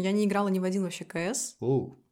Я 0.00 0.12
не 0.12 0.24
играла 0.26 0.48
ни 0.48 0.58
в 0.58 0.64
один 0.64 0.82
вообще 0.82 1.04
КС. 1.04 1.56
Оу. 1.60 2.04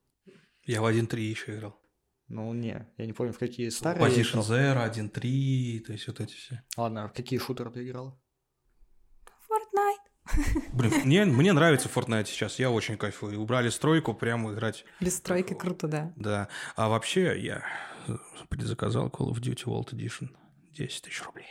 Я 0.65 0.83
в 0.83 0.86
1.3 0.86 1.21
еще 1.21 1.54
играл. 1.54 1.81
Ну, 2.28 2.52
не, 2.52 2.85
я 2.98 3.06
не 3.06 3.12
помню, 3.12 3.32
в 3.32 3.39
какие 3.39 3.69
старые... 3.69 4.04
Position. 4.04 4.40
Zero, 4.40 4.93
1.3, 4.93 5.80
то 5.80 5.92
есть 5.92 6.08
вот 6.08 6.20
эти 6.20 6.32
все. 6.34 6.62
Ладно, 6.76 7.04
а 7.04 7.08
в 7.08 7.12
какие 7.12 7.38
шутеры 7.38 7.70
ты 7.70 7.86
играла? 7.86 8.20
Fortnite. 9.48 10.66
Блин, 10.72 10.92
мне, 11.04 11.24
мне 11.24 11.52
нравится 11.52 11.88
Fortnite 11.88 12.26
сейчас, 12.26 12.58
я 12.58 12.72
очень 12.72 12.96
кайфую. 12.96 13.40
Убрали 13.40 13.69
стройку, 13.69 14.12
прямо 14.12 14.53
играть, 14.53 14.84
Без 15.00 15.18
стройки 15.18 15.54
круто, 15.54 15.87
да. 15.87 16.12
да. 16.16 16.48
А 16.75 16.89
вообще 16.89 17.41
я 17.41 17.64
предзаказал 18.48 19.07
Call 19.09 19.30
of 19.30 19.41
Duty 19.41 19.64
World 19.66 19.93
Edition. 19.93 20.30
10 20.73 21.03
тысяч 21.03 21.23
рублей. 21.23 21.46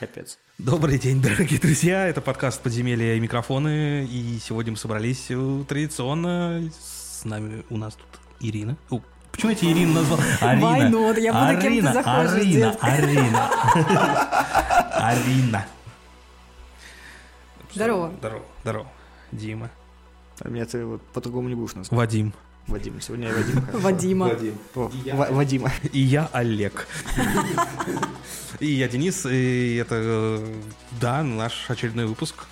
Капец. 0.00 0.38
Добрый 0.56 0.98
день, 0.98 1.20
дорогие 1.20 1.60
друзья. 1.60 2.08
Это 2.08 2.22
подкаст 2.22 2.62
«Подземелья 2.62 3.16
и 3.16 3.20
микрофоны». 3.20 4.06
И 4.10 4.38
сегодня 4.42 4.72
мы 4.72 4.78
собрались 4.78 5.26
традиционно. 5.68 6.70
С 6.80 7.26
нами 7.26 7.64
у 7.68 7.76
нас 7.76 7.96
тут 7.96 8.06
Ирина. 8.40 8.78
О, 8.88 9.02
почему 9.30 9.50
я 9.50 9.56
тебя 9.56 9.72
Ирину 9.72 9.92
назвал? 9.92 10.18
Арина. 10.40 10.64
Why 10.64 10.90
not? 10.90 11.20
Я 11.20 11.32
буду 11.34 11.66
Арина, 11.66 11.92
захочешь, 11.92 12.32
Арина, 12.32 12.70
детка. 12.70 12.86
Арина. 12.86 13.50
Арина. 15.10 15.66
Здорово. 17.74 18.12
Здорово. 18.20 18.44
Здорово. 18.62 18.86
Дима. 19.32 19.70
А 20.40 20.48
меня 20.48 20.64
ты 20.64 20.82
вот 20.86 21.02
по-другому 21.08 21.50
не 21.50 21.54
будешь 21.54 21.74
назвать. 21.74 21.94
Вадим. 21.94 22.32
Вадим. 22.70 23.00
Сегодня 23.00 23.28
я 23.28 23.34
Вадим. 23.34 23.60
хорошо. 23.62 23.78
Вадима. 23.78 24.30
О, 24.76 24.90
Вадима. 25.32 25.72
И 25.92 26.00
я 26.00 26.28
Олег. 26.32 26.86
И 28.60 28.66
я 28.66 28.88
Денис. 28.88 29.26
И 29.26 29.76
это, 29.76 30.40
да, 31.00 31.22
наш 31.24 31.68
очередной 31.68 32.06
выпуск 32.06 32.46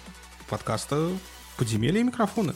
подкаста 0.49 1.13
«Подземелья 1.57 2.01
и 2.01 2.03
микрофоны». 2.03 2.55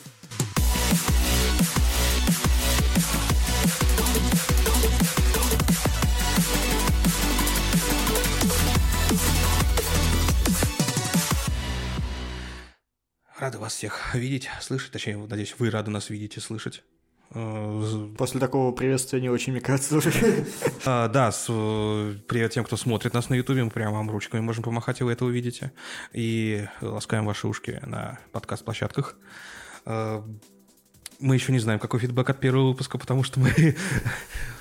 Рады 13.39 13.59
вас 13.59 13.75
всех 13.75 14.15
видеть, 14.15 14.49
слышать. 14.61 14.93
Точнее, 14.93 15.17
надеюсь, 15.17 15.55
вы 15.59 15.71
рады 15.71 15.91
нас 15.91 16.11
видеть 16.11 16.37
и 16.37 16.41
слышать. 16.41 16.83
Э, 17.35 18.09
После 18.19 18.41
такого 18.41 18.73
приветствия 18.73 19.21
не 19.21 19.29
очень, 19.31 19.53
мне 19.53 19.61
кажется. 19.61 20.01
А, 20.85 21.09
да, 21.09 21.31
с, 21.33 21.47
э, 21.49 22.15
привет 22.29 22.53
тем, 22.53 22.65
кто 22.65 22.77
смотрит 22.77 23.15
нас 23.15 23.29
на 23.31 23.35
Ютубе, 23.35 23.65
мы 23.65 23.71
прямо 23.71 23.97
вам 23.99 24.11
ручками 24.11 24.41
можем 24.41 24.65
помахать, 24.65 25.01
и 25.01 25.05
вы 25.05 25.13
это 25.13 25.25
увидите. 25.25 25.73
И 26.13 26.67
ласкаем 26.81 27.25
ваши 27.25 27.47
ушки 27.47 27.81
на 27.87 28.19
подкаст-площадках. 28.33 29.17
А, 29.85 30.25
Мы 31.21 31.37
еще 31.37 31.53
не 31.53 31.61
знаем, 31.61 31.79
какой 31.79 32.01
фидбэк 32.01 32.31
от 32.31 32.41
первого 32.41 32.69
выпуска, 32.71 32.99
потому 32.99 33.23
что 33.23 33.39
мы 33.41 33.49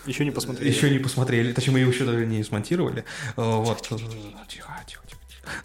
Еще 0.05 0.23
не 0.25 0.31
посмотрели. 0.31 0.69
еще 0.69 0.89
не 0.91 0.99
посмотрели, 0.99 1.53
точнее, 1.53 1.73
мы 1.73 1.79
его 1.79 1.91
еще 1.91 2.05
даже 2.05 2.25
не 2.27 2.43
смонтировали. 2.43 3.03
Вот. 3.35 3.81
Тихо, 3.81 3.97
тихо, 4.47 4.73
тихо. 4.85 5.03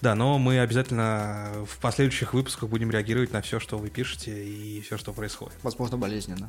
Да, 0.00 0.14
но 0.14 0.38
мы 0.38 0.58
обязательно 0.60 1.52
в 1.66 1.78
последующих 1.78 2.32
выпусках 2.34 2.68
будем 2.68 2.90
реагировать 2.90 3.32
на 3.32 3.42
все, 3.42 3.60
что 3.60 3.76
вы 3.78 3.90
пишете 3.90 4.32
и 4.32 4.80
все, 4.80 4.96
что 4.96 5.12
происходит. 5.12 5.54
Возможно, 5.62 5.98
болезненно. 5.98 6.48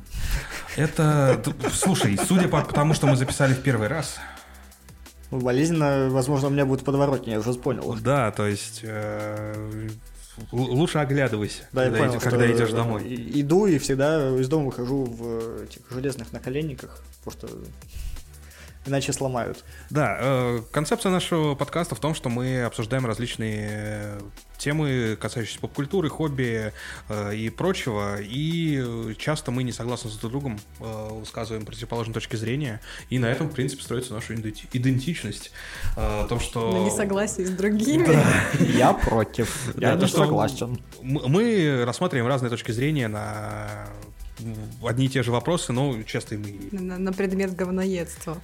Это, 0.76 1.42
слушай, 1.72 2.18
судя 2.26 2.48
по 2.48 2.62
тому, 2.62 2.94
что 2.94 3.06
мы 3.06 3.16
записали 3.16 3.52
в 3.54 3.62
первый 3.62 3.88
раз, 3.88 4.16
Ну, 5.30 5.40
болезненно, 5.40 6.08
возможно, 6.10 6.48
у 6.48 6.50
меня 6.50 6.64
будет 6.64 6.84
подворотня, 6.84 7.34
я 7.34 7.38
уже 7.40 7.52
понял. 7.54 7.94
Да, 8.00 8.30
то 8.30 8.46
есть 8.46 8.80
э, 8.82 9.88
лучше 10.52 10.98
оглядывайся, 10.98 11.64
Да, 11.72 11.84
когда, 11.84 11.98
понял, 11.98 12.12
иди- 12.14 12.20
когда 12.24 12.50
идешь 12.50 12.70
домой. 12.70 13.02
Иду 13.34 13.66
и 13.66 13.76
всегда 13.78 14.30
из 14.38 14.48
дома 14.48 14.66
выхожу 14.66 15.04
в 15.04 15.64
этих 15.64 15.82
железных 15.90 16.32
наколенниках, 16.32 17.02
потому 17.24 17.48
что 17.48 17.58
иначе 18.86 19.12
сломают. 19.12 19.64
Да, 19.90 20.16
э, 20.20 20.60
концепция 20.72 21.10
нашего 21.10 21.54
подкаста 21.54 21.94
в 21.94 22.00
том, 22.00 22.14
что 22.14 22.28
мы 22.28 22.62
обсуждаем 22.62 23.06
различные 23.06 23.68
э, 23.70 24.20
темы, 24.56 25.16
касающиеся 25.20 25.60
поп-культуры, 25.60 26.08
хобби 26.08 26.72
э, 27.08 27.34
и 27.34 27.50
прочего, 27.50 28.16
и 28.20 29.14
часто 29.18 29.50
мы 29.50 29.62
не 29.62 29.72
согласны 29.72 30.10
с 30.10 30.16
друг 30.16 30.32
другом, 30.32 30.60
э, 30.80 31.08
высказываем 31.12 31.64
противоположные 31.64 32.14
точки 32.14 32.36
зрения, 32.36 32.80
и 33.10 33.18
на 33.18 33.26
этом, 33.26 33.48
в 33.48 33.54
принципе, 33.54 33.82
строится 33.82 34.14
наша 34.14 34.34
иденти- 34.34 34.66
идентичность. 34.72 35.52
Э, 35.96 36.24
О 36.24 36.26
том, 36.26 36.40
что... 36.40 36.72
На 36.72 36.84
несогласии 36.84 37.44
с 37.44 37.50
другими. 37.50 38.08
Я 38.76 38.92
против. 38.94 39.72
Да, 39.74 39.90
Я 39.90 39.94
не 39.96 40.06
что 40.06 40.18
согласен. 40.18 40.80
Мы 41.02 41.84
рассматриваем 41.84 42.26
разные 42.28 42.50
точки 42.50 42.72
зрения 42.72 43.08
на 43.08 43.86
одни 44.82 45.06
и 45.06 45.08
те 45.08 45.22
же 45.22 45.30
вопросы, 45.32 45.72
но 45.72 46.02
часто 46.02 46.34
и 46.34 46.38
мы 46.38 46.58
На, 46.72 46.98
на 46.98 47.12
предмет 47.12 47.54
говноедства. 47.54 48.40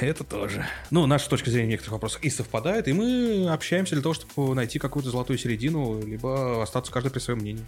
Это 0.00 0.24
тоже. 0.24 0.66
Ну, 0.90 1.06
наши 1.06 1.28
точки 1.28 1.50
зрения 1.50 1.66
в 1.66 1.70
некоторых 1.70 1.92
вопросах 1.94 2.22
и 2.24 2.30
совпадают, 2.30 2.88
и 2.88 2.92
мы 2.92 3.48
общаемся 3.52 3.94
для 3.94 4.02
того, 4.02 4.14
чтобы 4.14 4.54
найти 4.54 4.78
какую-то 4.78 5.10
золотую 5.10 5.38
середину, 5.38 6.04
либо 6.04 6.62
остаться 6.62 6.92
каждый 6.92 7.10
при 7.10 7.18
своем 7.20 7.40
мнении. 7.40 7.66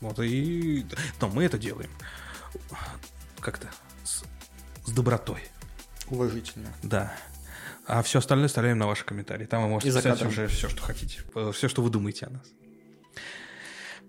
Вот, 0.00 0.18
и... 0.20 0.86
Но 1.20 1.28
мы 1.28 1.44
это 1.44 1.58
делаем 1.58 1.90
как-то 3.40 3.68
с, 4.04 4.24
с 4.86 4.90
добротой, 4.92 5.42
Уважительно. 6.08 6.68
да. 6.82 7.14
А 7.86 8.02
все 8.02 8.18
остальное 8.18 8.46
оставляем 8.46 8.76
на 8.76 8.86
ваши 8.86 9.04
комментарии. 9.04 9.46
Там 9.46 9.62
вы 9.62 9.68
можете 9.70 9.90
И 9.90 9.96
писать 9.96 10.20
уже 10.22 10.46
все, 10.48 10.68
что 10.68 10.82
хотите. 10.82 11.22
Все, 11.54 11.68
что 11.68 11.80
вы 11.82 11.88
думаете 11.88 12.26
о 12.26 12.30
нас. 12.30 12.42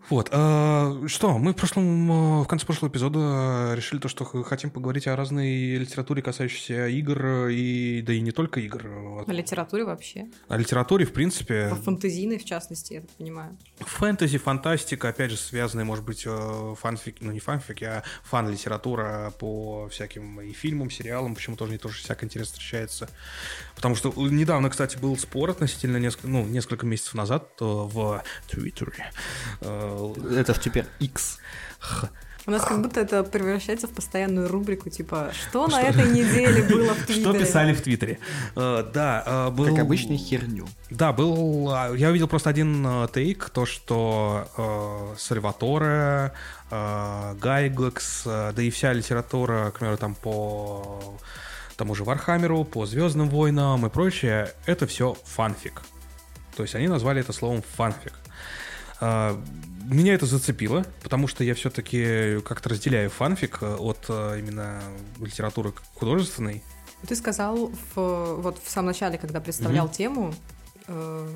Вот. 0.09 0.29
э, 0.31 1.07
что, 1.07 1.37
мы 1.37 1.53
в 1.53 1.55
прошлом, 1.55 2.11
э, 2.11 2.43
в 2.43 2.47
конце 2.47 2.65
прошлого 2.65 2.89
эпизода 2.91 3.73
решили 3.75 3.99
то, 3.99 4.07
что 4.07 4.25
хотим 4.25 4.71
поговорить 4.71 5.07
о 5.07 5.15
разной 5.15 5.75
литературе, 5.75 6.21
касающейся 6.21 6.87
игр, 6.87 7.47
и 7.47 8.01
да 8.01 8.13
и 8.13 8.21
не 8.21 8.31
только 8.31 8.59
игр. 8.59 8.87
Вот. 8.87 9.29
О 9.29 9.31
литературе 9.31 9.85
вообще. 9.85 10.27
О 10.47 10.57
литературе, 10.57 11.05
в 11.05 11.13
принципе, 11.13 11.69
По 11.69 11.75
фантазийной, 11.75 12.37
в 12.37 12.45
частности, 12.45 12.93
я 12.93 13.01
так 13.01 13.09
понимаю. 13.11 13.57
фэнтези, 13.79 14.37
фантастика, 14.37 15.09
опять 15.09 15.31
же, 15.31 15.37
связанные, 15.37 15.85
может 15.85 16.05
быть, 16.05 16.23
э, 16.25 16.75
фанфики, 16.79 17.17
ну 17.23 17.31
не 17.31 17.39
фанфики, 17.39 17.83
а 17.83 18.03
фан-литература 18.23 19.31
по 19.39 19.87
всяким 19.89 20.41
и 20.41 20.51
фильмам, 20.53 20.89
сериалам, 20.89 21.35
почему 21.35 21.55
тоже 21.55 21.73
не 21.73 21.77
тоже 21.77 21.99
всякое 21.99 22.25
интересно 22.25 22.53
встречается. 22.53 23.09
Потому 23.79 23.95
что 23.95 24.13
недавно, 24.17 24.69
кстати, 24.69 24.97
был 24.97 25.17
спор 25.17 25.51
относительно 25.51 25.95
несколько, 25.95 26.27
ну, 26.27 26.45
несколько 26.45 26.85
месяцев 26.85 27.13
назад 27.13 27.47
э, 27.61 27.63
в 27.63 28.21
Твиттере. 28.49 29.09
Э, 29.61 30.13
Это 30.35 30.53
ж 30.53 30.59
теперь 30.59 30.85
X. 30.99 31.37
У 32.45 32.51
нас 32.51 32.65
как 32.65 32.81
будто 32.81 32.99
это 32.99 33.23
превращается 33.23 33.87
в 33.87 33.91
постоянную 33.91 34.49
рубрику, 34.49 34.89
типа, 34.89 35.31
что 35.33 35.67
на 35.67 35.81
этой 35.81 36.09
неделе 36.11 36.61
было 36.63 36.93
в 36.93 37.05
Твиттере? 37.05 37.21
Что 37.21 37.33
писали 37.33 37.73
в 37.73 37.81
Твиттере? 37.81 38.19
Э, 38.57 38.83
Да, 38.93 39.49
был... 39.49 39.67
Как 39.67 39.79
обычно, 39.79 40.17
херню. 40.17 40.67
Да, 40.89 41.13
был... 41.13 41.73
Я 41.95 42.09
увидел 42.09 42.27
просто 42.27 42.49
один 42.49 43.07
take, 43.13 43.49
то, 43.49 43.65
что 43.65 45.15
Сальваторе, 45.17 46.33
Гайгекс, 46.69 48.23
э, 48.25 48.51
да 48.53 48.61
и 48.61 48.69
вся 48.71 48.91
литература, 48.91 49.71
к 49.71 49.79
примеру, 49.79 49.97
там 49.97 50.15
по 50.15 51.17
тому 51.79 51.95
же 51.95 52.03
Вархаммеру, 52.03 52.65
по 52.65 52.85
Звездным 52.85 53.29
войнам 53.29 53.85
и 53.85 53.89
прочее, 53.89 54.53
это 54.65 54.85
все 54.85 55.15
фанфик. 55.23 55.81
То 56.57 56.63
есть 56.63 56.75
они 56.75 56.89
назвали 56.89 57.21
это 57.21 57.31
словом 57.31 57.61
фанфик. 57.61 58.13
А, 58.99 59.41
Меня 59.85 60.13
это 60.13 60.25
зацепило, 60.25 60.85
потому 61.01 61.27
что 61.27 61.45
я 61.45 61.55
все-таки 61.55 62.41
как-то 62.41 62.67
разделяю 62.67 63.09
фанфик 63.09 63.59
э, 63.61 63.75
от 63.75 64.05
э, 64.09 64.39
именно 64.39 64.81
литературы 65.19 65.73
художественной. 65.95 66.61
Ты 67.07 67.15
сказал 67.15 67.71
в, 67.95 68.35
вот 68.41 68.59
в 68.61 68.69
самом 68.69 68.87
начале, 68.87 69.17
когда 69.17 69.39
представлял 69.39 69.87
тему, 69.87 70.33
э, 70.87 71.29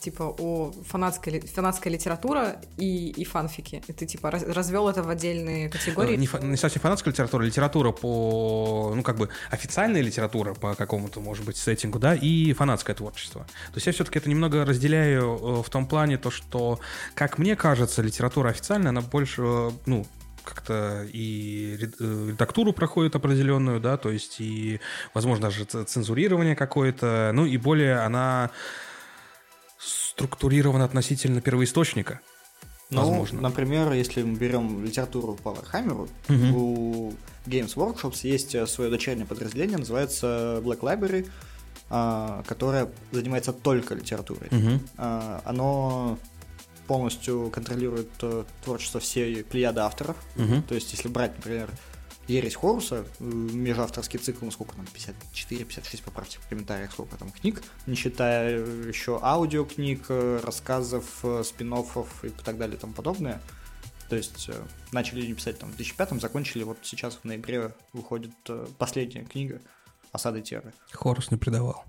типа 0.00 0.22
о 0.38 0.72
фанатской, 0.86 1.40
фанатская 1.40 1.92
литература 1.92 2.60
и, 2.76 3.08
и 3.10 3.24
фанфики. 3.24 3.82
И 3.86 3.92
ты 3.92 4.06
типа 4.06 4.30
раз- 4.30 4.44
развел 4.44 4.88
это 4.88 5.02
в 5.02 5.08
отдельные 5.08 5.68
категории. 5.68 6.14
Э, 6.14 6.16
Не, 6.16 6.26
фа- 6.26 6.38
не 6.38 6.56
совсем 6.56 6.80
фанатская 6.82 7.12
литература, 7.12 7.42
литература 7.42 7.92
по, 7.92 8.92
ну, 8.94 9.02
как 9.02 9.16
бы, 9.16 9.28
официальная 9.50 10.00
литература 10.02 10.54
по 10.54 10.74
какому-то, 10.74 11.20
может 11.20 11.44
быть, 11.44 11.56
сеттингу, 11.56 11.98
да, 11.98 12.14
и 12.14 12.52
фанатское 12.52 12.94
творчество. 12.94 13.42
То 13.42 13.76
есть 13.76 13.86
я 13.86 13.92
все-таки 13.92 14.18
это 14.18 14.28
немного 14.28 14.64
разделяю 14.64 15.22
э, 15.22 15.62
в 15.62 15.70
том 15.70 15.86
плане, 15.86 16.18
то, 16.18 16.30
что, 16.30 16.80
как 17.14 17.38
мне 17.38 17.56
кажется, 17.56 18.02
литература 18.02 18.50
официальная, 18.50 18.90
она 18.90 19.00
больше, 19.00 19.42
э, 19.42 19.70
ну, 19.86 20.06
как-то 20.44 21.06
и 21.12 21.76
ред- 21.78 22.00
редактуру 22.00 22.72
проходит 22.72 23.14
определенную, 23.14 23.80
да, 23.80 23.98
то 23.98 24.10
есть 24.10 24.40
и, 24.40 24.80
возможно, 25.12 25.48
даже 25.50 25.64
цензурирование 25.64 26.56
какое-то, 26.56 27.32
ну 27.34 27.44
и 27.44 27.58
более 27.58 27.98
она 27.98 28.50
структурирована 30.18 30.84
относительно 30.84 31.40
первоисточника. 31.40 32.20
Ну, 32.90 33.00
Возможно. 33.02 33.40
например, 33.42 33.92
если 33.92 34.22
мы 34.22 34.36
берем 34.36 34.84
литературу 34.84 35.34
по 35.34 35.52
Вархаммеру, 35.52 36.08
Мгм. 36.28 36.54
у 36.56 37.12
Games 37.46 37.74
Workshops 37.76 38.20
есть 38.22 38.54
э, 38.54 38.66
свое 38.66 38.90
дочернее 38.90 39.26
подразделение, 39.26 39.78
называется 39.78 40.60
Black 40.64 40.80
Library, 40.80 41.28
а, 41.90 42.42
которое 42.46 42.88
занимается 43.12 43.52
только 43.52 43.94
литературой. 43.94 44.48
А, 44.96 45.40
Оно 45.44 46.18
полностью 46.88 47.50
контролирует 47.50 48.08
э, 48.22 48.44
творчество 48.64 48.98
всей 49.00 49.44
плеяды 49.44 49.80
авторов. 49.82 50.16
Мгм. 50.36 50.62
То 50.62 50.74
есть, 50.74 50.90
если 50.92 51.08
брать, 51.08 51.36
например, 51.36 51.68
Ересь 52.28 52.56
Хоруса, 52.56 53.06
межавторский 53.20 54.18
цикл, 54.18 54.44
ну 54.44 54.50
сколько 54.50 54.76
там, 54.76 54.84
54-56, 54.84 56.02
поправьте 56.04 56.38
в 56.38 56.46
комментариях, 56.46 56.92
сколько 56.92 57.16
там 57.16 57.30
книг, 57.30 57.62
не 57.86 57.94
считая 57.94 58.58
э, 58.58 58.84
еще 58.86 59.18
аудиокниг, 59.22 60.04
э, 60.10 60.40
рассказов, 60.44 61.24
э, 61.24 61.42
спин-оффов 61.42 62.24
и 62.24 62.28
так 62.28 62.58
далее 62.58 62.76
и 62.76 62.78
тому 62.78 62.92
подобное. 62.92 63.40
То 64.10 64.16
есть 64.16 64.50
начали 64.92 65.22
они 65.22 65.34
писать 65.34 65.58
там 65.58 65.70
в 65.70 65.76
2005 65.76 66.20
закончили, 66.20 66.64
вот 66.64 66.78
сейчас 66.82 67.16
в 67.16 67.24
ноябре 67.24 67.74
выходит 67.94 68.32
последняя 68.76 69.24
книга 69.24 69.60
«Осады 70.12 70.42
Терры». 70.42 70.72
Хорус 70.92 71.30
не 71.30 71.38
предавал. 71.38 71.84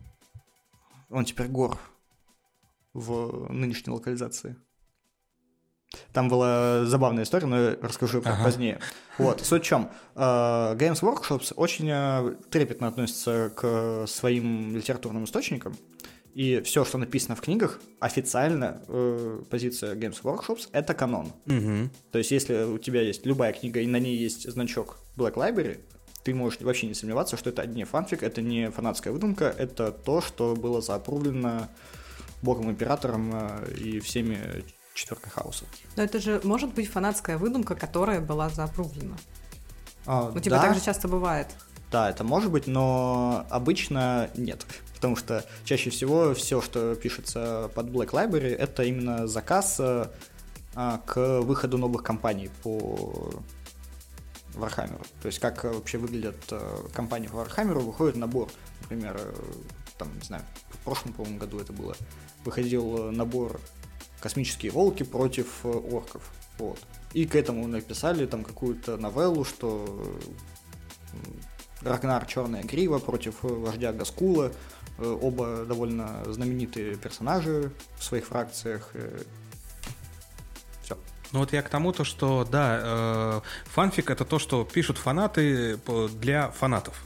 Он 1.09 1.25
теперь 1.25 1.47
гор 1.47 1.77
в 2.93 3.51
нынешней 3.51 3.91
локализации. 3.93 4.55
Там 6.13 6.29
была 6.29 6.85
забавная 6.85 7.23
история, 7.23 7.47
но 7.47 7.59
я 7.59 7.77
расскажу 7.81 8.21
Ага. 8.23 8.43
позднее. 8.43 8.79
Вот, 9.17 9.41
суть 9.41 9.63
в 9.63 9.65
чем. 9.65 9.89
Games 10.15 11.01
Workshops 11.01 11.53
очень 11.55 11.89
э, 11.89 12.35
трепетно 12.49 12.87
относится 12.87 13.51
к 13.55 14.05
своим 14.07 14.75
литературным 14.75 15.23
источникам, 15.25 15.75
и 16.33 16.61
все, 16.61 16.85
что 16.85 16.97
написано 16.97 17.35
в 17.35 17.41
книгах, 17.41 17.81
официально 17.99 18.81
э, 18.87 19.41
позиция 19.49 19.95
Games 19.95 20.21
Workshops— 20.21 20.69
это 20.71 20.93
канон. 20.93 21.33
Мгм. 21.45 21.89
То 22.11 22.19
есть, 22.19 22.31
если 22.31 22.63
у 22.63 22.77
тебя 22.77 23.01
есть 23.01 23.25
любая 23.25 23.51
книга, 23.51 23.81
и 23.81 23.87
на 23.87 23.97
ней 23.99 24.15
есть 24.15 24.49
значок 24.49 24.99
Black 25.17 25.33
Library, 25.33 25.79
ты 26.23 26.33
можешь 26.33 26.61
вообще 26.61 26.87
не 26.87 26.93
сомневаться, 26.93 27.35
что 27.35 27.49
это 27.49 27.65
не 27.65 27.83
фанфик, 27.83 28.23
это 28.23 28.41
не 28.41 28.69
фанатская 28.69 29.11
выдумка, 29.11 29.53
это 29.57 29.91
то, 29.91 30.21
что 30.21 30.55
было 30.55 30.81
заапрувлено 30.81 31.67
Богом 32.41 32.69
Императором 32.69 33.31
э, 33.33 33.73
и 33.73 33.99
всеми 33.99 34.63
четверкой 34.99 35.31
хаоса. 35.31 35.65
Но 35.95 36.03
это 36.03 36.19
же 36.19 36.41
может 36.43 36.73
быть 36.73 36.89
фанатская 36.89 37.37
выдумка, 37.37 37.75
которая 37.75 38.21
была 38.21 38.49
заапрувлена. 38.49 39.17
А, 40.05 40.31
Ну, 40.33 40.39
типа, 40.39 40.57
да, 40.57 40.61
так 40.63 40.75
же 40.75 40.81
часто 40.81 41.07
бывает. 41.07 41.47
да, 41.91 42.09
это 42.09 42.23
может 42.23 42.51
быть, 42.51 42.67
но 42.67 43.45
обычно 43.49 44.29
нет. 44.35 44.65
Потому 44.95 45.15
что 45.15 45.45
чаще 45.63 45.89
всего 45.89 46.33
все, 46.33 46.61
что 46.61 46.93
пишется 46.95 47.71
под 47.73 47.87
Black 47.87 48.09
Library, 48.09 48.53
это 48.53 48.83
именно 48.83 49.27
заказ 49.27 49.77
э, 49.79 50.07
а, 50.75 51.01
к 51.05 51.39
выходу 51.41 51.77
новых 51.77 52.03
компаний 52.03 52.49
по 52.63 53.31
Warhammer. 54.55 55.05
То 55.21 55.27
есть 55.27 55.39
как 55.39 55.63
вообще 55.63 55.97
выглядят 55.97 56.37
э, 56.51 56.77
компании 56.93 57.27
по 57.27 57.37
Warhammer, 57.37 57.79
выходит 57.79 58.17
набор, 58.17 58.49
например, 58.81 59.15
э, 59.17 59.33
там, 59.97 60.13
не 60.15 60.25
знаю, 60.25 60.43
в 60.69 60.77
прошлом, 60.79 61.13
по-моему, 61.13 61.39
году 61.39 61.59
это 61.59 61.71
было, 61.71 61.95
выходил 62.43 63.11
набор 63.11 63.59
«Космические 64.19 64.71
волки 64.71 65.03
против 65.03 65.47
э, 65.63 65.67
орков». 65.69 66.21
Вот. 66.57 66.79
И 67.13 67.25
к 67.25 67.35
этому 67.35 67.67
написали 67.67 68.25
там 68.25 68.43
какую-то 68.43 68.97
новеллу, 68.97 69.45
что 69.45 70.13
э, 71.81 71.87
Рагнар 71.87 72.25
Черная 72.25 72.63
Грива 72.63 72.99
против 72.99 73.43
э, 73.43 73.47
вождя 73.47 73.93
Гаскула. 73.93 74.51
Оба 74.97 75.63
довольно 75.65 76.25
знаменитые 76.25 76.97
персонажи 76.97 77.71
в 77.97 78.03
своих 78.03 78.25
фракциях. 78.25 78.91
Ну 81.31 81.39
вот 81.39 81.53
я 81.53 81.61
к 81.61 81.69
тому, 81.69 81.91
то, 81.91 82.03
что, 82.03 82.43
да, 82.43 82.79
э, 82.81 83.41
фанфик— 83.65 84.09
это 84.11 84.25
то, 84.25 84.39
что 84.39 84.65
пишут 84.65 84.97
фанаты 84.97 85.79
для 86.19 86.49
фанатов. 86.49 87.03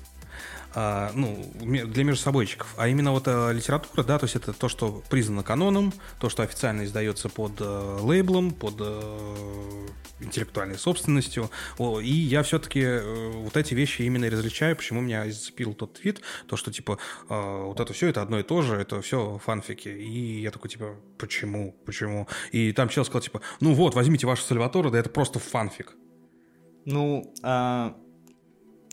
А, 0.75 1.11
ну, 1.13 1.51
для 1.61 2.03
межсобойчиков. 2.03 2.73
А 2.77 2.87
именно 2.87 3.11
вот 3.11 3.27
э, 3.27 3.53
литература, 3.53 4.03
да, 4.03 4.17
то 4.17 4.25
есть 4.25 4.35
это 4.35 4.53
то, 4.53 4.69
что 4.69 5.03
признано 5.09 5.43
каноном, 5.43 5.93
то, 6.19 6.29
что 6.29 6.41
официально 6.41 6.83
издается 6.83 7.29
под 7.29 7.53
э, 7.59 7.97
лейблом, 8.01 8.51
под 8.51 8.75
э, 8.79 9.87
интеллектуальной 10.19 10.79
собственностью. 10.79 11.51
О, 11.77 11.99
и 11.99 12.11
я 12.11 12.41
все-таки 12.41 12.99
вот 13.35 13.55
эти 13.55 13.75
вещи 13.75 14.01
именно 14.01 14.27
различаю, 14.29 14.75
почему 14.75 15.01
меня 15.01 15.25
зацепил 15.25 15.75
тот 15.75 15.93
твит, 15.93 16.21
то, 16.47 16.55
что, 16.55 16.71
типа, 16.71 16.97
э, 17.29 17.63
вот 17.65 17.79
это 17.79 17.93
все, 17.93 18.07
это 18.07 18.23
одно 18.23 18.39
и 18.39 18.43
то 18.43 18.63
же, 18.63 18.75
это 18.75 18.99
все 19.01 19.39
фанфики. 19.45 19.89
И 19.89 20.41
я 20.41 20.49
такой, 20.49 20.71
типа, 20.71 20.95
почему, 21.19 21.75
почему? 21.85 22.27
И 22.51 22.71
там 22.71 22.89
чел 22.89 23.05
сказал, 23.05 23.21
типа, 23.21 23.41
ну 23.59 23.73
вот, 23.73 23.93
возьмите 23.93 24.25
вашу 24.25 24.41
Сальватору, 24.43 24.89
да 24.89 24.97
это 24.97 25.09
просто 25.09 25.37
фанфик. 25.37 25.93
Ну, 26.85 27.33
а, 27.43 27.95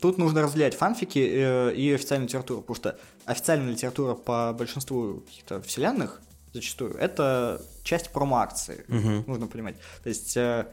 тут 0.01 0.17
нужно 0.17 0.41
разделять 0.41 0.75
фанфики 0.75 1.19
э, 1.19 1.73
и 1.75 1.93
официальную 1.93 2.27
литературу, 2.27 2.61
потому 2.61 2.75
что 2.75 2.99
официальная 3.25 3.71
литература 3.71 4.15
по 4.15 4.53
большинству 4.57 5.21
каких-то 5.27 5.61
вселенных 5.61 6.21
зачастую 6.53 6.95
это 6.95 7.61
часть 7.83 8.11
промо-акции, 8.11 8.83
Мгм. 8.87 9.23
нужно 9.27 9.47
понимать. 9.47 9.75
То 10.03 10.09
есть, 10.09 10.35
э, 10.35 10.67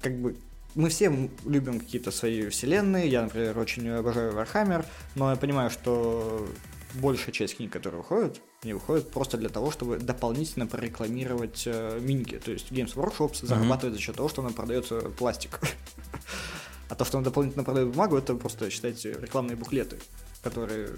как 0.00 0.18
бы 0.20 0.36
мы 0.74 0.88
все 0.88 1.12
любим 1.44 1.78
какие-то 1.78 2.10
свои 2.10 2.48
вселенные. 2.48 3.08
Я, 3.08 3.22
например, 3.22 3.56
очень 3.58 3.88
обожаю 3.90 4.32
Warhammer, 4.32 4.84
но 5.14 5.30
я 5.30 5.36
понимаю, 5.36 5.70
что 5.70 6.48
большая 6.94 7.32
часть 7.32 7.56
книг, 7.56 7.72
которые 7.72 8.00
выходят, 8.02 8.40
они 8.62 8.72
выходят 8.72 9.10
просто 9.10 9.36
для 9.36 9.48
того, 9.48 9.70
чтобы 9.70 9.98
дополнительно 9.98 10.66
прорекламировать 10.66 11.64
э, 11.66 11.98
миники. 12.00 12.38
То 12.44 12.50
есть 12.52 12.72
Games 12.72 12.94
Workshops 12.94 13.44
зарабатывает 13.46 13.94
за 13.94 14.00
счет 14.00 14.16
того, 14.16 14.28
что 14.28 14.42
она 14.42 14.50
продается 14.52 15.00
пластик. 15.10 15.60
А 16.94 16.96
то, 16.96 17.04
что 17.04 17.18
она 17.18 17.24
дополнительно 17.24 17.64
продает 17.64 17.88
бумагу, 17.88 18.16
это 18.16 18.36
просто, 18.36 18.70
считайте, 18.70 19.14
рекламные 19.20 19.56
буклеты, 19.56 19.98
которые 20.44 20.90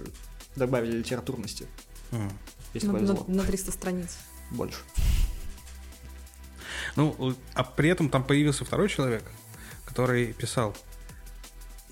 добавили 0.55 0.99
литературности, 0.99 1.67
М. 2.13 2.31
если 2.75 2.89
На, 2.89 3.01
на- 3.01 3.25
на 3.27 3.43
300 3.45 3.73
страниц. 3.73 4.19
Больше. 4.51 4.81
Ну, 6.97 7.35
а 7.55 7.65
при 7.65 7.89
этом 7.89 8.11
там 8.11 8.25
появился 8.25 8.67
второй 8.67 8.91
человек, 8.91 9.25
который 9.87 10.35
писал 10.35 10.77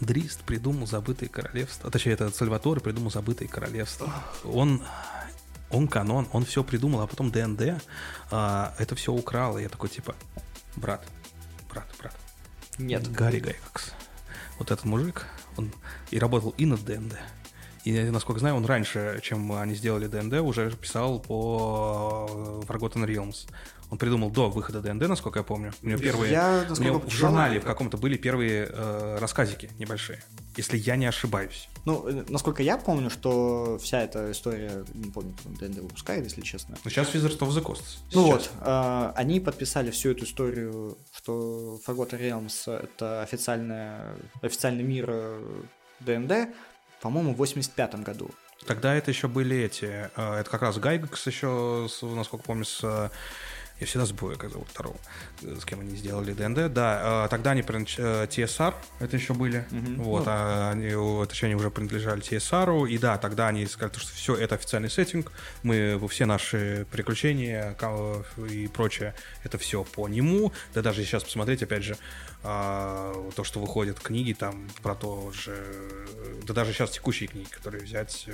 Дрист 0.01 0.43
придумал 0.43 0.87
забытые 0.87 1.31
королевства. 1.31 1.91
Точнее, 1.91 2.13
это 2.13 2.31
Сальваторе 2.31 2.83
придумал 2.83 3.11
забытые 3.11 3.49
королевства. 3.49 4.13
Он, 4.45 4.83
он 5.71 5.89
канон, 5.89 6.29
он 6.33 6.45
все 6.45 6.63
придумал, 6.63 7.01
а 7.01 7.07
потом 7.07 7.31
ДНД 7.31 7.83
а, 8.31 8.75
это 8.79 8.97
все 8.97 9.15
украл. 9.15 9.57
И 9.57 9.63
я 9.63 9.71
такой, 9.71 9.89
типа, 9.89 10.15
брат, 10.77 11.07
брат, 11.71 11.87
брат. 11.99 12.15
Нет. 12.79 13.11
Гэри 13.11 13.41
Гайгекс. 13.41 13.93
Вот 14.59 14.71
этот 14.71 14.85
мужик, 14.85 15.27
он 15.57 15.73
и 16.11 16.19
работал 16.19 16.55
и 16.57 16.67
над 16.67 16.85
ДНД. 16.85 17.15
И, 17.85 17.93
насколько 18.11 18.41
знаю, 18.41 18.57
он 18.57 18.65
раньше, 18.65 19.21
чем 19.23 19.53
они 19.53 19.75
сделали 19.75 20.07
ДНД, 20.07 20.41
уже 20.41 20.71
писал 20.71 21.21
по 21.21 22.27
э, 22.31 22.67
Forgotten 22.67 23.05
Realms. 23.05 23.47
Он 23.95 23.99
придумал 23.99 24.29
до 24.29 24.51
выхода 24.51 24.81
ДНД, 24.81 25.07
насколько 25.07 25.39
я 25.39 25.45
помню. 25.45 25.73
У 25.81 25.87
него 25.87 26.01
первые... 26.01 26.33
Я, 26.33 26.67
у 26.69 26.83
него 26.83 26.99
в 26.99 27.11
журнале 27.11 27.61
в 27.61 27.65
каком-то 27.65 27.97
были 27.97 28.17
первые 28.17 28.69
э, 28.69 29.19
рассказики 29.21 29.71
небольшие, 29.79 30.21
если 30.57 30.77
я 30.77 30.97
не 30.97 31.07
ошибаюсь. 31.07 31.69
Ну, 31.85 32.05
э, 32.09 32.25
насколько 32.29 32.65
я 32.65 32.77
помню, 32.77 33.09
что 33.09 33.79
вся 33.81 34.03
эта 34.03 34.33
история, 34.33 34.85
не 34.95 35.13
помню, 35.13 35.33
кто 35.39 35.49
ДНД 35.51 35.79
выпускает, 35.79 36.25
если 36.25 36.41
честно. 36.41 36.77
Но 36.83 36.91
сейчас 36.91 37.15
Wizards 37.15 37.39
of 37.39 37.51
the 37.51 37.63
Coast. 37.63 37.85
Ну 38.13 38.27
Сейчас. 38.27 38.51
вот, 38.57 38.67
э, 38.67 39.13
они 39.15 39.39
подписали 39.39 39.93
всю 39.93 40.11
эту 40.11 40.25
историю, 40.25 40.99
что 41.17 41.79
Forgotten 41.87 42.19
Realms— 42.21 42.77
это 42.83 43.23
официальная, 43.23 44.17
официальный 44.43 44.83
мир 44.83 45.07
э, 45.09 45.63
ДНД, 46.01 46.49
по-моему, 47.01 47.33
в 47.33 47.37
85 47.37 48.03
году. 48.03 48.29
Тогда 48.67 48.93
это 48.93 49.13
еще 49.13 49.29
были 49.29 49.57
эти... 49.59 50.11
э, 50.17 50.35
это 50.41 50.51
как 50.51 50.63
раз 50.63 50.79
Гайгакс 50.79 51.29
еще, 51.29 51.87
насколько 52.03 52.45
помню, 52.45 52.65
с... 52.65 53.13
я 53.81 53.87
всегда 53.87 54.07
забываю, 54.07 54.39
как 54.39 54.51
зовут 54.51 54.69
второго, 54.69 54.97
э, 55.43 55.57
с 55.61 55.65
кем 55.65 55.81
они 55.81 55.97
сделали 55.97 56.33
ДНД. 56.33 56.73
Да, 56.73 57.25
э, 57.27 57.29
тогда 57.29 57.51
они 57.51 57.63
принач- 57.63 57.97
э, 57.99 58.27
TSR, 58.29 58.75
это 59.01 59.17
еще 59.17 59.35
были. 59.35 59.67
Мгм. 59.71 60.03
Вот, 60.03 60.27
Ну. 60.27 60.33
а 60.33 60.71
они, 60.71 61.27
точнее, 61.27 61.47
они 61.49 61.55
уже 61.57 61.71
принадлежали 61.71 62.23
TSR. 62.23 62.89
И 62.89 62.99
да, 62.99 63.19
тогда 63.19 63.49
они 63.49 63.67
сказали, 63.67 63.99
что 63.99 64.13
все 64.15 64.37
это 64.37 64.55
официальный 64.55 64.91
сеттинг. 64.91 65.33
Мы 65.65 66.01
все 66.09 66.25
наши 66.25 66.87
приключения 66.93 67.77
и 68.49 68.69
прочее, 68.69 69.15
это 69.43 69.59
все 69.59 69.83
по 69.85 70.09
нему. 70.09 70.53
Да 70.73 70.81
даже 70.83 71.05
сейчас 71.05 71.25
посмотреть, 71.25 71.63
опять 71.63 71.83
же, 71.83 71.97
а, 72.45 73.13
то, 73.35 73.43
что 73.43 73.59
выходят 73.59 73.99
книги 74.01 74.35
там 74.35 74.69
про 74.83 74.95
то 74.95 75.33
же... 75.33 75.57
Да 76.47 76.55
даже 76.55 76.73
сейчас 76.73 76.91
текущие 76.91 77.29
книги, 77.29 77.49
которые 77.49 77.83
взять... 77.83 78.29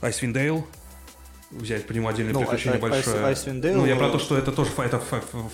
Icewind 0.00 0.32
Dale, 0.34 0.64
взять 1.52 1.86
по 1.86 1.92
нему 1.92 2.08
отдельное 2.08 2.32
Ну, 2.32 2.40
приключение 2.40 2.78
Ice- 2.78 2.82
большое. 2.82 3.16
Ice- 3.16 3.32
Icewind 3.32 3.60
Dale, 3.62 3.74
ну, 3.76 3.86
я 3.86 3.96
про 3.96 4.10
то, 4.10 4.18
что 4.18 4.36
это 4.36 4.52
тоже 4.52 4.70
это 4.78 5.00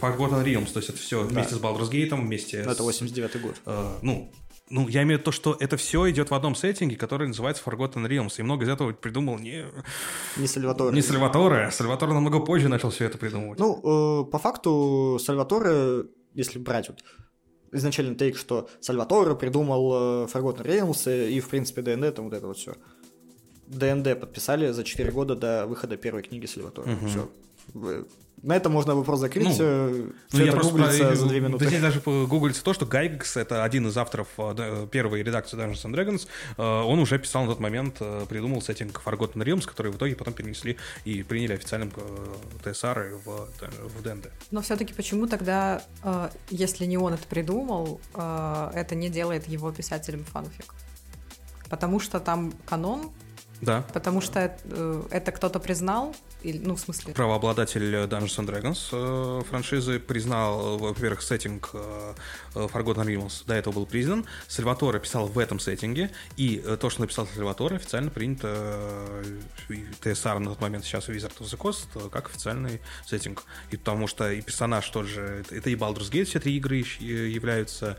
Forgotten 0.00 0.44
Realms, 0.44 0.72
то 0.72 0.78
есть 0.78 0.88
это 0.90 0.98
все 0.98 1.22
Да. 1.22 1.28
вместе 1.28 1.54
с 1.54 1.58
Baldur's 1.60 1.90
Gate, 1.90 2.14
вместе 2.14 2.62
Ну, 2.64 2.70
это 2.70 2.82
с- 2.82 2.86
89 2.86 3.40
год. 3.42 3.54
э, 3.66 3.92
ну, 4.02 4.30
ну, 4.70 4.86
я 4.88 5.02
имею 5.02 5.18
в 5.18 5.20
виду 5.20 5.24
то, 5.24 5.32
что 5.32 5.56
это 5.58 5.76
все 5.76 6.08
идет 6.10 6.30
в 6.30 6.34
одном 6.34 6.54
сеттинге, 6.54 6.96
который 6.96 7.26
называется 7.26 7.62
Forgotten 7.64 8.06
Realms. 8.06 8.34
И 8.38 8.42
много 8.42 8.64
из 8.64 8.68
этого 8.68 8.92
придумал 8.92 9.38
не, 9.38 9.64
Не 10.36 10.46
Сальваторе. 10.46 10.94
не 10.94 11.02
Сальваторе. 11.02 11.64
а 11.66 11.70
Сальваторе 11.70 12.12
намного 12.12 12.40
позже 12.40 12.68
начал 12.68 12.90
все 12.90 13.06
это 13.06 13.16
придумывать. 13.18 13.58
Ну, 13.58 13.78
э, 14.26 14.30
по 14.30 14.38
факту, 14.38 15.18
Сальваторе, 15.24 16.04
если 16.34 16.58
брать 16.58 16.88
вот 16.90 17.02
изначально 17.72 18.14
тейк, 18.14 18.36
что 18.36 18.68
Сальваторе 18.80 19.34
придумал 19.36 20.24
э, 20.24 20.26
Forgotten 20.32 20.64
Realms 20.66 21.28
и, 21.30 21.40
в 21.40 21.48
принципе, 21.48 21.82
ДНД, 21.82 22.14
там 22.14 22.26
вот 22.26 22.34
это 22.34 22.46
вот 22.46 22.56
все. 22.58 22.74
ДНД 23.68 24.18
подписали 24.20 24.70
за 24.72 24.84
4 24.84 25.10
года 25.12 25.34
до 25.34 25.66
выхода 25.66 25.96
первой 25.96 26.22
книги 26.22 26.46
Сальваторе. 26.46 26.92
Мгм. 26.92 27.08
Все. 27.08 27.28
На 28.40 28.54
этом 28.54 28.70
можно 28.72 28.94
вопрос 28.94 29.18
закрыть. 29.18 29.48
Ну, 29.48 29.52
Все 29.52 29.64
Ну, 30.32 30.38
я 30.38 30.44
это 30.44 30.52
просто 30.52 30.70
гуглится 30.72 31.06
про- 31.08 31.16
за 31.16 31.26
две 31.26 31.40
минуты. 31.40 31.64
Точнее, 31.64 31.80
даже 31.80 32.00
гуглится 32.00 32.62
то, 32.62 32.72
что 32.72 32.86
Гайгекс, 32.86 33.36
это 33.36 33.64
один 33.64 33.88
из 33.88 33.96
авторов 33.98 34.28
э, 34.38 34.86
первой 34.92 35.24
редакции 35.24 35.58
Dungeons 35.58 35.84
and 35.84 35.92
Dragons, 35.94 36.28
э, 36.56 36.62
он 36.62 37.00
уже 37.00 37.18
писал 37.18 37.42
на 37.42 37.48
тот 37.50 37.58
момент, 37.58 37.96
э, 37.98 38.26
придумал 38.28 38.62
сеттинг 38.62 39.02
Forgotten 39.04 39.42
Realms, 39.44 39.66
который 39.66 39.90
в 39.90 39.96
итоге 39.96 40.14
потом 40.14 40.34
перенесли 40.34 40.76
и 41.04 41.24
приняли 41.24 41.54
официальным 41.54 41.92
э, 41.96 42.70
TSR 42.70 43.18
в, 43.24 43.48
в 43.98 44.02
D&D. 44.04 44.30
Но 44.52 44.60
все-таки 44.62 44.94
почему 44.94 45.26
тогда, 45.26 45.82
э, 46.04 46.28
если 46.50 46.84
не 46.86 46.96
он 46.96 47.14
это 47.14 47.26
придумал, 47.26 48.00
э, 48.14 48.70
это 48.72 48.94
не 48.94 49.08
делает 49.10 49.48
его 49.48 49.72
писателем 49.72 50.24
фанфик? 50.24 50.74
Потому 51.68 51.98
что 51.98 52.20
там 52.20 52.52
канон, 52.66 53.10
Да. 53.60 53.84
потому 53.92 54.20
что 54.20 54.54
э, 54.64 55.02
это 55.10 55.32
кто-то 55.32 55.58
признал, 55.58 56.14
или, 56.42 56.58
ну, 56.58 56.76
в 56.76 56.80
смысле, 56.80 57.14
Правообладатель 57.14 57.82
Dungeons 58.04 58.38
and 58.38 58.46
Dragons 58.46 58.88
э, 58.92 59.42
франшизы 59.44 59.98
признал, 59.98 60.78
во-первых, 60.78 61.22
сеттинг 61.22 61.70
э, 61.72 62.14
э, 62.54 62.58
Forgotten 62.72 63.04
Realms 63.06 63.44
до 63.46 63.54
этого 63.54 63.74
был 63.74 63.86
признан. 63.86 64.24
Сальваторе 64.46 65.00
писал 65.00 65.26
в 65.26 65.38
этом 65.38 65.58
сеттинге, 65.58 66.10
и 66.36 66.62
э, 66.64 66.76
то, 66.80 66.90
что 66.90 67.00
написал 67.00 67.26
Сальваторе, 67.26 67.76
официально 67.76 68.10
принято 68.10 68.48
э, 68.48 69.38
TSR 70.02 70.38
на 70.38 70.50
тот 70.50 70.60
момент 70.60 70.84
сейчас 70.84 71.08
Wizard 71.08 71.36
of 71.38 71.46
the 71.46 71.56
Coast 71.58 72.08
как 72.10 72.28
официальный 72.28 72.80
сеттинг. 73.06 73.44
И 73.70 73.76
потому 73.76 74.06
что 74.06 74.30
и 74.30 74.40
персонаж 74.40 74.88
тот 74.90 75.06
же, 75.06 75.44
это- 75.50 75.70
и 75.70 75.74
Baldur's 75.74 76.10
Gate, 76.10 76.24
все 76.24 76.38
три 76.40 76.56
игры 76.56 76.76
являются 77.00 77.98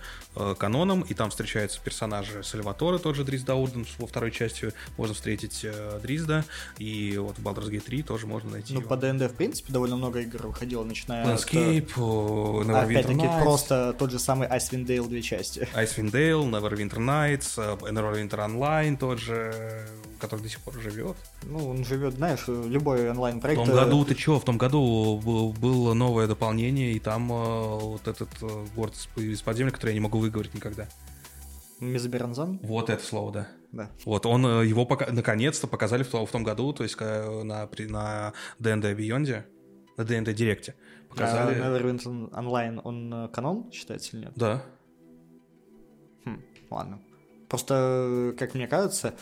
каноном, 0.57 1.01
и 1.01 1.13
там 1.13 1.29
встречаются 1.29 1.79
персонажи 1.81 2.43
Сальваторе, 2.43 2.97
тот 2.99 3.15
же 3.15 3.23
Дрис 3.23 3.43
Даурден, 3.43 3.85
во 3.97 4.07
второй 4.07 4.31
части 4.31 4.73
можно 4.97 5.13
встретить 5.13 5.65
Дризда, 6.01 6.45
и 6.77 7.17
вот 7.17 7.37
в 7.37 7.41
Baldur's 7.45 7.69
Gate 7.69 7.81
3 7.81 8.03
тоже 8.03 8.27
можно 8.29 8.51
найти 8.51 8.73
Ну, 8.73 8.79
его. 8.81 8.89
по 8.89 8.95
ДНД, 8.95 9.23
в 9.31 9.35
принципе, 9.35 9.73
довольно 9.73 9.97
много 9.97 10.21
игр 10.21 10.47
выходило, 10.47 10.83
начиная 10.83 11.23
от... 11.23 11.39
Landscape, 11.39 11.89
о, 11.97 12.61
а, 12.61 12.63
Neverwinter 12.63 12.83
Опять-таки, 12.85 13.19
Nights, 13.19 13.41
просто 13.41 13.95
тот 13.97 14.11
же 14.11 14.19
самый 14.19 14.47
Icewind 14.47 14.85
Dale 14.85 15.07
две 15.07 15.21
части. 15.21 15.67
Icewind 15.75 16.11
Dale, 16.11 16.49
Neverwinter 16.49 16.97
Nights, 16.99 17.53
э, 17.57 17.91
Neverwinter 17.91 18.37
Online 18.47 18.97
тот 18.97 19.19
же, 19.19 19.85
который 20.19 20.41
до 20.41 20.49
сих 20.49 20.59
пор 20.61 20.75
живет. 20.79 21.17
Ну, 21.43 21.69
он 21.69 21.83
живет, 21.83 22.13
знаешь, 22.15 22.45
любой 22.47 23.07
В 23.07 23.11
онлайн-проект... 23.11 23.61
том 23.65 23.69
э, 23.71 23.75
году, 23.75 24.05
ты 24.05 24.15
чё, 24.15 24.39
в 24.39 24.45
том 24.45 24.57
году 24.57 25.19
был- 25.23 25.51
было 25.53 25.93
новое 25.93 26.27
дополнение, 26.27 26.93
и 26.93 26.99
там 26.99 27.31
э, 27.31 27.35
вот 27.79 28.07
этот 28.07 28.29
город 28.75 28.93
из- 29.17 29.41
подземля, 29.41 29.71
который 29.71 29.89
я 29.89 29.93
не 29.95 29.99
могу 29.99 30.19
выговорить 30.19 30.53
никогда. 30.53 30.87
Мезоберанзан? 31.79 32.59
Вот 32.63 32.89
это 32.89 33.03
слово, 33.03 33.31
да. 33.31 33.47
Да. 33.71 33.89
Вот 34.05 34.25
он 34.25 34.45
э, 34.45 34.65
его 34.65 34.85
пока, 34.85 35.11
наконец-то 35.11 35.67
показали 35.67 36.03
в, 36.03 36.11
в 36.13 36.31
том 36.31 36.43
году, 36.43 36.73
то 36.73 36.83
есть 36.83 36.95
э, 36.99 37.43
на, 37.43 37.69
на 37.89 38.33
D&D 38.57 38.93
Beyond, 38.93 39.43
на 39.97 40.03
D&D 40.03 40.33
Директе. 40.33 40.75
Показали... 41.09 41.59
А 41.59 41.67
Neverwinter 41.67 42.31
Online, 42.31 42.81
он 42.83 43.13
э, 43.13 43.27
канон 43.29 43.71
считается 43.71 44.15
или 44.15 44.25
нет? 44.25 44.33
Да. 44.35 44.63
Хм, 46.25 46.41
ладно. 46.71 46.99
Просто, 47.47 48.33
как 48.37 48.55
мне 48.55 48.67
кажется, 48.67 49.13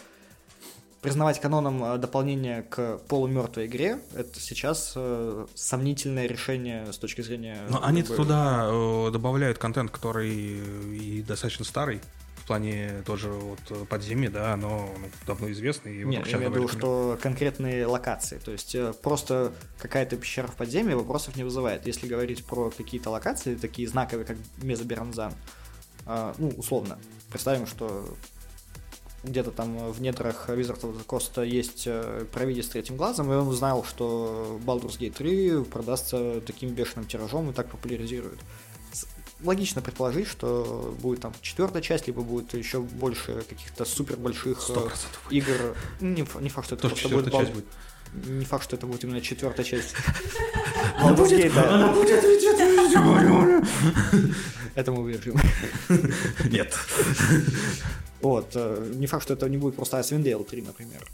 признавать 1.02 1.40
каноном 1.40 2.00
дополнение 2.00 2.64
к 2.64 2.98
полумертвой 3.08 3.68
игре 3.68 4.00
это 4.16 4.40
сейчас 4.40 4.94
э, 4.96 5.46
сомнительное 5.56 6.26
решение 6.26 6.92
с 6.92 6.98
точки 6.98 7.22
зрения. 7.22 7.62
Но 7.70 7.84
они 7.84 8.04
бы, 8.04 8.16
туда 8.16 8.68
э, 8.70 9.12
добавляют 9.12 9.58
контент, 9.58 9.92
который 9.92 10.32
и 10.32 11.22
достаточно 11.22 11.66
старый. 11.66 12.02
В 12.48 12.50
плане 12.56 13.04
тоже 13.06 13.28
вот 13.28 13.60
э, 13.72 13.84
подземья, 13.90 14.30
да, 14.30 14.54
оно 14.54 14.90
давно 15.26 15.52
известно. 15.52 15.90
И 15.90 16.06
Нет, 16.06 16.26
я 16.28 16.38
имею 16.38 16.50
в 16.50 16.56
виду, 16.56 16.68
что 16.70 17.20
конкретные 17.22 17.86
локации. 17.86 18.38
То 18.38 18.54
есть 18.54 18.74
э, 18.74 18.94
просто 19.04 19.52
какая-то 19.78 20.16
пещера 20.16 20.48
в 20.48 20.56
подземье 20.56 20.96
вопросов 20.96 21.36
не 21.36 21.44
вызывает. 21.44 21.86
Если 21.86 22.08
говорить 22.08 22.46
про 22.46 22.72
какие-то 22.72 23.10
локации, 23.10 23.56
такие 23.56 23.86
знаковые, 23.86 24.26
как 24.26 24.38
Мезоберанзан, 24.64 25.34
э, 26.06 26.34
ну, 26.38 26.48
условно, 26.56 26.98
представим, 27.30 27.68
что 27.68 28.16
где-то 29.24 29.52
там 29.52 29.92
в 29.92 30.02
недрах 30.02 30.50
Wizard 30.50 30.80
of 30.82 30.98
the 30.98 31.06
Coast 31.06 31.46
есть 31.46 31.84
э, 31.86 32.26
провидец 32.32 32.68
с 32.68 32.70
третьим 32.70 32.96
глазом, 32.96 33.30
и 33.30 33.36
он 33.36 33.50
узнал, 33.50 33.84
что 33.84 34.58
Baldur's 34.66 34.98
Gate 34.98 35.16
3 35.18 35.66
продастся 35.66 36.40
таким 36.40 36.70
бешеным 36.70 37.06
тиражом 37.08 37.50
и 37.50 37.54
так 37.54 37.70
популяризирует. 37.70 38.40
Логично 39.44 39.82
предположить, 39.82 40.28
что 40.28 40.96
будет 41.00 41.22
там 41.22 41.34
четвертая 41.42 41.82
часть, 41.82 42.08
либо 42.08 42.22
будет 42.22 42.54
еще 42.54 42.80
больше 42.82 43.44
каких-то 43.48 43.86
супер 43.86 44.18
больших 44.18 44.58
процентов. 44.58 45.20
игр. 45.30 45.76
Ну, 46.02 46.08
Не, 46.08 46.26
не 46.42 46.50
факт, 46.50 46.68
что 46.68 46.76
это 46.76 46.88
просто 46.88 47.04
четвертая 47.04 47.32
будет 47.32 47.42
часть 47.42 47.54
будет. 47.54 47.66
Не 48.26 48.46
факт, 48.46 48.64
что 48.64 48.76
это 48.78 48.88
будет 48.88 49.04
именно 49.04 49.22
четвертая 49.22 49.66
часть. 49.66 49.94
Baldur's 51.02 51.30
Gate, 51.30 51.54
да. 51.54 51.94
Это 54.76 54.92
мы 54.92 55.04
вырежем. 55.04 55.36
Нет. 56.52 56.76
Вот. 58.22 58.52
э, 58.56 58.92
Не 58.96 59.08
факт, 59.08 59.24
что 59.24 59.34
это 59.34 59.50
не 59.50 59.58
будет 59.58 59.76
просто 59.76 59.98
Icewind 60.00 60.24
Dale 60.24 60.44
3, 60.44 60.62
например. 60.62 61.06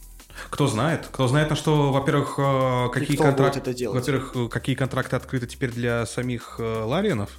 Кто 0.50 0.68
знает? 0.68 1.08
Кто 1.12 1.28
знает, 1.28 1.50
на 1.50 1.56
что, 1.56 1.92
во-первых, 1.92 2.36
э, 2.38 2.90
какие 2.94 3.18
будет 3.18 3.28
контракты... 3.28 3.88
Во-первых, 3.90 4.32
э, 4.36 4.48
какие 4.50 4.76
контракты 4.76 5.16
открыты 5.16 5.48
теперь 5.48 5.72
для 5.72 6.06
самих 6.06 6.56
э, 6.60 6.84
Лариенов, 6.84 7.32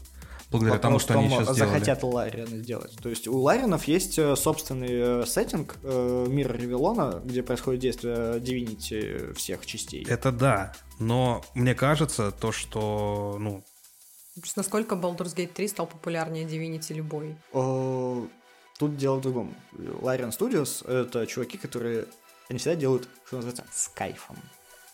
благодаря 0.59 0.79
тому, 0.81 0.99
Вопрос 0.99 1.03
что 1.03 1.19
они 1.19 1.29
сейчас 1.29 1.55
сделали. 1.55 1.73
захотят 1.73 2.03
Ларианы 2.03 2.57
сделать. 2.59 2.97
То 3.03 3.09
есть 3.09 3.29
у 3.29 3.39
Ларинов 3.39 3.85
есть 3.85 4.19
э, 4.19 4.37
собственный 4.37 5.23
э, 5.23 5.27
сеттинг 5.27 5.77
э, 5.83 6.27
мира 6.29 6.53
Ревелона, 6.53 7.21
где 7.25 7.43
происходит 7.43 7.81
действие 7.81 8.39
Divinity 8.39 9.33
всех 9.35 9.67
частей. 9.67 10.07
Это 10.09 10.33
да, 10.33 10.73
но 10.99 11.45
мне 11.55 11.75
кажется, 11.75 12.31
то, 12.31 12.53
что, 12.53 13.37
ну, 13.39 13.63
насколько 14.57 14.95
Baldur's 14.95 15.35
Gate 15.37 15.53
3 15.53 15.69
стал 15.69 15.87
популярнее 15.87 16.45
Divinity 16.45 16.95
любой. 16.95 17.37
Э, 17.53 18.27
Тут 18.79 18.97
дело 18.97 19.17
в 19.17 19.21
другом. 19.21 19.55
Larian 19.73 20.31
Studios— 20.31 20.87
это 20.89 21.27
чуваки, 21.27 21.59
которые... 21.59 22.07
Они 22.49 22.59
всегда 22.59 22.75
делают, 22.77 23.09
что 23.27 23.37
называется, 23.37 23.65
с 23.73 23.89
кайфом. 23.89 24.37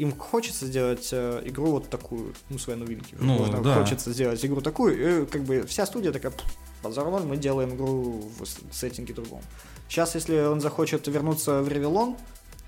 Им 0.01 0.13
хочется 0.17 0.65
сделать 0.67 1.11
э, 1.13 1.43
игру 1.45 1.73
вот 1.73 1.91
такую, 1.91 2.33
ну, 2.49 2.59
свои 2.59 2.75
новинки. 2.77 3.15
Ну, 3.21 3.37
Возможно, 3.37 3.63
да. 3.63 3.75
хочется 3.75 4.13
сделать 4.13 4.43
игру 4.43 4.63
такую, 4.63 5.25
и 5.25 5.27
как 5.27 5.43
бы 5.43 5.67
вся 5.67 5.85
студия 5.85 6.11
такая, 6.11 6.33
«Пф, 6.33 6.47
базар 6.83 7.05
ноль, 7.11 7.25
мы 7.25 7.37
делаем 7.37 7.75
игру 7.75 8.25
в 8.39 8.75
сеттинге 8.75 9.13
другом. 9.13 9.43
Сейчас, 9.91 10.15
если 10.15 10.41
он 10.41 10.63
захочет 10.63 11.07
вернуться 11.07 11.61
в 11.61 11.69
Ревелон, 11.69 12.17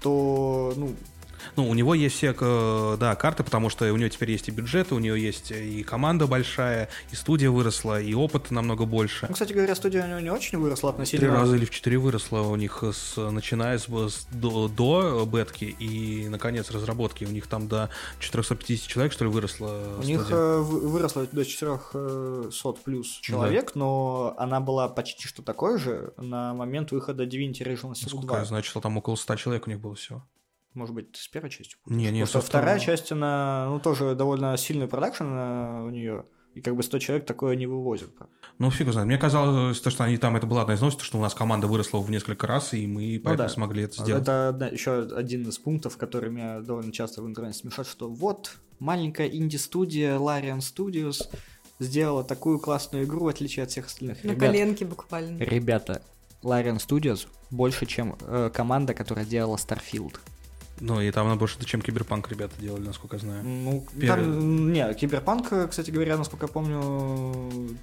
то, 0.03 0.75
ну, 0.77 0.95
Ну, 1.57 1.69
у 1.69 1.75
него 1.75 1.95
есть 1.95 2.17
все, 2.17 2.35
э, 2.39 2.97
да, 2.99 3.15
карты, 3.17 3.43
потому 3.45 3.69
что 3.71 3.91
у 3.93 3.97
него 3.97 4.09
теперь 4.09 4.31
есть 4.31 4.49
и 4.49 4.51
бюджеты, 4.51 4.95
у 4.95 4.99
него 4.99 5.17
есть 5.17 5.51
и 5.51 5.83
команда 5.83 6.27
большая, 6.27 6.89
и 7.11 7.17
студия 7.17 7.51
выросла, 7.51 8.01
и 8.01 8.15
опыт 8.15 8.51
намного 8.51 8.85
больше. 8.85 9.27
ну, 9.29 9.33
кстати 9.35 9.53
говоря, 9.53 9.75
студия 9.75 10.05
у 10.05 10.09
него 10.09 10.21
не 10.21 10.31
очень 10.31 10.59
выросла 10.59 10.91
Три 10.93 10.97
относительно... 10.97 11.35
раза 11.37 11.57
или 11.57 11.65
в 11.65 11.71
четыре 11.71 11.99
выросла 11.99 12.41
у 12.41 12.57
них, 12.57 12.83
с, 12.83 13.17
начиная 13.17 13.79
с, 13.79 13.87
с- 13.87 14.27
до, 14.31 14.69
до 14.69 15.25
бетки 15.27 15.65
и, 15.65 16.29
наконец, 16.29 16.71
разработки. 16.71 17.25
У 17.25 17.31
них 17.31 17.47
там 17.47 17.69
до 17.69 17.91
450 18.21 18.87
человек, 18.89 19.13
что 19.13 19.25
ли, 19.25 19.31
выросло 19.31 19.99
У 19.99 20.03
них 20.03 20.21
студия. 20.21 20.37
э, 20.37 20.59
вы- 20.61 20.89
выросло 20.89 21.27
до 21.31 21.45
400 21.45 22.73
плюс 22.85 23.09
человек, 23.21 23.75
но 23.75 24.35
она 24.39 24.61
была 24.61 24.89
почти 24.89 25.27
что 25.29 25.43
такой 25.43 25.79
же 25.79 26.13
на 26.17 26.55
момент 26.55 26.91
выхода 26.93 27.25
Divinity 27.25 27.61
Original 27.63 27.93
Sin 27.93 28.09
Сколько 28.09 28.27
2. 28.29 28.39
я 28.39 28.45
знаю, 28.45 28.63
что 28.65 28.81
там 28.81 28.97
около 28.97 29.17
100 29.17 29.37
человек 29.37 29.67
у 29.67 29.71
них 29.71 29.81
было 29.81 29.95
всего. 29.95 30.25
Может 30.75 30.95
быть, 30.95 31.17
с 31.17 31.29
первой 31.29 31.51
частью? 31.51 31.79
Не, 31.87 32.05
не, 32.11 32.23
Потому 32.23 32.27
что 32.27 32.41
со 32.41 32.47
вторая 32.47 32.79
часть, 32.79 33.13
она, 33.13 33.67
ну, 33.69 33.79
тоже 33.81 34.15
довольно 34.15 34.57
сильный 34.57 34.89
продакшн 34.89 35.25
э, 35.25 35.83
у 35.85 35.91
нее. 35.91 36.25
И 36.55 36.61
как 36.61 36.77
бы 36.77 36.83
100 36.83 36.99
человек 36.99 37.27
такое 37.27 37.57
не 37.57 37.67
вывозят. 37.67 38.11
Ну, 38.59 38.71
фиг 38.71 38.91
знает. 38.93 39.07
Мне 39.07 39.17
казалось, 39.19 39.81
то, 39.81 39.91
что 39.91 40.05
они 40.05 40.19
там, 40.19 40.37
это 40.37 40.47
была 40.47 40.63
одна 40.63 40.75
из 40.75 40.81
новостей, 40.81 41.03
что 41.05 41.19
у 41.19 41.21
нас 41.23 41.35
команда 41.35 41.67
выросла 41.67 41.99
в 42.01 42.11
несколько 42.11 42.47
раз, 42.47 42.75
и 42.75 42.87
мы 42.87 43.21
поэтому 43.23 43.45
Ну 43.45 43.49
да. 43.49 43.49
смогли 43.49 43.83
это 43.85 44.03
сделать. 44.03 44.23
Это 44.23 44.49
одна- 44.51 44.69
еще 44.69 45.03
один 45.03 45.49
из 45.49 45.59
пунктов, 45.59 45.97
который 45.97 46.31
меня 46.31 46.61
довольно 46.61 46.93
часто 46.93 47.23
в 47.23 47.27
интернете 47.27 47.59
смешат, 47.59 47.87
что 47.87 48.09
вот 48.09 48.57
маленькая 48.81 49.29
инди-студия 49.29 50.19
Larian 50.19 50.59
Studios 50.59 51.27
сделала 51.79 52.23
такую 52.23 52.59
классную 52.59 53.05
игру, 53.05 53.25
в 53.25 53.29
отличие 53.29 53.63
от 53.65 53.71
всех 53.71 53.87
остальных. 53.87 54.23
На 54.23 54.31
Ребят, 54.33 54.51
коленке 54.51 54.85
буквально. 54.85 55.39
Ребята, 55.43 56.03
Larian 56.43 56.77
Studios 56.77 57.29
больше, 57.51 57.87
чем 57.87 58.17
э, 58.21 58.51
команда, 58.53 58.93
которая 58.95 59.25
делала 59.25 59.57
Starfield. 59.57 60.19
Ну, 60.81 61.01
и 61.01 61.11
там 61.11 61.27
она 61.27 61.37
больше, 61.37 61.63
чем 61.65 61.81
Киберпанк 61.81 62.29
ребята 62.31 62.55
делали, 62.59 62.87
насколько 62.87 63.17
я 63.17 63.21
знаю. 63.21 63.45
Ну, 63.45 63.87
Первый. 63.99 64.25
там, 64.25 64.73
не, 64.73 64.95
Киберпанк, 64.95 65.71
кстати 65.71 65.91
говоря, 65.91 66.17
насколько 66.17 66.47
я 66.47 66.53
помню, 66.53 67.77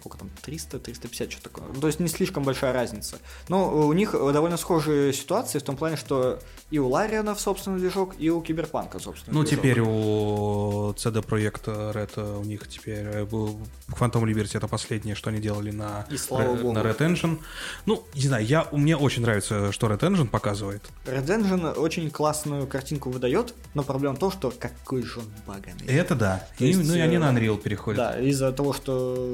сколько 0.00 0.18
там, 0.18 0.30
300, 0.42 0.78
350, 0.78 1.32
что 1.32 1.42
такое. 1.42 1.64
Ну, 1.74 1.80
то 1.80 1.86
есть 1.86 2.00
не 2.00 2.08
слишком 2.08 2.42
большая 2.42 2.72
разница. 2.72 3.18
Но 3.48 3.86
у 3.86 3.92
них 3.92 4.12
довольно 4.12 4.56
схожие 4.56 5.12
ситуации 5.12 5.58
в 5.58 5.62
том 5.62 5.76
плане, 5.76 5.96
что 5.96 6.38
и 6.70 6.78
у 6.78 6.88
Лариана 6.88 7.34
собственный 7.34 7.78
движок, 7.78 8.14
и 8.18 8.30
у 8.30 8.40
Киберпанка 8.40 8.98
собственный 8.98 9.34
Ну, 9.34 9.42
движок. 9.42 9.58
теперь 9.60 9.80
у 9.80 10.92
CD 10.96 11.22
Projekt 11.24 11.64
Red 11.94 12.40
у 12.40 12.44
них 12.44 12.66
теперь 12.68 13.04
э, 13.06 13.24
Phantom 13.24 14.22
Liberty 14.24 14.56
это 14.56 14.68
последнее, 14.68 15.14
что 15.14 15.30
они 15.30 15.40
делали 15.40 15.70
на, 15.70 16.06
И 16.10 16.16
слава 16.16 16.42
Red- 16.54 16.62
богу. 16.62 16.72
на 16.72 16.78
Red 16.78 16.98
Engine. 16.98 17.38
Ну, 17.86 18.04
не 18.14 18.22
знаю, 18.22 18.44
я, 18.46 18.66
мне 18.72 18.96
очень 18.96 19.22
нравится, 19.22 19.72
что 19.72 19.88
Red 19.88 20.00
Engine 20.00 20.28
показывает. 20.28 20.82
Red 21.06 21.26
Engine 21.26 21.74
очень 21.74 22.10
классную 22.10 22.66
картинку 22.66 23.10
выдает, 23.10 23.54
но 23.74 23.82
проблема 23.82 24.14
в 24.16 24.18
том, 24.18 24.30
что 24.30 24.50
какой 24.56 25.02
же 25.02 25.18
он 25.20 25.26
баганный. 25.46 25.86
Это 25.86 26.14
да. 26.14 26.46
То 26.58 26.64
И, 26.64 26.68
есть, 26.68 26.88
ну 26.88 26.94
и 26.94 27.00
они 27.00 27.16
э, 27.16 27.18
на 27.18 27.32
Unreal 27.32 27.58
переходят. 27.60 27.98
Да, 27.98 28.20
из-за 28.20 28.52
того, 28.52 28.72
что 28.72 29.32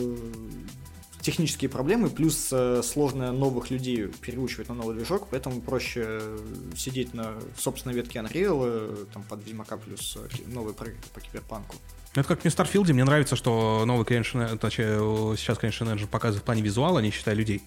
технические 1.26 1.68
проблемы, 1.68 2.08
плюс 2.08 2.50
э, 2.52 2.82
сложно 2.84 3.32
новых 3.32 3.70
людей 3.70 4.06
переучивать 4.20 4.68
на 4.68 4.76
новый 4.76 4.94
движок, 4.94 5.26
поэтому 5.28 5.60
проще 5.60 6.04
э, 6.04 6.38
сидеть 6.76 7.14
на 7.14 7.34
собственной 7.58 7.96
ветке 7.96 8.20
Unreal, 8.20 8.62
э, 8.64 9.04
там 9.12 9.24
под 9.24 9.44
Ведьмака 9.44 9.76
плюс 9.76 10.16
новые 10.46 10.72
проекты 10.72 11.08
по 11.12 11.20
киберпанку. 11.20 11.74
Ну, 12.14 12.20
Это 12.20 12.28
как 12.28 12.44
в 12.44 12.48
Старфилде, 12.48 12.92
мне 12.92 13.02
нравится, 13.02 13.34
что 13.34 13.84
новый 13.86 14.06
Creation, 14.06 14.56
точнее, 14.56 15.36
сейчас 15.36 15.58
Creation 15.58 15.92
Engine 15.92 16.06
показывает 16.06 16.42
в 16.42 16.46
плане 16.46 16.62
визуала, 16.62 17.00
не 17.00 17.10
считая 17.10 17.34
людей. 17.34 17.60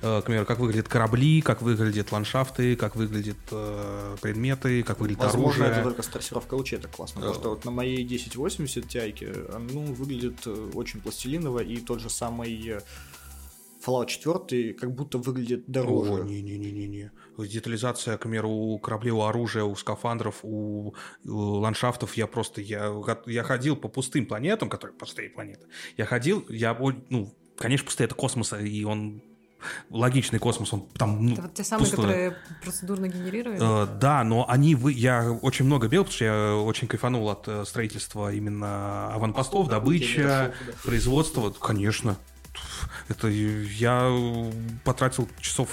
Э, 0.00 0.20
К 0.20 0.24
примеру, 0.26 0.46
как 0.46 0.58
выглядят 0.58 0.88
корабли, 0.88 1.40
как 1.40 1.62
выглядят 1.62 2.12
ландшафты, 2.12 2.76
как 2.76 2.94
выглядят 2.94 3.36
э, 3.50 4.16
предметы, 4.22 4.82
как 4.82 5.00
выглядит 5.00 5.22
Возможно, 5.22 5.64
оружие. 5.64 5.80
это 5.80 5.88
только 5.88 6.02
с 6.02 6.06
трассировкой 6.06 6.58
лучей 6.58 6.78
так 6.78 6.90
классно, 6.92 7.20
потому 7.20 7.34
что 7.34 7.50
вот 7.50 7.64
на 7.64 7.70
моей 7.70 8.04
1080 8.04 8.84
Ti 8.84 9.58
ну, 9.72 9.92
выглядит 9.92 10.46
э, 10.46 10.70
очень 10.74 11.00
пластилиново, 11.00 11.60
и 11.60 11.78
тот 11.78 12.00
же 12.00 12.10
самый 12.10 12.68
э, 12.68 12.80
Fallout 13.84 14.06
4 14.06 14.74
как 14.74 14.94
будто 14.94 15.18
выглядит 15.18 15.64
дороже. 15.68 16.24
Не-не-не-не-не. 16.24 17.10
Детализация, 17.38 18.16
к 18.18 18.22
примеру, 18.22 18.50
у 18.50 18.78
кораблей, 18.78 19.12
у 19.12 19.22
оружия, 19.22 19.64
у 19.64 19.74
скафандров, 19.74 20.40
у, 20.42 20.94
у 21.24 21.32
ландшафтов. 21.32 22.16
Я 22.16 22.26
просто, 22.26 22.60
я, 22.60 22.92
я 23.26 23.42
ходил 23.42 23.76
по 23.76 23.88
пустым 23.88 24.26
планетам, 24.26 24.68
которые 24.68 24.96
пустые 24.96 25.30
планеты. 25.30 25.66
Я 25.96 26.06
ходил, 26.06 26.44
я, 26.48 26.76
ну, 27.08 27.34
конечно, 27.56 27.84
пустые 27.86 28.06
это 28.06 28.14
космос, 28.14 28.52
и 28.52 28.84
он 28.84 29.22
логичный 29.90 30.38
космос, 30.38 30.72
он 30.72 30.86
там, 30.96 31.24
ну, 31.26 31.32
Это 31.32 31.42
вот 31.42 31.54
те 31.54 31.64
самые, 31.64 31.86
пустой. 31.86 32.04
которые 32.04 32.36
процедурно 32.62 33.08
генерируют. 33.08 33.60
Э, 33.60 33.86
да, 34.00 34.24
но 34.24 34.48
они 34.48 34.74
вы, 34.74 34.92
я 34.92 35.30
очень 35.30 35.64
много 35.64 35.88
бил, 35.88 36.04
потому 36.04 36.14
что 36.14 36.24
я 36.24 36.54
очень 36.56 36.88
кайфанул 36.88 37.28
от 37.28 37.48
э, 37.48 37.64
строительства 37.64 38.32
именно 38.32 39.12
аванпостов, 39.14 39.68
добыча, 39.68 40.54
производства. 40.84 41.50
Конечно. 41.50 42.16
Это 43.08 43.28
я 43.28 44.12
потратил 44.84 45.28
часов 45.40 45.68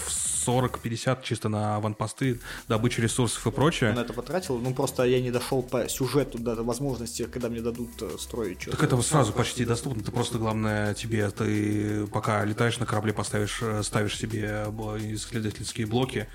40-50 0.45 1.23
чисто 1.23 1.49
на 1.49 1.77
аванпосты, 1.77 2.39
добычу 2.67 3.01
ресурсов 3.01 3.45
и 3.45 3.49
Я 3.49 3.51
прочее. 3.51 3.93
на 3.93 4.01
это 4.01 4.13
потратил, 4.13 4.57
ну 4.59 4.73
просто 4.73 5.03
я 5.03 5.21
не 5.21 5.31
дошел 5.31 5.63
по 5.63 5.87
сюжету 5.89 6.37
до 6.37 6.61
возможности, 6.63 7.25
когда 7.25 7.49
мне 7.49 7.61
дадут 7.61 7.89
э, 8.01 8.17
строить 8.19 8.61
что-то. 8.61 8.77
Так 8.77 8.85
это 8.85 9.01
сразу 9.01 9.33
почти 9.33 9.65
доступно. 9.65 10.03
Ты 10.03 10.11
просто, 10.11 10.37
главное, 10.37 10.93
тебе, 10.93 11.29
ты 11.31 12.07
пока 12.07 12.43
летаешь 12.45 12.79
на 12.79 12.85
корабле, 12.85 13.13
поставишь, 13.13 13.59
э, 13.61 13.81
ставишь 13.83 14.17
себе 14.17 14.65
исследовательские 15.13 15.87
блоки, 15.87 16.27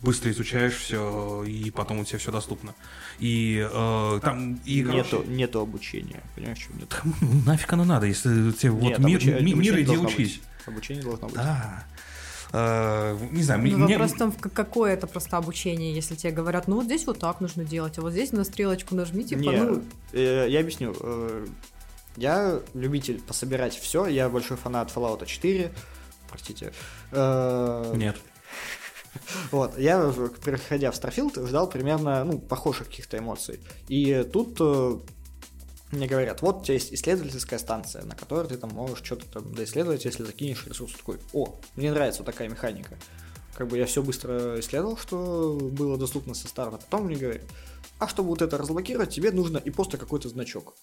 быстро 0.00 0.30
изучаешь 0.30 0.76
все, 0.76 1.44
и 1.44 1.70
потом 1.70 2.00
у 2.00 2.04
тебя 2.04 2.18
все 2.18 2.32
доступно. 2.32 2.74
И 3.20 3.66
э, 3.70 4.20
там... 4.22 4.60
И, 4.64 4.82
нету, 4.82 5.08
короче, 5.18 5.28
нету 5.30 5.60
обучения, 5.60 6.22
понимаешь, 6.34 6.58
что 6.58 6.72
нет? 6.76 7.00
Ну, 7.20 7.42
нафиг 7.46 7.72
оно 7.72 7.84
надо, 7.84 8.06
если 8.06 8.50
тебе 8.52 8.72
вот 8.72 8.82
Нет, 8.82 8.98
мир, 8.98 9.16
обучение- 9.18 9.42
ми- 9.42 9.54
мир 9.54 9.74
иди 9.76 9.84
должно 9.86 10.04
быть. 10.04 10.14
учись. 10.14 10.40
Обучение 10.66 11.02
должно 11.02 11.26
быть. 11.28 11.36
Да. 11.36 11.84
Э, 12.52 13.18
не 13.32 13.42
знаю, 13.42 13.62
Ну, 13.62 13.78
мне... 13.78 13.94
вопрос 13.98 14.12
в 14.12 14.18
том, 14.18 14.32
какое 14.32 14.92
это 14.94 15.06
просто 15.06 15.36
обучение, 15.36 15.92
если 15.94 16.14
тебе 16.14 16.32
говорят, 16.32 16.68
ну 16.68 16.76
вот 16.76 16.84
здесь 16.84 17.06
вот 17.06 17.18
так 17.18 17.40
нужно 17.40 17.64
делать, 17.64 17.98
а 17.98 18.02
вот 18.02 18.12
здесь 18.12 18.32
на 18.32 18.44
стрелочку 18.44 18.94
нажми, 18.94 19.24
типа, 19.24 19.40
Не, 19.40 19.50
ну, 19.62 19.82
э, 20.12 20.46
я 20.48 20.60
объясню. 20.60 20.94
Э, 21.00 21.46
Я 22.16 22.60
любитель 22.74 23.20
пособирать 23.20 23.74
все, 23.76 24.06
я 24.06 24.28
большой 24.28 24.56
фанат 24.56 24.92
Fallout 24.94 25.26
4, 25.26 25.72
простите. 26.28 26.72
Э, 27.10 27.92
Нет. 27.96 28.16
Вот, 29.50 29.78
я, 29.78 30.12
приходя 30.44 30.90
в 30.90 30.94
Starfield, 30.94 31.46
ждал 31.46 31.68
примерно, 31.68 32.24
ну, 32.24 32.38
похожих 32.38 32.88
каких-то 32.88 33.18
эмоций. 33.18 33.60
И 33.88 34.26
тут 34.32 34.56
э, 34.60 34.98
мне 35.92 36.06
говорят, 36.06 36.42
вот 36.42 36.60
у 36.60 36.64
тебя 36.64 36.74
есть 36.74 36.92
исследовательская 36.92 37.58
станция, 37.58 38.04
на 38.04 38.14
которой 38.14 38.48
ты 38.48 38.56
там 38.56 38.70
можешь 38.70 39.04
что-то 39.04 39.26
там 39.26 39.54
доисследовать, 39.54 40.04
если 40.04 40.24
закинешь 40.24 40.66
ресурс. 40.66 40.94
Такой, 40.94 41.18
о, 41.32 41.58
мне 41.76 41.92
нравится 41.92 42.22
вот 42.22 42.26
такая 42.26 42.48
механика. 42.48 42.98
Как 43.54 43.68
бы 43.68 43.78
я 43.78 43.86
все 43.86 44.02
быстро 44.02 44.58
исследовал, 44.58 44.96
что 44.96 45.58
было 45.60 45.96
доступно 45.96 46.34
со 46.34 46.48
старта. 46.48 46.78
Потом 46.78 47.06
мне 47.06 47.16
говорят, 47.16 47.42
а 47.98 48.08
чтобы 48.08 48.30
вот 48.30 48.42
это 48.42 48.58
разблокировать, 48.58 49.10
тебе 49.10 49.30
нужно 49.30 49.58
и 49.58 49.70
просто 49.70 49.96
какой-то 49.96 50.28
значок. 50.28 50.74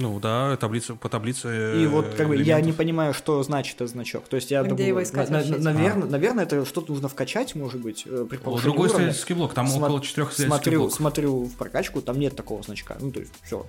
Ну 0.00 0.18
да, 0.18 0.56
таблица 0.56 0.94
по 0.94 1.08
таблице. 1.10 1.82
И 1.82 1.86
вот 1.86 2.14
как 2.16 2.28
бы 2.28 2.36
я 2.36 2.60
не 2.60 2.72
понимаю, 2.72 3.12
что 3.12 3.42
значит 3.42 3.76
этот 3.76 3.90
значок. 3.90 4.24
То 4.28 4.36
есть 4.36 4.50
я 4.50 4.60
А 4.60 4.62
где 4.62 4.70
думаю, 4.70 4.86
его 4.88 5.02
искать 5.02 5.28
вообще, 5.28 5.48
типа? 5.48 5.60
наверное, 5.60 6.08
наверное, 6.08 6.44
это 6.44 6.64
что-то 6.64 6.92
нужно 6.92 7.08
вкачать, 7.08 7.54
может 7.54 7.80
быть, 7.82 8.04
э, 8.06 8.26
при 8.28 8.38
повышении 8.38 8.64
Другой 8.70 8.88
уровня. 8.88 8.96
исследовательский 9.10 9.34
блок, 9.34 9.52
там 9.54 9.66
Смо- 9.66 9.84
около 9.84 10.00
четырех 10.00 10.32
исследовательских 10.32 10.46
смотрю, 10.64 10.80
блоков. 10.80 10.96
смотрю 10.96 11.44
в 11.44 11.54
прокачку, 11.56 12.00
там 12.00 12.18
нет 12.18 12.34
такого 12.34 12.62
значка. 12.62 12.96
Ну, 13.00 13.12
то 13.12 13.20
есть, 13.20 13.32
все. 13.42 13.66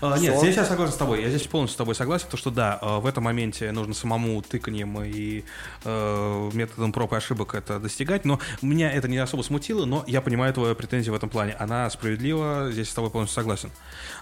А, 0.00 0.18
Нет, 0.18 0.36
здесь 0.38 0.56
я 0.56 0.64
согласен 0.64 0.92
с 0.92 0.96
тобой. 0.96 1.22
Я 1.22 1.28
здесь 1.28 1.46
полностью 1.46 1.74
с 1.74 1.76
тобой 1.76 1.94
согласен, 1.94 2.26
то 2.30 2.36
что 2.36 2.50
да, 2.50 2.78
э, 2.80 2.98
в 2.98 3.06
этом 3.06 3.24
моменте 3.24 3.70
нужно 3.72 3.94
самому 3.94 4.40
тыканием 4.42 5.02
и 5.02 5.44
э, 5.84 6.50
методом 6.52 6.92
проб 6.92 7.12
и 7.12 7.16
ошибок 7.16 7.54
это 7.54 7.78
достигать, 7.78 8.24
но 8.24 8.40
меня 8.62 8.90
это 8.90 9.08
не 9.08 9.18
особо 9.18 9.42
смутило, 9.42 9.84
но 9.84 10.04
я 10.06 10.20
понимаю 10.20 10.52
твою 10.54 10.74
претензию 10.74 11.12
в 11.12 11.16
этом 11.16 11.28
плане. 11.28 11.54
Она 11.58 11.88
справедлива, 11.90 12.68
здесь 12.72 12.90
с 12.90 12.94
тобой 12.94 13.10
полностью 13.10 13.36
согласен. 13.36 13.70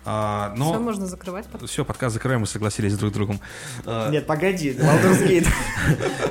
А, 0.04 0.52
все 0.54 0.64
но 0.64 0.78
можно 0.80 1.06
закрывать. 1.06 1.46
все, 1.66 1.84
подкаст 1.84 2.14
закрываем, 2.14 2.40
мы 2.40 2.46
согласились 2.46 2.96
друг 2.96 3.12
с 3.12 3.14
другом. 3.14 3.40
Э, 3.84 4.10
Нет, 4.10 4.26
погоди, 4.26 4.72
Baldur's 4.72 5.26
Gate. 5.26 5.46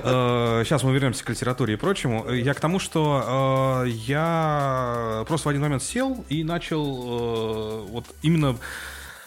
Сейчас 0.66 0.84
мы 0.84 0.94
вернемся 0.94 1.24
к 1.24 1.30
литературе 1.30 1.76
и 1.76 1.78
прочему. 1.78 2.30
Я 2.32 2.54
к 2.54 2.60
тому, 2.60 2.80
что 2.80 3.84
э, 3.86 3.90
я 3.90 5.24
просто 5.28 5.48
в 5.48 5.50
один 5.50 5.62
момент 5.62 5.84
сел 5.84 6.24
и 6.30 6.44
начал 6.44 6.84
э, 6.84 7.86
вот 7.90 8.06
именно 8.22 8.58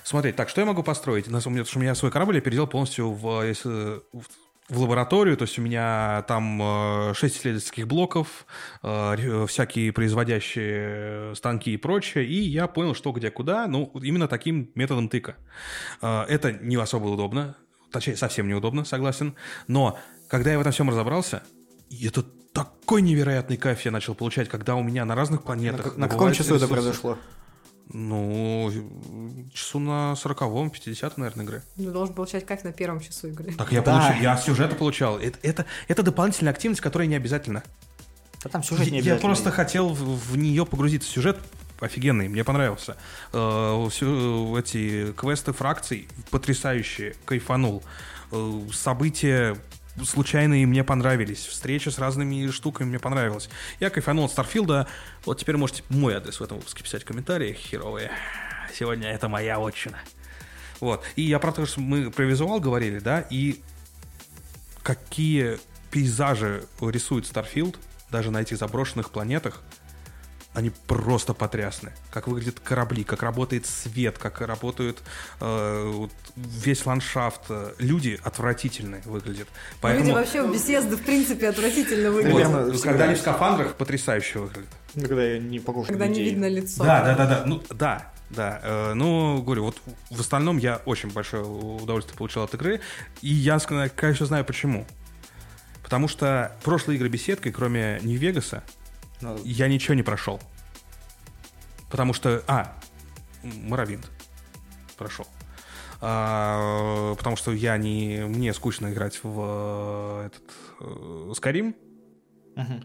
смотреть, 0.09 0.37
так, 0.37 0.49
что 0.49 0.61
я 0.61 0.67
могу 0.67 0.83
построить? 0.83 1.27
У 1.27 1.31
меня, 1.31 1.41
потому 1.41 1.65
что 1.67 1.79
у 1.79 1.83
меня 1.83 1.95
свой 1.95 2.11
корабль 2.11 2.37
я 2.37 2.41
переделал 2.41 2.67
полностью 2.67 3.13
в, 3.13 3.43
если, 3.43 4.01
в, 4.13 4.81
лабораторию, 4.83 5.37
то 5.37 5.45
есть 5.45 5.59
у 5.59 5.63
меня 5.63 6.25
там 6.29 7.15
6 7.15 7.37
исследовательских 7.37 7.87
блоков, 7.87 8.47
э, 8.83 9.47
всякие 9.47 9.93
производящие 9.93 11.35
станки 11.35 11.73
и 11.73 11.77
прочее, 11.77 12.27
и 12.27 12.35
я 12.35 12.67
понял, 12.67 12.95
что 12.95 13.13
где 13.13 13.31
куда, 13.31 13.67
ну, 13.67 13.91
именно 14.03 14.29
таким 14.29 14.71
методом 14.75 15.09
тыка. 15.09 15.37
Э, 16.03 16.25
Это 16.29 16.53
не 16.53 16.77
особо 16.77 17.07
удобно, 17.07 17.57
точнее, 17.93 18.17
совсем 18.17 18.49
неудобно, 18.49 18.85
согласен, 18.85 19.35
но 19.69 19.99
когда 20.29 20.51
я 20.53 20.59
в 20.59 20.61
этом 20.61 20.73
всем 20.73 20.91
разобрался, 20.91 21.43
это 21.91 22.23
такой 22.53 23.03
невероятный 23.03 23.57
кайф 23.57 23.81
я 23.87 23.91
начал 23.91 24.15
получать, 24.15 24.49
когда 24.49 24.75
у 24.75 24.83
меня 24.83 25.05
на 25.05 25.15
разных 25.15 25.41
На, 25.41 25.47
планетах... 25.47 25.83
как- 25.85 25.97
на 25.97 26.09
каком 26.09 26.33
часу 26.33 26.57
это 26.57 26.65
ресурсы. 26.65 26.75
произошло? 26.75 27.19
Ну, 27.91 28.71
часу 29.55 29.79
на 29.79 30.13
40-м, 30.13 30.71
50 30.71 31.17
наверное, 31.19 31.45
игры. 31.45 31.63
Ты 31.77 31.91
должен 31.91 32.15
получать 32.15 32.45
кайф 32.45 32.63
на 32.65 32.73
первом 32.73 33.01
часу 33.01 33.29
игры. 33.29 33.53
Так 33.55 33.73
я 33.73 33.81
Да. 33.83 33.99
получил, 34.01 34.23
я 34.23 34.37
сюжета 34.37 34.75
получал. 34.77 35.19
Это, 35.19 35.39
это, 35.43 35.65
это 35.89 36.03
дополнительная 36.03 36.53
активность, 36.53 36.83
которая 36.83 37.09
не 37.09 37.17
обязательна. 37.17 37.63
Да 38.45 38.51
там 38.51 38.63
сюжет 38.63 38.87
не 38.87 38.99
я 38.99 38.99
обязательно. 38.99 39.21
просто 39.29 39.51
хотел 39.51 39.89
в, 39.89 40.33
в 40.33 40.37
нее 40.37 40.67
погрузиться. 40.67 41.09
Сюжет 41.09 41.39
офигенный, 41.81 42.29
мне 42.29 42.45
понравился. 42.45 42.97
Э, 43.33 43.87
всё 43.91 44.59
эти 44.59 45.13
квесты 45.13 45.53
фракций 45.53 46.09
потрясающие, 46.31 47.15
кайфанул. 47.25 47.83
Э, 48.33 48.61
события 48.73 49.57
случайные 50.05 50.67
мне 50.67 50.85
понравились. 50.85 51.47
Встреча 51.47 51.91
с 51.91 51.99
разными 51.99 52.51
штуками 52.51 52.89
мне 52.89 52.99
понравилась. 52.99 53.49
Я 53.81 53.91
кайфанул 53.91 54.27
от 54.27 54.33
Starfield'а. 54.33 54.87
Вот 55.25 55.39
теперь 55.39 55.57
можете 55.57 55.83
мой 55.89 56.15
адрес 56.15 56.41
в 56.41 56.43
этом 56.43 56.59
выпуске 56.59 56.83
писать 56.83 57.03
в 57.03 57.07
комментариях, 57.07 57.57
херовые. 57.57 58.11
Сегодня 58.73 59.09
это 59.09 59.29
моя 59.29 59.59
вотчина. 59.59 59.99
Вот. 60.81 61.05
И 61.17 61.23
я 61.23 61.39
про 61.39 61.53
то, 61.53 61.67
что 61.67 61.81
мы 61.81 62.11
про 62.11 62.25
визуал 62.25 62.61
говорили, 62.61 62.99
да, 62.99 63.25
и 63.31 63.61
какие 64.83 65.59
пейзажи 65.91 66.65
рисует 66.81 67.27
Starfield, 67.27 67.79
даже 68.11 68.31
на 68.31 68.39
этих 68.41 68.59
заброшенных 68.59 69.11
планетах, 69.11 69.63
они 70.55 70.71
просто 70.87 71.35
потрясны. 71.35 71.93
Как 72.11 72.27
выглядят 72.27 72.59
корабли, 72.61 73.05
как 73.05 73.23
работает 73.23 73.67
свет, 73.67 74.19
как 74.19 74.41
работают 74.41 75.03
э, 75.41 75.91
вот 75.95 76.11
весь 76.37 76.85
ландшафт. 76.85 77.43
Люди 77.79 78.19
отвратительные 78.25 79.03
выглядят. 79.05 79.49
Люди 79.83 80.11
вообще 80.11 80.43
в 80.43 80.53
беседы, 80.53 80.97
в 80.97 81.03
принципе, 81.03 81.49
отвратительно 81.49 82.11
Вот, 82.11 82.25
выглядят. 82.25 82.49
Примерно 82.49 82.79
когда 82.79 83.05
они 83.05 83.15
в 83.15 83.19
скафандрах, 83.19 83.75
потрясающе 83.75 84.41
выглядят. 84.41 84.71
Когда 84.95 85.23
я 85.23 85.39
не 85.39 85.61
похож 85.61 85.87
Когда 85.87 86.07
на 86.07 86.09
не 86.09 86.19
людей. 86.19 86.31
видно 86.31 86.49
лицо. 86.49 86.83
Да, 86.83 87.05
да, 87.05 87.15
да, 87.15 87.27
да. 87.27 87.43
Ну, 87.47 87.63
да. 87.71 88.13
Да, 88.31 88.61
э, 88.63 88.93
ну, 88.95 89.41
говорю, 89.41 89.65
вот 89.65 89.81
в 90.11 90.21
остальном 90.21 90.59
я 90.59 90.83
очень 90.85 91.11
большое 91.11 91.45
удовольствие 91.45 92.17
получил 92.19 92.43
от 92.43 92.53
игры, 92.53 92.81
и 93.23 93.33
я, 93.33 93.59
конечно, 93.59 94.27
знаю 94.27 94.45
почему. 94.45 94.87
Потому 95.83 96.09
что 96.09 96.53
прошлые 96.63 96.99
игры 96.99 97.09
беседкой, 97.09 97.53
кроме 97.53 97.99
Нью-Вегаса, 98.03 98.63
ну, 99.21 99.37
я 99.45 99.69
ничего 99.69 99.95
не 99.95 100.03
прошел. 100.03 100.41
Потому 101.91 102.13
что... 102.13 102.43
А, 102.47 102.77
Моровинт 103.43 104.11
прошел. 104.97 105.27
А, 106.01 107.15
потому 107.17 107.37
что 107.37 107.53
я 107.53 107.77
не... 107.77 108.25
Мне 108.27 108.53
скучно 108.55 108.93
играть 108.93 109.21
в 109.23 110.27
этот... 110.27 110.45
Э, 110.81 111.33
Скарим. 111.35 111.75
Угу. 112.57 112.83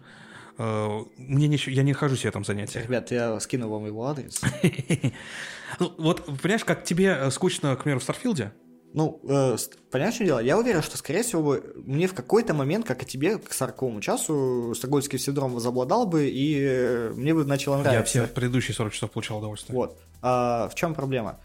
Uh, 0.56 1.10
мне 1.18 1.48
не, 1.48 1.58
я 1.66 1.82
не 1.82 1.94
хожу 1.94 2.16
себе 2.16 2.30
там 2.30 2.46
занятия. 2.46 2.84
Ребят, 2.84 3.10
я 3.10 3.40
скину 3.40 3.70
вам 3.70 3.88
его 3.88 4.06
адрес. 4.06 4.40
ну, 5.80 5.96
вот, 5.98 6.26
понимаешь, 6.26 6.64
как 6.64 6.84
тебе 6.84 7.32
скучно, 7.32 7.76
к 7.76 7.82
примеру, 7.82 8.00
в 8.00 8.04
Старфилде? 8.04 8.52
Ну, 8.94 9.20
э, 9.28 9.58
понимаешь, 9.90 10.14
что 10.14 10.24
дело? 10.24 10.40
Я 10.40 10.58
уверен, 10.58 10.84
что, 10.84 10.98
скорее 10.98 11.24
всего, 11.24 11.58
мне 11.76 12.08
в 12.08 12.14
какой-то 12.14 12.54
момент, 12.54 12.86
как 12.86 13.02
и 13.02 13.06
тебе, 13.08 13.40
к 13.40 13.52
40 13.52 14.02
часу, 14.02 14.74
стокгольмский 14.76 15.18
синдром 15.18 15.54
возобладал 15.54 16.06
бы, 16.06 16.28
и 16.28 16.64
э, 16.64 17.12
мне 17.16 17.34
бы 17.34 17.44
начало 17.44 17.78
нравиться. 17.78 18.20
Я 18.20 18.26
все 18.26 18.34
предыдущие 18.34 18.76
40 18.76 18.94
часов 18.94 19.12
получал 19.12 19.40
удовольствие. 19.40 19.76
Вот. 19.76 19.98
А 20.22 20.70
в 20.70 20.76
чем 20.76 20.94
проблема? 20.94 21.40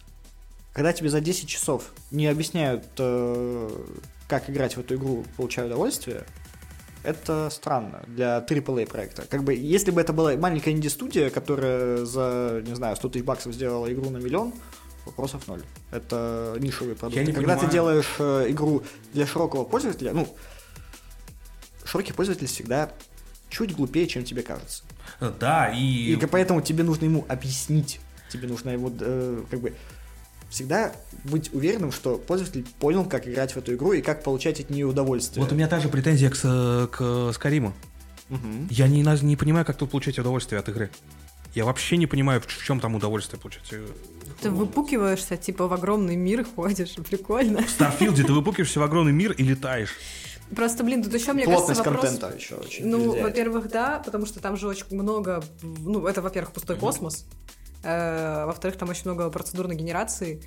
Когда 0.74 0.92
тебе 0.92 1.08
за 1.08 1.22
10 1.22 1.48
часов 1.48 1.92
не 2.10 2.26
объясняют, 2.26 2.84
э, 2.98 3.70
как 4.28 4.50
играть 4.50 4.76
в 4.76 4.80
эту 4.80 4.96
игру, 4.96 5.24
получая 5.38 5.66
удовольствие, 5.66 6.24
это 7.02 7.48
странно 7.50 8.02
для 8.06 8.44
AAA 8.46 8.86
проекта. 8.86 9.22
Как 9.26 9.42
бы, 9.42 9.54
если 9.54 9.90
бы 9.90 10.02
это 10.02 10.12
была 10.12 10.36
маленькая 10.36 10.72
инди-студия, 10.72 11.30
которая 11.30 12.04
за, 12.04 12.62
не 12.66 12.74
знаю, 12.74 12.96
100 12.96 13.08
тысяч 13.08 13.24
баксов 13.24 13.54
сделала 13.54 13.90
игру 13.90 14.10
на 14.10 14.18
миллион, 14.18 14.52
вопросов 15.08 15.46
ноль. 15.48 15.62
Это 15.90 16.56
нишевый 16.60 16.94
продукт. 16.94 17.16
Я 17.16 17.24
не 17.24 17.32
Когда 17.32 17.54
понимаю. 17.54 17.68
ты 17.68 17.72
делаешь 17.72 18.14
э, 18.18 18.46
игру 18.50 18.82
для 19.12 19.26
широкого 19.26 19.64
пользователя, 19.64 20.12
ну, 20.12 20.28
широкий 21.84 22.12
пользователь 22.12 22.46
всегда 22.46 22.90
чуть 23.48 23.74
глупее, 23.74 24.06
чем 24.06 24.24
тебе 24.24 24.42
кажется. 24.42 24.84
Да, 25.40 25.72
и... 25.74 26.12
И 26.12 26.26
поэтому 26.26 26.60
тебе 26.60 26.84
нужно 26.84 27.06
ему 27.06 27.24
объяснить. 27.28 28.00
Тебе 28.30 28.46
нужно 28.46 28.70
ему, 28.70 28.92
э, 29.00 29.42
как 29.50 29.60
бы, 29.60 29.74
всегда 30.50 30.92
быть 31.24 31.52
уверенным, 31.52 31.92
что 31.92 32.16
пользователь 32.16 32.66
понял, 32.78 33.04
как 33.04 33.26
играть 33.26 33.52
в 33.52 33.56
эту 33.56 33.74
игру 33.74 33.92
и 33.92 34.02
как 34.02 34.22
получать 34.22 34.60
от 34.60 34.70
нее 34.70 34.86
удовольствие. 34.86 35.42
Вот 35.42 35.52
у 35.52 35.54
меня 35.54 35.68
та 35.68 35.80
же 35.80 35.88
претензия 35.88 36.30
к, 36.30 36.88
к 36.88 37.32
Скариму. 37.34 37.74
Угу. 38.30 38.68
Я 38.70 38.88
не, 38.88 39.02
не 39.02 39.36
понимаю, 39.36 39.64
как 39.64 39.76
тут 39.76 39.90
получать 39.90 40.18
удовольствие 40.18 40.58
от 40.58 40.68
игры. 40.68 40.90
Я 41.58 41.64
вообще 41.64 41.96
не 41.96 42.06
понимаю, 42.06 42.40
в 42.40 42.64
чем 42.64 42.78
там 42.78 42.94
удовольствие 42.94 43.40
получать. 43.40 43.64
Ты 44.40 44.48
выпукиваешься, 44.48 45.36
типа, 45.36 45.66
в 45.66 45.72
огромный 45.72 46.14
мир 46.14 46.46
ходишь, 46.54 46.94
прикольно. 47.10 47.62
В 47.62 47.70
Старфилде 47.70 48.22
ты 48.22 48.32
выпукиваешься 48.32 48.78
в 48.78 48.84
огромный 48.84 49.10
мир 49.10 49.32
и 49.32 49.42
летаешь. 49.42 49.90
Просто, 50.54 50.84
блин, 50.84 51.02
тут 51.02 51.12
еще, 51.12 51.32
мне 51.32 51.46
Плотность 51.46 51.82
кажется, 51.82 51.90
вопрос... 51.90 52.10
контента 52.10 52.36
еще 52.36 52.54
очень 52.54 52.86
Ну, 52.86 53.20
во-первых, 53.20 53.70
да, 53.70 54.00
потому 54.04 54.24
что 54.24 54.38
там 54.38 54.56
же 54.56 54.68
очень 54.68 54.86
много... 54.92 55.42
Ну, 55.62 56.06
это, 56.06 56.22
во-первых, 56.22 56.52
пустой 56.52 56.76
mm-hmm. 56.76 56.80
космос. 56.80 57.26
Э, 57.82 58.44
во-вторых, 58.46 58.78
там 58.78 58.88
очень 58.88 59.02
много 59.06 59.28
процедурной 59.28 59.74
генерации. 59.74 60.40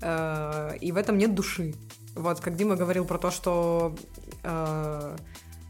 Э, 0.00 0.78
и 0.80 0.92
в 0.92 0.96
этом 0.96 1.18
нет 1.18 1.34
души. 1.34 1.74
Вот, 2.14 2.40
как 2.40 2.56
Дима 2.56 2.74
говорил 2.74 3.04
про 3.04 3.18
то, 3.18 3.30
что 3.30 3.94
э, 4.42 5.16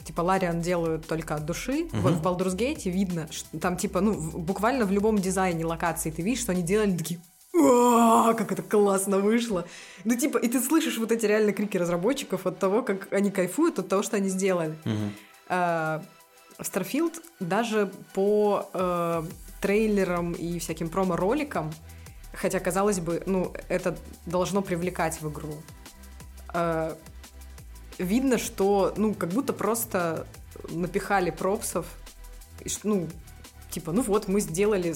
типа 0.09 0.23
Лариан 0.23 0.63
делают 0.63 1.07
только 1.07 1.35
от 1.35 1.45
души. 1.45 1.85
Угу. 1.93 1.99
Вот 1.99 2.13
в 2.15 2.23
Baldur's 2.23 2.57
Gate 2.57 2.91
видно, 2.91 3.29
что 3.31 3.59
там 3.59 3.77
типа, 3.77 4.01
ну, 4.01 4.15
буквально 4.15 4.87
в 4.87 4.91
любом 4.91 5.19
дизайне 5.19 5.67
локации 5.67 6.11
ты 6.11 6.23
видишь, 6.23 6.41
что 6.41 6.53
они 6.53 6.63
делали 6.63 6.97
такие 6.97 7.21
как 7.53 8.53
это 8.53 8.63
классно 8.63 9.19
вышло. 9.19 9.65
Ну, 10.05 10.17
типа, 10.17 10.39
и 10.39 10.49
ты 10.49 10.61
слышишь 10.61 10.97
вот 10.99 11.11
эти 11.11 11.27
реально 11.27 11.53
крики 11.53 11.77
разработчиков 11.77 12.47
от 12.47 12.59
того, 12.59 12.83
как 12.83 13.13
они 13.13 13.31
кайфуют 13.31 13.79
от 13.79 13.89
того, 13.89 14.03
что 14.03 14.17
они 14.17 14.29
сделали. 14.29 14.77
Uh, 15.49 16.03
Starfield 16.59 17.15
даже 17.41 17.91
по 18.15 18.69
uh, 18.73 19.27
трейлерам 19.61 20.33
и 20.33 20.59
всяким 20.59 20.89
промо-роликам, 20.89 21.73
хотя, 22.33 22.61
казалось 22.61 23.01
бы, 23.01 23.23
ну, 23.27 23.53
это 23.69 23.97
должно 24.27 24.63
привлекать 24.63 25.21
в 25.21 25.29
игру. 25.31 25.55
Uh, 26.53 26.97
видно, 27.99 28.39
что, 28.39 28.95
ну, 28.97 29.15
как 29.15 29.31
будто 29.31 29.53
просто 29.53 30.27
напихали 30.71 31.31
пропсов, 31.31 31.87
ну, 32.83 33.09
типа, 33.71 33.93
ну 33.93 34.03
вот, 34.03 34.29
мы 34.29 34.41
сделали 34.41 34.95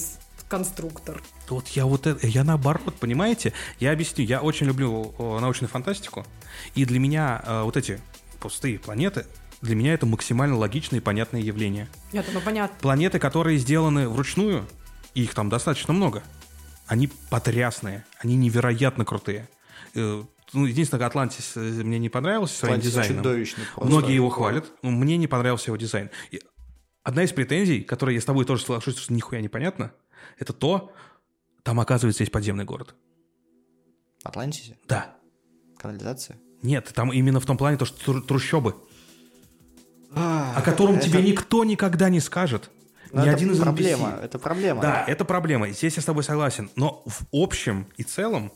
конструктор. 0.48 1.22
Вот 1.48 1.68
я 1.68 1.86
вот 1.86 2.06
это, 2.06 2.26
я 2.26 2.44
наоборот, 2.44 2.94
понимаете? 3.00 3.52
Я 3.80 3.92
объясню, 3.92 4.24
я 4.24 4.42
очень 4.42 4.66
люблю 4.66 5.14
научную 5.18 5.70
фантастику, 5.70 6.26
и 6.74 6.84
для 6.84 6.98
меня 6.98 7.42
э, 7.44 7.62
вот 7.62 7.76
эти 7.76 8.00
пустые 8.38 8.78
планеты, 8.78 9.26
для 9.62 9.74
меня 9.74 9.94
это 9.94 10.04
максимально 10.04 10.56
логичное 10.58 10.98
и 10.98 11.02
понятное 11.02 11.40
явление. 11.40 11.88
Нет, 12.12 12.26
ну 12.34 12.40
понятно. 12.40 12.76
Планеты, 12.80 13.18
которые 13.18 13.58
сделаны 13.58 14.08
вручную, 14.08 14.66
их 15.14 15.34
там 15.34 15.48
достаточно 15.48 15.94
много, 15.94 16.22
они 16.86 17.08
потрясные, 17.30 18.04
они 18.18 18.36
невероятно 18.36 19.04
крутые. 19.04 19.48
Э, 19.94 20.22
ну, 20.52 20.66
единственное, 20.66 21.06
Атлантис 21.06 21.56
э, 21.56 21.60
мне 21.60 21.98
не 21.98 22.08
понравился 22.08 22.56
своим 22.56 22.74
Атлантис 22.74 22.90
дизайном. 22.90 23.16
Чудовищный 23.18 23.64
просто. 23.74 23.90
Многие 23.90 24.14
его 24.14 24.28
хвалят, 24.28 24.66
но 24.82 24.90
мне 24.90 25.16
не 25.16 25.26
понравился 25.26 25.70
его 25.70 25.76
дизайн. 25.76 26.10
И 26.30 26.40
одна 27.02 27.24
из 27.24 27.32
претензий, 27.32 27.82
которой 27.82 28.14
я 28.14 28.20
с 28.20 28.24
тобой 28.24 28.44
тоже 28.44 28.62
соглашусь, 28.62 28.96
что 28.98 29.12
нихуя 29.12 29.40
непонятно, 29.40 29.92
это 30.38 30.52
то, 30.52 30.92
там, 31.62 31.80
оказывается, 31.80 32.22
есть 32.22 32.32
подземный 32.32 32.64
город. 32.64 32.94
В 34.22 34.26
Атлантисе? 34.26 34.78
Да. 34.88 35.16
Канализация? 35.78 36.38
Нет, 36.62 36.92
там 36.94 37.12
именно 37.12 37.40
в 37.40 37.46
том 37.46 37.56
плане, 37.56 37.76
то, 37.76 37.84
что 37.84 38.20
трущобы. 38.20 38.76
А, 40.14 40.54
о 40.56 40.62
котором 40.62 40.96
это... 40.96 41.06
тебе 41.06 41.22
никто 41.22 41.64
никогда 41.64 42.08
не 42.08 42.20
скажет. 42.20 42.70
Но 43.12 43.22
Ни 43.22 43.28
это 43.28 43.36
один 43.36 43.50
из 43.52 43.58
проблема, 43.58 44.08
NPC. 44.08 44.24
это 44.24 44.38
проблема. 44.38 44.82
Да, 44.82 45.04
это 45.06 45.24
проблема. 45.24 45.70
Здесь 45.70 45.96
я 45.96 46.02
с 46.02 46.04
тобой 46.04 46.24
согласен. 46.24 46.70
Но 46.76 47.02
в 47.04 47.24
общем 47.32 47.86
и 47.96 48.04
целом 48.04 48.52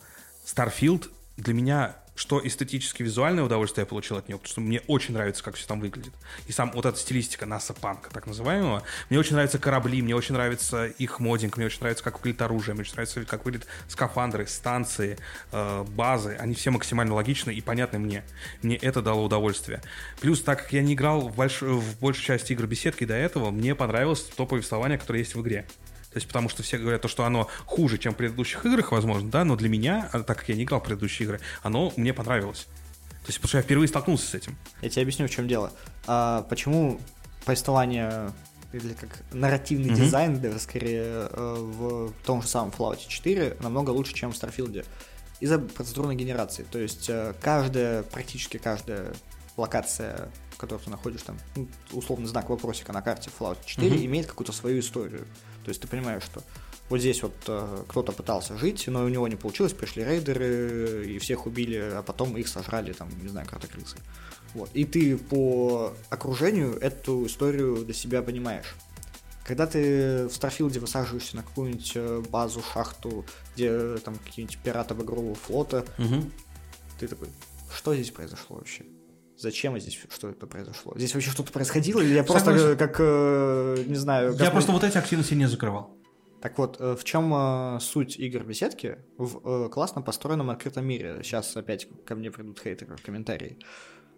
Starfield 0.46 1.10
для 1.36 1.54
меня 1.54 1.96
что 2.16 2.44
эстетически 2.44 3.02
визуальное 3.02 3.44
удовольствие 3.44 3.82
я 3.82 3.86
получил 3.86 4.16
от 4.16 4.28
него, 4.28 4.38
потому 4.38 4.50
что 4.50 4.60
мне 4.62 4.80
очень 4.88 5.14
нравится, 5.14 5.44
как 5.44 5.54
все 5.54 5.66
там 5.66 5.80
выглядит. 5.80 6.14
И 6.48 6.52
сам 6.52 6.72
вот 6.72 6.86
эта 6.86 6.98
стилистика 6.98 7.46
НАСА 7.46 7.74
панка, 7.74 8.10
так 8.10 8.26
называемого. 8.26 8.82
Мне 9.10 9.18
очень 9.18 9.34
нравятся 9.34 9.58
корабли, 9.58 10.02
мне 10.02 10.16
очень 10.16 10.34
нравится 10.34 10.86
их 10.86 11.20
модинг, 11.20 11.58
мне 11.58 11.66
очень 11.66 11.80
нравится, 11.80 12.02
как 12.02 12.16
выглядит 12.18 12.42
оружие, 12.42 12.74
мне 12.74 12.82
очень 12.82 12.94
нравится, 12.94 13.24
как 13.24 13.44
выглядят 13.44 13.68
скафандры, 13.88 14.46
станции, 14.46 15.18
э, 15.52 15.84
базы. 15.88 16.36
Они 16.40 16.54
все 16.54 16.70
максимально 16.70 17.14
логичны 17.14 17.52
и 17.52 17.60
понятны 17.60 17.98
мне. 17.98 18.24
Мне 18.62 18.76
это 18.76 19.02
дало 19.02 19.24
удовольствие. 19.24 19.82
Плюс, 20.20 20.40
так 20.40 20.62
как 20.62 20.72
я 20.72 20.82
не 20.82 20.94
играл 20.94 21.28
в, 21.28 21.36
больш... 21.36 21.60
в 21.60 21.98
большей 22.00 22.24
части 22.24 22.54
игр 22.54 22.66
беседки 22.66 23.04
до 23.04 23.14
этого, 23.14 23.50
мне 23.50 23.74
понравилось 23.74 24.22
то 24.22 24.46
повествование, 24.46 24.98
которое 24.98 25.18
есть 25.18 25.34
в 25.34 25.42
игре. 25.42 25.66
То 26.16 26.18
есть 26.18 26.28
потому 26.28 26.48
что 26.48 26.62
все 26.62 26.78
говорят, 26.78 27.02
то, 27.02 27.08
что 27.08 27.26
оно 27.26 27.46
хуже, 27.66 27.98
чем 27.98 28.14
в 28.14 28.16
предыдущих 28.16 28.64
играх, 28.64 28.90
возможно, 28.90 29.30
да, 29.30 29.44
но 29.44 29.54
для 29.54 29.68
меня, 29.68 30.08
а, 30.14 30.22
так 30.22 30.38
как 30.38 30.48
я 30.48 30.54
не 30.54 30.62
играл 30.62 30.80
в 30.80 30.84
предыдущие 30.84 31.26
игры, 31.26 31.40
оно 31.62 31.92
мне 31.96 32.14
понравилось. 32.14 32.68
То 33.10 33.26
есть 33.26 33.36
потому 33.38 33.48
что 33.50 33.58
я 33.58 33.62
впервые 33.62 33.86
столкнулся 33.86 34.26
с 34.26 34.34
этим. 34.34 34.56
Я 34.80 34.88
тебе 34.88 35.02
объясню, 35.02 35.26
в 35.26 35.30
чем 35.30 35.46
дело. 35.46 35.74
А, 36.06 36.46
почему 36.48 36.98
повествование 37.44 38.32
или 38.72 38.94
как 38.94 39.10
нарративный 39.30 39.90
mm-hmm. 39.90 39.94
дизайн, 39.94 40.40
даже 40.40 40.58
скорее, 40.58 41.28
э, 41.30 41.54
в 41.58 42.14
том 42.24 42.40
же 42.40 42.48
самом 42.48 42.70
Fallout 42.70 43.06
4 43.06 43.58
намного 43.60 43.90
лучше, 43.90 44.14
чем 44.14 44.32
в 44.32 44.36
Starfield. 44.36 44.86
Из-за 45.40 45.58
процедурной 45.58 46.16
генерации. 46.16 46.64
То 46.70 46.78
есть 46.78 47.10
э, 47.10 47.34
каждая, 47.42 48.04
практически 48.04 48.56
каждая 48.56 49.12
локация, 49.58 50.30
в 50.52 50.56
которой 50.56 50.78
ты 50.82 50.88
находишь 50.88 51.20
там, 51.20 51.36
ну, 51.56 51.68
условный 51.92 52.26
знак 52.26 52.48
вопросика 52.48 52.94
на 52.94 53.02
карте 53.02 53.28
Fallout 53.38 53.58
4, 53.66 53.90
mm-hmm. 53.90 54.06
имеет 54.06 54.26
какую-то 54.26 54.52
свою 54.52 54.80
историю. 54.80 55.26
То 55.66 55.70
есть 55.70 55.80
ты 55.80 55.88
понимаешь, 55.88 56.22
что 56.22 56.44
вот 56.88 57.00
здесь 57.00 57.24
вот 57.24 57.34
э, 57.48 57.82
кто-то 57.88 58.12
пытался 58.12 58.56
жить, 58.56 58.84
но 58.86 59.04
у 59.04 59.08
него 59.08 59.26
не 59.26 59.34
получилось, 59.34 59.72
пришли 59.72 60.04
рейдеры 60.04 61.04
и 61.08 61.18
всех 61.18 61.46
убили, 61.46 61.76
а 61.76 62.04
потом 62.04 62.36
их 62.36 62.46
сожрали, 62.46 62.92
там, 62.92 63.08
не 63.20 63.26
знаю, 63.26 63.48
крысы. 63.48 63.96
Вот. 64.54 64.70
И 64.74 64.84
ты 64.84 65.16
по 65.16 65.92
окружению 66.08 66.78
эту 66.78 67.26
историю 67.26 67.84
для 67.84 67.94
себя 67.94 68.22
понимаешь. 68.22 68.76
Когда 69.44 69.66
ты 69.66 70.28
в 70.28 70.32
Старфилде 70.32 70.78
высаживаешься 70.78 71.34
на 71.34 71.42
какую-нибудь 71.42 71.92
э, 71.96 72.22
базу, 72.30 72.62
шахту, 72.62 73.26
где 73.56 73.68
э, 73.68 73.98
там 74.04 74.14
какие-нибудь 74.18 74.58
пираты 74.58 74.94
багрового 74.94 75.34
флота, 75.34 75.84
угу. 75.98 76.30
ты 77.00 77.08
такой, 77.08 77.28
что 77.76 77.92
здесь 77.92 78.12
произошло 78.12 78.58
вообще? 78.58 78.84
Зачем 79.38 79.78
здесь 79.78 79.98
что 80.10 80.30
это 80.30 80.46
произошло? 80.46 80.94
Здесь 80.96 81.14
вообще 81.14 81.30
что-то 81.30 81.52
происходило, 81.52 82.00
или 82.00 82.14
я 82.14 82.24
просто 82.24 82.52
Согласен. 82.52 82.78
как, 82.78 82.96
э, 82.98 83.84
не 83.86 83.96
знаю... 83.96 84.34
Я 84.34 84.50
просто 84.50 84.72
вот 84.72 84.82
эти 84.82 84.96
активности 84.96 85.34
не 85.34 85.46
закрывал. 85.46 85.96
Так 86.40 86.58
вот, 86.58 86.76
э, 86.80 86.96
в 86.96 87.04
чем 87.04 87.32
э, 87.34 87.78
суть 87.80 88.18
игр 88.18 88.44
беседки? 88.44 88.98
В 89.18 89.68
классно 89.68 90.00
построенном 90.02 90.50
открытом 90.50 90.86
мире. 90.86 91.20
Сейчас 91.22 91.56
опять 91.56 91.88
ко 92.04 92.14
мне 92.14 92.30
придут 92.30 92.60
хейтеры 92.60 92.96
в 92.96 93.02
комментарии. 93.02 93.58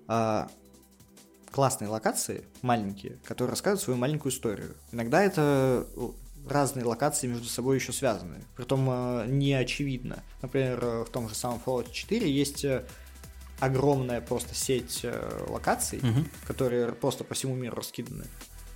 А, 0.07 0.49
классные 1.51 1.89
локации, 1.89 2.45
маленькие, 2.63 3.19
которые 3.25 3.51
рассказывают 3.51 3.83
свою 3.83 3.99
маленькую 3.99 4.33
историю. 4.33 4.75
Иногда 4.93 5.23
это 5.23 5.87
разные 6.49 6.85
локации 6.85 7.27
между 7.27 7.47
собой 7.47 7.77
еще 7.77 7.93
связаны. 7.93 8.37
Притом 8.57 8.89
э, 8.91 9.27
не 9.29 9.55
очевидно. 9.55 10.23
Например, 10.43 10.79
э, 10.83 11.05
в 11.05 11.11
том 11.11 11.29
же 11.29 11.35
самом 11.35 11.61
Fallout 11.65 11.91
4 11.93 12.31
есть 12.31 12.65
э, 12.65 12.85
огромная 13.61 14.21
просто 14.21 14.55
сеть 14.55 15.01
э, 15.03 15.45
локаций, 15.49 16.01
Мгм. 16.03 16.29
которые 16.47 16.93
просто 16.93 17.25
по 17.25 17.35
всему 17.35 17.55
миру 17.55 17.77
раскиданы, 17.77 18.25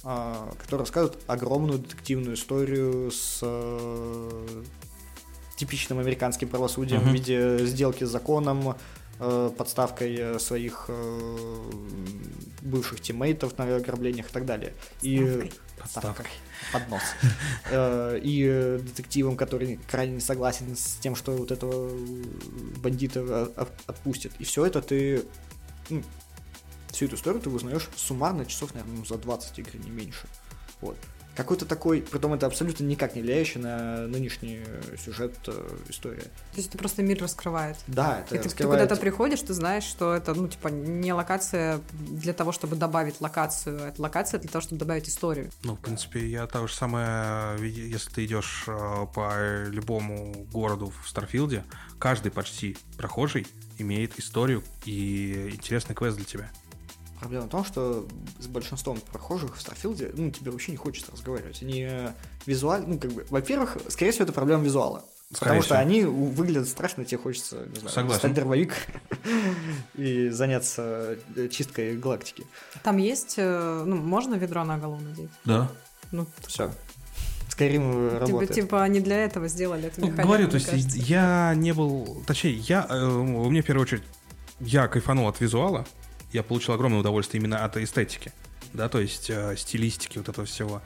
а, 0.04 0.52
которые 0.60 0.80
рассказывают 0.84 1.22
огромную 1.26 1.78
детективную 1.78 2.34
историю 2.34 3.10
с 3.10 3.38
э, 3.42 4.64
типичным 5.56 5.98
американским 6.00 6.48
правосудием 6.48 7.02
Мгм. 7.02 7.10
в 7.10 7.12
виде 7.14 7.58
сделки 7.66 8.04
с 8.04 8.10
законом, 8.10 8.76
э, 9.20 9.50
подставкой 9.56 10.40
своих 10.40 10.90
бывших 12.62 13.00
тиммейтов 13.00 13.56
на 13.58 13.76
ограблениях 13.76 14.30
и 14.30 14.32
так 14.32 14.44
далее. 14.46 14.74
И 15.02 15.18
Подставкой. 15.18 15.52
Подставкой. 15.82 16.26
Поднос. 16.72 17.02
Э, 17.70 18.18
И 18.22 18.44
э, 18.48 18.78
детективом, 18.82 19.36
который 19.36 19.78
крайне 19.88 20.14
не 20.14 20.20
согласен 20.20 20.76
с 20.76 20.96
тем, 21.00 21.14
что 21.16 21.32
вот 21.36 21.50
этого 21.50 21.90
бандита 22.78 23.20
э, 23.20 23.48
от- 23.56 23.72
отпустят. 23.86 24.32
И 24.38 24.44
все 24.44 24.64
это 24.66 24.80
ты 24.80 25.24
ну, 25.90 26.02
всю 26.90 27.06
эту 27.06 27.16
историю 27.16 27.42
ты 27.42 27.50
узнаешь 27.50 27.88
суммарно 27.96 28.46
часов, 28.46 28.74
наверное, 28.74 28.98
ну, 28.98 29.04
за 29.04 29.18
20 29.18 29.58
игр, 29.58 29.70
не 29.84 29.90
меньше. 29.90 30.26
Вот. 30.80 30.96
Какой-то 31.34 31.64
такой, 31.64 32.02
притом 32.02 32.34
это 32.34 32.46
абсолютно 32.46 32.84
никак 32.84 33.16
не 33.16 33.22
влияющий 33.22 33.60
на 33.60 34.06
нынешний 34.06 34.62
э, 34.66 34.96
сюжет 35.02 35.34
э, 35.46 35.78
история. 35.88 36.20
То 36.22 36.56
есть 36.56 36.68
это 36.68 36.78
просто 36.78 37.02
мир 37.02 37.20
раскрывает. 37.22 37.76
Да, 37.86 38.20
это 38.20 38.34
И 38.34 38.38
ты, 38.38 38.48
ты 38.50 38.64
куда-то 38.64 38.96
приходишь, 38.96 39.40
ты 39.40 39.54
знаешь, 39.54 39.84
что 39.84 40.14
это, 40.14 40.34
ну, 40.34 40.48
типа, 40.48 40.68
не 40.68 41.12
локация 41.12 41.80
для 41.92 42.34
того, 42.34 42.52
чтобы 42.52 42.76
добавить 42.76 43.20
локацию, 43.20 43.82
а 43.82 43.88
это 43.88 44.02
локация 44.02 44.40
для 44.40 44.50
того, 44.50 44.60
чтобы 44.62 44.78
добавить 44.78 45.08
историю. 45.08 45.50
Ну, 45.62 45.74
в 45.76 45.80
принципе, 45.80 46.26
я 46.26 46.46
то 46.46 46.66
же 46.66 46.74
самое, 46.74 47.56
ви- 47.58 47.70
если 47.90 48.10
ты 48.10 48.24
идешь 48.26 48.64
э, 48.66 49.06
по 49.14 49.64
любому 49.68 50.46
городу 50.52 50.92
в 51.02 51.08
Starfield'е, 51.08 51.64
каждый 51.98 52.30
почти 52.30 52.76
прохожий 52.98 53.46
имеет 53.78 54.18
историю 54.18 54.62
и 54.84 55.50
интересный 55.52 55.94
квест 55.94 56.16
для 56.16 56.26
тебя. 56.26 56.50
Проблема 57.22 57.46
в 57.46 57.50
том, 57.50 57.64
что 57.64 58.06
с 58.40 58.46
большинством 58.48 58.98
прохожих 59.12 59.56
в 59.56 59.61
Starfield'е, 59.61 60.11
ну, 60.14 60.30
тебе 60.30 60.50
вообще 60.50 60.72
не 60.72 60.76
хочется 60.76 61.12
разговаривать. 61.12 61.62
Они 61.62 61.88
визуально, 62.46 62.87
ну, 62.88 62.98
как 62.98 63.12
бы, 63.12 63.24
во-первых, 63.30 63.76
скорее 63.88 64.11
всего, 64.11 64.24
это 64.24 64.32
проблема 64.32 64.64
визуала. 64.64 65.04
Скорее 65.32 65.61
потому 65.61 65.62
что 65.62 65.74
всего. 65.76 65.80
они 65.80 66.04
у- 66.04 66.26
выглядят 66.26 66.68
страшно, 66.68 67.04
тебе 67.04 67.18
хочется, 67.18 67.64
не 67.72 67.76
знаю, 67.80 67.94
Согласен. 67.94 68.18
достать 68.18 68.35
дробовик 68.35 68.74
и 69.94 70.28
заняться 70.30 71.16
э, 71.37 71.48
чисткой 71.48 71.96
галактики. 71.96 72.44
Там 72.82 72.96
есть, 72.98 73.35
э, 73.38 73.85
ну, 73.87 73.96
можно 73.96 74.35
ведро 74.35 74.64
на 74.64 74.78
голову 74.78 75.00
надеть? 75.00 75.30
Да. 75.44 75.70
Ну, 76.11 76.26
Все. 76.46 76.70
Скайрим 77.48 78.11
типа, 78.11 78.18
работает. 78.20 78.52
типа, 78.52 78.82
они 78.82 79.00
для 79.00 79.24
этого 79.24 79.46
сделали 79.48 79.85
эту 79.87 80.00
Ну, 80.00 80.06
механику, 80.08 80.26
говорю, 80.28 80.42
мне 80.44 80.50
то 80.50 80.56
есть 80.56 80.70
кажется. 80.70 80.98
я 80.98 81.54
не 81.54 81.72
был... 81.72 82.22
Точнее, 82.26 82.52
я... 82.54 82.87
э, 82.90 83.04
у 83.06 83.48
меня 83.50 83.62
в 83.62 83.66
первую 83.66 83.82
очередь... 83.85 84.02
Я 84.61 84.87
кайфанул 84.88 85.28
от 85.28 85.40
визуала. 85.40 85.87
Я 86.32 86.42
получил 86.42 86.74
огромное 86.74 87.00
удовольствие 87.00 87.40
именно 87.40 87.64
от 87.64 87.76
эстетики. 87.76 88.32
Да, 88.72 88.88
то 88.88 89.00
есть 89.00 89.28
э, 89.28 89.54
стилистики 89.58 90.16
вот 90.16 90.30
этого 90.30 90.46
всего. 90.46 90.80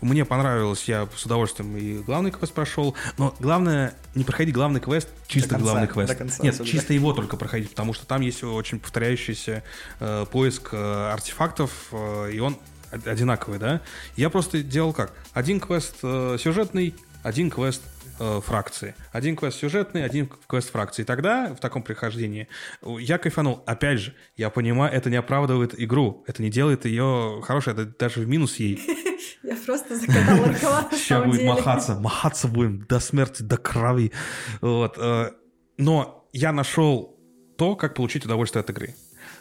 Мне 0.00 0.24
понравилось, 0.24 0.84
я 0.84 1.08
с 1.16 1.26
удовольствием 1.26 1.76
и 1.76 1.98
главный 1.98 2.30
квест 2.30 2.52
прошел. 2.52 2.94
Но 3.18 3.34
главное, 3.40 3.94
не 4.14 4.22
проходить 4.22 4.54
главный 4.54 4.78
квест, 4.78 5.08
чисто 5.26 5.48
конца, 5.50 5.64
главный 5.64 5.88
квест. 5.88 6.08
до 6.08 6.14
конца 6.14 6.40
Нет, 6.40 6.54
особенно. 6.54 6.70
чисто 6.70 6.94
его 6.94 7.12
только 7.14 7.36
проходить, 7.36 7.70
потому 7.70 7.94
что 7.94 8.06
там 8.06 8.20
есть 8.20 8.44
очень 8.44 8.78
повторяющийся 8.78 9.64
э, 9.98 10.24
поиск 10.30 10.68
э, 10.72 11.10
артефактов, 11.12 11.72
э, 11.90 12.30
и 12.32 12.38
он 12.38 12.56
од- 12.92 13.08
одинаковый, 13.08 13.58
да? 13.58 13.80
Я 14.14 14.30
просто 14.30 14.62
делал 14.62 14.92
как? 14.92 15.12
Один 15.32 15.58
квест 15.58 15.96
э, 16.04 16.36
сюжетный, 16.38 16.94
один 17.24 17.50
квест 17.50 17.82
э, 18.22 18.40
фракции. 18.40 18.94
Один 19.10 19.36
квест 19.36 19.58
сюжетный, 19.58 20.04
один 20.04 20.28
квест 20.46 20.70
фракции. 20.70 21.02
И 21.02 21.04
тогда 21.04 21.54
в 21.54 21.60
таком 21.60 21.82
прихождении 21.82 22.46
э, 22.82 22.96
я 23.00 23.18
кайфанул. 23.18 23.62
Опять 23.66 23.98
же, 23.98 24.14
я 24.36 24.50
понимаю, 24.50 24.92
это 24.92 25.10
не 25.10 25.16
оправдывает 25.16 25.74
игру. 25.80 26.24
Это 26.26 26.42
не 26.42 26.50
делает 26.50 26.84
ее 26.84 27.40
хорошей, 27.42 27.72
это 27.72 27.86
даже 27.86 28.20
в 28.20 28.28
минус 28.28 28.56
ей. 28.56 28.80
Я 29.42 29.56
просто 29.66 29.96
закатала 29.96 30.46
рукава, 30.54 30.88
Сейчас 30.92 31.24
будет 31.24 31.44
махаться, 31.44 31.94
махаться 31.96 32.46
будем 32.48 32.86
до 32.86 33.00
смерти, 33.00 33.42
до 33.42 33.56
крови. 33.56 34.12
Вот. 34.60 34.94
э, 34.98 35.32
Но 35.78 36.28
я 36.32 36.52
нашел 36.52 37.18
то, 37.58 37.74
как 37.74 37.94
получить 37.94 38.24
удовольствие 38.24 38.60
от 38.60 38.70
игры. 38.70 38.94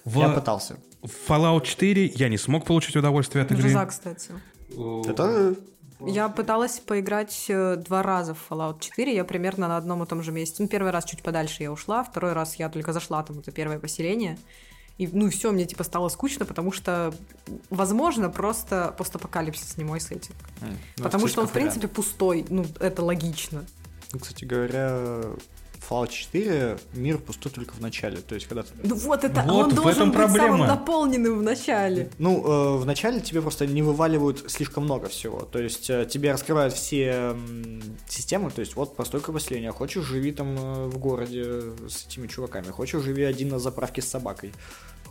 В 0.03 0.17
Я 0.19 0.29
пытался. 0.29 0.77
в 1.03 1.29
Fallout 1.29 1.65
4 1.65 2.13
я 2.15 2.29
не 2.29 2.37
смог 2.37 2.65
получить 2.65 2.95
удовольствие 2.95 3.43
от 3.45 3.51
игры. 3.51 3.61
Жиза, 3.63 3.85
кстати. 3.85 4.31
Ты 4.69 5.13
тоже? 5.13 5.55
Я 6.07 6.29
пыталась 6.29 6.79
поиграть 6.79 7.45
э, 7.49 7.75
два 7.75 8.03
раза 8.03 8.33
в 8.33 8.39
Fallout 8.49 8.79
4, 8.79 9.13
я 9.13 9.23
примерно 9.23 9.67
на 9.67 9.77
одном 9.77 10.03
и 10.03 10.05
том 10.05 10.23
же 10.23 10.31
месте. 10.31 10.63
Ну, 10.63 10.67
первый 10.67 10.91
раз 10.91 11.05
чуть 11.05 11.21
подальше 11.21 11.63
я 11.63 11.71
ушла, 11.71 12.03
второй 12.03 12.33
раз 12.33 12.55
я 12.55 12.69
только 12.69 12.93
зашла, 12.93 13.23
там, 13.23 13.39
это 13.39 13.51
первое 13.51 13.79
поселение. 13.79 14.37
И, 14.97 15.07
ну, 15.07 15.29
все, 15.29 15.51
мне, 15.51 15.65
типа, 15.65 15.83
стало 15.83 16.09
скучно, 16.09 16.45
потому 16.45 16.71
что, 16.71 17.13
возможно, 17.69 18.29
просто 18.29 18.93
постапокалипсис 18.97 19.77
не 19.77 19.83
мой 19.83 19.99
сеттинг. 19.99 20.37
М, 20.61 20.77
ну, 20.97 21.03
потому 21.03 21.27
что 21.27 21.41
он, 21.41 21.47
в 21.47 21.51
принципе, 21.51 21.87
пустой. 21.87 22.45
Ну, 22.49 22.65
это 22.79 23.03
логично. 23.03 23.65
Ну, 24.13 24.19
кстати 24.19 24.45
говоря, 24.45 25.23
Fallout 25.89 26.09
4 26.09 26.77
мир 26.93 27.17
пустой 27.17 27.51
только 27.51 27.73
в 27.73 27.81
начале. 27.81 28.17
То 28.17 28.35
есть, 28.35 28.47
когда 28.47 28.63
ты 28.63 28.69
Ну, 28.83 28.95
вот 28.95 29.23
это, 29.23 29.41
Вот 29.41 29.65
он 29.65 29.69
в 29.71 29.75
должен 29.75 29.91
этом 29.91 30.07
быть 30.09 30.17
проблема. 30.17 30.47
самым 30.49 30.67
наполненным 30.67 31.39
в 31.39 31.43
начале. 31.43 32.09
Ну, 32.19 32.43
э, 32.45 32.77
вначале 32.77 33.19
тебе 33.19 33.41
просто 33.41 33.65
не 33.67 33.81
вываливают 33.81 34.49
слишком 34.51 34.83
много 34.83 35.09
всего. 35.09 35.39
То 35.41 35.59
есть 35.59 35.89
э, 35.89 36.05
тебе 36.09 36.31
раскрывают 36.31 36.73
все 36.73 37.05
м, 37.33 37.81
системы. 38.07 38.51
То 38.51 38.61
есть 38.61 38.75
вот 38.75 38.95
постройка 38.95 39.31
поселения. 39.33 39.71
Хочешь, 39.71 40.03
живи 40.05 40.31
там 40.31 40.55
э, 40.57 40.85
в 40.87 40.97
городе 40.99 41.61
с 41.89 42.05
этими 42.07 42.27
чуваками. 42.27 42.67
Хочешь, 42.67 43.01
живи 43.01 43.23
один 43.23 43.49
на 43.49 43.59
заправке 43.59 44.01
с 44.01 44.05
собакой. 44.07 44.53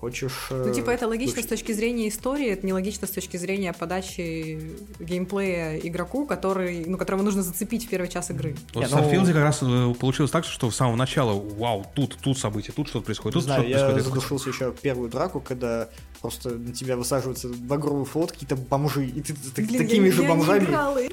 Хочешь... 0.00 0.46
э, 0.48 0.64
Ну, 0.66 0.72
типа, 0.72 0.90
это 0.90 1.06
логично 1.06 1.34
слушай, 1.34 1.46
с 1.46 1.48
точки 1.50 1.72
зрения 1.72 2.08
истории, 2.08 2.48
это 2.48 2.66
нелогично 2.66 3.06
с 3.06 3.10
точки 3.10 3.36
зрения 3.36 3.74
подачи 3.74 4.58
геймплея 4.98 5.76
игроку, 5.76 6.24
который, 6.24 6.86
ну, 6.86 6.96
которого 6.96 7.20
нужно 7.20 7.42
зацепить 7.42 7.84
в 7.84 7.88
первый 7.90 8.08
час 8.08 8.30
игры. 8.30 8.56
Вот 8.72 8.80
Не, 8.80 8.86
в 8.86 8.90
ну- 8.92 8.98
Starfield 8.98 9.26
как 9.26 9.42
раз 9.42 9.58
э, 9.62 9.94
получилось 10.00 10.30
так, 10.30 10.46
что 10.46 10.70
с 10.70 10.76
самого 10.76 10.96
начала, 10.96 11.38
вау, 11.38 11.84
тут, 11.94 12.16
тут 12.18 12.38
события, 12.38 12.72
тут 12.72 12.88
что-то 12.88 13.04
происходит, 13.04 13.34
тут 13.34 13.42
что-то 13.42 13.60
я 13.62 13.78
происходит. 13.78 14.04
задушился 14.06 14.48
еще 14.48 14.70
в 14.70 14.80
первую 14.80 15.10
драку, 15.10 15.38
когда 15.40 15.90
просто 16.22 16.50
на 16.50 16.72
тебя 16.72 16.96
высаживаются 16.96 17.48
багровый 17.48 18.06
флот, 18.06 18.32
какие-то 18.32 18.56
бомжи, 18.56 19.04
и 19.04 19.20
ты, 19.20 19.34
ты- 19.34 19.66
Блин, 19.66 19.82
такими 19.82 20.06
я, 20.06 20.12
же 20.12 20.22
я 20.22 20.28
бомжами. 20.30 21.10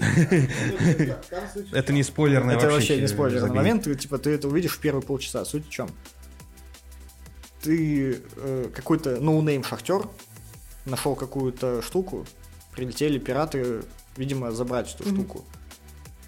Это 1.74 1.92
не 1.92 2.04
спойлерный 2.04 2.56
Это 2.56 2.70
вообще, 2.70 3.02
не 3.02 3.08
спойлерный 3.08 3.52
момент, 3.52 3.84
типа, 4.00 4.18
ты 4.18 4.30
это 4.30 4.48
увидишь 4.48 4.72
в 4.72 4.80
первые 4.80 5.04
полчаса. 5.04 5.44
Суть 5.44 5.68
в 5.68 5.70
чем? 5.70 5.90
Ты 7.68 8.22
э, 8.38 8.70
какой-то 8.74 9.20
ноунейм 9.20 9.62
шахтер 9.62 10.08
нашел 10.86 11.16
какую-то 11.16 11.82
штуку, 11.82 12.26
прилетели 12.72 13.20
пираты, 13.20 13.82
видимо, 14.16 14.54
забрать 14.54 14.96
эту 14.96 15.04
штуку. 15.10 15.44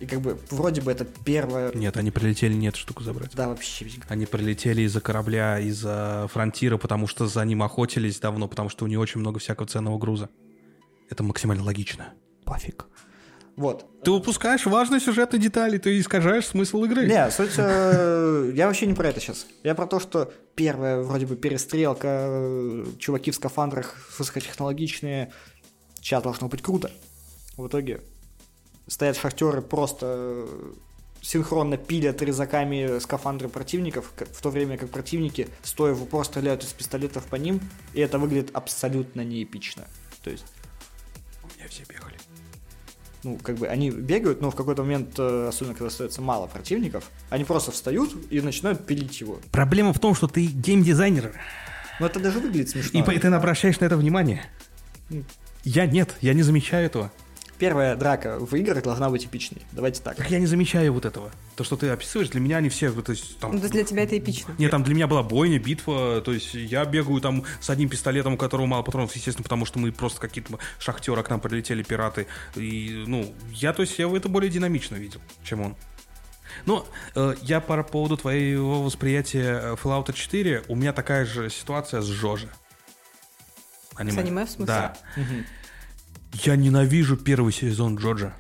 И 0.02 0.06
как 0.06 0.20
бы 0.20 0.38
вроде 0.50 0.82
бы 0.82 0.92
это 0.92 1.06
первое... 1.06 1.72
Нет, 1.74 1.96
они 1.96 2.12
прилетели 2.12 2.54
не 2.54 2.68
эту 2.68 2.80
штуку 2.80 3.04
забрать. 3.04 3.34
Да, 3.36 3.48
вообще. 3.48 3.88
Они 4.10 4.26
прилетели 4.26 4.82
из-за 4.82 5.00
корабля, 5.00 5.60
из-за 5.62 6.28
фронтира, 6.30 6.76
потому 6.76 7.08
что 7.08 7.26
за 7.26 7.46
ним 7.46 7.64
охотились 7.64 8.20
давно, 8.20 8.50
потому 8.50 8.68
что 8.68 8.84
у 8.84 8.90
них 8.90 9.00
очень 9.00 9.22
много 9.22 9.40
всякого 9.40 9.66
ценного 9.66 9.98
груза. 9.98 10.28
Это 11.10 11.24
максимально 11.24 11.64
логично. 11.64 12.16
Пофиг. 12.44 12.86
Вот. 13.60 13.86
Ты 14.06 14.12
упускаешь 14.12 14.66
важные 14.66 15.02
сюжетные 15.02 15.42
детали, 15.42 15.78
ты 15.78 16.00
искажаешь 16.00 16.48
смысл 16.48 16.86
игры. 16.86 17.06
Не, 17.06 17.30
суть... 17.30 17.56
э, 17.58 18.52
я 18.56 18.68
вообще 18.68 18.86
не 18.86 18.94
про 18.94 19.10
это 19.10 19.20
сейчас. 19.20 19.48
Я 19.64 19.76
про 19.76 19.86
то, 19.86 20.00
что 20.00 20.32
первая 20.56 21.02
вроде 21.02 21.26
бы 21.26 21.36
перестрелка, 21.36 22.08
э, 22.08 22.86
чуваки 23.00 23.32
в 23.32 23.36
скафандрах 23.36 23.98
высокотехнологичные, 24.18 25.34
сейчас 26.00 26.24
должно 26.24 26.48
быть 26.48 26.62
круто. 26.62 26.90
В 27.58 27.68
итоге 27.68 28.00
стоят 28.88 29.18
шахтеры 29.18 29.62
просто 29.62 30.06
э, 30.08 30.74
синхронно 31.22 31.76
пилят 31.76 32.22
резаками 32.22 33.00
скафандры 33.00 33.50
противников, 33.50 34.14
в 34.16 34.42
то 34.42 34.52
время 34.52 34.78
как 34.78 34.90
противники, 34.90 35.50
стоя 35.64 35.94
в 35.94 36.02
упор, 36.02 36.24
стреляют 36.24 36.64
из 36.64 36.72
пистолетов 36.72 37.26
по 37.26 37.36
ним, 37.36 37.60
и 37.94 38.00
это 38.00 38.20
выглядит 38.20 38.52
абсолютно 38.54 39.20
неэпично. 39.20 39.86
То 40.24 40.30
есть 40.30 40.46
У 41.44 41.58
меня 41.58 41.68
все 41.68 41.84
бегали. 41.84 42.16
Ну, 43.24 43.38
как 43.42 43.58
бы 43.58 43.68
они 43.68 43.90
бегают, 43.92 44.42
но 44.42 44.50
в 44.52 44.56
какой-то 44.56 44.84
момент, 44.84 45.18
э, 45.18 45.48
особенно 45.50 45.74
когда 45.76 45.88
остается 45.88 46.22
мало 46.22 46.48
противников, 46.48 47.10
они 47.30 47.44
просто 47.44 47.72
встают 47.72 48.16
и 48.30 48.42
начинают 48.42 48.86
пилить 48.86 49.20
его. 49.20 49.40
Проблема 49.52 49.94
в 49.94 50.00
том, 50.00 50.16
что 50.16 50.28
ты 50.28 50.46
геймдизайнер, 50.46 51.34
Но 52.00 52.06
это 52.06 52.20
даже 52.20 52.40
выглядит 52.40 52.70
смешно. 52.70 53.00
и 53.12 53.20
ты 53.20 53.28
обращаешь 53.28 53.80
на 53.80 53.86
это 53.86 53.98
внимание. 53.98 54.46
Я 55.64 55.86
нет, 55.86 56.16
я 56.22 56.34
не 56.34 56.44
замечаю 56.44 56.86
этого. 56.86 57.12
Первая 57.60 57.96
драка 57.96 58.40
в 58.40 58.56
играх 58.56 58.82
должна 58.82 59.10
быть 59.10 59.26
эпичной. 59.26 59.62
Давайте 59.74 60.02
так. 60.02 60.16
Так 60.16 60.32
я 60.32 60.40
не 60.40 60.46
замечаю 60.46 60.94
вот 60.94 61.06
этого. 61.06 61.32
То, 61.56 61.64
что 61.64 61.76
ты 61.76 61.90
описываешь, 61.90 62.30
для 62.30 62.40
меня 62.40 62.58
они 62.58 62.70
все... 62.70 62.92
То 62.92 63.12
есть, 63.12 63.38
там... 63.38 63.52
Ну, 63.52 63.58
то 63.58 63.64
есть 63.66 63.74
для 63.74 63.84
тебя 63.84 64.04
это 64.04 64.18
эпично. 64.18 64.56
Нет, 64.58 64.72
там 64.72 64.84
для 64.84 64.96
меня 64.96 65.08
была 65.08 65.22
бойня, 65.22 65.60
битва, 65.60 66.22
то 66.22 66.32
есть 66.32 66.54
я 66.54 66.86
бегаю 66.86 67.20
там 67.20 67.44
с 67.60 67.70
одним 67.70 67.90
пистолетом, 67.90 68.34
у 68.34 68.38
которого 68.38 68.66
мало 68.66 68.82
патронов, 68.82 69.14
естественно, 69.16 69.44
потому 69.44 69.66
что 69.66 69.78
мы 69.78 69.92
просто 69.92 70.22
какие-то 70.22 70.58
шахтеры, 70.80 71.22
к 71.22 71.30
нам 71.30 71.42
прилетели 71.42 71.84
пираты. 71.84 72.28
И, 72.56 73.04
ну, 73.06 73.34
я, 73.52 73.74
то 73.74 73.82
есть 73.82 74.00
я 74.00 74.10
это 74.10 74.30
более 74.30 74.50
динамично 74.50 74.96
видел, 74.96 75.20
чем 75.44 75.62
он. 75.62 75.76
Но 76.66 76.88
э, 77.16 77.36
я 77.42 77.60
по 77.60 77.82
поводу 77.84 78.18
твоего 78.18 78.82
восприятия 78.82 79.60
э, 79.62 79.76
Fallout 79.82 80.12
4, 80.12 80.64
у 80.68 80.76
меня 80.76 80.94
такая 80.94 81.26
же 81.26 81.50
ситуация 81.50 82.02
с 82.02 82.06
Жожи. 82.06 82.50
Аниме. 83.96 84.14
С 84.14 84.18
аниме, 84.18 84.46
в 84.46 84.50
смысле? 84.50 84.66
Да. 84.66 84.98
Угу. 85.18 85.44
Я 86.34 86.56
ненавижу 86.56 87.18
первый 87.18 87.52
сезон 87.52 87.96
Джорджа, 87.96 88.36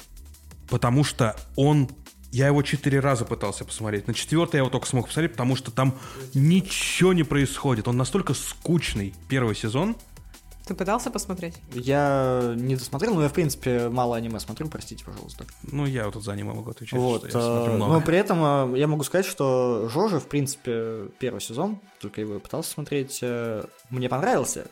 потому 0.70 1.04
что 1.04 1.36
он 1.56 1.90
я 2.32 2.48
его 2.48 2.62
четыре 2.62 3.00
раза 3.00 3.26
пытался 3.26 3.66
посмотреть. 3.66 4.08
На 4.08 4.14
четвертый 4.14 4.58
я 4.58 4.60
его 4.60 4.70
только 4.70 4.88
смог 4.88 5.08
посмотреть, 5.08 5.32
потому 5.32 5.56
что 5.56 5.72
там 5.72 5.98
ничего 6.34 7.14
не 7.14 7.24
происходит. 7.24 7.88
Он 7.88 7.98
настолько 7.98 8.34
скучный 8.34 9.16
первый 9.28 9.56
сезон. 9.56 9.96
Ты 10.68 10.76
пытался 10.76 11.10
посмотреть? 11.10 11.56
Я 11.74 12.54
не 12.56 12.76
досмотрел, 12.76 13.16
но 13.16 13.24
я, 13.24 13.30
в 13.30 13.34
принципе, 13.34 13.90
мало 13.90 14.16
аниме 14.16 14.40
смотрю, 14.40 14.68
простите, 14.68 15.04
пожалуйста. 15.04 15.46
Ну, 15.64 15.88
я 15.88 16.06
вот 16.06 16.14
тут 16.14 16.24
за 16.24 16.34
аниме 16.34 16.54
могу 16.54 16.70
отвечать, 16.70 17.00
вот, 17.00 17.28
что 17.28 17.40
я 17.40 17.44
смотрю 17.44 17.74
э, 17.74 17.76
много. 17.78 17.94
Но 17.94 18.02
при 18.02 18.18
этом 18.20 18.76
э, 18.76 18.78
я 18.78 18.88
могу 18.88 19.04
сказать, 19.04 19.26
что 19.26 19.90
Жожи, 19.92 20.20
в 20.20 20.28
принципе, 20.28 21.08
первый 21.18 21.42
сезон, 21.42 21.80
только 22.00 22.22
его 22.22 22.40
пытался 22.40 22.70
смотреть, 22.70 23.18
э, 23.24 23.66
мне 23.90 24.10
понравился. 24.10 24.68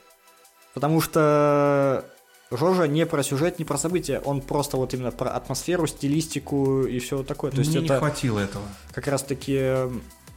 Потому 0.76 1.02
что 1.02 2.06
Жожа 2.50 2.88
не 2.88 3.06
про 3.06 3.24
сюжет, 3.24 3.60
не 3.60 3.66
про 3.66 3.78
события, 3.78 4.20
он 4.20 4.42
просто 4.42 4.78
вот 4.78 4.94
именно 4.94 5.12
про 5.12 5.32
атмосферу, 5.32 5.86
стилистику 5.86 6.84
и 6.84 7.00
все 7.00 7.24
такое. 7.24 7.52
То 7.52 7.60
есть 7.60 7.72
Мне 7.72 7.84
это 7.84 7.96
не 7.96 8.00
хватило 8.00 8.40
этого. 8.40 8.64
Как 8.94 9.08
раз 9.08 9.24
таки... 9.24 9.58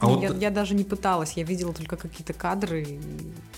А 0.01 0.07
ну, 0.07 0.15
вот... 0.15 0.23
я, 0.23 0.29
я 0.29 0.49
даже 0.49 0.73
не 0.73 0.83
пыталась, 0.83 1.33
я 1.33 1.43
видела 1.43 1.73
только 1.73 1.95
какие-то 1.95 2.33
кадры. 2.33 2.99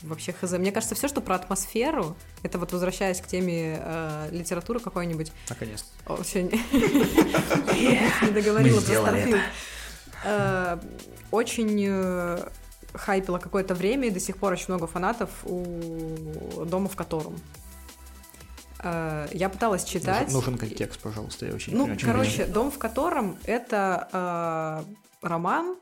Вообще 0.01 0.33
хз. 0.33 0.51
Мне 0.51 0.73
кажется, 0.73 0.93
все, 0.93 1.07
что 1.07 1.21
про 1.21 1.35
атмосферу, 1.35 2.17
это 2.43 2.59
вот 2.59 2.73
возвращаясь 2.73 3.21
к 3.21 3.27
теме 3.27 3.79
э, 3.81 4.27
литературы 4.31 4.81
какой-нибудь. 4.81 5.31
Наконец. 5.49 5.85
О, 6.05 6.21
все, 6.21 6.43
не 6.71 8.31
договорила 8.33 8.81
про 8.81 8.93
Starfield. 8.93 9.39
Э, 10.25 10.79
очень 11.31 11.85
э, 11.87 12.49
хайпило 12.93 13.37
какое-то 13.37 13.73
время, 13.73 14.09
и 14.09 14.11
до 14.11 14.19
сих 14.19 14.37
пор 14.37 14.53
очень 14.53 14.65
много 14.67 14.85
фанатов 14.85 15.29
у 15.45 16.65
«Дома, 16.65 16.89
в 16.89 16.95
котором». 16.97 17.35
Э, 18.83 19.27
я 19.31 19.49
пыталась 19.49 19.85
читать. 19.85 20.31
Нужен 20.31 20.57
контекст, 20.57 21.01
пожалуйста, 21.01 21.45
я 21.45 21.53
очень 21.53 21.75
Ну, 21.75 21.85
очень 21.85 22.05
короче, 22.05 22.45
«Дом 22.45 22.69
в 22.69 22.77
котором»— 22.77 23.37
это 23.45 24.85
э, 25.21 25.27
роман 25.27 25.77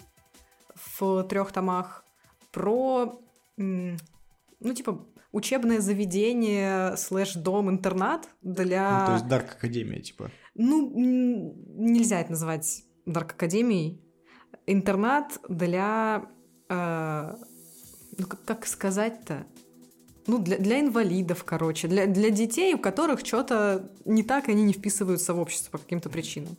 в 1.00 1.24
трех 1.24 1.52
томах 1.52 2.06
про, 2.52 3.20
ну, 3.58 4.74
типа, 4.76 5.06
учебное 5.32 5.80
заведение 5.80 6.96
слэш 6.98 7.34
дом-интернат 7.34 8.28
для... 8.42 9.00
Ну, 9.00 9.06
то 9.08 9.14
есть 9.14 9.28
Дарк 9.28 9.52
Академия, 9.54 10.02
типа. 10.02 10.32
Ну, 10.56 10.92
нельзя 10.96 12.20
это 12.20 12.32
называть 12.32 12.84
Дарк 13.06 13.34
Академией. 13.34 14.02
Интернат 14.68 15.40
для... 15.50 16.30
Э, 16.70 17.36
ну, 18.18 18.28
как, 18.28 18.44
как 18.44 18.68
сказать-то? 18.68 19.48
Ну, 20.28 20.40
для, 20.40 20.58
для 20.58 20.80
инвалидов, 20.80 21.44
короче, 21.44 21.88
для, 21.88 22.08
для 22.08 22.30
детей, 22.30 22.74
у 22.74 22.78
которых 22.78 23.26
что-то 23.26 23.90
не 24.06 24.24
так, 24.24 24.50
они 24.50 24.64
не 24.64 24.74
вписываются 24.74 25.34
в 25.34 25.40
общество 25.40 25.72
по 25.72 25.78
каким-то 25.78 26.10
причинам. 26.10 26.58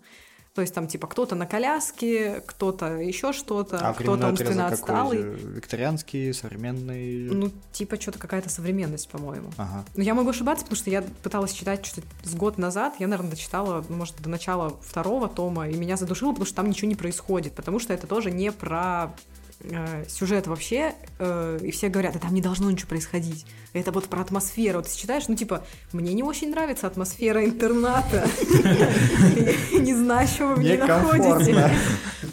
То 0.54 0.60
есть 0.60 0.74
там 0.74 0.86
типа 0.86 1.06
кто-то 1.06 1.34
на 1.34 1.46
коляске, 1.46 2.42
кто-то 2.46 2.98
еще 2.98 3.32
что-то, 3.32 3.78
а 3.78 3.94
кто-то 3.94 4.28
умственно 4.28 4.66
отсталый. 4.66 5.22
Викторианский, 5.22 6.34
современный. 6.34 7.30
Ну, 7.30 7.50
типа 7.72 7.98
что-то 7.98 8.18
какая-то 8.18 8.50
современность, 8.50 9.08
по-моему. 9.08 9.50
Ага. 9.56 9.84
Но 9.96 10.02
я 10.02 10.12
могу 10.12 10.28
ошибаться, 10.28 10.66
потому 10.66 10.76
что 10.76 10.90
я 10.90 11.02
пыталась 11.22 11.52
читать 11.52 11.86
что-то 11.86 12.06
с 12.24 12.34
год 12.34 12.58
назад. 12.58 12.96
Я, 12.98 13.06
наверное, 13.08 13.30
дочитала, 13.30 13.82
ну, 13.88 13.96
может, 13.96 14.20
до 14.20 14.28
начала 14.28 14.76
второго 14.82 15.26
тома, 15.26 15.70
и 15.70 15.74
меня 15.74 15.96
задушило, 15.96 16.32
потому 16.32 16.44
что 16.44 16.56
там 16.56 16.68
ничего 16.68 16.88
не 16.88 16.96
происходит. 16.96 17.54
Потому 17.54 17.78
что 17.78 17.94
это 17.94 18.06
тоже 18.06 18.30
не 18.30 18.52
про 18.52 19.14
э, 19.62 20.04
сюжет 20.08 20.46
вообще, 20.46 20.94
э, 21.18 21.58
и 21.62 21.70
все 21.70 21.88
говорят, 21.88 22.14
да 22.14 22.18
там 22.18 22.34
не 22.34 22.40
должно 22.40 22.70
ничего 22.70 22.88
происходить. 22.88 23.46
Это 23.72 23.92
вот 23.92 24.06
про 24.06 24.20
атмосферу. 24.20 24.78
Вот 24.78 24.88
ты 24.88 24.96
читаешь, 24.96 25.28
ну 25.28 25.34
типа, 25.34 25.64
мне 25.92 26.12
не 26.12 26.22
очень 26.22 26.50
нравится 26.50 26.86
атмосфера 26.86 27.44
интерната. 27.44 28.26
Не 29.72 29.94
знаю, 29.94 30.28
что 30.28 30.48
вы 30.48 30.56
мне 30.56 30.78
находите. 30.78 31.70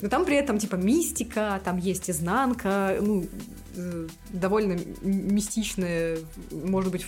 Но 0.01 0.09
там 0.09 0.25
при 0.25 0.35
этом 0.35 0.57
типа 0.57 0.75
мистика, 0.75 1.59
там 1.63 1.77
есть 1.77 2.09
изнанка, 2.09 2.97
ну, 3.01 3.27
э, 3.75 4.07
довольно 4.29 4.79
мистичная, 5.01 6.19
может 6.51 6.91
быть... 6.91 7.05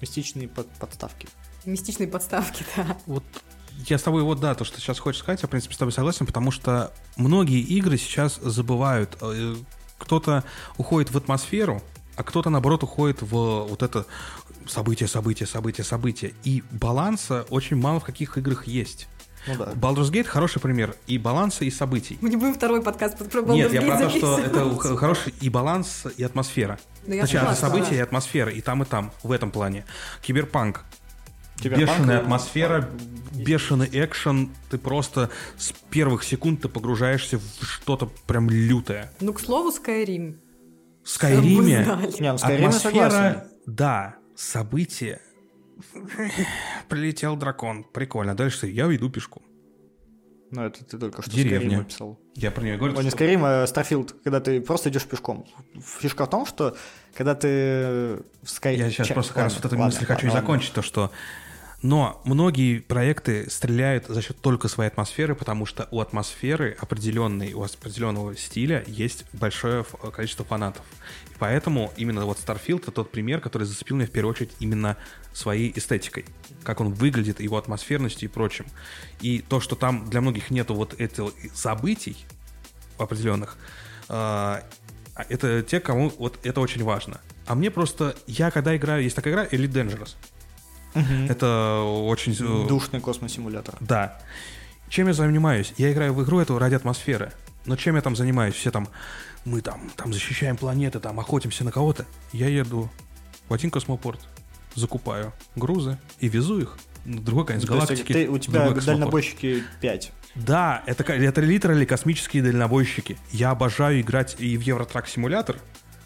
Мистичные 0.00 0.48
подставки. 0.48 1.28
Мистичные 1.64 2.08
подставки, 2.08 2.64
да. 2.76 2.96
Вот 3.06 3.24
я 3.86 3.98
с 3.98 4.02
тобой 4.02 4.22
вот, 4.22 4.40
да, 4.40 4.54
то, 4.54 4.64
что 4.64 4.80
сейчас 4.80 4.98
хочешь 4.98 5.20
сказать, 5.20 5.42
я, 5.42 5.48
в 5.48 5.50
принципе, 5.50 5.74
с 5.74 5.78
тобой 5.78 5.92
согласен, 5.92 6.26
потому 6.26 6.50
что 6.50 6.92
многие 7.16 7.60
игры 7.60 7.96
сейчас 7.98 8.36
забывают. 8.36 9.16
Э, 9.20 9.56
кто-то 9.98 10.44
уходит 10.76 11.10
в 11.12 11.16
атмосферу, 11.16 11.82
а 12.16 12.22
кто-то, 12.22 12.50
наоборот, 12.50 12.82
уходит 12.82 13.22
в 13.22 13.66
вот 13.66 13.82
это 13.82 14.06
событие, 14.66 15.08
событие, 15.08 15.46
событие, 15.46 15.84
событие. 15.84 16.34
И 16.44 16.62
баланса 16.70 17.46
очень 17.50 17.76
мало 17.76 18.00
в 18.00 18.04
каких 18.04 18.38
играх 18.38 18.66
есть. 18.66 19.08
Ну 19.46 19.56
да. 19.56 19.72
Baldur's 19.72 20.10
Gate 20.10 20.24
хороший 20.24 20.60
пример 20.60 20.94
и 21.06 21.18
баланса, 21.18 21.64
и 21.64 21.70
событий. 21.70 22.16
Мы 22.20 22.30
не 22.30 22.36
будем 22.36 22.54
второй 22.54 22.82
подкаст 22.82 23.18
про 23.18 23.40
Baldur's 23.40 23.54
Нет, 23.54 23.72
Gate 23.72 23.74
я 23.74 23.82
про 23.82 23.98
то, 23.98 24.10
что 24.10 24.38
это 24.38 24.96
хороший 24.96 25.34
и 25.40 25.48
баланс, 25.50 26.06
и 26.16 26.22
атмосфера. 26.22 26.78
Да 27.06 27.14
Значит, 27.16 27.42
это 27.42 27.54
события 27.54 27.90
да. 27.90 27.96
и 27.96 27.98
атмосфера, 27.98 28.50
и 28.50 28.60
там, 28.60 28.82
и 28.82 28.86
там, 28.86 29.12
в 29.22 29.32
этом 29.32 29.50
плане. 29.50 29.84
Киберпанк 30.22 30.84
бешеная 31.62 32.20
атмосфера, 32.20 32.88
бешеный 33.32 33.88
экшен, 33.92 34.50
ты 34.70 34.78
просто 34.78 35.30
с 35.56 35.72
первых 35.90 36.24
секунд 36.24 36.62
ты 36.62 36.68
погружаешься 36.68 37.38
в 37.38 37.64
что-то 37.64 38.10
прям 38.26 38.48
лютое. 38.48 39.12
Ну, 39.20 39.32
к 39.32 39.40
слову, 39.40 39.70
Skyrim. 39.70 40.38
В 41.02 41.08
Скайриме 41.10 41.84
Не, 42.18 42.32
ну, 42.32 42.38
атмосфера, 42.40 43.46
да, 43.66 44.16
события. 44.36 45.20
Прилетел 46.88 47.36
дракон, 47.36 47.84
прикольно. 47.84 48.34
Дальше 48.34 48.66
я 48.68 48.86
уйду 48.86 49.10
пешком. 49.10 49.42
Ну, 50.50 50.62
это 50.62 50.84
ты 50.84 50.98
только 50.98 51.20
что 51.20 51.30
Деревня. 51.30 51.78
Skyrim 51.78 51.80
описал. 51.80 52.20
Я 52.36 52.50
про 52.50 52.62
нее 52.62 52.76
говорю. 52.76 52.96
Ой, 52.96 53.04
не 53.04 53.10
Skyrim, 53.10 53.40
а 53.42 53.64
Starfield, 53.64 54.14
когда 54.22 54.40
ты 54.40 54.60
просто 54.60 54.88
идешь 54.88 55.04
пешком. 55.04 55.46
Фишка 56.00 56.26
в 56.26 56.30
том, 56.30 56.46
что 56.46 56.76
когда 57.14 57.34
ты 57.34 57.48
в 58.42 58.46
Skyrim... 58.46 58.76
Я 58.76 58.90
сейчас 58.90 59.08
просто 59.08 59.34
как 59.34 59.44
раз 59.44 59.56
вот 59.56 59.64
эту 59.64 59.76
мысль 59.76 60.04
хочу 60.06 60.28
ладно. 60.28 60.40
закончить, 60.40 60.72
то 60.72 60.82
что 60.82 61.10
но 61.82 62.22
многие 62.24 62.78
проекты 62.78 63.50
стреляют 63.50 64.06
за 64.06 64.22
счет 64.22 64.40
только 64.40 64.68
своей 64.68 64.90
атмосферы, 64.90 65.34
потому 65.34 65.66
что 65.66 65.88
у 65.90 66.00
атмосферы 66.00 66.76
определенной, 66.80 67.52
у 67.52 67.62
определенного 67.62 68.36
стиля 68.36 68.84
есть 68.86 69.24
большое 69.32 69.84
количество 70.12 70.44
фанатов. 70.44 70.82
И 71.30 71.34
поэтому 71.38 71.92
именно 71.96 72.24
вот 72.24 72.38
Starfield 72.38 72.82
это 72.82 72.90
тот 72.90 73.10
пример, 73.10 73.40
который 73.40 73.64
зацепил 73.64 73.96
меня 73.96 74.06
в 74.06 74.10
первую 74.10 74.32
очередь 74.32 74.52
именно 74.60 74.96
своей 75.32 75.72
эстетикой. 75.76 76.24
Как 76.62 76.80
он 76.80 76.92
выглядит, 76.92 77.40
его 77.40 77.58
атмосферностью 77.58 78.28
и 78.28 78.32
прочим. 78.32 78.66
И 79.20 79.40
то, 79.40 79.60
что 79.60 79.76
там 79.76 80.08
для 80.08 80.20
многих 80.20 80.50
нету 80.50 80.74
вот 80.74 80.98
этих 80.98 81.32
событий 81.54 82.16
определенных, 82.98 83.58
а, 84.08 84.64
это 85.28 85.62
те, 85.62 85.80
кому 85.80 86.10
вот 86.18 86.38
это 86.44 86.60
очень 86.60 86.82
важно. 86.82 87.20
А 87.46 87.54
мне 87.54 87.70
просто, 87.70 88.16
я 88.26 88.50
когда 88.50 88.76
играю, 88.76 89.02
есть 89.02 89.16
такая 89.16 89.34
игра 89.34 89.44
Elite 89.46 89.72
Dangerous. 89.72 90.14
Угу. 90.94 91.26
Это 91.28 91.80
очень... 91.82 92.32
Э, 92.32 92.68
Душный 92.68 93.00
космосимулятор. 93.00 93.76
Да. 93.80 94.18
Чем 94.88 95.08
я 95.08 95.12
занимаюсь? 95.12 95.72
Я 95.76 95.92
играю 95.92 96.14
в 96.14 96.22
игру 96.22 96.40
эту 96.40 96.58
ради 96.58 96.74
атмосферы. 96.74 97.32
Но 97.66 97.76
чем 97.76 97.96
я 97.96 98.02
там 98.02 98.14
занимаюсь? 98.14 98.54
Все 98.54 98.70
там, 98.70 98.88
мы 99.44 99.60
там, 99.60 99.90
там 99.96 100.12
защищаем 100.12 100.56
планеты, 100.56 101.00
там 101.00 101.18
охотимся 101.18 101.64
на 101.64 101.72
кого-то. 101.72 102.04
Я 102.32 102.48
еду 102.48 102.90
в 103.48 103.54
один 103.54 103.70
космопорт, 103.70 104.20
закупаю 104.74 105.32
грузы 105.56 105.98
и 106.20 106.28
везу 106.28 106.60
их 106.60 106.78
на 107.04 107.20
другой 107.20 107.46
конец 107.46 107.62
То 107.62 107.68
галактики. 107.68 108.12
Ты, 108.12 108.28
у 108.28 108.38
тебя 108.38 108.70
дальнобойщики 108.70 109.64
5. 109.80 110.12
Да, 110.34 110.82
это, 110.86 111.04
это 111.12 111.40
литерали 111.40 111.84
космические 111.84 112.42
дальнобойщики. 112.42 113.18
Я 113.30 113.50
обожаю 113.50 114.00
играть 114.00 114.36
и 114.38 114.56
в 114.56 114.60
Евротрак 114.62 115.08
симулятор, 115.08 115.56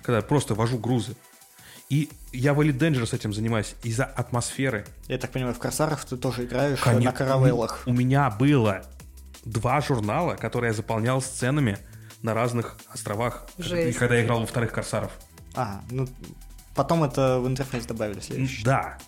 когда 0.03 0.21
просто 0.23 0.55
вожу 0.55 0.79
грузы. 0.79 1.15
И 1.89 2.11
я 2.33 2.53
в 2.53 2.61
Elite 2.61 2.79
Dangerous 2.79 3.15
этим 3.15 3.33
занимаюсь 3.33 3.75
из-за 3.83 4.05
атмосферы. 4.05 4.85
Я 5.07 5.19
так 5.19 5.31
понимаю, 5.31 5.55
в 5.55 5.59
Корсарах 5.59 6.05
ты 6.05 6.17
тоже 6.17 6.45
играешь 6.45 6.81
Конечно, 6.81 7.11
на 7.11 7.17
каравеллах. 7.17 7.83
У 7.87 7.93
меня 7.93 8.31
было 8.31 8.83
два 9.45 9.81
журнала, 9.81 10.35
которые 10.35 10.71
я 10.71 10.75
заполнял 10.75 11.23
сценами 11.23 11.79
на 12.23 12.35
разных 12.35 12.77
островах, 12.89 13.49
Жесть. 13.57 13.99
когда 13.99 14.17
я 14.17 14.25
играл 14.25 14.41
во 14.41 14.47
вторых 14.47 14.73
Корсаров. 14.73 15.13
А, 15.55 15.81
ну 15.91 16.07
Потом 16.79 17.03
это 17.03 17.41
в 17.41 17.49
интерфейс 17.49 17.87
добавили 17.87 18.21
следующий. 18.21 18.63
Да. 18.63 18.99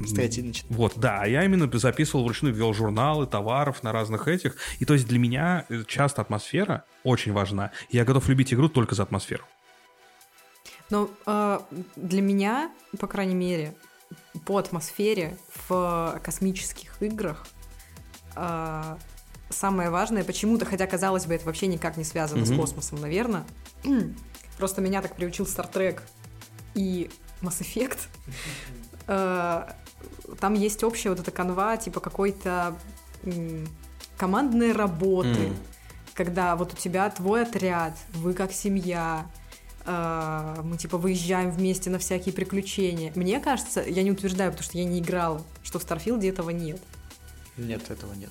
С 0.00 0.12
третьей 0.12 0.52
Вот, 0.68 0.94
да, 0.96 1.24
я 1.26 1.44
именно 1.44 1.70
записывал 1.78 2.24
вручную, 2.24 2.52
вел 2.52 2.74
журналы 2.74 3.24
товаров 3.28 3.84
на 3.84 3.92
разных 3.92 4.26
этих. 4.26 4.56
И 4.80 4.84
то 4.84 4.94
есть 4.94 5.06
для 5.06 5.20
меня 5.20 5.64
э, 5.68 5.84
часто 5.86 6.22
атмосфера 6.22 6.82
очень 7.04 7.32
важна. 7.32 7.70
Я 7.88 8.04
готов 8.04 8.28
любить 8.28 8.52
игру 8.52 8.68
только 8.68 8.96
за 8.96 9.04
атмосферу. 9.04 9.44
Но 10.90 11.08
э, 11.26 11.60
для 11.96 12.20
меня, 12.22 12.70
по 12.98 13.06
крайней 13.06 13.34
мере, 13.34 13.74
по 14.44 14.58
атмосфере 14.58 15.36
в 15.68 16.20
космических 16.22 17.00
играх 17.02 17.46
э, 18.36 18.96
самое 19.50 19.90
важное 19.90 20.24
почему-то, 20.24 20.64
хотя 20.64 20.86
казалось 20.86 21.26
бы, 21.26 21.34
это 21.34 21.46
вообще 21.46 21.66
никак 21.68 21.96
не 21.96 22.04
связано 22.04 22.44
с 22.44 22.50
Мгм. 22.50 22.58
космосом, 22.60 23.00
наверное. 23.00 23.44
Просто 24.58 24.80
меня 24.80 25.00
так 25.00 25.14
приучил 25.16 25.44
Star 25.46 25.70
Trek 25.72 26.00
и 26.74 27.10
Mass 27.40 27.60
Effect. 27.60 27.98
Э, 29.06 29.72
Там 30.40 30.54
есть 30.54 30.82
общая 30.84 31.10
вот 31.10 31.18
эта 31.20 31.30
канва, 31.32 31.76
типа 31.76 32.00
какой-то 32.00 32.74
м, 33.24 33.66
командной 34.16 34.72
работы, 34.72 35.52
когда 36.14 36.54
вот 36.56 36.72
у 36.72 36.76
тебя 36.76 37.10
твой 37.10 37.42
отряд, 37.42 37.96
вы 38.14 38.32
как 38.34 38.52
семья, 38.52 39.26
мы 39.86 40.76
типа 40.78 40.98
выезжаем 40.98 41.50
вместе 41.50 41.90
на 41.90 41.98
всякие 41.98 42.32
приключения. 42.32 43.12
Мне 43.14 43.40
кажется, 43.40 43.82
я 43.82 44.02
не 44.02 44.10
утверждаю, 44.10 44.50
потому 44.50 44.64
что 44.64 44.78
я 44.78 44.84
не 44.84 45.00
играла, 45.00 45.42
что 45.62 45.78
в 45.78 45.82
Старфилде 45.82 46.28
этого 46.28 46.50
нет. 46.50 46.80
Нет, 47.56 47.90
этого 47.90 48.12
нет. 48.14 48.30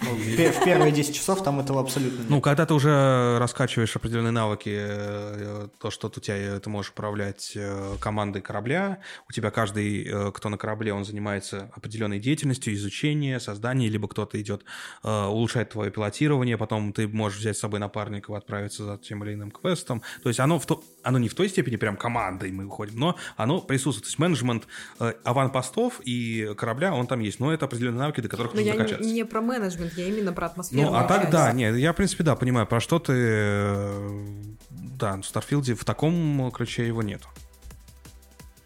В 0.00 0.36
пе- 0.36 0.50
в 0.50 0.64
первые 0.64 0.92
10 0.92 1.14
часов 1.14 1.42
там 1.44 1.60
этого 1.60 1.80
абсолютно 1.80 2.18
нет. 2.18 2.30
Ну, 2.30 2.40
когда 2.40 2.66
ты 2.66 2.74
уже 2.74 3.38
раскачиваешь 3.38 3.94
определенные 3.94 4.32
навыки, 4.32 4.70
э, 4.72 5.68
то, 5.78 5.90
что 5.90 6.08
у 6.08 6.20
тебя 6.20 6.36
э, 6.36 6.60
ты 6.60 6.68
можешь 6.68 6.90
управлять 6.90 7.52
э, 7.54 7.96
командой 8.00 8.42
корабля, 8.42 8.98
у 9.28 9.32
тебя 9.32 9.50
каждый, 9.50 10.04
э, 10.04 10.32
кто 10.32 10.48
на 10.48 10.58
корабле, 10.58 10.92
он 10.92 11.04
занимается 11.04 11.70
определенной 11.76 12.18
деятельностью, 12.18 12.74
изучение, 12.74 13.38
создание, 13.38 13.88
либо 13.88 14.08
кто-то 14.08 14.40
идет, 14.40 14.64
э, 15.04 15.24
улучшает 15.26 15.70
твое 15.70 15.90
пилотирование, 15.90 16.58
потом 16.58 16.92
ты 16.92 17.06
можешь 17.06 17.38
взять 17.38 17.56
с 17.56 17.60
собой 17.60 17.78
напарника 17.78 18.32
и 18.32 18.36
отправиться 18.36 18.84
за 18.84 18.98
тем 18.98 19.22
или 19.24 19.34
иным 19.34 19.52
квестом. 19.52 20.02
То 20.22 20.28
есть 20.28 20.40
оно, 20.40 20.58
в 20.58 20.66
то, 20.66 20.82
оно 21.04 21.18
не 21.18 21.28
в 21.28 21.34
той 21.34 21.48
степени 21.48 21.76
прям 21.76 21.96
командой 21.96 22.50
мы 22.50 22.64
уходим, 22.66 22.98
но 22.98 23.16
оно 23.36 23.60
присутствует. 23.60 24.04
То 24.04 24.08
есть 24.08 24.18
менеджмент 24.18 24.66
э, 25.00 25.12
аванпостов 25.24 26.00
и 26.04 26.52
корабля, 26.56 26.94
он 26.94 27.06
там 27.06 27.20
есть. 27.20 27.38
Но 27.40 27.52
это 27.52 27.66
определенные 27.66 28.00
навыки, 28.00 28.20
до 28.20 28.28
которых 28.28 28.54
Но 28.54 28.60
нужно 28.60 28.70
я 28.72 28.76
докачаться. 28.76 29.04
не, 29.04 29.12
не 29.12 29.24
про 29.24 29.40
менеджмент, 29.40 29.92
я 29.94 30.06
именно 30.08 30.32
про 30.32 30.46
атмосферу. 30.46 30.82
Ну, 30.82 30.94
а 30.94 31.04
так, 31.04 31.30
да, 31.30 31.52
нет, 31.52 31.76
я, 31.76 31.92
в 31.92 31.96
принципе, 31.96 32.24
да, 32.24 32.34
понимаю, 32.36 32.66
про 32.66 32.80
что 32.80 32.98
ты... 32.98 33.12
э, 33.14 34.24
Да, 34.70 35.16
в 35.20 35.24
Старфилде 35.26 35.74
в 35.74 35.84
таком 35.84 36.50
ключе 36.52 36.86
его 36.86 37.02
нету. 37.02 37.28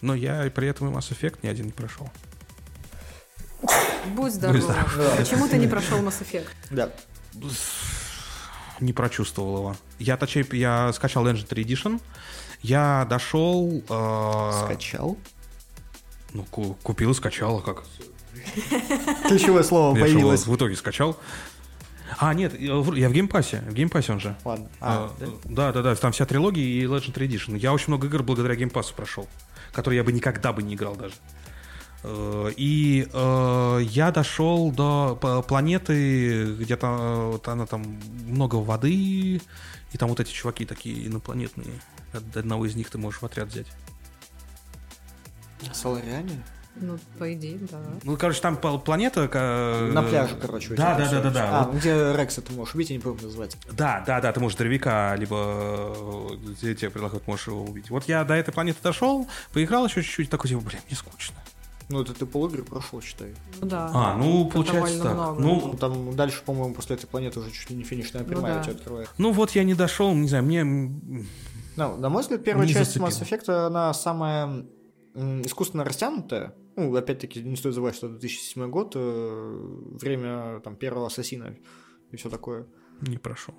Но 0.00 0.14
я 0.14 0.46
и 0.46 0.50
при 0.50 0.68
этом 0.68 0.88
и 0.88 0.94
Mass 0.96 1.10
Effect 1.10 1.38
ни 1.42 1.48
один 1.48 1.66
не 1.66 1.72
прошел. 1.72 2.08
Будь 4.14 4.32
здоров. 4.32 4.62
здоров. 4.62 5.16
Почему 5.16 5.48
ты 5.48 5.58
не 5.58 5.66
прошел 5.66 5.98
Mass 5.98 6.22
Effect? 6.22 6.46
Да. 6.70 6.90
Не 8.80 8.92
прочувствовал 8.92 9.56
его. 9.58 9.76
Я, 9.98 10.16
точнее, 10.16 10.46
я 10.52 10.92
скачал 10.92 11.26
Legendary 11.26 11.64
Edition, 11.64 12.00
я 12.62 13.06
дошел... 13.08 13.82
э, 13.88 14.62
Скачал. 14.64 15.16
Ну, 16.32 16.44
ку- 16.44 16.76
купил 16.82 17.10
и 17.10 17.14
скачал, 17.14 17.58
а 17.58 17.62
как? 17.62 17.84
Ключевое 19.28 19.62
слово 19.62 19.96
Я 19.96 20.02
появилось. 20.04 20.46
в 20.46 20.54
итоге 20.54 20.76
скачал. 20.76 21.18
А, 22.18 22.32
нет, 22.32 22.58
я 22.58 22.76
в 22.76 22.94
я 22.94 23.08
в 23.08 23.12
Game 23.12 23.30
Pass'е, 23.30 23.62
в 23.68 23.74
Game 23.74 23.89
Pass'е 23.89 24.12
он 24.12 24.20
же. 24.20 24.34
Ладно. 24.44 24.68
А, 24.80 25.10
А, 25.20 25.20
да? 25.20 25.26
да, 25.44 25.72
да, 25.72 25.82
да, 25.82 25.94
там 25.96 26.12
вся 26.12 26.24
трилогия 26.24 26.64
и 26.64 26.84
Legendary 26.84 27.28
Edition. 27.28 27.58
Я 27.58 27.72
очень 27.72 27.88
много 27.88 28.06
игр 28.06 28.22
благодаря 28.22 28.54
Game 28.54 28.70
Pass'у 28.70 28.94
прошел, 28.94 29.28
которые 29.72 29.98
я 29.98 30.04
бы 30.04 30.12
никогда 30.12 30.52
бы 30.52 30.62
не 30.62 30.74
играл 30.74 30.96
даже. 30.96 31.14
Э, 32.04 32.50
И 32.56 33.08
э, 33.12 33.78
я 33.82 34.10
дошел 34.12 34.70
до 34.70 35.16
планеты, 35.46 36.54
где-то 36.54 37.30
вот 37.32 37.48
она 37.48 37.66
там 37.66 38.00
много 38.26 38.56
воды, 38.56 38.90
и 39.92 39.98
там 39.98 40.08
вот 40.08 40.20
эти 40.20 40.30
чуваки 40.30 40.64
такие 40.64 41.06
инопланетные. 41.06 41.80
От 42.12 42.36
одного 42.36 42.66
из 42.66 42.74
них 42.76 42.90
ты 42.90 42.98
можешь 42.98 43.20
в 43.20 43.26
отряд 43.26 43.48
взять. 43.48 43.66
Солариане? 45.72 46.42
Ну, 46.80 46.96
по 47.18 47.32
идее, 47.34 47.58
да. 47.72 47.80
Ну, 48.04 48.16
короче, 48.16 48.40
там 48.40 48.54
пл- 48.54 48.80
планета... 48.80 49.22
На 49.92 50.02
пляже, 50.04 50.36
короче. 50.36 50.72
у 50.74 50.76
Да, 50.76 50.94
тебя 50.94 51.04
да, 51.04 51.10
да, 51.10 51.20
да, 51.22 51.30
да. 51.30 51.60
А, 51.60 51.64
Вот 51.64 51.74
где 51.74 52.12
Рекса 52.16 52.40
ты 52.40 52.52
можешь 52.52 52.76
убить, 52.76 52.90
я 52.90 52.96
не 52.96 53.02
помню 53.02 53.20
назвать. 53.24 53.56
Да, 53.72 54.04
да, 54.06 54.20
да, 54.20 54.32
ты 54.32 54.38
можешь 54.38 54.56
дровяка, 54.56 55.16
либо 55.16 55.92
э, 55.96 56.54
тебе 56.60 56.74
тебе 56.76 56.90
предлагают, 56.90 57.26
можешь 57.26 57.48
его 57.48 57.64
убить. 57.64 57.90
Вот 57.90 58.04
я 58.06 58.22
до 58.22 58.34
этой 58.34 58.52
планеты 58.54 58.78
дошел, 58.80 59.26
поиграл 59.52 59.86
еще 59.86 60.02
чуть-чуть, 60.04 60.30
такой, 60.30 60.50
типа, 60.50 60.60
блин, 60.60 60.78
мне 60.86 60.96
скучно. 60.96 61.34
Ну, 61.90 62.02
это 62.02 62.12
ты 62.12 62.26
полуигры 62.26 62.62
прошел, 62.64 63.00
считай. 63.00 63.34
Ну 63.60 63.66
да. 63.66 63.90
А, 63.94 64.16
ну, 64.16 64.42
Там 64.44 64.50
получается 64.52 65.02
так. 65.02 65.14
много. 65.14 65.40
Ну, 65.40 65.68
Ну, 65.72 65.78
там 65.78 66.14
дальше, 66.16 66.42
по-моему, 66.44 66.74
после 66.74 66.96
этой 66.96 67.06
планеты 67.06 67.40
уже 67.40 67.50
чуть 67.50 67.70
ли 67.70 67.76
не 67.76 67.82
финишная 67.82 68.22
Ну 68.22 68.28
прямая 68.28 68.54
да. 68.54 68.60
у 68.60 68.64
тебя 68.64 68.74
открывает. 68.74 69.08
ну 69.16 69.32
вот 69.32 69.52
я 69.52 69.64
не 69.64 69.74
дошел, 69.74 70.14
не 70.14 70.28
знаю, 70.28 70.44
мне... 70.44 70.64
Ну, 70.64 71.96
на 71.96 72.08
мой 72.08 72.22
взгляд, 72.22 72.44
первая 72.44 72.66
Не 72.66 72.72
часть 72.74 72.94
зацепило. 72.94 73.08
Mass 73.08 73.22
Effect, 73.22 73.66
она 73.66 73.94
самая 73.94 74.66
искусственно 75.14 75.84
растянутая. 75.84 76.54
Ну, 76.76 76.94
опять-таки, 76.94 77.42
не 77.42 77.56
стоит 77.56 77.74
забывать, 77.74 77.96
что 77.96 78.08
2007 78.08 78.68
год, 78.70 78.92
э, 78.94 79.76
время 80.00 80.60
там 80.60 80.76
первого 80.76 81.06
Ассасина 81.06 81.56
и 82.12 82.16
все 82.16 82.28
такое. 82.30 82.66
Не 83.00 83.16
прошел. 83.18 83.54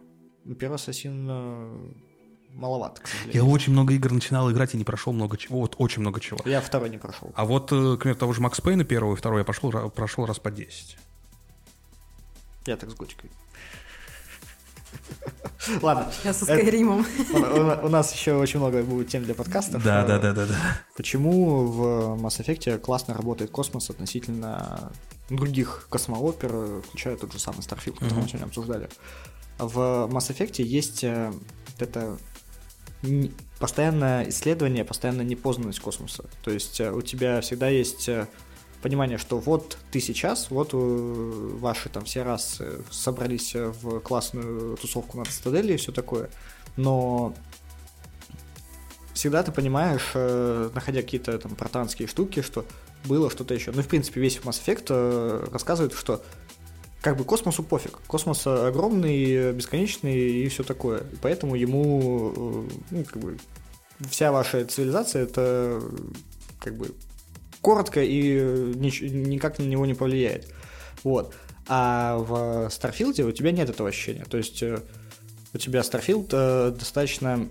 Первый 0.58 0.76
Ассасин 0.76 1.28
э, 1.30 1.92
маловато, 2.54 3.02
к 3.02 3.08
Я 3.34 3.44
очень 3.44 3.74
много 3.74 3.94
игр 3.94 4.12
начинал 4.12 4.52
играть 4.52 4.74
и 4.74 4.78
не 4.78 4.84
прошел 4.84 5.14
много 5.14 5.38
чего, 5.38 5.60
вот 5.62 5.76
очень 5.78 6.02
много 6.02 6.20
чего. 6.20 6.40
Я 6.46 6.62
второй 6.62 6.90
не 6.90 6.98
прошел. 6.98 7.32
А 7.36 7.46
вот, 7.46 7.72
э, 7.72 7.96
к 7.98 8.00
примеру, 8.02 8.20
того 8.20 8.34
же 8.34 8.42
Макс 8.42 8.60
Пейна 8.62 8.84
первого 8.84 9.14
и 9.14 9.18
второго 9.18 9.40
я 9.40 9.46
пошел, 9.46 9.72
прошел 9.90 10.26
раз 10.26 10.40
по 10.40 10.52
10. 10.52 10.98
Я 12.66 12.76
так 12.78 12.90
с 12.90 12.94
Готикой. 12.94 13.30
Ладно, 15.82 16.12
Я 16.24 16.34
со 16.34 16.46
Скайримом. 16.46 17.06
у 17.34 17.86
у- 17.86 17.90
нас 17.90 18.14
еще 18.14 18.34
очень 18.36 18.60
много 18.60 18.82
будет 18.84 19.10
тем 19.10 19.24
для 19.24 19.36
подкастов. 19.36 19.84
Да, 19.84 20.04
Э, 20.04 20.08
да, 20.08 20.20
да, 20.20 20.34
да, 20.34 20.46
да. 20.46 20.56
Почему 20.96 21.66
в 21.68 21.82
Mass 22.20 22.40
Effect 22.44 22.80
классно 22.80 23.14
работает 23.14 23.52
космос 23.52 23.90
относительно 23.90 24.92
других 25.30 25.86
космоопер, 25.90 26.50
э, 26.54 26.82
включая 26.88 27.18
тот 27.18 27.32
же 27.34 27.40
самый 27.40 27.60
Starfield, 27.60 27.94
который 27.96 28.14
Мгм. 28.14 28.22
мы 28.22 28.28
сегодня 28.28 28.46
обсуждали? 28.46 28.90
В 29.60 29.78
Mass 30.10 30.32
Effect 30.34 30.62
есть 30.64 31.04
э, 31.04 31.34
это 31.78 32.18
постоянное 33.60 34.30
исследование, 34.30 34.84
постоянная 34.84 35.26
непознанность 35.26 35.80
космоса. 35.80 36.26
То 36.44 36.52
есть 36.52 36.80
э, 36.80 36.92
у 36.92 37.02
тебя 37.02 37.42
всегда 37.42 37.70
есть 37.70 38.10
э, 38.10 38.28
понимание, 38.82 39.18
что 39.18 39.38
вот 39.38 39.78
ты 39.92 40.00
сейчас, 40.00 40.50
вот 40.50 40.72
э, 40.74 40.78
ваши 40.78 41.90
там 41.90 42.06
все 42.06 42.24
раз 42.24 42.62
собрались 42.90 43.54
в 43.56 44.00
классную 44.00 44.78
тусовку 44.78 45.18
на 45.18 45.26
Цитадели 45.26 45.74
и 45.74 45.78
все 45.78 45.92
такое, 45.92 46.30
но 46.76 47.34
всегда 49.14 49.44
ты 49.44 49.52
понимаешь, 49.52 50.14
находя 50.74 51.02
какие-то 51.02 51.38
там 51.40 51.56
протанские 51.56 52.08
штуки, 52.08 52.42
что 52.42 52.66
было 53.06 53.30
что-то 53.30 53.54
еще. 53.54 53.72
Ну, 53.72 53.82
в 53.82 53.88
принципе, 53.88 54.22
весь 54.22 54.38
Mass 54.38 54.62
Effect 54.64 55.52
рассказывает, 55.52 55.94
что 55.94 56.24
как 57.02 57.16
бы 57.18 57.24
космосу 57.24 57.64
пофиг. 57.64 58.00
Космос 58.08 58.46
огромный, 58.46 59.54
бесконечный 59.54 60.16
и 60.16 60.48
все 60.50 60.64
такое. 60.64 61.00
И 61.00 61.16
поэтому 61.22 61.56
ему, 61.56 62.34
э, 62.36 62.70
ну, 62.92 63.04
как 63.06 63.18
бы, 63.22 63.38
вся 64.10 64.32
ваша 64.32 64.66
цивилизация 64.66 65.24
это 65.24 65.82
как 66.60 66.76
бы 66.76 66.94
коротко 67.62 68.04
и 68.04 68.38
э, 68.38 68.74
нич- 68.76 69.08
никак 69.08 69.60
на 69.60 69.64
него 69.64 69.86
не 69.86 69.94
повлияет. 69.94 70.54
Вот. 71.04 71.34
А 71.68 72.18
в 72.18 72.70
Starfield'е 72.70 73.24
у 73.24 73.32
тебя 73.32 73.52
нет 73.52 73.70
этого 73.70 73.90
ощущения. 73.90 74.26
То 74.26 74.38
есть 74.38 74.62
э, 74.62 74.82
у 75.54 75.58
тебя 75.58 75.84
Starfield 75.84 76.28
достаточно 76.28 77.50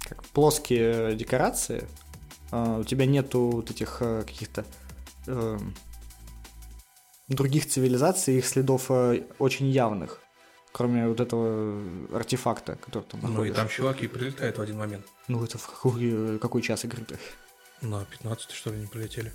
как 0.00 0.24
плоские 0.26 1.14
декорации. 1.14 1.84
У 2.50 2.84
тебя 2.84 3.04
нету 3.04 3.50
вот 3.50 3.70
этих 3.70 3.98
каких-то 3.98 4.64
других 7.28 7.66
цивилизаций, 7.68 8.38
их 8.38 8.46
следов 8.46 8.86
э, 8.90 9.22
очень 9.38 9.68
явных. 9.68 10.20
Кроме 10.72 11.08
вот 11.08 11.20
этого 11.20 11.82
артефакта, 12.12 12.76
который 12.76 13.02
там 13.04 13.20
Ну 13.22 13.28
и 13.28 13.32
находишь. 13.32 13.56
там 13.56 13.68
чуваки 13.68 14.06
прилетают 14.06 14.58
в 14.58 14.60
один 14.60 14.78
момент. 14.78 15.06
Ну, 15.28 15.42
это 15.44 15.58
в 15.58 15.66
какой, 15.66 16.38
какой 16.38 16.62
час 16.62 16.84
игры-то? 16.84 17.16
На 17.80 18.04
15 18.04 18.50
что 18.50 18.70
ли 18.70 18.78
не 18.80 18.86
прилетели? 18.86 19.32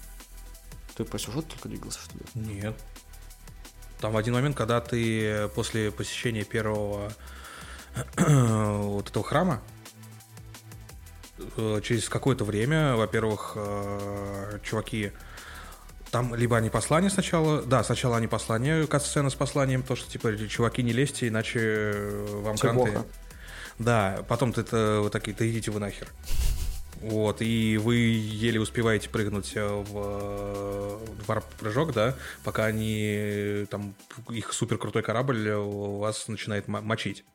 Ты 0.95 1.05
по 1.05 1.17
сюжету 1.17 1.47
только 1.49 1.69
двигался, 1.69 1.99
что 2.01 2.17
ли? 2.17 2.23
Нет. 2.55 2.75
Там 3.99 4.13
в 4.13 4.17
один 4.17 4.33
момент, 4.33 4.55
когда 4.55 4.79
ты 4.79 5.47
после 5.55 5.91
посещения 5.91 6.43
первого 6.43 7.11
вот 8.17 9.09
этого 9.09 9.23
храма, 9.25 9.61
э, 11.57 11.81
через 11.83 12.09
какое-то 12.09 12.43
время, 12.45 12.95
во-первых, 12.95 13.53
э, 13.55 14.59
чуваки, 14.63 15.11
там 16.13 16.35
либо 16.35 16.55
они 16.55 16.69
послание 16.69 17.09
сначала, 17.09 17.63
да, 17.63 17.83
сначала 17.83 18.17
они 18.17 18.27
послание, 18.27 18.87
сцена 18.99 19.31
с 19.31 19.35
посланием, 19.35 19.81
то, 19.81 19.95
что 19.95 20.09
типа, 20.09 20.37
чуваки, 20.47 20.83
не 20.83 20.93
лезьте, 20.93 21.27
иначе 21.27 21.59
э, 21.59 22.41
вам 22.43 22.55
Всё 22.55 22.69
кранты. 22.69 22.91
плохо. 22.91 23.05
Да, 23.79 24.23
потом 24.27 24.53
ты 24.53 24.61
это, 24.61 24.99
вот 25.01 25.11
такие, 25.11 25.35
да 25.35 25.49
идите 25.49 25.71
вы 25.71 25.79
нахер. 25.79 26.07
Вот, 27.01 27.41
и 27.41 27.77
вы 27.77 27.95
еле 27.95 28.61
успеваете 28.61 29.09
прыгнуть 29.09 29.53
э, 29.55 29.65
в, 29.67 29.91
э, 29.95 30.97
варп-прыжок, 31.25 31.93
да, 31.93 32.15
пока 32.43 32.65
они, 32.65 33.65
там, 33.71 33.95
их 34.29 34.53
супер 34.53 34.77
крутой 34.77 35.01
корабль 35.01 35.51
вас 35.51 36.27
начинает 36.27 36.67
мочить. 36.67 37.25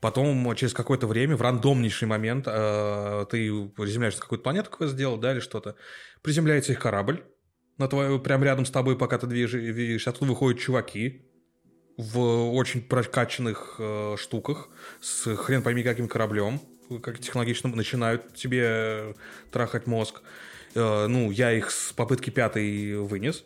Потом, 0.00 0.56
через 0.56 0.72
какое-то 0.72 1.06
время, 1.06 1.36
в 1.36 1.42
рандомнейший 1.42 2.08
момент, 2.08 2.46
э, 2.48 3.26
ты 3.30 3.68
приземляешься 3.76 4.18
на 4.18 4.22
какую-то 4.22 4.42
планету, 4.42 4.68
какую 4.68 4.88
сделал, 4.88 5.16
да, 5.16 5.30
или 5.32 5.40
что-то, 5.40 5.76
приземляется 6.22 6.72
их 6.72 6.80
корабль, 6.80 7.22
на 7.80 7.88
твою, 7.88 8.20
прям 8.20 8.44
рядом 8.44 8.64
с 8.66 8.70
тобой, 8.70 8.96
пока 8.96 9.18
ты 9.18 9.26
движешься, 9.26 10.10
оттуда 10.10 10.30
выходят 10.30 10.60
чуваки 10.60 11.22
в 11.96 12.52
очень 12.52 12.82
прокачанных 12.82 13.76
э, 13.78 14.16
штуках, 14.18 14.68
с 15.00 15.34
хрен 15.34 15.62
пойми 15.62 15.82
каким 15.82 16.06
кораблем, 16.06 16.60
как 17.02 17.18
технологично 17.18 17.68
начинают 17.70 18.34
тебе 18.34 19.14
трахать 19.50 19.86
мозг. 19.86 20.22
Э, 20.74 21.06
ну, 21.08 21.30
я 21.30 21.52
их 21.52 21.70
с 21.70 21.92
попытки 21.92 22.30
пятой 22.30 22.96
вынес. 22.98 23.44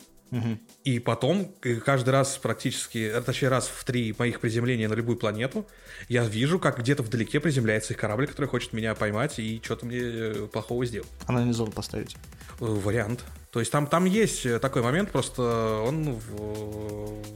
И 0.83 0.99
потом, 0.99 1.55
каждый 1.85 2.11
раз 2.11 2.39
практически, 2.39 2.99
э, 2.99 3.21
точнее 3.21 3.49
раз 3.49 3.69
в 3.69 3.85
три 3.85 4.15
моих 4.19 4.41
приземления 4.41 4.89
на 4.89 4.95
любую 4.95 5.17
планету, 5.17 5.67
я 6.09 6.25
вижу, 6.25 6.59
как 6.59 6.81
где-то 6.81 7.05
вдалеке 7.05 7.39
приземляется 7.39 7.93
их 7.93 8.01
корабль, 8.01 8.27
который 8.27 8.47
хочет 8.47 8.73
меня 8.73 8.97
поймать 8.97 9.39
и 9.39 9.61
что-то 9.63 9.87
мне 9.87 10.01
э, 10.01 10.49
плохого 10.53 10.85
сделать. 10.87 11.09
А 11.27 11.53
зону 11.53 11.71
поставить? 11.71 12.17
Вариант. 12.59 13.25
То 13.55 13.61
есть 13.61 13.71
там, 13.71 13.87
там 13.87 14.05
есть 14.05 14.61
такой 14.61 14.83
момент, 14.83 15.13
просто 15.13 15.81
он 15.87 16.19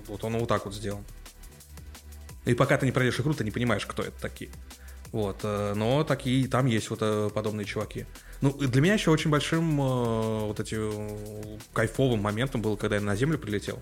вот 0.08 0.24
он 0.24 0.36
вот 0.36 0.48
так 0.48 0.64
вот 0.64 0.74
сделан. 0.74 1.04
И 2.44 2.54
пока 2.54 2.76
ты 2.76 2.86
не 2.86 2.92
пройдешь 2.92 3.20
игру, 3.20 3.34
ты 3.34 3.44
не 3.44 3.52
понимаешь, 3.52 3.86
кто 3.86 4.02
это 4.02 4.20
такие. 4.20 4.50
Вот, 5.12 5.38
э, 5.44 5.74
но 5.76 6.02
такие, 6.02 6.48
там 6.48 6.66
есть 6.66 6.90
вот 6.90 6.98
э, 7.02 7.30
подобные 7.32 7.64
чуваки. 7.66 8.04
Ну, 8.40 8.50
для 8.50 8.82
меня 8.82 8.94
еще 8.94 9.12
очень 9.12 9.30
большим 9.30 9.80
э, 9.80 10.46
вот 10.46 10.58
этим 10.58 11.08
кайфовым 11.72 12.20
моментом 12.20 12.62
было, 12.62 12.74
когда 12.74 12.96
я 12.96 13.02
на 13.02 13.14
Землю 13.14 13.38
прилетел. 13.38 13.78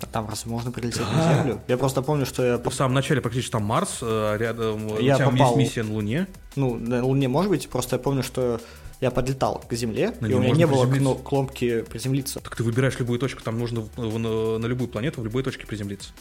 А 0.00 0.06
там 0.06 0.26
раз 0.26 0.46
можно 0.46 0.72
прилететь 0.72 1.02
да. 1.02 1.12
на 1.12 1.34
Землю? 1.34 1.60
Я 1.68 1.76
просто 1.76 2.00
помню, 2.00 2.24
что 2.24 2.42
я... 2.42 2.56
В 2.56 2.72
самом 2.72 2.94
начале 2.94 3.20
практически 3.20 3.52
там 3.52 3.64
Марс, 3.64 4.00
рядом 4.00 4.86
я 4.98 5.14
у 5.14 5.18
тебя 5.18 5.30
попал... 5.30 5.46
есть 5.48 5.56
миссия 5.56 5.82
на 5.82 5.92
Луне. 5.92 6.26
Ну, 6.56 6.76
на 6.76 7.04
Луне 7.04 7.28
может 7.28 7.50
быть, 7.50 7.68
просто 7.68 7.96
я 7.96 8.02
помню, 8.02 8.22
что 8.22 8.62
я 9.00 9.10
подлетал 9.10 9.62
к 9.68 9.72
Земле, 9.74 10.14
на 10.20 10.26
и 10.26 10.32
у 10.32 10.40
меня 10.40 10.54
не 10.54 10.66
было 10.66 10.86
кно- 10.86 11.16
кнопки 11.16 11.82
приземлиться. 11.82 12.40
Так 12.40 12.56
ты 12.56 12.62
выбираешь 12.62 12.98
любую 12.98 13.18
точку, 13.18 13.42
там 13.42 13.58
нужно 13.58 13.86
на, 13.96 14.58
на 14.58 14.66
любую 14.66 14.88
планету 14.88 15.20
в 15.20 15.24
любой 15.24 15.42
точке 15.42 15.66
приземлиться. 15.66 16.12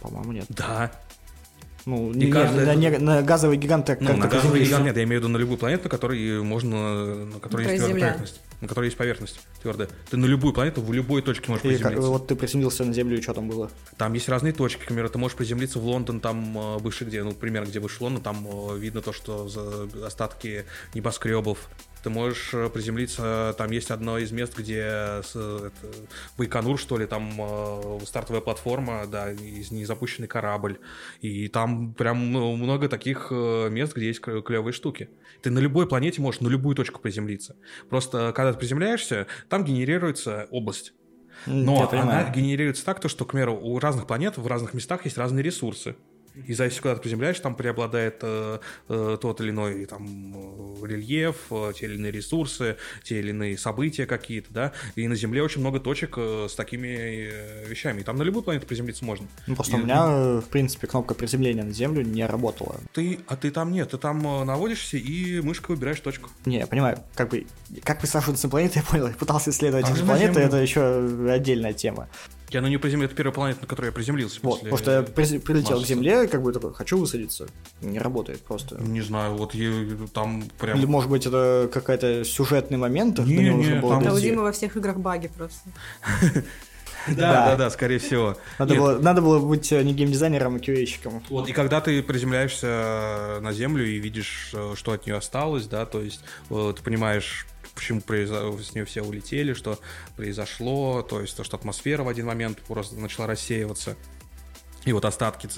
По-моему, 0.00 0.32
нет. 0.32 0.46
Да. 0.48 0.92
Ну, 1.84 2.12
не, 2.12 2.30
каждый... 2.30 2.64
на, 2.64 2.74
не, 2.74 2.90
на 2.98 3.22
газовый 3.22 3.56
гигант 3.56 3.88
ну, 3.88 4.08
как 4.08 4.16
на 4.16 4.28
газовый 4.28 4.64
гигант 4.64 4.84
нет, 4.84 4.96
я 4.96 5.02
имею 5.02 5.20
в 5.20 5.24
виду 5.24 5.32
на 5.32 5.36
любую 5.36 5.58
планету, 5.58 5.84
на 5.84 5.90
которой 5.90 6.42
можно, 6.42 7.24
на 7.24 7.40
которой 7.40 7.72
есть 7.72 7.84
поверхность. 7.84 8.40
На 8.60 8.68
которой 8.68 8.84
есть 8.86 8.96
поверхность 8.96 9.40
твердая. 9.62 9.88
Ты 10.10 10.16
на 10.16 10.26
любую 10.26 10.52
планету 10.52 10.82
в 10.82 10.92
любой 10.92 11.22
точке 11.22 11.50
можешь 11.50 11.64
и 11.64 11.68
приземлиться. 11.68 12.00
Как, 12.00 12.10
вот 12.10 12.26
ты 12.26 12.36
приземлился 12.36 12.84
на 12.84 12.92
Землю, 12.92 13.18
и 13.18 13.22
что 13.22 13.34
там 13.34 13.48
было? 13.48 13.70
Там 13.96 14.12
есть 14.12 14.28
разные 14.28 14.52
точки, 14.52 14.80
например, 14.80 15.08
ты 15.08 15.18
можешь 15.18 15.36
приземлиться 15.36 15.78
в 15.78 15.86
Лондон, 15.86 16.20
там 16.20 16.58
э, 16.58 16.78
выше 16.78 17.04
где, 17.04 17.22
ну, 17.22 17.32
пример, 17.32 17.64
где 17.64 17.80
выше 17.80 18.02
Лондон, 18.02 18.22
там 18.22 18.46
э, 18.46 18.78
видно 18.78 19.00
то, 19.00 19.12
что 19.12 19.48
остатки 20.04 20.64
небоскребов 20.94 21.68
ты 22.02 22.10
можешь 22.10 22.50
э, 22.52 22.68
приземлиться, 22.68 23.54
там 23.56 23.70
есть 23.70 23.90
одно 23.90 24.18
из 24.18 24.32
мест, 24.32 24.58
где 24.58 24.78
это, 24.78 25.72
Байконур, 26.36 26.78
что 26.78 26.98
ли, 26.98 27.06
там 27.06 27.32
э, 27.38 28.00
стартовая 28.04 28.40
платформа, 28.40 29.06
да, 29.06 29.30
из 29.30 29.70
незапущенный 29.70 30.28
корабль, 30.28 30.78
и 31.20 31.48
там 31.48 31.94
прям 31.94 32.32
ну, 32.32 32.56
много 32.56 32.88
таких 32.88 33.30
мест, 33.30 33.94
где 33.94 34.06
есть 34.08 34.20
клевые 34.20 34.72
штуки. 34.72 35.10
Ты 35.42 35.50
на 35.50 35.58
любой 35.58 35.88
планете 35.88 36.20
можешь 36.20 36.40
на 36.40 36.48
любую 36.48 36.74
точку 36.74 37.00
приземлиться. 37.00 37.56
Просто 37.88 38.32
когда 38.34 38.52
ты 38.52 38.58
приземляешься, 38.58 39.26
там 39.52 39.64
генерируется 39.64 40.48
область. 40.50 40.94
Но 41.44 41.86
она 41.92 42.30
генерируется 42.30 42.86
так, 42.86 43.00
то, 43.00 43.08
что, 43.08 43.26
к 43.26 43.32
примеру, 43.32 43.54
у 43.54 43.78
разных 43.78 44.06
планет 44.06 44.38
в 44.38 44.46
разных 44.46 44.72
местах 44.72 45.04
есть 45.04 45.18
разные 45.18 45.42
ресурсы. 45.42 45.94
И 46.34 46.54
зависит, 46.54 46.80
куда 46.80 46.94
ты 46.94 47.02
приземляешь, 47.02 47.38
там 47.40 47.54
преобладает 47.54 48.18
э, 48.22 48.58
э, 48.88 49.18
тот 49.20 49.40
или 49.40 49.50
иной 49.50 49.86
там, 49.86 50.34
э, 50.34 50.86
рельеф, 50.86 51.36
э, 51.50 51.72
те 51.78 51.86
или 51.86 51.96
иные 51.96 52.12
ресурсы, 52.12 52.76
те 53.02 53.18
или 53.18 53.30
иные 53.30 53.58
события 53.58 54.06
какие-то, 54.06 54.52
да. 54.52 54.72
И 54.96 55.06
на 55.08 55.14
Земле 55.14 55.42
очень 55.42 55.60
много 55.60 55.78
точек 55.78 56.14
э, 56.16 56.46
с 56.48 56.54
такими 56.54 57.28
э, 57.30 57.68
вещами. 57.68 58.00
И 58.00 58.04
там 58.04 58.16
на 58.16 58.22
любую 58.22 58.42
планету 58.42 58.66
приземлиться 58.66 59.04
можно. 59.04 59.26
Ну, 59.46 59.54
просто 59.54 59.76
и, 59.76 59.80
у 59.80 59.84
меня, 59.84 60.40
в 60.40 60.48
принципе, 60.48 60.86
кнопка 60.86 61.14
приземления 61.14 61.64
на 61.64 61.72
Землю 61.72 62.02
не 62.02 62.24
работала. 62.26 62.76
Ты, 62.92 63.20
а 63.26 63.36
ты 63.36 63.50
там 63.50 63.70
нет, 63.72 63.90
ты 63.90 63.98
там 63.98 64.26
э, 64.26 64.44
наводишься 64.44 64.96
и 64.96 65.40
мышкой 65.40 65.76
выбираешь 65.76 66.00
точку. 66.00 66.30
Не, 66.46 66.58
я 66.58 66.66
понимаю, 66.66 66.98
как 67.14 67.30
бы, 67.30 67.46
как 67.84 68.00
высаживаться 68.00 68.46
на 68.46 68.50
планету, 68.50 68.78
я 68.78 68.82
понял, 68.82 69.08
я 69.08 69.14
пытался 69.14 69.50
исследовать 69.50 69.86
а 69.88 70.04
планеты, 70.04 70.40
это 70.40 70.56
еще 70.56 71.30
отдельная 71.30 71.74
тема. 71.74 72.08
Я 72.52 72.60
на 72.60 72.66
нее 72.66 72.78
приземлился, 72.78 73.12
это 73.12 73.16
первая 73.16 73.34
планета, 73.34 73.62
на 73.62 73.66
которой 73.66 73.86
я 73.86 73.92
приземлился. 73.92 74.38
Вот, 74.42 74.60
потому 74.60 74.76
что 74.76 74.90
я 74.90 75.02
при, 75.02 75.38
прилетел 75.38 75.76
Марса. 75.76 75.84
к 75.84 75.88
Земле, 75.88 76.26
как 76.26 76.42
бы 76.42 76.52
такой, 76.52 76.74
хочу 76.74 76.98
высадиться. 76.98 77.48
Не 77.80 77.98
работает 77.98 78.40
просто. 78.42 78.76
Не 78.80 79.00
знаю, 79.00 79.34
вот 79.34 79.54
я, 79.54 79.72
там 80.12 80.44
прям... 80.58 80.76
Или, 80.76 80.84
может 80.84 81.10
быть, 81.10 81.24
это 81.24 81.70
какой-то 81.72 82.24
сюжетный 82.24 82.76
момент? 82.76 83.18
Не, 83.20 83.36
не, 83.36 83.54
не 83.54 83.80
там... 83.80 84.02
Да, 84.02 84.12
у 84.12 84.18
Димы 84.18 84.42
во 84.42 84.52
всех 84.52 84.76
играх 84.76 84.98
баги 84.98 85.30
просто. 85.34 85.70
Да, 87.08 87.46
да, 87.46 87.56
да, 87.56 87.70
скорее 87.70 87.98
всего. 87.98 88.36
Надо, 88.60 88.74
было, 88.76 88.98
надо 88.98 89.22
было 89.22 89.44
быть 89.44 89.72
э, 89.72 89.82
не 89.82 89.92
геймдизайнером, 89.92 90.54
а 90.54 90.58
QA-щиком. 90.58 91.22
Вот, 91.30 91.48
и 91.48 91.52
когда 91.52 91.80
ты 91.80 92.00
приземляешься 92.00 93.38
на 93.40 93.52
землю 93.52 93.84
и 93.84 93.98
видишь, 93.98 94.52
э, 94.54 94.74
что 94.76 94.92
от 94.92 95.04
нее 95.04 95.16
осталось, 95.16 95.66
да, 95.66 95.84
то 95.84 96.00
есть 96.00 96.20
ты 96.48 96.82
понимаешь, 96.84 97.46
почему 97.74 98.00
произошло, 98.00 98.58
с 98.58 98.74
нее 98.74 98.84
все 98.84 99.02
улетели, 99.02 99.54
что 99.54 99.78
произошло, 100.16 101.02
то 101.02 101.20
есть 101.20 101.36
то, 101.36 101.44
что 101.44 101.56
атмосфера 101.56 102.02
в 102.02 102.08
один 102.08 102.26
момент 102.26 102.60
просто 102.62 102.96
начала 102.96 103.26
рассеиваться. 103.26 103.96
И 104.84 104.92
вот 104.92 105.04
остатки 105.04 105.48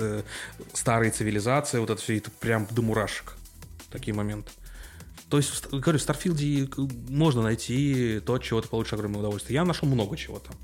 старой 0.74 1.10
цивилизации, 1.10 1.78
вот 1.78 1.90
это 1.90 2.00
все, 2.00 2.18
это 2.18 2.30
прям 2.30 2.66
до 2.70 2.82
мурашек. 2.82 3.36
Такие 3.90 4.14
моменты. 4.14 4.50
То 5.30 5.38
есть, 5.38 5.66
говорю, 5.70 5.98
в 5.98 6.02
Старфилде 6.02 6.68
можно 7.08 7.42
найти 7.42 8.20
то, 8.24 8.38
чего 8.38 8.60
ты 8.60 8.68
получишь 8.68 8.92
огромное 8.92 9.20
удовольствие. 9.20 9.54
Я 9.54 9.64
нашел 9.64 9.88
много 9.88 10.16
чего 10.16 10.38
там. 10.38 10.54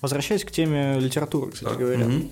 Возвращаясь 0.00 0.44
к 0.44 0.50
теме 0.50 1.00
литературы, 1.00 1.52
кстати 1.52 1.72
да. 1.72 1.78
говоря. 1.78 2.06
Угу. 2.06 2.30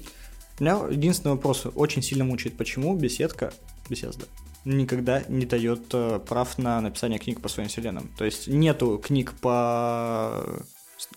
У 0.59 0.63
меня 0.63 0.87
единственный 0.91 1.33
вопрос 1.33 1.67
очень 1.75 2.03
сильно 2.03 2.25
мучает, 2.25 2.57
почему 2.57 2.97
беседка, 2.97 3.53
беседа, 3.89 4.27
никогда 4.67 5.23
не 5.29 5.47
дает 5.47 5.87
э, 5.93 6.19
прав 6.19 6.59
на 6.59 6.81
написание 6.81 7.19
книг 7.19 7.41
по 7.41 7.49
своим 7.49 7.69
вселенным. 7.69 8.11
То 8.19 8.25
есть 8.25 8.49
нету 8.49 8.99
книг 8.99 9.33
по 9.41 10.45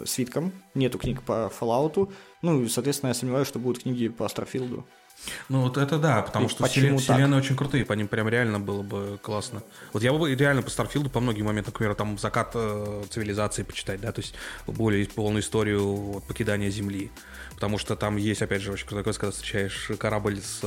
свиткам, 0.06 0.54
нету 0.76 0.98
книг 0.98 1.24
по 1.24 1.52
Fallout, 1.60 2.12
ну, 2.42 2.62
и, 2.62 2.70
соответственно, 2.70 3.10
я 3.10 3.14
сомневаюсь, 3.14 3.48
что 3.48 3.60
будут 3.60 3.84
книги 3.84 4.08
по 4.08 4.28
Старфилду. 4.28 4.86
Ну, 5.50 5.64
вот 5.64 5.78
это 5.78 5.98
да, 5.98 6.22
потому 6.22 6.46
и 6.46 6.50
что 6.50 6.66
вселен... 6.66 6.98
вселенные 6.98 7.40
очень 7.40 7.58
крутые, 7.58 7.84
по 7.84 7.92
ним 7.92 8.08
прям 8.08 8.30
реально 8.30 8.60
было 8.60 8.84
бы 8.84 9.20
классно. 9.22 9.64
Вот 9.92 10.02
я 10.02 10.14
бы 10.14 10.34
реально 10.34 10.62
по 10.62 10.70
Старфилду 10.70 11.10
по 11.10 11.20
многим 11.20 11.46
моментам, 11.46 11.74
например, 11.74 11.96
там 11.96 12.18
закат 12.18 12.52
э, 12.54 13.04
цивилизации 13.10 13.64
почитать, 13.64 14.00
да, 14.00 14.14
то 14.14 14.22
есть 14.22 14.34
более 14.66 15.06
полную 15.08 15.42
историю 15.42 15.94
вот, 15.94 16.24
покидания 16.24 16.70
Земли 16.70 17.12
потому 17.60 17.78
что 17.78 17.98
там 17.98 18.16
есть, 18.16 18.42
опять 18.42 18.62
же, 18.62 18.72
очень 18.72 18.88
крутой 18.88 19.14
когда 19.14 19.32
встречаешь 19.32 19.92
корабль 20.00 20.40
с 20.40 20.62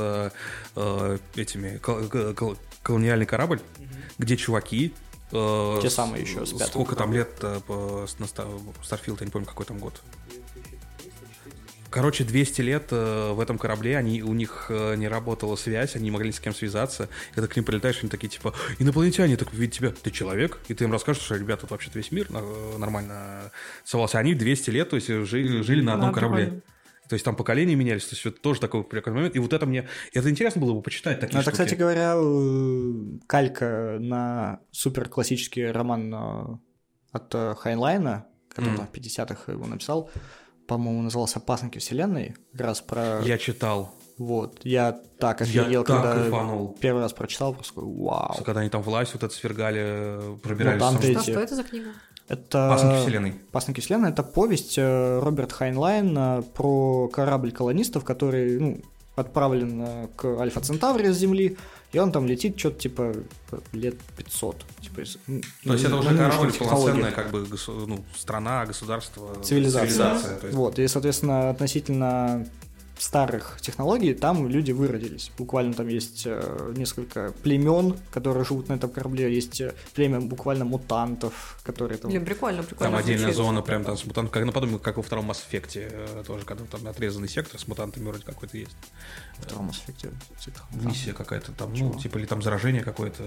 э, 0.75 1.17
этими, 1.35 1.77
кол- 1.77 2.07
кол- 2.35 2.55
колониальный 2.83 3.25
корабль, 3.25 3.57
угу. 3.57 3.87
где 4.19 4.37
чуваки 4.37 4.93
э, 5.31 5.79
Те 5.81 5.89
самые 5.89 6.23
еще 6.23 6.45
спят. 6.45 6.67
Сколько 6.67 6.95
там 6.95 7.13
лет 7.13 7.31
э, 7.41 7.59
по, 7.65 8.05
на 8.19 8.25
Starfield, 8.25 9.17
я 9.21 9.25
не 9.25 9.31
помню, 9.31 9.47
какой 9.47 9.65
там 9.65 9.79
год. 9.79 10.01
Короче, 11.93 12.23
200 12.23 12.61
лет 12.61 12.87
э, 12.89 13.33
в 13.33 13.39
этом 13.39 13.59
корабле, 13.59 13.95
они, 13.97 14.23
у 14.23 14.33
них 14.33 14.65
э, 14.69 14.95
не 14.95 15.07
работала 15.07 15.55
связь, 15.55 15.95
они 15.95 16.05
не 16.05 16.11
могли 16.11 16.31
с 16.31 16.39
кем 16.39 16.51
связаться. 16.51 17.07
И 17.31 17.35
когда 17.35 17.47
к 17.47 17.55
ним 17.55 17.63
прилетаешь, 17.65 17.99
они 18.01 18.09
такие, 18.09 18.29
типа, 18.29 18.55
инопланетяне, 18.79 19.37
так 19.37 19.53
видят 19.53 19.75
тебя, 19.75 19.91
ты 19.91 20.09
человек? 20.09 20.57
И 20.69 20.73
ты 20.73 20.85
им 20.85 20.91
расскажешь, 20.91 21.21
что, 21.21 21.35
ребята, 21.35 21.61
тут 21.61 21.71
вообще-то 21.71 21.99
весь 21.99 22.11
мир 22.11 22.25
э, 22.31 22.77
нормально 22.79 23.51
целовался. 23.85 24.17
Они 24.17 24.33
200 24.33 24.71
лет, 24.71 24.89
то 24.89 24.95
есть 24.95 25.07
жили, 25.07 25.61
жили 25.61 25.83
на 25.83 25.93
одном 25.93 26.13
корабле. 26.13 26.61
То 27.09 27.13
есть 27.13 27.25
там 27.25 27.35
поколения 27.35 27.75
менялись, 27.75 28.05
то 28.05 28.15
есть 28.15 28.25
это 28.25 28.39
тоже 28.39 28.61
такой 28.61 28.83
прикольный 28.83 29.17
момент. 29.17 29.35
И 29.35 29.39
вот 29.39 29.53
это 29.53 29.65
мне, 29.65 29.87
это 30.13 30.29
интересно 30.29 30.61
было 30.61 30.73
бы 30.73 30.81
почитать 30.81 31.19
такие 31.19 31.35
ну, 31.35 31.41
Это, 31.41 31.51
кстати 31.51 31.75
говоря, 31.75 32.13
э, 32.15 33.19
калька 33.27 33.97
на 33.99 34.59
супер 34.71 35.09
классический 35.09 35.65
роман 35.65 36.13
э, 36.13 36.57
от 37.11 37.35
э, 37.35 37.55
Хайнлайна, 37.55 38.27
который 38.49 38.73
mm. 38.73 38.87
в 38.87 38.91
50-х 38.91 39.51
его 39.51 39.65
написал, 39.65 40.09
по-моему, 40.67 41.01
назывался 41.01 41.39
«Пасынки 41.39 41.77
вселенной», 41.79 42.35
как 42.53 42.61
раз 42.61 42.81
про... 42.81 43.19
Я 43.23 43.37
читал. 43.37 43.93
Вот, 44.17 44.59
я 44.63 44.91
так 45.19 45.41
офигел, 45.41 45.69
я 45.69 45.83
когда 45.83 46.03
так 46.03 46.21
кайфанул. 46.21 46.77
первый 46.79 47.01
раз 47.01 47.13
прочитал, 47.13 47.53
просто 47.53 47.81
вау. 47.81 48.37
Когда 48.45 48.61
они 48.61 48.69
там 48.69 48.81
власть 48.81 49.13
вот 49.13 49.23
это 49.23 49.33
свергали, 49.33 50.37
пробирались. 50.41 50.81
Ну, 50.81 50.91
там 50.91 51.01
что, 51.01 51.21
что 51.21 51.39
это 51.39 51.55
за 51.55 51.63
книга? 51.63 51.89
Это... 52.27 52.69
Пасынки 52.69 53.01
вселенной. 53.01 53.33
Пасынки 53.51 53.81
вселенной— 53.81 54.09
это 54.11 54.23
повесть 54.23 54.77
э, 54.77 55.19
Роберт 55.19 55.51
Хайнлайн 55.51 56.17
э, 56.17 56.41
про 56.53 57.09
корабль 57.09 57.51
колонистов, 57.51 58.03
который 58.05 58.59
ну, 58.59 58.81
отправлен 59.15 59.81
э, 59.81 60.07
к 60.15 60.25
Альфа 60.39 60.61
Центавре 60.61 61.13
с 61.13 61.17
Земли, 61.17 61.57
И 61.91 61.99
он 61.99 62.11
там 62.11 62.25
летит 62.25 62.57
что-то 62.57 62.79
типа 62.79 63.13
лет 63.73 63.95
500. 64.17 64.65
Типа, 64.81 64.95
то 64.95 65.73
есть 65.73 65.85
это 65.85 65.95
уже 65.97 66.17
корабль 66.17 66.53
полноценная 66.53 67.11
как 67.11 67.29
бы 67.29 67.45
ну, 67.67 68.03
страна, 68.15 68.65
государство, 68.65 69.35
цивилизация. 69.43 69.87
цивилизация 69.89 70.39
есть... 70.41 70.55
Вот, 70.55 70.79
и, 70.79 70.87
соответственно, 70.87 71.49
относительно 71.49 72.47
старых 73.03 73.57
технологий, 73.59 74.13
там 74.13 74.47
люди 74.47 74.71
выродились. 74.71 75.29
Буквально 75.37 75.73
там 75.73 75.89
есть 75.89 76.23
э, 76.25 76.73
несколько 76.77 77.33
племен, 77.43 77.97
которые 78.11 78.45
живут 78.45 78.69
на 78.69 78.73
этом 78.73 78.89
корабле, 78.89 79.33
есть 79.33 79.59
э, 79.59 79.73
племя 79.93 80.21
буквально 80.21 80.63
мутантов, 80.63 81.59
которые 81.63 81.97
там... 81.97 82.09
Блин, 82.09 82.23
прикольно, 82.23 82.63
прикольно. 82.63 82.91
Там 82.91 82.99
отдельная 82.99 83.33
зона 83.33 83.61
прям 83.61 83.83
там 83.83 83.97
с 83.97 84.05
мутантами, 84.05 84.33
как 84.33 84.45
наподобие, 84.45 84.79
как 84.79 84.97
во 84.97 85.03
втором 85.03 85.29
Mass 85.29 85.39
Effect 85.51 85.71
э, 85.75 86.23
тоже, 86.25 86.45
когда 86.45 86.63
там 86.63 86.87
отрезанный 86.87 87.27
сектор 87.27 87.59
с 87.59 87.67
мутантами 87.67 88.07
вроде 88.07 88.23
какой-то 88.23 88.57
есть. 88.57 88.75
Во 89.37 89.43
втором 89.43 89.69
Mass 89.69 89.81
Effect? 89.85 90.13
Миссия 90.71 91.11
какая-то 91.11 91.51
там, 91.51 91.75
Чего? 91.75 91.89
ну, 91.89 91.99
типа, 91.99 92.19
или 92.19 92.25
там 92.25 92.41
заражение 92.41 92.83
какое-то. 92.83 93.23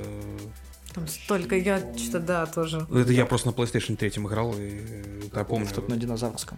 Там 0.94 1.06
столько, 1.06 1.54
я 1.54 1.80
что-то, 1.96 2.20
да, 2.20 2.46
тоже. 2.46 2.86
Это 2.90 3.12
я 3.12 3.26
просто 3.26 3.48
на 3.48 3.52
PlayStation 3.52 3.96
3 3.96 4.08
играл, 4.24 4.54
и 4.56 5.28
я 5.34 5.44
помню. 5.44 5.68
Что-то 5.68 5.90
на 5.90 5.98
динозаврском. 5.98 6.56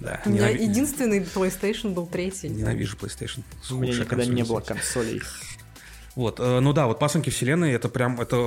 Да, 0.00 0.20
У 0.24 0.30
меня 0.30 0.48
единственный 0.48 1.20
PlayStation 1.20 1.92
был 1.92 2.06
третий. 2.06 2.48
Ненавижу 2.48 2.96
PlayStation. 2.96 3.42
У 3.70 3.74
меня 3.76 3.98
никогда 3.98 4.24
не 4.24 4.42
было 4.42 4.60
консолей. 4.60 5.22
Вот, 6.16 6.38
э, 6.38 6.60
ну 6.60 6.72
да, 6.72 6.86
вот 6.86 7.00
пасынки 7.00 7.30
вселенной 7.30 7.72
это 7.72 7.88
прям 7.88 8.20
это 8.20 8.38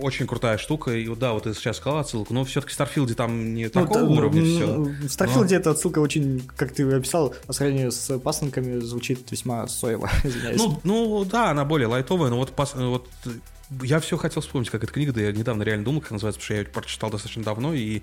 очень 0.00 0.26
крутая 0.26 0.56
штука. 0.56 0.92
И 0.92 1.14
да, 1.14 1.34
вот 1.34 1.42
ты 1.42 1.52
сейчас 1.52 1.76
сказал 1.76 1.98
отсылку, 1.98 2.32
но 2.32 2.42
все-таки 2.44 2.70
в 2.70 2.74
Starfield'е 2.74 3.14
там 3.14 3.52
не 3.54 3.64
ну, 3.64 3.70
такого 3.70 4.00
да, 4.00 4.06
уровня 4.06 4.40
ну, 4.40 4.46
все. 4.48 5.06
В 5.08 5.10
Starfield'е 5.10 5.56
но... 5.56 5.60
эта 5.60 5.70
отсылка 5.72 5.98
очень, 5.98 6.42
как 6.56 6.72
ты 6.72 6.90
описал, 6.90 7.34
по 7.46 7.52
сравнению 7.52 7.92
с 7.92 8.18
пасынками 8.18 8.80
звучит 8.80 9.30
весьма 9.30 9.68
соево, 9.68 10.10
извиняюсь. 10.24 10.56
Ну, 10.56 10.80
ну 10.84 11.24
да, 11.26 11.50
она 11.50 11.66
более 11.66 11.88
лайтовая, 11.88 12.30
но 12.30 12.38
вот, 12.38 12.52
пас, 12.52 12.74
вот 12.74 13.06
я 13.82 14.00
все 14.00 14.16
хотел 14.16 14.42
вспомнить, 14.42 14.70
как 14.70 14.84
эта 14.84 14.92
книга, 14.92 15.12
да 15.12 15.20
я 15.20 15.32
недавно 15.32 15.62
реально 15.62 15.84
думал, 15.84 16.00
как 16.00 16.12
называется, 16.12 16.40
потому 16.40 16.44
что 16.44 16.54
я 16.54 16.60
ее 16.60 16.66
прочитал 16.66 17.10
достаточно 17.10 17.42
давно, 17.42 17.74
и 17.74 18.02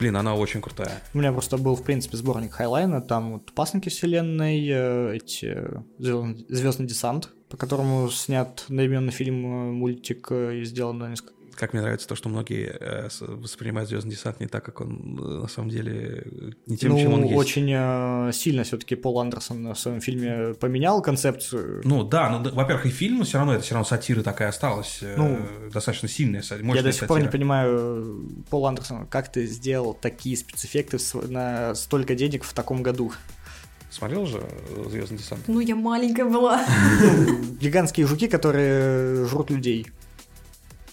Блин, 0.00 0.16
она 0.16 0.34
очень 0.34 0.62
крутая. 0.62 1.02
У 1.12 1.18
меня 1.18 1.30
просто 1.30 1.58
был, 1.58 1.76
в 1.76 1.82
принципе, 1.82 2.16
сборник 2.16 2.52
Хайнлайна, 2.52 3.02
там 3.02 3.34
вот 3.34 3.52
пасынки 3.52 3.90
вселенной, 3.90 4.66
э, 4.66 5.16
эти 5.16 5.58
звездный 5.98 6.86
десант, 6.86 7.28
по 7.50 7.58
которому 7.58 8.08
снят 8.10 8.64
одноименный 8.66 9.12
фильм, 9.12 9.44
э, 9.44 9.72
мультик 9.72 10.28
э, 10.30 10.60
и 10.60 10.64
сделано 10.64 11.10
несколько 11.10 11.34
как 11.60 11.74
мне 11.74 11.82
нравится 11.82 12.08
то, 12.08 12.14
что 12.14 12.30
многие 12.30 12.74
э, 12.80 13.08
воспринимают 13.20 13.90
Звездный 13.90 14.12
десант 14.12 14.40
не 14.40 14.46
так, 14.46 14.64
как 14.64 14.80
он 14.80 15.18
э, 15.20 15.42
на 15.42 15.48
самом 15.48 15.68
деле 15.68 16.26
не 16.66 16.78
тем, 16.78 16.92
ну, 16.92 16.98
чем 16.98 17.12
он 17.12 17.24
есть. 17.24 17.36
очень 17.36 17.70
э, 17.70 18.32
сильно 18.32 18.64
все-таки 18.64 18.94
Пол 18.96 19.20
Андерсон 19.20 19.74
в 19.74 19.78
своем 19.78 20.00
фильме 20.00 20.54
поменял 20.54 21.02
концепцию. 21.02 21.82
Ну 21.84 22.02
да, 22.02 22.30
ну 22.30 22.50
во-первых, 22.54 22.86
и 22.86 22.88
фильм 22.88 23.24
все 23.24 23.36
равно 23.38 23.54
это 23.54 23.62
все 23.62 23.74
равно 23.74 23.84
сатира 23.84 24.22
такая 24.22 24.48
осталась, 24.48 25.00
ну, 25.16 25.38
достаточно 25.72 26.08
сильная, 26.08 26.40
мощная 26.40 26.76
Я 26.76 26.82
до 26.82 26.92
сих 26.92 27.00
сатира. 27.00 27.08
пор 27.08 27.22
не 27.22 27.28
понимаю, 27.28 28.44
Пол 28.48 28.66
Андерсон, 28.66 29.06
как 29.06 29.30
ты 29.30 29.46
сделал 29.46 29.92
такие 29.92 30.38
спецэффекты 30.38 30.96
на 31.28 31.74
столько 31.74 32.14
денег 32.14 32.44
в 32.44 32.54
таком 32.54 32.82
году? 32.82 33.12
Смотрел 33.90 34.24
же 34.24 34.40
Звездный 34.88 35.18
десант? 35.18 35.42
Ну, 35.48 35.60
я 35.60 35.74
маленькая 35.74 36.24
была. 36.24 36.64
Гигантские 37.60 38.06
жуки, 38.06 38.28
которые 38.28 39.26
жрут 39.26 39.50
людей. 39.50 39.88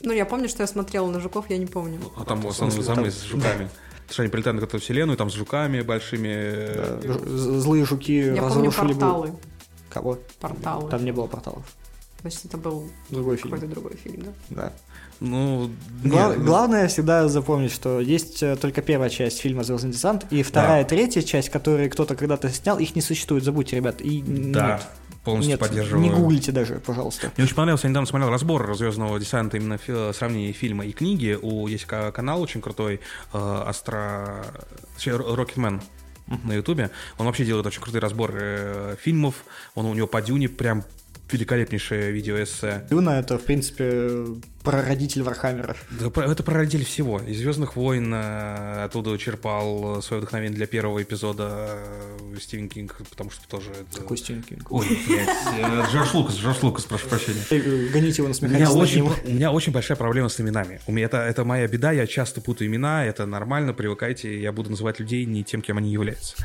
Ну, 0.01 0.13
я 0.13 0.25
помню, 0.25 0.49
что 0.49 0.63
я 0.63 0.67
смотрела 0.67 1.09
на 1.09 1.19
жуков, 1.19 1.49
я 1.49 1.57
не 1.57 1.65
помню. 1.65 1.99
А 2.15 2.23
там 2.23 2.41
в 2.41 2.47
основном 2.47 2.83
самые 2.83 3.11
с 3.11 3.23
жуками. 3.23 3.69
Что 4.09 4.21
они 4.21 4.31
прилетают 4.31 4.55
на 4.55 4.61
какую-то 4.61 4.83
вселенную, 4.83 5.17
там 5.17 5.29
с 5.29 5.33
жуками 5.33 5.81
большими. 5.81 6.73
Да, 6.75 7.37
злые 7.37 7.85
жуки 7.85 8.13
я 8.13 8.41
разрушили... 8.41 8.71
помню 8.71 8.71
порталы. 8.71 9.33
Кого? 9.89 10.19
Порталы. 10.39 10.89
Там 10.89 11.03
не 11.03 11.11
было 11.11 11.27
порталов. 11.27 11.65
Значит, 12.21 12.45
это 12.45 12.57
был 12.57 12.89
другой 13.09 13.37
фильм. 13.37 13.51
какой-то 13.51 13.73
другой 13.73 13.95
фильм, 13.95 14.23
да? 14.23 14.31
Да. 14.49 14.73
Ну, 15.19 15.69
Гла- 16.03 16.29
нет, 16.29 16.43
главное 16.43 16.87
всегда 16.87 17.27
запомнить, 17.27 17.71
что 17.71 17.99
есть 17.99 18.41
э, 18.43 18.55
только 18.55 18.81
первая 18.81 19.09
часть 19.09 19.39
фильма 19.39 19.63
Звездный 19.63 19.91
десант, 19.91 20.25
и 20.31 20.43
вторая, 20.43 20.83
да. 20.83 20.89
третья 20.89 21.21
часть, 21.21 21.49
которые 21.49 21.89
кто-то 21.89 22.15
когда-то 22.15 22.49
снял, 22.49 22.79
их 22.79 22.95
не 22.95 23.01
существует, 23.01 23.43
забудьте, 23.43 23.75
ребят. 23.75 24.01
И 24.01 24.21
да. 24.21 24.77
Нет 24.77 24.87
полностью 25.27 25.51
Нет, 25.51 25.59
поддерживаю. 25.59 26.01
не 26.01 26.09
гуглите 26.09 26.53
даже, 26.53 26.75
пожалуйста. 26.75 27.31
Мне 27.35 27.43
очень 27.43 27.55
понравился, 27.55 27.87
я 27.87 27.89
недавно 27.89 28.07
смотрел 28.07 28.29
разбор 28.29 28.73
Звездного 28.77 29.19
десанта 29.19 29.57
именно 29.57 29.77
в 29.77 30.13
сравнении 30.13 30.53
фильма 30.53 30.85
и 30.85 30.93
книги. 30.93 31.37
У 31.41 31.67
есть 31.67 31.85
канал 31.85 32.41
очень 32.41 32.61
крутой, 32.61 33.01
э, 33.33 33.63
Астра... 33.67 34.45
Рокетмен 35.05 35.81
на 36.43 36.53
Ютубе. 36.53 36.91
Он 37.17 37.25
вообще 37.25 37.43
делает 37.43 37.65
очень 37.65 37.81
крутые 37.81 38.01
разборы 38.01 38.39
э, 38.41 38.95
фильмов. 39.01 39.35
Он 39.75 39.85
у 39.85 39.93
него 39.93 40.07
по 40.07 40.21
Дюне 40.21 40.47
прям 40.47 40.83
великолепнейшее 41.29 42.11
видеоэссе. 42.11 42.87
Дюна— 42.89 43.19
это, 43.19 43.37
в 43.37 43.43
принципе, 43.43 44.25
прародитель 44.67 45.23
Warhammer'а. 45.23 45.77
Это 46.01 46.43
прародитель 46.43 46.83
всего. 46.83 47.19
Из 47.19 47.37
Звездных 47.37 47.77
войн 47.77 48.13
э, 48.13 48.83
оттуда 48.83 49.17
черпал 49.17 50.01
свое 50.01 50.21
вдохновение 50.21 50.55
для 50.55 50.67
первого 50.67 51.01
эпизода 51.01 51.69
э, 51.69 52.37
Стивен 52.41 52.67
Кинг, 52.67 52.97
потому 53.09 53.31
что 53.31 53.47
тоже... 53.47 53.69
Это... 53.71 54.01
Какой 54.01 54.17
Стивен 54.17 54.43
Кинг? 54.43 54.69
Ой, 54.69 54.85
блядь, 55.07 55.29
э, 55.57 55.85
Джордж 55.89 56.09
Лукас, 56.13 56.35
Джордж 56.35 56.57
Лукас, 56.61 56.83
прошу 56.83 57.07
прощения. 57.07 57.41
Гоните 57.93 58.21
его 58.21 58.27
на 58.27 58.35
у 58.37 58.49
меня, 58.49 58.69
очень, 58.69 59.03
у 59.03 59.29
меня 59.29 59.51
очень 59.53 59.71
большая 59.71 59.95
проблема 59.95 60.27
с 60.27 60.41
именами. 60.41 60.81
У 60.85 60.91
меня 60.91 61.05
это, 61.05 61.17
это 61.17 61.45
моя 61.45 61.65
беда, 61.69 61.93
я 61.93 62.05
часто 62.05 62.41
путаю 62.41 62.67
имена, 62.67 63.05
это 63.05 63.25
нормально, 63.25 63.73
привыкайте, 63.73 64.37
я 64.41 64.51
буду 64.51 64.71
называть 64.71 64.99
людей 64.99 65.23
не 65.23 65.45
тем, 65.45 65.61
кем 65.61 65.77
они 65.77 65.91
являются. 65.91 66.35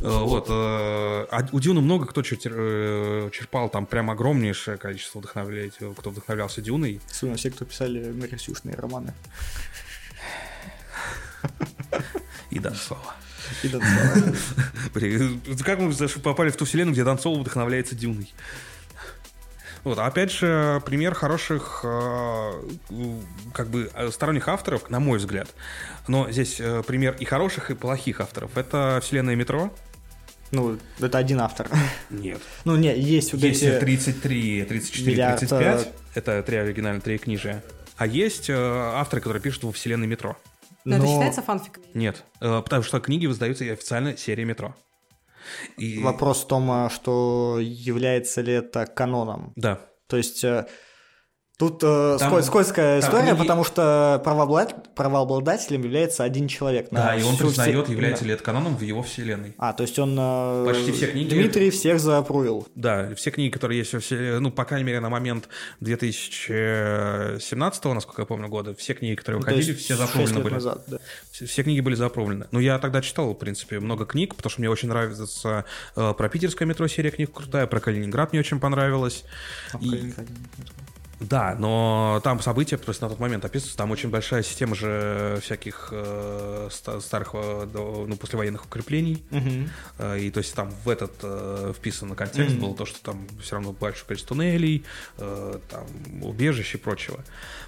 Вот. 0.00 0.46
А 0.48 1.46
у 1.52 1.60
Дюна 1.60 1.82
много 1.82 2.06
кто 2.06 2.22
черпал 2.22 3.68
там 3.68 3.84
прям 3.84 4.10
огромнейшее 4.10 4.78
количество 4.78 5.18
вдохновляет, 5.18 5.74
кто 5.74 6.10
вдохновлялся 6.10 6.62
Дюной. 6.62 7.00
Особенно 7.10 7.36
все, 7.36 7.50
кто 7.50 7.65
писали 7.66 8.12
Марисюшные 8.12 8.74
романы. 8.74 9.12
И 12.50 12.58
Донцова. 12.58 13.14
И 13.62 13.68
Донцова. 13.68 14.34
Как 15.64 15.78
мы 15.78 15.92
попали 16.22 16.50
в 16.50 16.56
ту 16.56 16.64
вселенную, 16.64 16.94
где 16.94 17.04
Донцова 17.04 17.38
вдохновляется 17.38 17.94
Дюной? 17.94 18.32
Вот, 19.84 20.00
опять 20.00 20.32
же, 20.32 20.82
пример 20.84 21.14
хороших, 21.14 21.82
э, 21.84 22.52
как 23.54 23.68
бы, 23.68 23.88
сторонних 24.10 24.48
авторов, 24.48 24.90
на 24.90 24.98
мой 24.98 25.18
взгляд. 25.18 25.48
Но 26.08 26.28
здесь 26.28 26.56
э, 26.58 26.82
пример 26.84 27.14
и 27.20 27.24
хороших, 27.24 27.70
и 27.70 27.74
плохих 27.74 28.20
авторов. 28.20 28.56
Это 28.56 28.98
вселенная 29.00 29.36
метро, 29.36 29.72
ну, 30.52 30.78
это 31.00 31.18
один 31.18 31.40
автор. 31.40 31.68
Нет. 32.10 32.38
Ну, 32.64 32.76
нет, 32.76 32.96
есть 32.96 33.32
вот 33.32 33.42
есть 33.42 33.62
эти... 33.62 33.80
33, 33.80 34.64
34, 34.64 35.10
миллиард... 35.10 35.40
35. 35.40 35.92
Это 36.16 36.42
три 36.42 36.56
оригинальные, 36.56 37.02
три 37.02 37.18
книжия. 37.18 37.62
А 37.98 38.06
есть 38.06 38.48
э, 38.48 38.54
авторы, 38.54 39.20
которые 39.20 39.42
пишут 39.42 39.64
во 39.64 39.72
вселенной 39.72 40.06
метро. 40.06 40.34
Но, 40.86 40.96
Но 40.96 41.04
это 41.04 41.12
считается 41.12 41.42
фанфик? 41.42 41.78
Нет, 41.92 42.24
э, 42.40 42.62
потому 42.62 42.82
что 42.82 43.00
книги 43.00 43.26
выздаются 43.26 43.64
официально 43.70 44.16
серия 44.16 44.46
метро. 44.46 44.74
И... 45.76 46.02
Вопрос 46.02 46.44
в 46.44 46.46
том, 46.46 46.70
а, 46.70 46.88
что 46.88 47.58
является 47.60 48.40
ли 48.40 48.54
это 48.54 48.86
каноном. 48.86 49.52
Да. 49.56 49.78
То 50.06 50.16
есть 50.16 50.42
э, 50.42 50.66
Тут 51.58 51.82
э, 51.82 52.16
там, 52.18 52.42
скользкая 52.42 53.00
там 53.00 53.08
история, 53.08 53.28
книги... 53.28 53.38
потому 53.38 53.64
что 53.64 54.20
правообладатель, 54.22 54.76
правообладателем 54.94 55.84
является 55.84 56.22
один 56.22 56.48
человек. 56.48 56.88
Да, 56.90 57.16
и 57.16 57.22
он 57.22 57.38
признает, 57.38 57.86
все... 57.86 57.94
является 57.94 58.24
да. 58.24 58.28
ли 58.28 58.34
это 58.34 58.42
каноном 58.42 58.76
в 58.76 58.82
его 58.82 59.02
вселенной. 59.02 59.54
А, 59.56 59.72
то 59.72 59.82
есть 59.82 59.98
он... 59.98 60.14
Э, 60.18 60.66
Почти 60.66 60.92
все 60.92 61.06
книги... 61.06 61.30
Дмитрий 61.30 61.70
всех 61.70 61.98
заапрувил. 61.98 62.68
Да, 62.74 63.14
все 63.14 63.30
книги, 63.30 63.50
которые 63.50 63.78
есть 63.78 63.94
во 63.94 64.00
вселенной, 64.00 64.40
ну, 64.40 64.50
по 64.50 64.66
крайней 64.66 64.84
мере, 64.84 65.00
на 65.00 65.08
момент 65.08 65.48
2017, 65.80 67.84
насколько 67.86 68.20
я 68.20 68.26
помню, 68.26 68.48
года, 68.48 68.74
все 68.74 68.92
книги, 68.92 69.14
которые 69.14 69.40
ну, 69.40 69.46
выходили, 69.46 69.74
все 69.74 69.96
заапрувлены 69.96 70.40
были. 70.40 70.54
Назад, 70.54 70.84
да. 70.86 70.98
все, 71.30 71.46
все 71.46 71.62
книги 71.62 71.80
были 71.80 71.94
заапрувлены. 71.94 72.48
Ну, 72.50 72.60
я 72.60 72.78
тогда 72.78 73.00
читал, 73.00 73.30
в 73.30 73.38
принципе, 73.38 73.80
много 73.80 74.04
книг, 74.04 74.34
потому 74.34 74.50
что 74.50 74.60
мне 74.60 74.68
очень 74.68 74.90
нравится 74.90 75.64
э, 75.96 76.12
про 76.12 76.28
питерское 76.28 76.68
метро 76.68 76.86
серия 76.86 77.10
книг 77.10 77.32
крутая, 77.32 77.66
про 77.66 77.80
Калининград 77.80 78.32
мне 78.32 78.40
очень 78.40 78.60
понравилась. 78.60 79.24
А 79.72 79.78
и... 79.80 80.12
Да, 81.18 81.56
но 81.58 82.20
там 82.22 82.40
события 82.40 82.76
просто 82.76 83.04
на 83.04 83.10
тот 83.10 83.18
момент 83.20 83.44
описываются, 83.44 83.78
там 83.78 83.90
очень 83.90 84.10
большая 84.10 84.42
система 84.42 84.74
же 84.74 85.38
всяких 85.42 85.88
э, 85.90 86.68
старых, 86.70 87.30
э, 87.32 87.66
ну, 87.72 88.16
послевоенных 88.16 88.66
укреплений, 88.66 89.22
э, 89.98 90.20
и 90.20 90.30
то 90.30 90.38
есть 90.38 90.54
там 90.54 90.70
в 90.84 90.88
этот 90.90 91.12
э, 91.22 91.72
вписан 91.74 92.14
контекст 92.14 92.56
uh-huh. 92.56 92.60
был 92.60 92.74
то, 92.74 92.84
что 92.84 93.00
там 93.02 93.26
все 93.40 93.56
равно 93.56 93.72
большое 93.72 94.06
количество 94.06 94.36
туннелей, 94.36 94.84
э, 95.16 95.58
там 95.70 95.86
убежищ 96.22 96.74
и 96.74 96.78
прочего. 96.78 97.24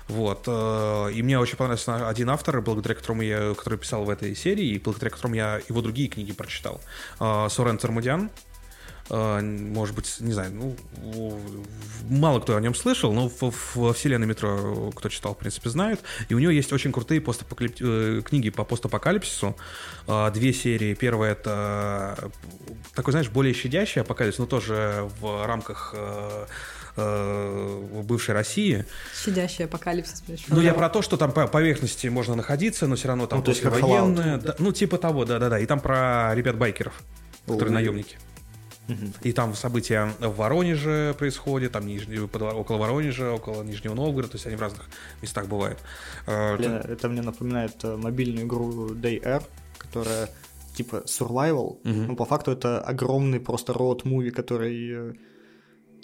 Вот. 0.09 0.45
Э, 0.47 1.11
и 1.13 1.23
мне 1.23 1.39
очень 1.39 1.57
понравился 1.57 2.09
один 2.09 2.31
автор, 2.31 2.61
благодаря 2.61 2.95
которому 2.95 3.23
я, 3.23 3.55
который 3.55 3.79
писал 3.79 4.05
в 4.05 4.11
этой 4.11 4.35
серии, 4.35 4.67
и 4.67 4.79
благодаря 4.79 5.11
которому 5.11 5.37
я 5.37 5.61
его 5.69 5.81
другие 5.81 6.09
книги 6.09 6.33
прочитал. 6.33 6.81
Э, 7.21 7.49
Сорен 7.51 7.79
Цермудян, 7.79 8.31
может 9.11 9.95
быть, 9.95 10.17
не 10.21 10.33
знаю, 10.33 10.53
ну, 10.53 10.77
мало 12.09 12.41
кто 12.41 12.57
о 12.57 12.61
нем 12.61 12.75
слышал, 12.75 13.13
но 13.13 13.31
во 13.75 13.93
вселенной 13.93 14.27
метро 14.27 14.91
кто 14.95 15.09
читал, 15.09 15.35
в 15.35 15.39
принципе, 15.39 15.71
знает. 15.71 16.01
И 16.29 16.35
у 16.35 16.39
него 16.39 16.51
есть 16.51 16.73
очень 16.73 16.93
крутые 16.93 17.21
постапокалип... 17.21 17.77
Э, 17.81 18.23
книги 18.25 18.51
по 18.51 18.65
постапокалипсису. 18.65 19.57
А, 20.07 20.31
две 20.31 20.53
серии. 20.53 20.95
Первая 20.95 21.33
это 21.33 22.31
такой, 22.95 23.13
знаешь, 23.13 23.29
более 23.29 23.55
щадящий 23.55 24.03
апокалипсис, 24.03 24.39
но 24.39 24.47
тоже 24.47 25.09
в 25.21 25.47
рамках 25.47 25.95
э, 25.97 26.47
э, 26.97 28.03
бывшей 28.03 28.35
России. 28.35 28.85
Щадящий 29.25 29.65
апокалипсис. 29.65 30.23
Ну, 30.49 30.61
я 30.61 30.75
про 30.75 30.89
то, 30.89 31.03
что 31.03 31.17
там 31.17 31.33
по 31.33 31.47
поверхности 31.47 32.09
можно 32.09 32.35
находиться, 32.35 32.87
но 32.87 32.97
все 32.97 33.09
равно 33.09 33.27
там 33.27 33.39
Ну, 33.39 33.45
то 33.45 33.51
есть 33.51 33.63
как 33.63 33.73
послевоенное. 33.73 34.39
Да, 34.39 34.57
ну, 34.59 34.73
типа 34.73 34.99
того, 34.99 35.25
да-да-да. 35.25 35.59
И 35.59 35.67
там 35.67 35.81
про 35.81 36.35
ребят-байкеров, 36.35 36.95
которые 37.47 37.73
наемники. 37.73 38.17
И 39.23 39.33
там 39.33 39.55
события 39.55 40.11
в 40.21 40.37
Воронеже 40.37 41.15
происходят, 41.19 41.73
там 41.73 41.87
нижний, 41.87 42.27
под- 42.27 42.43
около 42.43 42.79
Воронежа, 42.79 43.33
около 43.33 43.63
Нижнего 43.63 43.95
Новгорода, 43.95 44.33
то 44.33 44.37
есть 44.37 44.47
они 44.47 44.57
в 44.57 44.61
разных 44.61 44.89
местах 45.23 45.47
бывают. 45.47 45.79
Э, 46.27 46.57
Блин, 46.57 46.73
это 46.73 47.09
мне 47.09 47.23
напоминает 47.23 47.85
э, 47.85 47.97
мобильную 47.97 48.47
игру 48.47 48.95
Day 48.95 49.23
Air, 49.23 49.43
которая 49.79 50.29
типа 50.75 51.03
survival. 51.07 51.79
Мгм. 51.85 52.07
Ну, 52.07 52.17
по 52.17 52.25
факту 52.25 52.51
это 52.53 52.81
огромный 52.81 53.41
просто 53.41 53.73
роуд 53.73 54.05
муви, 54.05 54.31
который 54.31 55.11
э, 55.11 55.13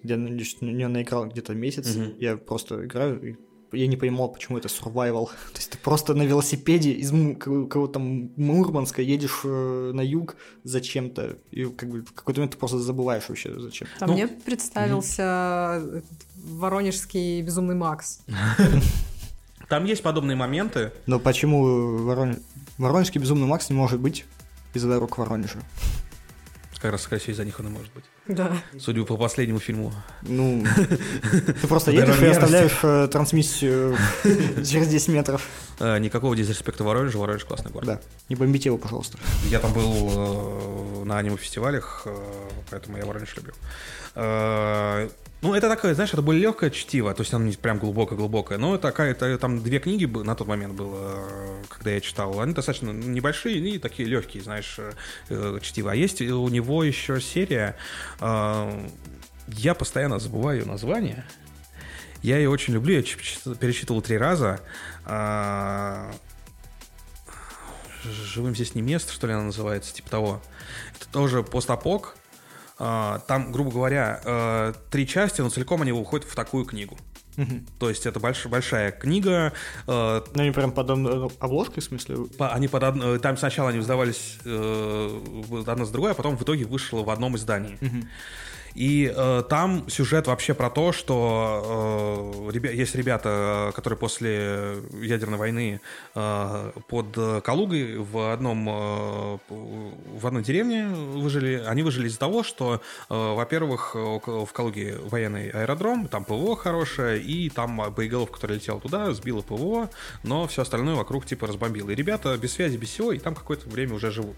я 0.03 0.17
на 0.17 0.29
нее 0.29 0.89
наиграл 0.89 1.27
где-то 1.27 1.55
месяц. 1.55 1.95
Мгм. 1.97 2.15
Я 2.19 2.37
просто 2.37 2.85
играю, 2.85 3.31
и 3.31 3.37
я 3.75 3.87
не 3.87 3.97
понимал, 3.97 4.29
почему 4.33 4.59
это 4.59 4.69
survival. 4.69 5.27
То 5.53 5.59
есть 5.59 5.71
ты 5.71 5.79
просто 5.79 6.15
на 6.15 6.23
велосипеде 6.23 6.93
из 6.93 7.11
какого-то 7.39 7.99
Мурманска 7.99 9.03
едешь 9.03 9.41
э, 9.45 9.91
на 9.95 10.01
юг 10.01 10.37
зачем-то, 10.65 11.37
и 11.51 11.65
как 11.67 11.89
бы 11.91 12.03
в 12.03 12.13
какой-то 12.13 12.41
момент 12.41 12.53
ты 12.53 12.59
просто 12.59 12.79
забываешь 12.79 13.29
вообще 13.29 13.59
зачем. 13.59 13.89
А 14.01 14.07
Ну, 14.07 14.13
мне 14.15 14.29
представился 14.29 15.83
этот 15.99 16.05
воронежский 16.37 17.43
безумный 17.43 17.75
Макс. 17.75 18.21
Там 19.69 19.85
есть 19.85 20.03
подобные 20.03 20.37
моменты. 20.37 20.93
Но 21.07 21.19
почему 21.19 21.99
Ворон- 21.99 22.41
Воронежский 22.79 23.21
безумный 23.21 23.47
Макс 23.47 23.71
не 23.71 23.77
может 23.77 24.01
быть 24.01 24.25
из 24.75 24.83
дорог 24.85 25.17
Воронежа? 25.19 25.59
Как 26.81 26.93
раз, 26.93 27.03
скорее 27.03 27.21
всего, 27.21 27.33
из-за 27.33 27.45
них 27.45 27.59
он 27.61 27.69
и 27.69 27.71
может 27.71 27.93
быть. 27.95 28.05
Да. 28.27 28.53
Судя 28.79 29.05
по 29.05 29.17
последнему 29.17 29.59
фильму. 29.59 29.93
Ну, 30.23 30.65
ты 31.31 31.67
просто 31.67 31.91
едешь 31.91 32.19
и 32.21 32.27
оставляешь 32.27 32.79
э, 32.83 33.09
трансмиссию 33.13 33.97
через 34.65 34.89
10 34.89 35.09
метров. 35.09 35.47
Э, 35.79 35.99
никакого 35.99 36.35
дизреспекта 36.35 36.85
Воронежа. 36.85 37.19
Воронеж 37.19 37.45
классный 37.45 37.71
город. 37.71 37.87
Да, 37.87 38.01
не 38.31 38.37
бомбите 38.37 38.71
его, 38.71 38.79
пожалуйста. 38.79 39.19
Я 39.51 39.59
там 39.61 39.75
был 39.75 41.03
э, 41.03 41.05
на 41.05 41.19
аниме-фестивалях, 41.19 42.07
поэтому 42.71 42.97
я 42.97 43.05
Воронеж 43.05 43.37
люблю. 43.37 43.53
Э, 44.15 45.09
ну, 45.43 45.55
это 45.55 45.69
такое, 45.69 45.95
знаешь, 45.95 46.13
это 46.13 46.23
было 46.23 46.33
легкое 46.33 46.71
чтиво, 46.71 47.13
то 47.13 47.21
есть 47.21 47.35
оно 47.35 47.45
не 47.45 47.53
прям 47.53 47.79
глубокое-глубокое, 47.79 48.57
но 48.57 48.79
такая, 48.79 49.11
это, 49.11 49.37
там 49.39 49.63
две 49.63 49.79
книги 49.79 50.07
на 50.07 50.35
тот 50.35 50.47
момент 50.47 50.75
было, 50.75 51.23
э, 51.27 51.63
когда 51.69 51.91
я 51.91 52.01
читал, 52.01 52.41
они 52.41 52.55
достаточно 52.55 52.91
небольшие 52.91 53.59
и 53.59 53.79
такие 53.79 54.09
легкие, 54.09 54.43
знаешь, 54.43 54.79
э, 55.29 55.59
чтиво. 55.61 55.93
А 55.93 55.95
есть 55.95 56.23
у 56.23 56.49
него 56.49 56.83
еще 56.85 57.21
серия, 57.21 57.77
я 58.21 59.75
постоянно 59.75 60.19
забываю 60.19 60.67
название, 60.67 61.25
я 62.23 62.39
ее 62.39 62.49
очень 62.49 62.73
люблю, 62.73 62.95
я 62.95 63.03
перечитывал 63.03 64.01
три 64.01 64.17
раза. 64.17 64.61
Живым 68.05 68.55
здесь 68.55 68.75
не 68.75 68.83
место, 68.83 69.13
что 69.13 69.27
ли, 69.27 69.33
она 69.33 69.45
называется, 69.45 69.95
типа 69.95 70.11
того. 70.11 70.43
Это 70.97 71.09
тоже 71.11 71.43
постапок. 71.43 72.17
А, 72.79 73.21
Там, 73.29 73.53
грубо 73.53 73.71
говоря, 73.71 74.21
э, 74.25 74.73
три 74.91 75.07
части, 75.07 75.41
но 75.41 75.49
целиком 75.51 75.83
они 75.83 75.93
выходят 75.93 76.27
в 76.29 76.35
такую 76.35 76.65
книгу. 76.65 76.97
То 77.81 77.89
есть 77.89 78.07
это 78.07 78.21
больш- 78.21 78.49
большая 78.49 78.93
книга. 78.93 79.53
э, 79.89 80.21
Ну, 80.35 80.41
они 80.43 80.53
прям 80.53 80.71
под 80.71 80.89
об- 80.91 81.33
обложкой, 81.41 81.83
в 81.83 81.87
смысле? 81.87 82.17
по- 82.39 82.51
Они 82.53 82.69
под 82.69 82.83
одно- 82.85 83.19
там 83.19 83.37
сначала 83.37 83.71
они 83.71 83.81
издавались 83.81 84.39
э, 84.45 85.21
одна 85.67 85.85
с 85.85 85.91
другой, 85.91 86.13
а 86.13 86.15
потом 86.15 86.37
в 86.37 86.43
итоге 86.43 86.65
вышло 86.65 87.03
в 87.03 87.11
одном 87.11 87.37
издании. 87.37 87.77
И 88.75 89.13
э, 89.15 89.43
там 89.49 89.89
сюжет 89.89 90.27
вообще 90.27 90.53
про 90.55 90.69
то, 90.69 90.93
что 90.93 92.43
э, 92.47 92.51
ребя- 92.51 92.73
есть 92.75 92.95
ребята, 92.97 93.69
э, 93.69 93.73
которые 93.73 93.97
после 93.97 94.77
ядерной 95.01 95.39
войны 95.39 95.81
э, 96.15 96.73
под 96.89 97.07
э, 97.17 97.41
Калугой 97.43 97.99
в 97.99 98.33
одном 98.33 98.69
э, 98.69 99.39
в 99.49 100.27
одной 100.27 100.43
деревне 100.43 100.87
выжили. 100.89 101.63
Они 101.67 101.83
выжили 101.83 102.09
из-за 102.09 102.19
того, 102.19 102.43
что, 102.43 102.81
э, 103.09 103.35
во-первых, 103.35 103.95
в 103.95 104.49
Калуге 104.53 104.99
военный 105.05 105.51
аэродром, 105.51 106.09
там 106.09 106.25
ПВО 106.25 106.57
хорошее, 106.57 107.23
и 107.23 107.51
там 107.51 107.81
боеголовка, 107.95 108.35
которая 108.35 108.59
летела 108.59 108.81
туда, 108.81 109.13
сбила 109.15 109.41
ПВО, 109.43 109.89
но 110.25 110.47
все 110.49 110.63
остальное 110.63 110.97
вокруг 110.97 111.27
типа 111.27 111.47
разбомбило. 111.47 111.91
И 111.91 111.95
ребята 111.95 112.37
без 112.39 112.53
связи, 112.53 112.77
без 112.77 112.89
всего, 112.89 113.13
и 113.13 113.19
там 113.19 113.35
какое-то 113.35 113.69
время 113.69 113.95
уже 113.95 114.11
живут. 114.11 114.37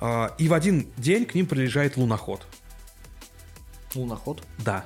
А, 0.00 0.34
И 0.38 0.48
в 0.48 0.54
один 0.54 0.86
день 0.96 1.24
к 1.26 1.34
ним 1.34 1.46
приезжает 1.46 1.96
луноход. 1.96 2.46
Луноход. 3.94 4.42
Да. 4.58 4.84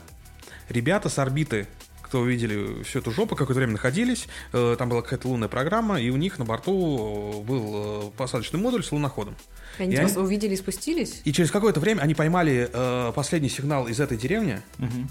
Ребята 0.68 1.08
с 1.08 1.18
орбиты, 1.18 1.66
кто 2.02 2.20
увидели 2.20 2.82
всю 2.84 3.00
эту 3.00 3.10
жопу, 3.10 3.34
какое-то 3.36 3.58
время 3.58 3.72
находились, 3.72 4.26
э, 4.52 4.76
там 4.78 4.88
была 4.88 5.02
какая-то 5.02 5.28
лунная 5.28 5.48
программа, 5.48 6.00
и 6.00 6.10
у 6.10 6.16
них 6.16 6.38
на 6.38 6.44
борту 6.44 7.40
э, 7.42 7.46
был 7.46 7.72
э, 7.74 8.10
посадочный 8.16 8.60
модуль 8.60 8.84
с 8.84 8.92
луноходом. 8.92 9.36
Они 9.78 9.92
И 9.92 9.96
тебя 9.96 10.06
они- 10.06 10.16
увидели 10.16 10.54
и 10.54 10.56
спустились? 10.56 11.20
И 11.24 11.32
через 11.32 11.50
какое-то 11.50 11.80
время 11.80 12.00
они 12.02 12.14
поймали 12.14 12.70
э, 12.72 13.12
последний 13.14 13.48
сигнал 13.48 13.88
из 13.88 13.98
этой 14.00 14.16
деревни, 14.16 14.60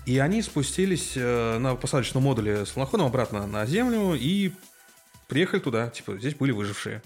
и 0.06 0.18
они 0.20 0.42
спустились 0.42 1.14
э, 1.16 1.58
на 1.60 1.76
посадочном 1.76 2.24
модуле 2.24 2.66
с 2.66 2.76
луноходом 2.76 3.08
обратно 3.08 3.46
на 3.46 3.66
Землю 3.66 4.14
и 4.16 4.52
приехали 5.28 5.60
туда. 5.60 5.90
Типа, 5.90 6.18
здесь 6.18 6.36
были 6.36 6.52
выжившие. 6.52 7.02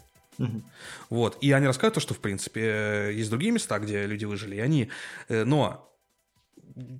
Вот. 1.09 1.37
И 1.41 1.51
они 1.51 1.65
рассказывают 1.67 1.95
то, 1.95 1.99
что, 1.99 2.13
в 2.13 2.19
принципе, 2.19 3.11
есть 3.13 3.29
другие 3.29 3.51
места, 3.51 3.77
где 3.79 4.05
люди 4.05 4.23
выжили. 4.25 4.55
И 4.55 4.59
они... 4.59 4.89
э, 5.27 5.43
Но 5.43 5.88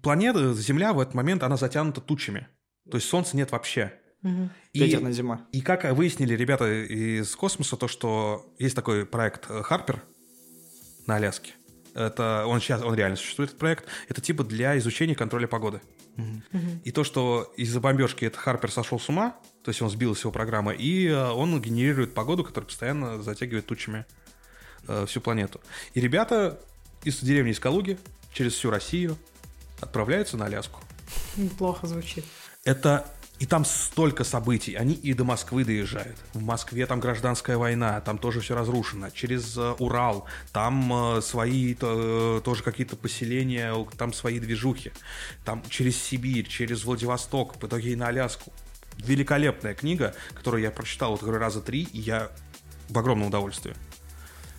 планета, 0.01 0.53
Земля 0.53 0.93
в 0.93 0.99
этот 0.99 1.13
момент, 1.13 1.43
она 1.43 1.57
затянута 1.57 2.01
тучами. 2.01 2.47
То 2.89 2.97
есть 2.97 3.07
Солнца 3.07 3.37
нет 3.37 3.51
вообще. 3.51 3.93
И, 4.73 4.79
Ядерная 4.79 5.13
зима. 5.13 5.47
и 5.53 5.61
как 5.61 5.85
выяснили 5.93 6.33
ребята 6.33 6.69
из 6.69 7.33
космоса, 7.37 7.77
то, 7.77 7.87
что 7.87 8.53
есть 8.59 8.75
такой 8.75 9.05
проект 9.05 9.45
э, 9.49 9.63
Харпер 9.63 10.03
на 11.07 11.15
Аляске. 11.15 11.53
Это 11.95 12.45
он 12.45 12.59
сейчас, 12.59 12.81
он 12.81 12.95
реально 12.95 13.15
существует, 13.15 13.51
этот 13.51 13.59
проект. 13.59 13.85
Это 14.09 14.19
типа 14.19 14.43
для 14.43 14.77
изучения 14.77 15.13
и 15.13 15.15
контроля 15.15 15.47
погоды. 15.47 15.81
И 16.83 16.91
то, 16.91 17.05
что 17.05 17.53
из-за 17.55 17.79
бомбежки 17.79 18.25
этот 18.25 18.39
Харпер 18.41 18.69
сошел 18.71 18.99
с 18.99 19.07
ума, 19.07 19.37
то 19.63 19.69
есть 19.69 19.81
он 19.81 19.89
сбил 19.89 20.15
с 20.15 20.19
его 20.21 20.31
программы, 20.31 20.75
и 20.75 21.07
э, 21.07 21.29
он 21.31 21.61
генерирует 21.61 22.13
погоду, 22.13 22.43
которая 22.43 22.67
постоянно 22.67 23.23
затягивает 23.23 23.67
тучами 23.67 24.05
э, 24.87 25.05
всю 25.05 25.21
планету. 25.21 25.61
И 25.93 26.01
ребята 26.01 26.59
из 27.05 27.21
деревни 27.21 27.51
из 27.51 27.59
Калуги 27.59 27.97
через 28.33 28.53
всю 28.53 28.69
Россию 28.69 29.17
отправляются 29.81 30.37
на 30.37 30.45
Аляску. 30.45 30.81
Неплохо 31.37 31.87
звучит. 31.87 32.25
Это 32.63 33.05
и 33.39 33.45
там 33.45 33.63
столько 33.63 34.25
событий. 34.25 34.75
Они 34.75 34.93
и 34.93 35.13
до 35.13 35.23
Москвы 35.23 35.63
доезжают. 35.63 36.17
В 36.33 36.41
Москве 36.43 36.85
там 36.85 36.99
гражданская 36.99 37.57
война, 37.57 38.01
там 38.01 38.17
тоже 38.17 38.41
все 38.41 38.53
разрушено. 38.53 39.09
Через 39.11 39.57
э, 39.57 39.75
Урал, 39.79 40.25
там 40.51 41.17
э, 41.17 41.21
свои 41.21 41.73
э, 41.79 42.41
тоже 42.43 42.63
какие-то 42.63 42.97
поселения, 42.97 43.73
там 43.97 44.11
свои 44.11 44.39
движухи. 44.39 44.91
Там 45.45 45.63
через 45.69 46.01
Сибирь, 46.01 46.47
через 46.47 46.83
Владивосток, 46.83 47.55
в 47.55 47.65
итоге 47.65 47.93
и 47.93 47.95
на 47.95 48.07
Аляску. 48.07 48.51
Великолепная 48.97 49.73
книга, 49.73 50.13
которую 50.33 50.61
я 50.61 50.71
прочитал 50.71 51.11
вот 51.11 51.21
говорю, 51.21 51.39
раза 51.39 51.61
три, 51.61 51.83
и 51.83 51.99
я 51.99 52.29
в 52.89 52.99
огромном 52.99 53.29
удовольствии. 53.29 53.73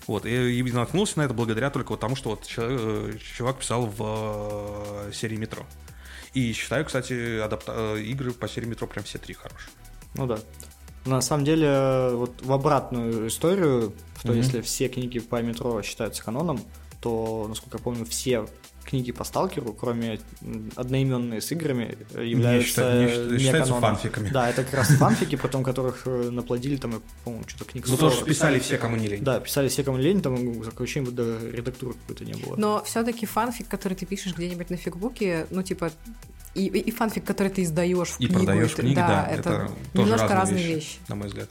Вот, 0.07 0.27
и, 0.27 0.59
и 0.59 0.63
наткнулся 0.73 1.19
на 1.19 1.23
это 1.23 1.35
благодаря 1.35 1.71
только 1.71 1.91
вот 1.91 2.01
тому, 2.01 2.17
что 2.17 2.31
вот 2.31 2.47
чел- 2.47 2.65
э, 2.69 3.13
чувак 3.37 3.59
писал 3.59 3.87
в 3.87 5.09
э, 5.09 5.13
серии 5.13 5.37
«Метро». 5.37 5.65
И 6.35 6.53
считаю, 6.53 6.85
кстати, 6.85 7.13
адапта- 7.41 7.97
э, 7.97 8.03
игры 8.03 8.33
по 8.33 8.49
серии 8.49 8.67
«Метро» 8.67 8.87
прям 8.87 9.05
все 9.05 9.19
три 9.19 9.35
хорошие. 9.35 9.71
Ну 10.15 10.27
да. 10.27 10.39
На 11.05 11.21
самом 11.23 11.45
деле, 11.45 12.11
вот 12.13 12.43
в 12.43 12.53
обратную 12.53 13.29
историю, 13.29 13.93
что 14.19 14.29
Мгм. 14.29 14.37
если 14.39 14.61
все 14.61 14.89
книги 14.89 15.19
по 15.19 15.41
метро 15.43 15.81
считаются 15.83 16.23
каноном, 16.23 16.61
то, 17.01 17.47
насколько 17.49 17.79
я 17.79 17.83
помню, 17.83 18.05
все 18.05 18.47
книги 18.91 19.13
по 19.13 19.25
сталкеру, 19.25 19.73
кроме 19.73 20.19
одноименные 20.77 21.41
с 21.41 21.53
играми, 21.53 21.97
э, 22.15 22.25
являются 22.27 22.69
считаю- 22.69 23.27
не 23.27 23.33
не 23.33 23.39
считаются 23.39 23.75
фанфиками. 23.75 24.29
Да, 24.31 24.51
это 24.51 24.65
как 24.65 24.75
раз 24.75 24.89
фанфики, 24.89 25.37
потом 25.37 25.63
которых 25.63 26.03
э, 26.07 26.31
наплодили 26.31 26.77
там, 26.77 27.01
по-моему, 27.25 27.45
что-то 27.49 27.65
книг 27.71 27.85
Ну, 27.89 27.97
40. 27.97 28.13
тоже 28.15 28.25
писали 28.27 28.59
все, 28.59 28.79
кому 28.79 28.97
не 28.97 29.07
лень. 29.09 29.23
Да, 29.23 29.41
писали 29.41 29.69
все, 29.69 29.85
кому 29.85 29.99
лень, 29.99 30.21
там 30.23 30.63
за 30.65 30.71
ощущение, 30.71 31.11
будто 31.11 31.39
редактуры 31.53 31.95
какой-то 31.95 32.25
не 32.25 32.35
было. 32.35 32.57
Но 32.57 32.83
все-таки 32.85 33.27
фанфик, 33.27 33.69
который 33.69 33.95
ты 33.95 34.07
пишешь 34.07 34.35
где-нибудь 34.35 34.71
на 34.71 34.77
фигбуке, 34.77 35.47
ну, 35.51 35.63
типа, 35.63 35.91
и, 36.55 36.67
и, 36.67 36.79
и 36.79 36.91
фанфик, 36.91 37.25
который 37.25 37.49
ты 37.51 37.63
издаешь 37.63 38.09
в 38.09 38.21
И 38.21 38.27
книгу. 38.27 38.45
продаешь 38.45 38.73
это- 38.73 38.83
книги, 38.83 38.95
да, 38.97 39.27
это, 39.31 39.39
это, 39.41 39.51
тоже 39.51 39.73
немножко 39.95 40.29
разные 40.35 40.65
вещи, 40.67 40.75
вещи. 40.75 40.97
на 41.09 41.15
мой 41.15 41.29
взгляд. 41.29 41.49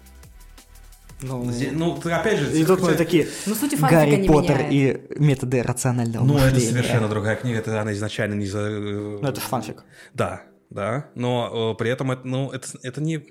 Ну, 1.22 1.44
Ну, 1.74 1.96
опять 2.06 2.40
же... 2.40 2.58
и 2.60 2.64
тут 2.64 2.82
мы 2.82 2.94
такие, 2.96 3.26
суть 3.26 3.60
фанфика 3.76 3.90
Гарри 3.90 4.16
не 4.18 4.28
Поттер 4.28 4.58
меняет. 4.70 5.12
и 5.12 5.20
методы 5.22 5.62
рационального 5.64 6.24
Ну, 6.24 6.38
это 6.38 6.46
мышления. 6.56 6.70
совершенно 6.72 7.08
другая 7.10 7.36
книга, 7.36 7.60
это 7.60 7.82
она 7.82 7.92
изначально 7.94 8.36
не 8.36 8.46
за... 8.46 8.70
Ну, 8.70 9.22
это 9.28 9.40
ж 9.42 9.44
фанфик. 9.44 9.84
Да, 10.14 10.44
да, 10.70 11.10
но 11.16 11.74
э, 11.74 11.78
при 11.78 11.90
этом 11.90 12.12
это, 12.12 12.26
ну, 12.26 12.52
это, 12.52 12.68
это 12.84 13.02
не... 13.02 13.26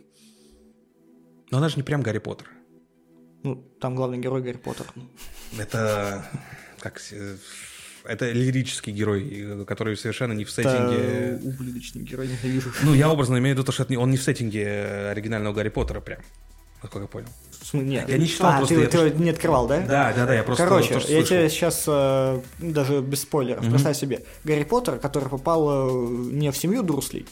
Но 1.50 1.58
она 1.58 1.68
же 1.70 1.76
не 1.76 1.82
прям 1.82 2.02
Гарри 2.02 2.18
Поттер. 2.18 2.48
Ну, 3.42 3.56
там 3.80 3.94
главный 3.94 4.18
герой 4.18 4.42
Гарри 4.42 4.58
Поттер. 4.58 4.86
Это 5.58 6.26
как... 6.80 7.00
э, 7.12 7.36
Это 8.04 8.30
лирический 8.30 8.92
герой, 8.92 9.28
э, 9.32 9.64
который 9.64 9.96
совершенно 9.96 10.34
не 10.34 10.44
в 10.44 10.58
Это 10.58 10.62
сеттинге... 10.62 11.40
ублюдочный 11.48 12.02
герой, 12.02 12.28
ненавижу. 12.28 12.70
Ну, 12.82 12.92
я 12.94 13.08
образно 13.10 13.38
имею 13.38 13.54
в 13.54 13.58
виду 13.58 13.64
то, 13.64 13.72
что 13.72 13.84
это 13.84 13.92
не- 13.92 13.96
он 13.98 14.10
не 14.10 14.16
в 14.18 14.22
сеттинге 14.22 14.62
э, 14.64 15.10
оригинального 15.12 15.54
Гарри 15.54 15.70
Поттера 15.70 16.00
прям. 16.02 16.20
Насколько 16.82 17.04
я 17.04 17.08
понял. 17.08 17.28
Нет. 17.72 18.08
Я 18.08 18.18
не 18.18 18.26
читал, 18.28 18.52
а, 18.52 18.56
просто 18.58 18.74
ты, 18.74 18.80
я- 18.80 19.10
ты 19.10 19.18
не 19.22 19.30
открывал, 19.30 19.66
да? 19.66 19.80
Да, 19.80 20.12
да, 20.14 20.26
да, 20.26 20.34
я 20.34 20.42
просто 20.44 20.64
Короче, 20.64 20.94
то, 20.94 21.00
что 21.00 21.10
я 21.12 21.18
слышал. 21.18 21.36
тебе 21.36 21.50
сейчас, 21.50 21.84
э, 21.86 22.40
даже 22.60 23.00
без 23.00 23.22
спойлеров, 23.22 23.62
Мгм. 23.62 23.72
представь 23.72 23.96
себе, 23.98 24.22
Гарри 24.44 24.62
Поттер, 24.64 24.98
который 24.98 25.28
попал 25.28 25.68
э, 25.88 26.08
не 26.32 26.50
в 26.52 26.56
семью 26.56 26.82
Дурслей, 26.84 27.26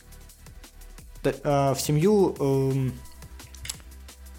да, 1.22 1.32
а 1.44 1.74
в 1.74 1.80
семью 1.80 2.34
эм, 2.38 2.92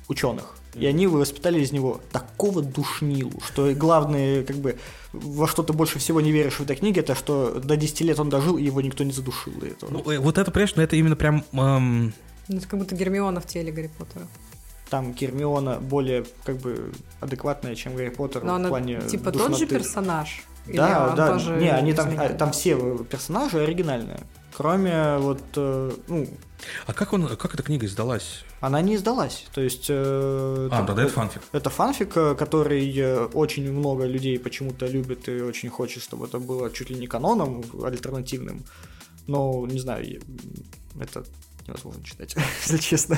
ученых. 0.10 0.54
И 0.74 0.86
они 0.86 1.08
воспитали 1.08 1.60
из 1.60 1.72
него 1.72 2.02
такого 2.12 2.62
душнилу, 2.62 3.42
что 3.44 3.74
главное, 3.74 4.44
как 4.44 4.58
бы, 4.58 4.78
во 5.12 5.48
что 5.48 5.64
ты 5.64 5.74
больше 5.74 5.98
всего 5.98 6.22
не 6.22 6.32
веришь 6.32 6.60
в 6.60 6.62
этой 6.62 6.76
книге, 6.76 7.02
это 7.02 7.16
что 7.16 7.60
до 7.60 7.76
10 7.78 8.02
лет 8.02 8.20
он 8.20 8.30
дожил, 8.30 8.58
и 8.58 8.64
его 8.64 8.82
никто 8.82 9.04
не 9.04 9.12
задушил 9.12 9.54
до 9.54 9.66
этого. 9.68 9.90
Ну, 9.90 10.12
э, 10.12 10.20
вот 10.20 10.38
это, 10.38 10.52
понимаешь, 10.52 10.76
ну, 10.76 10.84
это 10.84 10.96
именно 10.96 11.16
прям... 11.16 11.44
эм, 11.54 12.14
Ну, 12.48 12.58
это 12.58 12.68
как 12.68 12.80
будто 12.80 12.94
Гермиона 12.96 13.40
в 13.42 13.48
теле 13.48 13.72
Гарри 13.72 13.90
Поттера. 13.98 14.28
Там 14.90 15.14
Гермиона 15.14 15.80
более, 15.80 16.26
как 16.44 16.58
бы, 16.58 16.92
адекватная, 17.20 17.76
чем 17.76 17.96
Гарри 17.96 18.10
Поттер 18.10 18.44
Но 18.44 18.54
в 18.54 18.56
она 18.56 18.70
плане 18.70 19.02
типа 19.02 19.32
тот 19.32 19.42
же 19.42 19.50
душноты. 19.50 19.76
персонаж? 19.76 20.44
Или 20.68 20.78
Да, 20.78 21.10
он 21.10 21.16
да. 21.16 21.28
тоже 21.34 21.56
не, 21.58 21.70
они 21.70 21.94
там, 21.94 22.10
а, 22.18 22.30
там 22.30 22.52
все 22.52 22.98
персонажи 23.10 23.60
оригинальные. 23.60 24.20
Кроме 24.56 25.18
вот, 25.18 25.42
э, 25.56 25.92
ну, 26.08 26.28
А 26.88 26.94
как, 26.94 27.14
он, 27.14 27.28
как 27.38 27.54
эта 27.54 27.64
книга 27.64 27.86
издалась? 27.86 28.44
она 28.60 28.82
не 28.82 28.96
издалась. 28.96 29.46
То 29.54 29.62
есть... 29.62 29.86
э, 29.90 30.68
А, 30.72 30.78
там- 30.78 30.88
тогда 30.88 31.04
это 31.04 31.12
фанфик. 31.14 31.42
Это 31.52 31.70
фанфик, 31.70 32.18
э, 32.18 32.36
который 32.36 32.92
э, 32.98 33.26
очень 33.34 33.72
много 33.72 34.06
людей 34.06 34.40
почему-то 34.40 34.88
любит 34.88 35.30
и 35.30 35.42
очень 35.42 35.70
хочет, 35.70 36.02
чтобы 36.04 36.26
это 36.26 36.40
было 36.40 36.70
чуть 36.72 36.90
ли 36.90 36.96
не 36.98 37.08
каноном 37.08 37.64
альтернативным. 37.84 38.64
Но, 39.28 39.66
не 39.68 39.80
знаю, 39.80 40.22
это 41.00 41.24
невозможно 41.68 42.04
читать, 42.04 42.36
если 42.62 42.78
честно. 42.78 43.18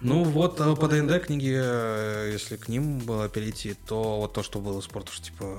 Ну 0.00 0.24
вот 0.24 0.60
э, 0.60 0.76
по 0.76 0.88
ДНД 0.88 1.22
книги, 1.22 1.54
э, 1.54 2.30
если 2.32 2.56
к 2.56 2.68
ним 2.68 2.98
было 2.98 3.28
перейти, 3.28 3.74
то 3.74 4.18
вот 4.18 4.32
то, 4.32 4.42
что 4.42 4.60
было 4.60 4.80
спорт, 4.80 5.08
что 5.10 5.22
типа 5.24 5.58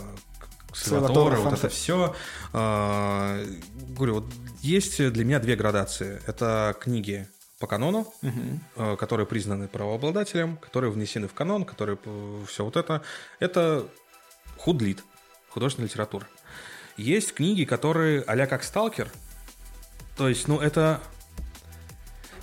Сальваторе, 0.74 1.38
вот 1.38 1.54
это 1.54 1.70
все. 1.70 2.16
Говорю, 2.54 4.16
вот 4.16 4.26
есть 4.62 4.98
для 5.12 5.26
меня 5.26 5.40
две 5.40 5.56
градации. 5.56 6.22
Это 6.28 6.76
книги 6.80 7.28
по 7.60 7.68
канону, 7.68 8.12
э, 8.22 8.96
которые 8.98 9.28
признаны 9.28 9.68
правообладателем, 9.68 10.58
которые 10.58 10.92
внесены 10.92 11.28
в 11.28 11.34
канон, 11.34 11.64
которые 11.64 11.98
все 12.48 12.66
вот 12.66 12.76
это. 12.76 13.04
Это 13.40 13.86
худлит, 14.58 15.04
художественная 15.50 15.88
литература. 15.88 16.28
Есть 16.98 17.34
книги, 17.34 17.64
которые 17.64 18.22
а 18.22 18.48
как 18.48 18.64
Сталкер. 18.64 19.10
То 20.18 20.28
есть, 20.28 20.48
ну, 20.48 20.60
это 20.60 21.02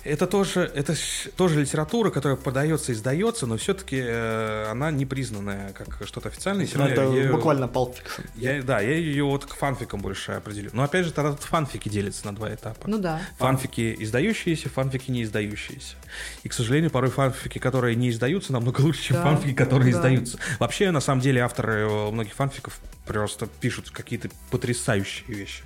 это 0.03 0.27
тоже, 0.27 0.61
это 0.73 0.95
тоже 1.35 1.61
литература, 1.61 2.09
которая 2.09 2.37
продается 2.37 2.91
и 2.91 2.95
издается, 2.95 3.45
но 3.45 3.57
все-таки 3.57 3.99
она 4.01 4.91
не 4.91 5.05
признанная 5.05 5.73
как 5.73 6.05
что-то 6.05 6.29
официальное. 6.29 6.67
Ну, 6.73 6.79
равно 6.79 6.93
это 6.93 7.01
я 7.17 7.31
буквально 7.31 7.65
Fiction. 7.65 8.29
я, 8.35 8.61
да, 8.61 8.79
я 8.79 8.95
ее 8.95 9.23
вот 9.23 9.45
к 9.45 9.55
фанфикам 9.55 10.01
больше 10.01 10.33
определю. 10.33 10.69
Но 10.73 10.83
опять 10.83 11.05
же, 11.05 11.11
тогда 11.11 11.35
фанфики 11.35 11.89
делятся 11.89 12.25
на 12.25 12.35
два 12.35 12.53
этапа. 12.53 12.87
Ну 12.87 12.97
да. 12.97 13.21
Фанфики 13.37 13.95
издающиеся, 13.99 14.69
фанфики 14.69 15.11
не 15.11 15.23
издающиеся. 15.23 15.95
И, 16.43 16.49
к 16.49 16.53
сожалению, 16.53 16.91
порой 16.91 17.09
фанфики, 17.11 17.59
которые 17.59 17.95
не 17.95 18.09
издаются, 18.09 18.53
намного 18.53 18.81
лучше, 18.81 19.01
чем 19.03 19.17
Да, 19.17 19.23
фанфики, 19.23 19.53
которые 19.53 19.91
да. 19.91 19.97
издаются. 19.99 20.39
Вообще, 20.59 20.91
на 20.91 21.01
самом 21.01 21.21
деле, 21.21 21.41
авторы 21.41 21.81
э, 21.81 22.11
многих 22.11 22.33
фанфиков 22.33 22.79
просто 23.05 23.47
пишут 23.47 23.89
какие-то 23.89 24.29
потрясающие 24.51 25.25
вещи. 25.27 25.63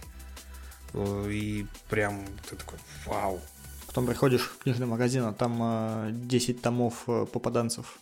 Э, 0.93 1.27
И 1.29 1.65
прям 1.89 2.25
ты 2.49 2.55
такой, 2.55 2.79
вау. 3.05 3.41
Потом 3.93 4.07
приходишь 4.07 4.41
в 4.41 4.57
книжный 4.63 4.87
магазин, 4.87 5.21
а 5.23 5.33
там 5.33 5.59
э, 5.61 6.09
10 6.13 6.63
томов 6.63 7.03
э, 7.05 7.27
попаданцев. 7.31 7.99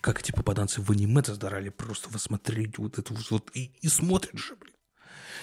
Как 0.00 0.20
эти 0.20 0.30
попаданцы 0.30 0.80
в 0.80 0.88
аниме 0.92 1.20
сдарали, 1.26 1.70
просто 1.70 2.08
вы 2.10 2.20
смотрите 2.20 2.74
вот 2.78 2.96
это 3.00 3.12
вот, 3.28 3.50
и, 3.54 3.72
и 3.80 3.88
смотрят 3.88 4.38
же, 4.38 4.54
блин. 4.54 4.72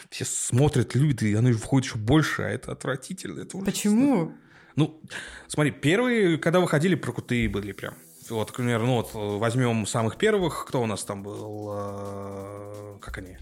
Все 0.10 0.24
смотрят, 0.24 0.96
любят, 0.96 1.22
и 1.22 1.34
оно 1.34 1.52
входит 1.52 1.90
еще 1.90 1.98
больше, 1.98 2.44
а 2.44 2.48
это 2.48 2.72
отвратительно. 2.72 3.42
Это 3.42 3.58
ужасно. 3.58 3.66
Почему? 3.66 4.32
Ну, 4.78 5.02
смотри, 5.48 5.74
первые, 5.74 6.38
когда 6.38 6.62
выходили, 6.62 6.96
про 6.96 7.12
крутые 7.12 7.50
были 7.50 7.74
прям. 7.74 7.96
Вот, 8.30 8.54
к 8.54 8.56
примеру, 8.56 8.86
ну 8.86 8.96
вот 9.02 9.10
возьмем 9.14 9.86
самых 9.86 10.18
первых, 10.18 10.64
кто 10.66 10.82
у 10.82 10.86
нас 10.86 11.04
там 11.04 11.24
был, 11.24 11.72
э, 11.74 12.98
как 13.02 13.18
они? 13.18 13.38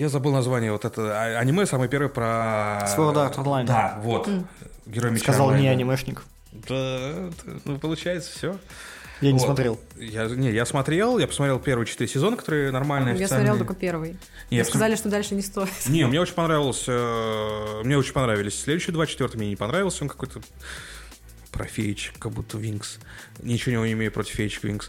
Я 0.00 0.08
забыл 0.08 0.32
название, 0.32 0.72
вот 0.72 0.86
это 0.86 1.12
а- 1.14 1.38
аниме 1.38 1.66
самое 1.66 1.90
первое 1.90 2.08
про... 2.08 2.88
Sword 2.96 3.14
Art 3.16 3.34
Online. 3.36 3.66
Да, 3.66 4.00
вот. 4.02 4.30
Герой 4.86 5.10
меча 5.10 5.24
Сказал 5.24 5.52
не 5.54 5.68
анимешник. 5.68 6.22
Да, 6.52 7.30
ну, 7.66 7.78
получается, 7.78 8.30
все. 8.36 8.56
Я 9.20 9.32
не 9.32 9.38
Вот. 9.38 9.44
смотрел. 9.44 9.78
Я, 9.98 10.24
не, 10.24 10.50
я 10.52 10.64
смотрел, 10.64 11.18
я 11.18 11.26
посмотрел 11.26 11.58
первые 11.58 11.86
четыре 11.86 12.08
сезона, 12.08 12.38
которые 12.38 12.70
нормальные, 12.72 13.10
Я 13.16 13.20
официальные. 13.26 13.48
смотрела 13.48 13.58
только 13.58 13.78
первый. 13.78 14.10
Не, 14.50 14.56
Мне 14.56 14.64
сказали, 14.64 14.96
что 14.96 15.10
дальше 15.10 15.34
не 15.34 15.42
стоит. 15.42 15.68
Не, 15.86 16.06
мне 16.06 16.18
очень 16.18 16.32
понравилось. 16.34 16.84
э, 16.88 17.82
Мне 17.84 17.98
очень 17.98 18.14
понравились. 18.14 18.58
Следующие 18.58 18.94
два, 18.94 19.06
четвертый 19.06 19.36
мне 19.36 19.50
не 19.50 19.56
понравился. 19.56 20.02
Он 20.04 20.08
какой-то 20.08 20.40
про 21.52 21.66
феечек, 21.66 22.14
как 22.18 22.32
будто 22.32 22.56
Винкс. 22.56 22.98
Ничего 23.42 23.84
не 23.84 23.92
имею 23.92 24.10
против 24.10 24.36
феечек 24.36 24.64
Винкс. 24.64 24.88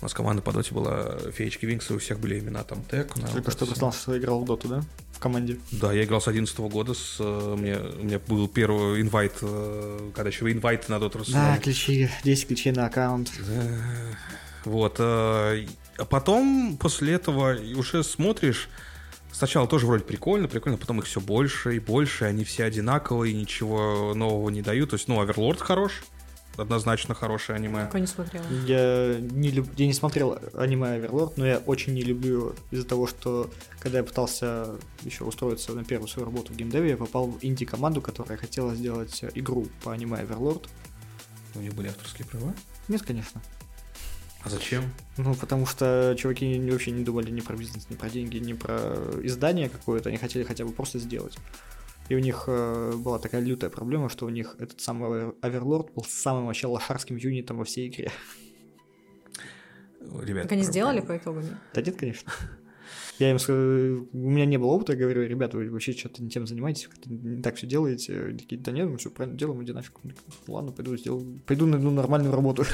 У 0.00 0.04
нас 0.04 0.12
команда 0.12 0.42
по 0.42 0.52
доте 0.52 0.74
была 0.74 1.16
феечки 1.32 1.64
Винкс, 1.64 1.90
и 1.90 1.94
у 1.94 1.98
всех 1.98 2.20
были 2.20 2.38
имена 2.38 2.64
там 2.64 2.82
Тек. 2.84 3.14
Только 3.32 3.50
что 3.50 3.66
признал, 3.66 3.92
что 3.92 4.16
играл 4.18 4.40
в 4.40 4.44
доту, 4.44 4.68
да? 4.68 4.82
В 5.12 5.18
команде. 5.18 5.58
Да, 5.72 5.92
я 5.92 6.04
играл 6.04 6.20
с 6.20 6.28
11 6.28 6.58
года. 6.58 6.92
С, 6.92 7.16
э, 7.18 7.54
мне, 7.58 7.78
у 7.78 8.04
меня 8.04 8.18
был 8.18 8.46
первый 8.48 9.00
инвайт, 9.00 9.32
э, 9.40 10.10
когда 10.14 10.28
еще 10.28 10.52
инвайт 10.52 10.90
на 10.90 11.00
доту 11.00 11.20
Да, 11.28 11.56
ключи, 11.58 12.10
10 12.24 12.46
ключей 12.46 12.72
на 12.72 12.86
аккаунт. 12.86 13.30
Вот. 14.66 14.96
э, 14.98 15.66
А 15.98 16.04
потом, 16.04 16.76
после 16.78 17.14
этого, 17.14 17.56
уже 17.76 18.04
смотришь, 18.04 18.68
сначала 19.32 19.66
тоже 19.66 19.86
вроде 19.86 20.04
прикольно, 20.04 20.48
прикольно, 20.48 20.76
потом 20.76 20.98
их 20.98 21.06
все 21.06 21.22
больше 21.22 21.76
и 21.76 21.78
больше, 21.78 22.26
они 22.26 22.44
все 22.44 22.64
одинаковые, 22.64 23.32
ничего 23.32 24.12
нового 24.14 24.50
не 24.50 24.60
дают. 24.60 24.90
То 24.90 24.96
есть, 24.96 25.08
ну, 25.08 25.20
Оверлорд 25.20 25.62
хорош, 25.62 26.02
однозначно 26.56 27.14
хорошее 27.14 27.56
аниме. 27.56 27.86
Такое 27.86 28.00
не 28.00 28.06
смотрела. 28.06 28.44
Я 28.66 29.18
не, 29.20 29.50
люб... 29.50 29.68
я 29.76 29.86
не 29.86 29.92
смотрел 29.92 30.38
аниме 30.54 30.94
Оверлорд, 30.94 31.36
но 31.36 31.46
я 31.46 31.58
очень 31.58 31.94
не 31.94 32.02
люблю 32.02 32.54
из-за 32.70 32.86
того, 32.86 33.06
что 33.06 33.50
когда 33.80 33.98
я 33.98 34.04
пытался 34.04 34.76
еще 35.02 35.24
устроиться 35.24 35.72
на 35.72 35.84
первую 35.84 36.08
свою 36.08 36.26
работу 36.26 36.52
в 36.52 36.56
геймдеве, 36.56 36.90
я 36.90 36.96
попал 36.96 37.26
в 37.26 37.38
инди-команду, 37.42 38.00
которая 38.00 38.38
хотела 38.38 38.74
сделать 38.74 39.24
игру 39.34 39.68
по 39.82 39.92
аниме 39.92 40.18
Оверлорд. 40.18 40.68
У 41.54 41.60
них 41.60 41.74
были 41.74 41.88
авторские 41.88 42.26
права. 42.26 42.54
Нет, 42.88 43.02
конечно. 43.02 43.42
А 44.42 44.48
зачем? 44.48 44.84
Ну, 45.16 45.34
потому 45.34 45.66
что 45.66 46.14
чуваки 46.16 46.46
не- 46.46 46.70
вообще 46.70 46.92
не 46.92 47.02
думали 47.02 47.30
ни 47.30 47.40
про 47.40 47.56
бизнес, 47.56 47.88
ни 47.90 47.96
про 47.96 48.08
деньги, 48.08 48.36
ни 48.38 48.52
про 48.52 48.94
издание 49.22 49.68
какое-то. 49.68 50.08
Они 50.08 50.18
хотели 50.18 50.44
хотя 50.44 50.64
бы 50.64 50.72
просто 50.72 51.00
сделать. 51.00 51.36
И 52.08 52.14
у 52.14 52.18
них 52.18 52.44
э, 52.46 52.92
была 52.96 53.18
такая 53.18 53.40
лютая 53.40 53.70
проблема, 53.70 54.08
что 54.08 54.26
у 54.26 54.28
них 54.28 54.56
этот 54.58 54.80
самый 54.80 55.32
Оверлорд 55.42 55.92
был 55.94 56.04
самым 56.08 56.46
вообще 56.46 56.66
лошарским 56.66 57.16
юнитом 57.16 57.58
во 57.58 57.64
всей 57.64 57.88
игре. 57.88 58.10
Ребят, 60.00 60.44
Так 60.44 60.52
они 60.52 60.62
сделали 60.62 61.00
по 61.00 61.16
итогу? 61.16 61.40
нет? 61.40 61.54
Да 61.74 61.82
нет, 61.82 61.96
конечно. 61.96 62.32
Я 63.18 63.30
им 63.30 63.38
сказал, 63.38 63.60
у 64.12 64.30
меня 64.30 64.44
не 64.44 64.58
было 64.58 64.68
опыта, 64.68 64.92
я 64.92 64.98
говорю, 64.98 65.22
ребята, 65.22 65.56
вы 65.56 65.70
вообще 65.70 65.92
что-то 65.92 66.22
не 66.22 66.28
тем 66.28 66.46
занимаетесь, 66.46 66.86
как-то 66.86 67.10
не 67.10 67.40
так 67.42 67.56
все 67.56 67.66
делаете. 67.66 68.26
Они 68.28 68.38
такие, 68.38 68.60
да 68.60 68.72
нет, 68.72 68.88
мы 68.88 68.98
все 68.98 69.10
правильно 69.10 69.38
делаем, 69.38 69.62
иди 69.64 69.72
нафиг. 69.72 69.94
Ладно, 70.46 70.70
пойду 70.70 70.96
сделаю, 70.96 71.40
пойду 71.46 71.66
найду 71.66 71.90
нормальную 71.90 72.34
работу 72.34 72.64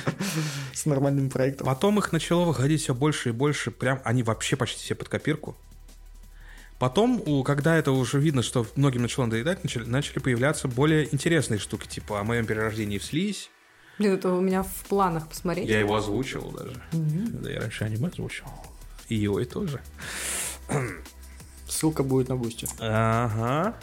с 0.72 0.86
нормальным 0.86 1.28
проектом. 1.28 1.66
Потом 1.66 1.98
их 1.98 2.10
начало 2.10 2.46
выходить 2.46 2.80
все 2.80 2.94
больше 2.94 3.28
и 3.28 3.32
больше, 3.32 3.70
прям 3.70 4.00
они 4.04 4.22
вообще 4.22 4.56
почти 4.56 4.80
все 4.80 4.94
под 4.94 5.10
копирку. 5.10 5.56
Потом, 6.82 7.44
когда 7.44 7.76
это 7.76 7.92
уже 7.92 8.18
видно, 8.18 8.42
что 8.42 8.66
многим 8.74 9.02
начало 9.02 9.26
надоедать, 9.26 9.62
начали, 9.62 9.84
начали 9.84 10.18
появляться 10.18 10.66
более 10.66 11.06
интересные 11.14 11.60
штуки, 11.60 11.86
типа 11.86 12.18
о 12.18 12.24
моем 12.24 12.44
перерождении 12.44 12.98
в 12.98 13.04
слизь. 13.04 13.50
Блин, 14.00 14.14
это 14.14 14.32
у 14.32 14.40
меня 14.40 14.64
в 14.64 14.86
планах 14.88 15.28
посмотреть. 15.28 15.68
Я 15.68 15.78
его 15.78 15.94
озвучивал 15.94 16.50
даже. 16.50 16.82
Да, 16.90 17.48
я 17.48 17.60
раньше 17.60 17.84
аниме 17.84 18.08
озвучивал. 18.08 18.50
И 19.08 19.14
его 19.14 19.38
и 19.38 19.44
тоже. 19.44 19.80
Ссылка 21.68 22.02
будет 22.02 22.28
на 22.28 22.34
бусте. 22.34 22.66
Ага. 22.80 23.76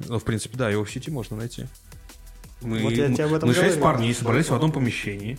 Ну, 0.00 0.18
в 0.18 0.24
принципе, 0.24 0.56
да, 0.58 0.70
его 0.70 0.84
в 0.84 0.90
сети 0.90 1.12
можно 1.12 1.36
найти. 1.36 1.66
Мы, 2.62 2.82
Вот 2.82 2.94
я 2.94 3.14
тебе 3.14 3.26
об 3.26 3.34
этом 3.34 3.48
мы 3.48 3.54
шесть 3.54 3.80
парней 3.80 4.12
собрались 4.12 4.48
в 4.48 4.54
одном 4.56 4.72
помещении 4.72 5.38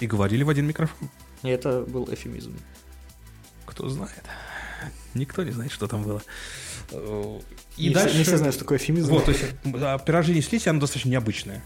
и 0.00 0.08
говорили 0.08 0.42
в 0.42 0.48
один 0.48 0.66
микрофон. 0.66 1.08
И 1.44 1.48
это 1.50 1.82
был 1.82 2.12
эфемизм. 2.12 2.58
Кто 3.64 3.88
знает. 3.88 4.24
Никто 5.14 5.42
не 5.42 5.50
знает, 5.50 5.72
что 5.72 5.86
там 5.86 6.02
было. 6.02 6.22
Э, 6.90 7.40
И 7.76 7.88
не, 7.88 7.94
дальше... 7.94 8.10
все, 8.10 8.18
не 8.18 8.24
все 8.24 8.36
знают, 8.36 8.54
что 8.54 8.64
такое 8.64 8.78
эфемизм. 8.78 9.10
Вот, 9.10 9.24
то 9.24 9.32
есть, 9.32 9.44
пирожение 10.04 10.42
слизь, 10.42 10.66
оно 10.66 10.80
достаточно 10.80 11.10
необычное. 11.10 11.62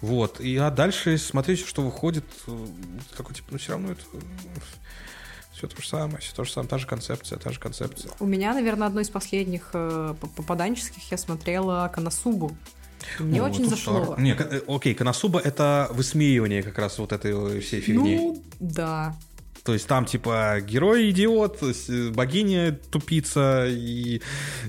Вот. 0.00 0.40
И 0.40 0.56
а 0.56 0.70
дальше 0.70 1.16
смотреть, 1.18 1.64
что 1.64 1.82
выходит, 1.82 2.24
э, 2.46 2.66
такой 3.16 3.34
типа, 3.34 3.48
ну 3.52 3.58
все 3.58 3.72
равно 3.72 3.92
это 3.92 4.02
все 5.52 5.66
то 5.66 5.80
же 5.80 5.88
самое, 5.88 6.18
все 6.18 6.34
то 6.34 6.44
же 6.44 6.52
самое, 6.52 6.68
та 6.68 6.78
же 6.78 6.86
концепция, 6.86 7.38
та 7.38 7.50
же 7.50 7.60
концепция. 7.60 8.12
У 8.20 8.26
меня, 8.26 8.52
наверное, 8.52 8.88
одно 8.88 9.00
из 9.00 9.08
последних 9.08 9.70
э, 9.72 10.14
попаданческих 10.36 11.10
я 11.10 11.16
смотрела 11.16 11.90
Канасубу. 11.94 12.56
Мне 13.18 13.40
Ну, 13.40 13.46
очень 13.46 13.68
зашло. 13.68 14.14
Не, 14.18 14.32
э, 14.32 14.60
окей, 14.66 14.94
Коносуба 14.94 15.40
это 15.40 15.88
высмеивание 15.92 16.62
как 16.62 16.78
раз 16.78 16.98
вот 16.98 17.12
этой 17.12 17.60
всей 17.60 17.80
фигни. 17.80 18.16
Ну, 18.16 18.42
да. 18.60 19.16
То 19.64 19.72
есть 19.72 19.86
там 19.88 20.04
типа 20.04 20.58
герой 20.60 21.10
идиот, 21.10 21.62
э, 21.62 22.10
богиня 22.10 22.72
тупица 22.72 23.66
и, 23.66 24.20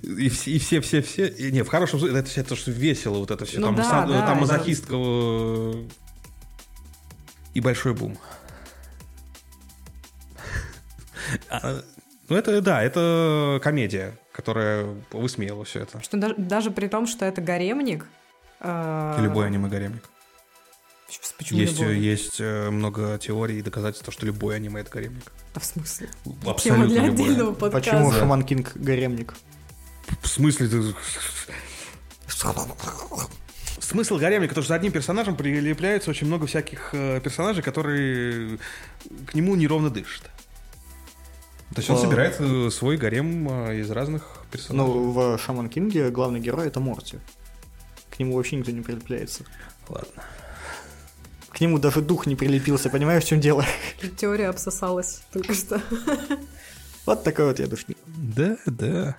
и, 0.02 0.30
все, 0.30 0.80
все, 0.80 1.02
все, 1.02 1.28
и 1.28 1.52
не, 1.52 1.64
в 1.64 1.68
хорошем 1.68 2.04
это 2.06 2.30
все 2.30 2.44
то, 2.44 2.56
что 2.56 2.72
весело, 2.72 3.18
вот 3.20 3.30
это 3.30 3.44
все. 3.44 3.60
Ну 3.60 3.68
там 3.68 3.76
да, 3.76 3.84
сам- 3.84 4.08
да, 4.08 4.26
там 4.26 4.40
мазохистка 4.40 4.94
э, 4.96 5.84
и 7.54 7.60
большой 7.60 7.94
бум. 7.94 8.18
А, 11.50 11.82
Ну 12.30 12.36
это, 12.38 12.62
да, 12.62 12.82
это 12.82 13.60
комедия, 13.62 14.18
которая 14.32 14.88
высмеяла 15.12 15.66
все 15.66 15.82
это. 15.82 16.02
Что 16.02 16.18
даже, 16.18 16.36
даже 16.38 16.72
при 16.72 16.88
том, 16.88 17.06
что 17.06 17.26
это 17.26 17.42
гаремник. 17.42 18.06
э, 18.62 19.18
Любой 19.20 19.48
аниме-гаремник. 19.48 20.10
Почему 21.38 21.60
Есть, 21.60 21.80
любой? 21.80 22.00
есть 22.00 22.36
э, 22.40 22.70
много 22.70 23.18
теорий 23.18 23.60
и 23.60 23.62
доказательств, 23.62 24.12
что 24.12 24.26
любой 24.26 24.56
аниме 24.56 24.82
это 24.82 24.92
гаремник. 24.92 25.32
Да, 25.54 25.60
в 25.60 25.66
смысле? 25.66 26.10
Тема 26.24 26.52
Абсолютно 26.52 26.88
для 26.88 27.02
любой. 27.06 27.26
отдельного 27.26 27.54
подкаста. 27.54 27.78
Почему 27.92 28.12
Да. 28.12 28.20
Шаман 28.20 28.44
Кинг 28.44 28.72
гаремник? 28.76 29.34
В 30.22 30.28
смысле 30.28 30.68
ты... 30.68 30.96
Смысл 33.80 34.18
гаремника, 34.18 34.50
потому 34.50 34.64
что 34.64 34.70
за 34.70 34.76
одним 34.76 34.92
персонажем 34.92 35.36
прилепляется 35.36 36.10
очень 36.10 36.28
много 36.28 36.48
всяких 36.48 36.90
э, 36.94 37.20
персонажей, 37.22 37.62
которые 37.62 38.58
к 39.28 39.34
нему 39.36 39.56
неровно 39.56 39.90
дышат. 39.90 40.24
То 41.74 41.78
есть 41.82 41.90
он 41.90 41.98
А. 41.98 42.00
собирает 42.00 42.36
э, 42.40 42.70
свой 42.72 42.98
гарем 42.98 43.48
э, 43.50 43.80
из 43.80 43.92
разных 43.92 44.24
персонажей. 44.52 44.94
Ну, 44.94 45.12
в 45.12 45.38
Шаман 45.38 45.70
Кинге 45.70 46.10
главный 46.10 46.40
герой 46.40 46.68
это 46.68 46.80
Морти. 46.80 47.20
К 48.10 48.20
нему 48.20 48.36
вообще 48.38 48.56
никто 48.56 48.72
не 48.72 48.82
прилепляется. 48.82 49.44
Ладно. 49.90 50.24
К 51.56 51.62
нему 51.62 51.80
даже 51.80 52.02
дух 52.02 52.28
не 52.28 52.36
прилепился, 52.36 52.90
понимаешь, 52.90 53.24
в 53.24 53.28
чем 53.28 53.40
дело? 53.40 53.64
Теория 54.18 54.50
обсосалась 54.50 55.22
только 55.32 55.54
что. 55.54 55.82
Вот 57.06 57.24
такой 57.24 57.46
вот 57.46 57.60
я 57.60 57.68
душник. 57.68 57.98
Да, 58.06 58.58
да. 58.66 59.16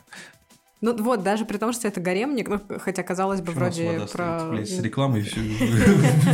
Ну 0.82 0.94
вот, 1.02 1.22
даже 1.22 1.46
при 1.46 1.56
том, 1.56 1.72
что 1.72 1.88
это 1.88 2.00
гаремник, 2.00 2.48
ну, 2.48 2.60
хотя, 2.80 3.02
казалось 3.02 3.40
бы, 3.40 3.52
вроде 3.52 4.06
про... 4.12 4.52
с 4.66 4.78
рекламой 4.80 5.20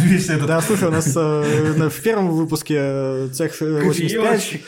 весь 0.00 0.28
этот 0.28 0.46
Да, 0.48 0.60
слушай, 0.60 0.88
у 0.88 0.90
нас 0.90 1.12
э, 1.14 1.74
на- 1.76 1.88
в 1.88 2.02
первом 2.02 2.30
выпуске 2.32 2.76
э, 2.78 3.28
цех 3.32 3.62
э, 3.62 3.82
85 3.84 4.60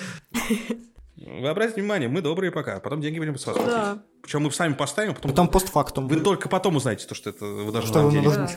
Вы 1.16 1.48
обратите 1.48 1.80
внимание, 1.80 2.08
мы 2.08 2.22
добрые 2.22 2.52
пока, 2.52 2.78
потом 2.78 3.00
деньги 3.00 3.18
будем 3.18 3.36
с 3.36 3.44
вас 3.44 3.56
платить. 3.56 3.72
Да. 3.72 4.02
Причем 4.22 4.42
мы 4.42 4.52
сами 4.52 4.74
поставим, 4.74 5.10
а 5.10 5.14
потом, 5.14 5.30
потом 5.32 5.48
постфактум. 5.48 6.06
вы 6.06 6.20
только 6.20 6.48
потом 6.48 6.76
узнаете, 6.76 7.06
то, 7.08 7.16
что 7.16 7.30
это 7.30 7.44
вы 7.44 7.72
даже 7.72 7.88
Что 7.88 8.06
вы 8.06 8.48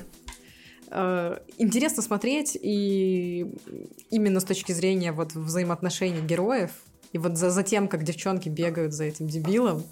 Интересно 0.90 2.02
смотреть, 2.04 2.58
и 2.62 3.46
именно 4.10 4.40
с 4.40 4.44
точки 4.44 4.72
зрения 4.72 5.12
вот 5.12 5.34
взаимоотношений 5.36 6.22
героев, 6.22 6.72
и 7.14 7.18
вот 7.18 7.38
за, 7.38 7.52
за 7.52 7.64
тем, 7.64 7.88
как 7.88 8.04
девчонки 8.04 8.50
бегают 8.50 8.94
за 8.94 9.06
этим 9.06 9.28
дебилом. 9.28 9.84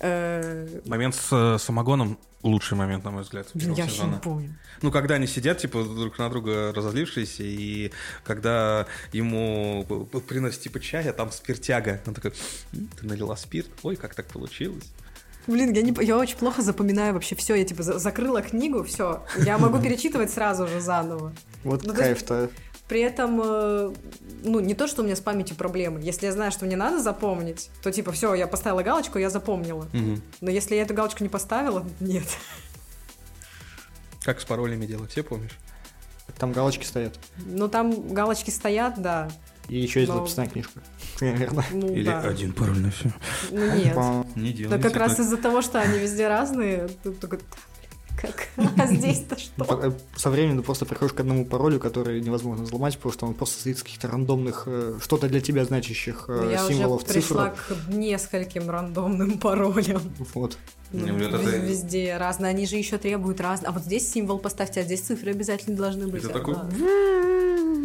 Э, 0.00 0.80
Момент 0.86 1.14
с 1.16 1.28
э, 1.32 1.58
самогоном 1.58 2.18
лучший 2.44 2.76
момент, 2.78 3.04
на 3.04 3.10
мой 3.10 3.22
взгляд, 3.22 3.50
первого 3.52 3.76
я 3.76 3.88
сезона. 3.88 4.14
не 4.14 4.20
помню. 4.20 4.54
Ну, 4.80 4.92
когда 4.92 5.16
они 5.16 5.26
сидят, 5.26 5.58
типа, 5.58 5.82
друг 5.82 6.18
на 6.20 6.28
друга 6.30 6.72
разозлившиеся, 6.72 7.42
и 7.42 7.90
когда 8.22 8.86
ему 9.12 9.84
п- 9.88 10.04
п- 10.04 10.20
приносят, 10.20 10.60
типа, 10.60 10.78
чай, 10.78 11.08
а 11.08 11.12
там 11.12 11.32
спиртяга. 11.32 12.00
Он 12.06 12.14
такой, 12.14 12.32
«М, 12.72 12.88
ты 13.00 13.06
налила 13.08 13.34
спирт? 13.34 13.68
Ой, 13.82 13.96
как 13.96 14.14
так 14.14 14.26
получилось? 14.26 14.84
Блин, 15.48 15.72
я, 15.72 15.82
не, 15.82 15.92
я 16.04 16.16
очень 16.16 16.36
плохо 16.36 16.62
запоминаю 16.62 17.14
вообще 17.14 17.34
все. 17.34 17.54
Я 17.56 17.64
типа 17.64 17.82
за- 17.82 17.98
закрыла 17.98 18.42
книгу, 18.42 18.84
все. 18.84 19.24
Я 19.38 19.58
могу 19.58 19.80
перечитывать 19.80 20.30
сразу 20.30 20.68
же 20.68 20.80
заново. 20.80 21.32
Вот 21.64 21.84
Ну, 21.84 21.94
кайф-то. 21.94 22.50
При 22.86 23.00
этом, 23.00 23.40
э, 23.42 23.92
ну, 24.44 24.60
не 24.60 24.74
то, 24.74 24.86
что 24.86 25.02
у 25.02 25.04
меня 25.04 25.16
с 25.16 25.20
памятью 25.20 25.56
проблемы. 25.56 26.00
Если 26.02 26.26
я 26.26 26.32
знаю, 26.32 26.52
что 26.52 26.64
мне 26.64 26.76
надо 26.76 27.02
запомнить, 27.02 27.70
то 27.82 27.90
типа, 27.90 28.12
все, 28.12 28.34
я 28.34 28.46
поставила 28.46 28.82
галочку, 28.82 29.18
я 29.18 29.28
запомнила. 29.30 29.86
Мгм. 29.92 30.22
Но 30.40 30.50
если 30.50 30.74
я 30.74 30.82
эту 30.82 30.94
галочку 30.94 31.22
не 31.22 31.28
поставила, 31.28 31.84
нет. 32.00 32.24
Как 34.22 34.40
с 34.40 34.44
паролями 34.44 34.86
делать, 34.86 35.10
все 35.10 35.22
помнишь? 35.22 35.58
Там 36.38 36.52
галочки 36.52 36.84
стоят. 36.84 37.18
Ну, 37.46 37.68
там 37.68 38.12
галочки 38.12 38.50
стоят, 38.50 39.00
да. 39.00 39.30
И 39.68 39.78
еще 39.78 40.00
есть 40.00 40.12
Но- 40.12 40.20
записная 40.20 40.46
книжка. 40.46 40.80
Ну, 41.20 41.92
Или 41.92 42.04
да. 42.04 42.20
один 42.20 42.52
пароль 42.52 42.78
на 42.78 42.90
все. 42.90 43.12
Ну, 43.50 43.74
нет. 43.74 43.96
Не 44.36 44.50
Да 44.52 44.56
делайте 44.56 44.82
как 44.88 44.96
раз 44.96 45.16
так. 45.16 45.20
из-за 45.26 45.36
того, 45.36 45.62
что 45.62 45.80
они 45.80 45.98
везде 45.98 46.28
разные, 46.28 46.88
ты 47.02 47.10
«Да, 47.10 47.26
блин, 47.28 47.40
как? 48.20 48.48
А 48.76 48.86
здесь-то 48.86 49.38
что? 49.38 49.80
э, 49.84 49.92
Со 50.16 50.30
временем 50.30 50.58
ты 50.58 50.62
просто 50.64 50.86
приходишь 50.86 51.12
к 51.12 51.20
одному 51.20 51.44
паролю, 51.46 51.78
который 51.78 52.20
невозможно 52.20 52.64
взломать, 52.64 52.96
потому 52.96 53.12
что 53.12 53.26
он 53.26 53.34
просто 53.34 53.54
состоит 53.56 53.76
из 53.76 53.82
каких-то 53.84 54.08
рандомных, 54.08 54.64
э, 54.66 54.98
что-то 55.02 55.28
для 55.28 55.40
тебя 55.40 55.64
значащих 55.64 56.24
э, 56.28 56.40
Ну, 56.44 56.50
Я 56.50 56.64
уже 56.64 56.74
символов, 56.74 57.04
пришла 57.04 57.50
цифр. 57.50 57.74
к 57.86 57.88
нескольким 57.92 58.70
рандомным 58.70 59.38
паролям. 59.38 60.02
Вот. 60.34 60.56
Ну, 60.92 61.16
это- 61.18 61.36
Везде 61.36 62.16
разные. 62.16 62.50
Они 62.50 62.66
же 62.66 62.76
еще 62.76 62.98
требуют 62.98 63.40
разные. 63.40 63.68
А 63.68 63.72
вот 63.72 63.82
здесь 63.84 64.10
символ 64.10 64.38
поставьте, 64.38 64.80
а 64.80 64.82
здесь 64.84 65.02
цифры 65.02 65.30
обязательно 65.32 65.76
должны 65.76 66.08
быть. 66.08 66.24
Это 66.24 66.32
такой, 66.32 66.56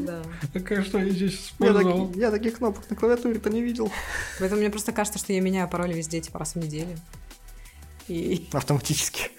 Да. 0.06 0.24
Какая 0.54 0.84
что 0.84 1.00
я 1.00 1.10
здесь 1.10 1.32
Я, 1.60 1.68
использовал? 1.68 2.08
таки- 2.08 2.20
я 2.20 2.32
таких 2.32 2.58
кнопок 2.58 2.90
на 2.90 2.96
клавиатуре-то 2.96 3.50
не 3.50 3.62
видел. 3.62 3.92
Поэтому 4.40 4.62
мне 4.62 4.70
просто 4.70 4.92
кажется, 4.92 5.20
что 5.20 5.34
я 5.34 5.42
меняю 5.42 5.68
пароль 5.70 5.94
везде, 5.94 6.20
типа, 6.22 6.40
раз 6.40 6.54
в 6.54 6.58
неделю. 6.58 6.98
И... 8.08 8.48
Автоматически. 8.52 9.32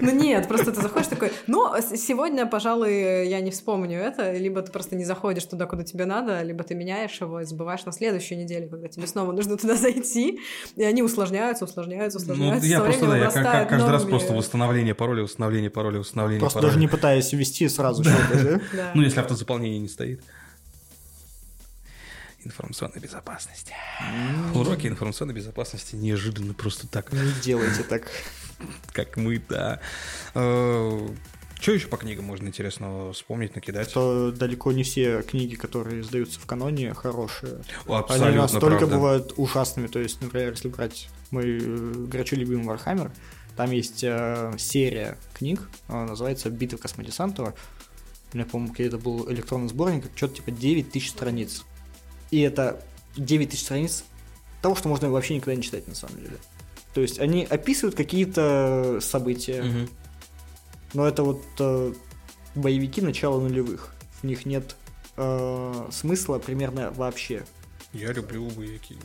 Ну 0.00 0.10
нет, 0.12 0.48
просто 0.48 0.72
ты 0.72 0.80
заходишь 0.82 1.08
такой, 1.08 1.32
ну, 1.46 1.72
с- 1.74 1.96
сегодня, 1.96 2.46
пожалуй, 2.46 3.26
я 3.28 3.40
не 3.40 3.50
вспомню 3.50 3.98
это, 3.98 4.32
либо 4.32 4.62
ты 4.62 4.70
просто 4.72 4.96
не 4.96 5.04
заходишь 5.04 5.44
туда, 5.44 5.66
куда 5.66 5.84
тебе 5.84 6.04
надо, 6.04 6.42
либо 6.42 6.64
ты 6.64 6.74
меняешь 6.74 7.20
его 7.20 7.40
и 7.40 7.44
забываешь 7.44 7.84
на 7.84 7.92
следующую 7.92 8.38
неделю, 8.38 8.68
когда 8.68 8.88
тебе 8.88 9.06
снова 9.06 9.32
нужно 9.32 9.56
туда 9.56 9.76
зайти, 9.76 10.40
и 10.76 10.82
они 10.84 11.02
усложняются, 11.02 11.64
усложняются, 11.64 12.18
Ну, 12.18 12.22
усложняются. 12.24 12.68
я 12.68 12.78
со 12.78 12.84
просто, 12.84 13.06
да, 13.06 13.16
я 13.60 13.64
каждый 13.66 13.90
раз 13.90 14.04
просто 14.04 14.32
восстановление 14.32 14.94
пароля, 14.94 15.22
восстановление 15.22 15.70
пароля, 15.70 15.98
восстановление 16.00 16.40
Просто 16.40 16.58
пароля. 16.58 16.70
даже 16.72 16.80
не 16.80 16.88
пытаясь 16.88 17.32
ввести 17.32 17.68
сразу 17.68 18.04
что-то, 18.04 18.44
да? 18.44 18.60
Да. 18.72 18.90
Ну, 18.94 19.02
если 19.02 19.20
автозаполнение 19.20 19.78
не 19.80 19.88
стоит. 19.88 20.20
Информационной 22.44 23.00
безопасности. 23.00 23.74
Уроки 24.54 24.86
информационной 24.86 25.34
безопасности 25.34 25.96
неожиданно 25.96 26.54
просто 26.54 26.86
так, 26.86 27.12
Не 27.12 27.32
делайте 27.42 27.82
так. 27.82 28.04
как 28.92 29.16
мы, 29.16 29.42
да. 29.48 29.80
Что 31.60 31.72
еще 31.72 31.88
по 31.88 31.96
книгам 31.96 32.24
можно 32.24 32.46
интересного 32.46 33.12
вспомнить, 33.12 33.54
накидать? 33.56 33.90
Что 33.90 34.30
далеко 34.30 34.70
не 34.70 34.84
все 34.84 35.22
книги, 35.22 35.56
которые 35.56 36.02
издаются 36.02 36.38
в 36.38 36.46
каноне, 36.46 36.94
хорошие. 36.94 37.58
О, 37.86 38.04
Они 38.08 38.36
настолько 38.36 38.78
правда. 38.78 38.94
бывают 38.94 39.34
ужасными. 39.36 39.88
То 39.88 39.98
есть, 39.98 40.20
например, 40.20 40.52
если 40.52 40.68
брать 40.68 41.08
мой 41.32 41.58
э, 41.60 41.92
горячо 42.06 42.36
любимый 42.36 42.66
Warhammer, 42.66 43.10
там 43.56 43.72
есть 43.72 44.04
э, 44.04 44.52
серия 44.56 45.18
книг, 45.34 45.68
э, 45.88 46.04
называется 46.04 46.48
«Битва 46.48 46.76
космодесанта». 46.76 47.54
У 48.32 48.36
меня, 48.36 48.46
по-моему, 48.46 48.72
какой-то 48.72 48.98
был 48.98 49.28
электронный 49.28 49.68
сборник, 49.68 50.04
что-то 50.14 50.36
типа 50.36 50.52
9 50.52 50.92
тысяч 50.92 51.10
страниц. 51.10 51.64
И 52.30 52.40
это 52.40 52.80
9 53.16 53.50
тысяч 53.50 53.62
страниц 53.62 54.04
того, 54.62 54.76
что 54.76 54.88
можно 54.88 55.10
вообще 55.10 55.34
никогда 55.34 55.56
не 55.56 55.62
читать, 55.62 55.88
на 55.88 55.96
самом 55.96 56.18
деле. 56.18 56.36
То 56.94 57.00
есть 57.00 57.18
они 57.18 57.44
описывают 57.44 57.94
какие-то 57.96 58.98
события, 59.00 59.62
Мгм. 59.62 59.88
но 60.94 61.06
это 61.06 61.22
вот 61.22 61.42
э, 61.60 61.92
боевики 62.54 63.00
начала 63.00 63.40
нулевых. 63.40 63.92
В 64.20 64.24
них 64.24 64.46
нет 64.46 64.74
э, 65.16 65.86
смысла 65.92 66.38
примерно 66.38 66.90
вообще. 66.92 67.44
Я 67.92 68.12
люблю 68.12 68.48
боевики. 68.50 68.96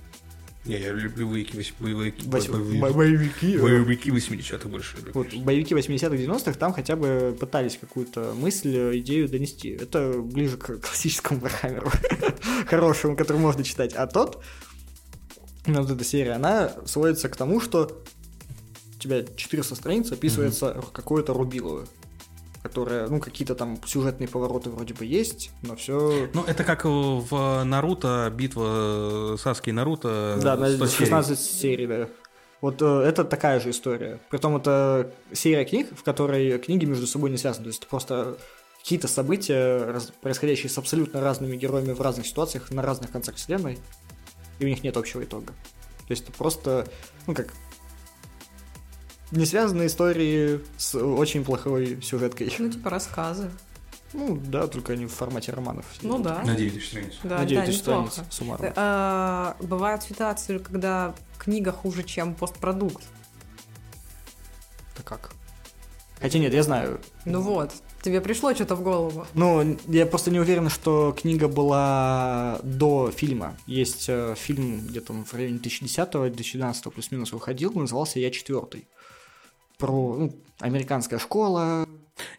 Не, 0.66 0.80
я 0.80 0.94
люблю 0.94 1.28
боевики, 1.28 1.58
боевики, 1.80 2.26
Вось- 2.26 2.50
боевики, 2.50 2.80
бо- 2.80 2.94
Боевики. 2.94 3.56
э, 3.58 3.60
боевики 3.62 4.12
80-х 4.12 4.70
больше 4.70 4.96
люблю. 4.98 5.12
Вот, 5.14 5.34
боевики 5.34 5.74
80-х, 5.76 6.16
90-х 6.16 6.54
там 6.58 6.72
хотя 6.72 6.96
бы 6.96 7.36
пытались 7.38 7.78
какую-то 7.78 8.34
мысль, 8.34 8.74
э, 8.78 8.98
идею 9.00 9.28
донести. 9.28 9.70
Это 9.72 10.14
ближе 10.22 10.56
к 10.58 10.78
классическому 10.88 11.42
Warhammer'у. 11.42 11.92
Хорошему, 12.68 13.18
который 13.18 13.38
можно 13.40 13.64
читать. 13.66 13.94
А 13.94 14.08
тот, 14.08 14.42
вот 15.66 15.92
эта 15.92 16.04
серия, 16.04 16.34
она 16.34 16.72
сводится 16.86 17.30
к 17.30 17.36
тому, 17.36 17.60
что 17.60 18.04
у 18.96 19.00
тебя 19.00 19.24
400 19.24 19.76
страниц 19.76 20.12
описывается 20.12 20.84
какое-то 20.94 21.34
рубилово 21.34 21.86
которое, 22.64 23.08
ну, 23.08 23.20
какие-то 23.20 23.56
там 23.56 23.78
сюжетные 23.86 24.30
повороты 24.30 24.70
вроде 24.70 24.94
бы 24.94 25.06
есть, 25.06 25.52
но 25.64 25.76
все... 25.76 26.30
Ну, 26.34 26.46
это 26.46 26.64
как 26.64 26.86
в 26.86 27.64
Наруто, 27.66 28.32
битва 28.34 29.36
Саски 29.38 29.70
и 29.70 29.74
Наруто. 29.74 30.40
Да, 30.42 30.56
на 30.56 30.70
100 30.70 30.88
серий. 30.88 31.06
16 31.06 31.40
серий, 31.40 31.88
да. 31.88 32.08
Вот 32.62 32.82
э, 32.82 33.02
это 33.02 33.26
такая 33.26 33.60
же 33.60 33.72
история. 33.72 34.22
Притом 34.30 34.56
это 34.56 35.14
серия 35.34 35.66
книг, 35.66 35.90
в 35.94 36.04
которой 36.04 36.58
книги 36.58 36.86
между 36.86 37.06
собой 37.06 37.30
не 37.30 37.38
связаны. 37.38 37.66
То 37.66 37.68
есть 37.68 37.80
это 37.82 37.90
просто 37.90 38.38
какие-то 38.82 39.10
события, 39.10 39.84
раз- 39.92 40.14
происходящие 40.22 40.70
с 40.70 40.78
абсолютно 40.78 41.20
разными 41.20 41.58
героями 41.58 41.92
в 41.92 42.00
разных 42.00 42.26
ситуациях, 42.26 42.72
на 42.72 42.82
разных 42.82 43.12
концах 43.12 43.36
вселенной, 43.36 43.80
и 44.60 44.66
у 44.66 44.68
них 44.68 44.84
нет 44.84 44.98
общего 44.98 45.24
итога. 45.24 45.54
То 46.08 46.12
есть 46.12 46.24
это 46.24 46.32
просто, 46.32 46.88
ну 47.28 47.34
как, 47.34 47.54
не 49.32 49.46
связанные 49.46 49.88
истории 49.88 50.62
с 50.78 50.96
очень 50.96 51.44
плохой 51.44 52.02
сюжеткой. 52.02 52.54
Ну, 52.60 52.70
типа 52.70 52.90
рассказы. 52.90 53.50
Ну 54.14 54.38
да, 54.38 54.68
только 54.68 54.94
они 54.94 55.08
в 55.08 55.12
формате 55.12 55.52
романов. 55.52 55.86
Ну 56.04 56.20
да. 56.20 56.44
На 56.44 56.56
9 56.56 56.74
тысяч 56.74 56.90
страниц. 56.90 57.14
Да, 57.24 57.40
На 57.40 57.46
9 57.46 57.62
да, 57.62 57.66
тысяч 57.66 57.80
страниц 57.80 58.22
суммарно. 58.30 58.66
Э, 58.66 58.74
а, 58.76 59.58
Бывают 59.60 60.04
ситуации, 60.04 60.60
когда 60.60 61.16
книга 61.40 61.72
хуже, 61.72 62.04
чем 62.04 62.36
постпродукт. 62.36 63.04
Это 64.94 65.04
как? 65.04 65.32
Хотя 66.22 66.38
нет, 66.38 66.54
я 66.54 66.62
знаю. 66.62 67.02
Ну 67.26 67.42
вот, 67.42 67.74
тебе 68.04 68.22
пришло 68.22 68.54
что-то 68.54 68.76
в 68.76 68.84
голову. 68.84 69.26
Ну, 69.34 69.78
я 69.88 70.06
просто 70.06 70.30
не 70.30 70.40
уверен, 70.40 70.70
что 70.70 71.16
книга 71.20 71.48
была 71.48 72.60
до 72.64 73.12
фильма. 73.12 73.58
Есть 73.66 74.06
э, 74.10 74.36
фильм 74.38 74.82
где-то 74.88 75.14
в 75.14 75.34
районе 75.34 75.58
2010-2012 75.58 76.92
плюс-минус 76.92 77.32
выходил, 77.32 77.72
назывался 77.74 78.20
«Я 78.20 78.30
четвертый». 78.30 78.88
Про 79.78 80.16
ну, 80.18 80.36
американская 80.60 81.18
школа. 81.18 81.88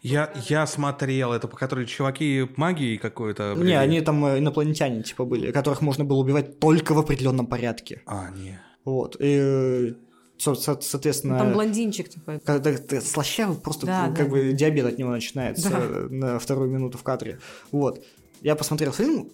Я, 0.03 0.33
я 0.49 0.67
смотрел 0.67 1.33
это, 1.33 1.49
по 1.49 1.57
которой 1.57 1.87
чуваки 1.87 2.47
магии 2.57 2.97
какой-то. 2.97 3.55
Не, 3.57 3.79
они 3.79 4.01
там 4.03 4.25
э, 4.27 4.39
инопланетяне 4.39 5.03
типа 5.03 5.25
были, 5.25 5.51
которых 5.51 5.81
можно 5.81 6.05
было 6.05 6.19
убивать 6.19 6.61
только 6.61 6.95
в 6.95 6.99
определенном 6.99 7.47
порядке. 7.47 8.03
А, 8.07 8.31
не. 8.31 8.61
Вот. 8.85 9.17
И, 9.19 9.39
э, 9.41 9.95
соответственно... 10.39 11.39
Там 11.39 11.53
блондинчик, 11.53 12.09
типа. 12.09 12.41
когда 12.45 12.76
ты 12.76 13.01
слащавый, 13.01 13.57
просто 13.57 13.87
Да, 13.87 14.07
как 14.09 14.16
да. 14.16 14.24
бы 14.26 14.53
диабет 14.53 14.87
от 14.87 14.99
него 14.99 15.11
начинается 15.11 15.70
Да. 15.70 15.78
на 16.11 16.39
вторую 16.39 16.70
минуту 16.70 16.99
в 16.99 17.03
кадре. 17.03 17.39
Вот. 17.72 18.05
Я 18.43 18.57
посмотрел 18.57 18.93
фильм, 18.93 19.30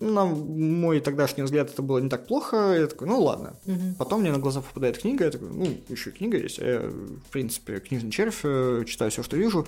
на 0.00 0.24
мой 0.24 1.00
тогдашний 1.00 1.42
взгляд 1.42 1.70
это 1.70 1.82
было 1.82 1.98
не 1.98 2.08
так 2.08 2.26
плохо, 2.26 2.74
я 2.78 2.86
такой, 2.86 3.08
ну 3.08 3.20
ладно. 3.20 3.56
Мгм. 3.66 3.94
Потом 3.96 4.20
мне 4.20 4.30
на 4.30 4.38
глаза 4.38 4.60
попадает 4.60 4.98
книга, 4.98 5.24
я 5.24 5.30
такой, 5.30 5.48
ну, 5.50 5.66
еще 5.88 6.10
книга 6.10 6.38
есть, 6.38 6.58
я, 6.58 6.80
в 6.80 7.30
принципе, 7.30 7.80
книжный 7.80 8.10
червь, 8.10 8.40
э, 8.44 8.84
читаю 8.86 9.10
все, 9.10 9.22
что 9.22 9.36
вижу. 9.36 9.66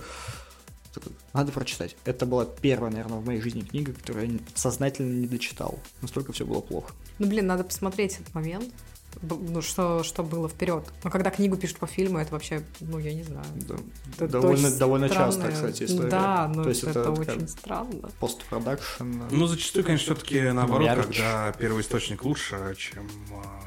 Такой, 0.93 1.13
надо 1.33 1.51
прочитать. 1.53 1.95
Это 2.03 2.25
была 2.25 2.45
первая, 2.45 2.91
наверное, 2.91 3.19
в 3.19 3.25
моей 3.25 3.39
жизни 3.41 3.61
книга, 3.61 3.93
которую 3.93 4.33
я 4.33 4.39
сознательно 4.55 5.13
не 5.13 5.27
дочитал. 5.27 5.79
Настолько 6.01 6.33
все 6.33 6.45
было 6.45 6.59
плохо. 6.59 6.93
Ну, 7.17 7.27
блин, 7.27 7.47
надо 7.47 7.63
посмотреть 7.63 8.19
этот 8.19 8.33
момент. 8.33 8.65
Ну, 9.21 9.61
что, 9.61 10.03
что 10.03 10.23
было 10.23 10.49
вперед. 10.49 10.85
Но 11.03 11.09
когда 11.09 11.29
книгу 11.29 11.57
пишут 11.57 11.77
по 11.77 11.87
фильму, 11.87 12.19
это 12.19 12.31
вообще, 12.31 12.63
ну, 12.79 12.97
я 12.97 13.13
не 13.13 13.23
знаю. 13.23 13.45
Да. 13.55 13.75
Это 14.15 14.27
довольно 14.27 14.71
довольно 14.71 15.09
часто, 15.09 15.51
кстати, 15.51 15.83
история. 15.83 16.09
Да, 16.09 16.51
но 16.53 16.63
То 16.63 16.69
есть 16.69 16.83
это, 16.83 17.01
это 17.01 17.11
очень 17.11 17.47
странно. 17.47 18.09
постпродакшн. 18.19 19.23
Ну, 19.31 19.47
зачастую, 19.47 19.85
конечно, 19.85 20.15
все-таки 20.15 20.41
наоборот, 20.51 20.87
Мерч. 20.87 21.03
когда 21.05 21.51
первый 21.57 21.81
источник 21.81 22.23
лучше, 22.23 22.75
чем 22.77 23.09
а, 23.31 23.61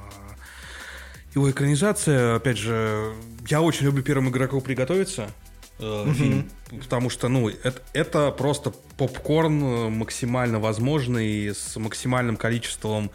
его 1.35 1.51
экранизация. 1.51 2.37
Опять 2.37 2.59
же, 2.59 3.13
я 3.47 3.61
очень 3.61 3.87
люблю 3.87 4.03
первому 4.03 4.31
игроку 4.31 4.61
приготовиться. 4.61 5.31
Э, 5.79 6.13
фильм, 6.15 6.51
потому 6.83 7.11
что, 7.11 7.29
ну, 7.29 7.49
это, 7.49 7.83
это 7.93 8.31
просто 8.31 8.73
попкорн 8.97 9.63
э, 9.63 9.89
максимально 9.91 10.61
возможный, 10.61 11.49
с 11.55 11.77
максимальным 11.77 12.37
количеством 12.37 13.11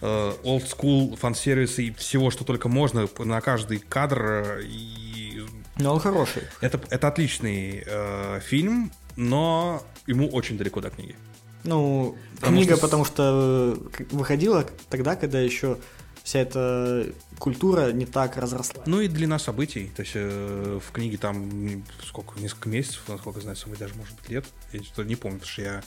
э, 0.00 0.32
олдскул, 0.44 1.16
фан-сервиса 1.16 1.82
и 1.82 1.90
всего, 1.92 2.30
что 2.30 2.44
только 2.44 2.68
можно 2.68 3.08
на 3.18 3.40
каждый 3.40 3.78
кадр. 3.78 4.22
э, 4.58 4.62
И 4.64 5.42
Но 5.76 5.94
он 5.94 6.00
хороший. 6.00 6.42
это, 6.60 6.80
это 6.90 7.08
отличный 7.08 7.82
э, 7.86 8.40
фильм, 8.44 8.92
но 9.16 9.82
ему 10.06 10.28
очень 10.28 10.56
далеко 10.58 10.80
до 10.80 10.90
книги. 10.90 11.16
Ну, 11.64 12.16
Потому 12.36 12.56
книга, 12.58 12.76
что 12.76 12.82
потому 12.82 13.04
что 13.06 13.78
выходила 14.10 14.66
тогда, 14.90 15.16
когда 15.16 15.40
еще 15.40 15.78
вся 16.24 16.38
эта 16.40 17.06
культура 17.38 17.92
не 17.92 18.06
так 18.06 18.38
разросла. 18.38 18.82
Ну 18.86 19.00
и 19.00 19.08
длина 19.08 19.38
событий. 19.38 19.92
То 19.94 20.00
есть 20.00 20.12
э, 20.14 20.80
в 20.82 20.90
книге 20.90 21.18
там 21.18 21.84
сколько, 22.02 22.40
несколько 22.40 22.70
месяцев, 22.70 23.02
насколько 23.08 23.38
я 23.40 23.42
знаю, 23.42 23.56
самой 23.56 23.76
даже, 23.76 23.94
может 23.94 24.16
быть, 24.16 24.30
лет. 24.30 24.46
Я 24.72 24.82
что-то 24.82 25.04
не 25.04 25.16
помню, 25.16 25.38
потому 25.38 25.52
что 25.52 25.62
я 25.62 25.82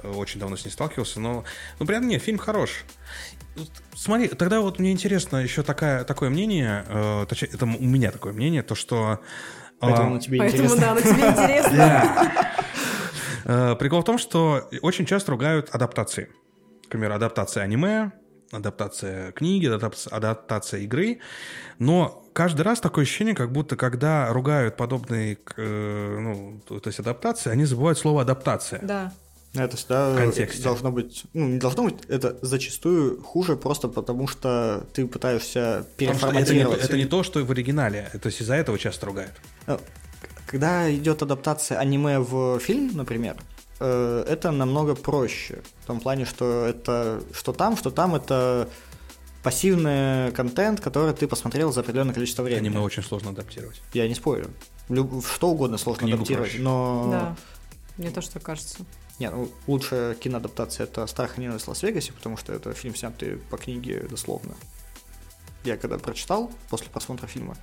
э, 0.00 0.10
очень 0.10 0.40
давно 0.40 0.56
с 0.56 0.64
ней 0.64 0.72
сталкивался. 0.72 1.20
Но, 1.20 1.44
ну, 1.78 1.86
прям 1.86 2.08
нет, 2.08 2.20
фильм 2.20 2.38
хорош. 2.38 2.84
Смотри, 3.94 4.26
тогда 4.26 4.60
вот 4.60 4.80
мне 4.80 4.90
интересно 4.90 5.36
еще 5.36 5.62
такая, 5.62 6.02
такое 6.02 6.30
мнение, 6.30 6.84
э, 6.88 7.26
точнее, 7.28 7.50
это 7.52 7.64
у 7.64 7.68
меня 7.68 8.10
такое 8.10 8.32
мнение, 8.32 8.64
то 8.64 8.74
что... 8.74 9.20
э, 9.20 9.78
Поэтому 9.78 10.14
на 10.14 10.20
тебе 10.20 10.38
Поэтому, 10.38 10.64
интересно. 10.64 10.80
да, 10.80 10.94
на 10.94 11.00
тебе 11.00 11.12
интересно. 11.28 12.32
Э, 13.44 13.76
Прикол 13.78 14.00
в 14.00 14.04
том, 14.04 14.18
что 14.18 14.68
очень 14.82 15.06
часто 15.06 15.30
ругают 15.30 15.70
адаптации. 15.70 16.28
К 16.86 16.88
примеру, 16.88 17.14
адаптация 17.14 17.62
аниме, 17.62 18.10
адаптация 18.52 19.32
книги, 19.32 19.66
адаптация, 19.66 20.80
игры. 20.80 21.18
Но 21.78 22.24
каждый 22.32 22.62
раз 22.62 22.80
такое 22.80 23.04
ощущение, 23.04 23.34
как 23.34 23.52
будто 23.52 23.76
когда 23.76 24.32
ругают 24.32 24.76
подобные 24.76 25.38
э, 25.56 26.18
ну, 26.20 26.60
то 26.66 26.80
есть 26.86 26.98
адаптации, 27.00 27.50
они 27.50 27.64
забывают 27.64 27.98
слово 27.98 28.22
адаптация. 28.22 28.80
Да. 28.82 29.12
Это 29.54 29.76
всегда 29.76 30.12
В 30.12 30.16
контексте. 30.16 30.62
должно 30.62 30.92
быть, 30.92 31.24
ну, 31.32 31.46
не 31.48 31.58
должно 31.58 31.84
быть, 31.84 31.94
это 32.08 32.36
зачастую 32.42 33.22
хуже 33.22 33.56
просто 33.56 33.88
потому, 33.88 34.26
что 34.28 34.84
ты 34.92 35.06
пытаешься 35.06 35.48
что 35.48 35.62
это, 35.70 35.86
не, 35.88 35.96
переформатировать. 35.96 36.84
это 36.84 36.96
не 36.98 37.06
то, 37.06 37.22
что 37.22 37.42
в 37.42 37.50
оригинале. 37.50 38.10
То 38.20 38.26
есть 38.26 38.42
из-за 38.42 38.54
этого 38.54 38.78
часто 38.78 39.06
ругают. 39.06 39.32
Э, 39.66 39.78
Когда 40.46 40.92
идет 40.94 41.22
адаптация 41.22 41.78
аниме 41.78 42.18
в 42.18 42.58
фильм, 42.58 42.90
например, 42.94 43.36
это 43.84 44.50
намного 44.50 44.94
проще. 44.94 45.62
В 45.82 45.86
том 45.86 46.00
плане, 46.00 46.24
что 46.24 46.64
это 46.66 47.22
что 47.32 47.52
там, 47.52 47.76
что 47.76 47.90
там 47.90 48.14
это 48.14 48.68
пассивный 49.42 50.32
контент, 50.32 50.80
который 50.80 51.12
ты 51.14 51.28
посмотрел 51.28 51.72
за 51.72 51.80
определенное 51.80 52.14
количество 52.14 52.42
времени. 52.42 52.68
Аниме 52.68 52.80
очень 52.80 53.02
сложно 53.02 53.30
адаптировать. 53.30 53.80
Я 53.92 54.08
не 54.08 54.14
спорю. 54.14 54.50
Люб- 54.88 55.24
Что 55.24 55.48
угодно 55.50 55.78
сложно 55.78 56.00
Книгу 56.02 56.16
адаптировать, 56.18 56.50
проще. 56.50 56.62
но 56.64 57.08
Да. 57.10 57.36
Мне 57.96 58.10
тоже 58.10 58.30
так 58.30 58.42
кажется. 58.42 58.78
Нет, 59.18 59.32
ну, 59.32 59.50
лучшая 59.66 60.14
киноадаптация 60.14 60.84
это 60.84 61.06
«Страх 61.06 61.38
и 61.38 61.40
ненависть 61.40 61.64
в 61.64 61.68
Лас-Вегасе», 61.68 62.12
потому 62.12 62.36
что 62.36 62.52
это 62.52 62.72
фильм, 62.74 62.94
снятый 62.94 63.36
по 63.50 63.56
книге 63.56 64.00
дословно. 64.10 64.54
Я 65.64 65.76
когда 65.78 65.96
прочитал 65.98 66.50
после 66.68 66.88
просмотра 66.88 67.26
фильма, 67.26 67.56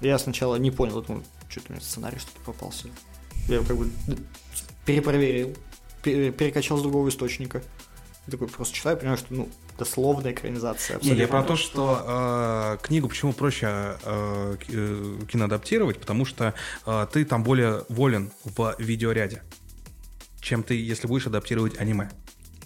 я 0.00 0.18
сначала 0.18 0.56
не 0.56 0.70
понял, 0.70 1.02
думаю, 1.02 1.24
что-то 1.48 1.66
у 1.68 1.72
меня 1.72 1.82
сценарий 1.82 2.18
что-то 2.18 2.40
попался. 2.46 2.88
Я 3.48 3.62
как 3.62 3.76
бы 3.76 3.90
перепроверил, 4.86 5.54
пере- 6.02 6.30
перекачал 6.32 6.78
с 6.78 6.82
другого 6.82 7.08
источника. 7.08 7.62
И 8.26 8.30
такой 8.30 8.48
просто 8.48 8.74
читаю, 8.74 8.96
понимаю, 8.96 9.18
что, 9.18 9.34
ну, 9.34 9.48
дословная 9.78 10.32
экранизация. 10.32 10.98
Не, 11.00 11.08
я 11.08 11.12
абсолютно. 11.12 11.26
про 11.28 11.42
то, 11.44 11.56
что 11.56 12.76
э, 12.80 12.86
книгу 12.86 13.08
почему 13.08 13.32
проще 13.32 13.66
э, 14.02 14.56
э, 14.68 15.18
киноадаптировать, 15.30 16.00
потому 16.00 16.24
что 16.24 16.54
э, 16.86 17.06
ты 17.12 17.24
там 17.24 17.44
более 17.44 17.84
волен 17.88 18.32
в 18.44 18.74
видеоряде, 18.78 19.42
чем 20.40 20.62
ты, 20.62 20.74
если 20.74 21.06
будешь 21.06 21.26
адаптировать 21.26 21.78
аниме. 21.78 22.10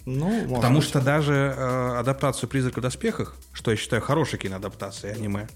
Ну, 0.07 0.55
Потому 0.55 0.79
быть. 0.79 0.87
что 0.87 0.99
даже 0.99 1.33
э, 1.55 1.97
адаптацию 1.99 2.49
«Призрака 2.49 2.79
в 2.79 2.81
доспехах», 2.81 3.35
что 3.53 3.69
я 3.69 3.77
считаю 3.77 4.01
хорошей 4.01 4.39
киноадаптацией 4.39 5.13
аниме, 5.13 5.47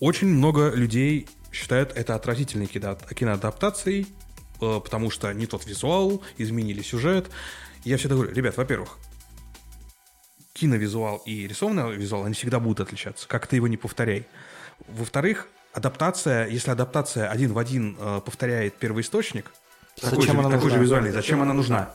очень 0.00 0.26
много 0.26 0.70
людей 0.70 1.28
считают 1.52 1.92
это 1.94 2.16
отвратительной 2.16 2.66
кино- 2.66 2.98
киноадаптацией, 3.14 4.08
потому 4.58 5.10
что 5.10 5.32
не 5.32 5.46
тот 5.46 5.66
визуал, 5.66 6.22
изменили 6.36 6.82
сюжет. 6.82 7.30
Я 7.84 7.96
всегда 7.96 8.16
говорю, 8.16 8.32
ребят, 8.32 8.56
во-первых, 8.56 8.98
киновизуал 10.52 11.18
и 11.24 11.46
рисованный 11.46 11.94
визуал, 11.96 12.24
они 12.24 12.34
всегда 12.34 12.58
будут 12.60 12.80
отличаться. 12.80 13.28
Как 13.28 13.46
ты 13.46 13.56
его 13.56 13.68
не 13.68 13.76
повторяй. 13.76 14.26
Во-вторых, 14.88 15.48
адаптация, 15.72 16.46
если 16.48 16.70
адаптация 16.70 17.30
один 17.30 17.52
в 17.52 17.58
один 17.58 17.96
э, 17.98 18.20
повторяет 18.24 18.76
первоисточник, 18.76 19.52
такой, 20.00 20.20
Зачем 20.20 20.34
же, 20.34 20.40
она 20.40 20.50
такой 20.50 20.64
нужна? 20.64 20.76
же 20.78 20.82
визуальный, 20.82 21.10
зачем 21.10 21.42
она 21.42 21.52
нужна? 21.52 21.94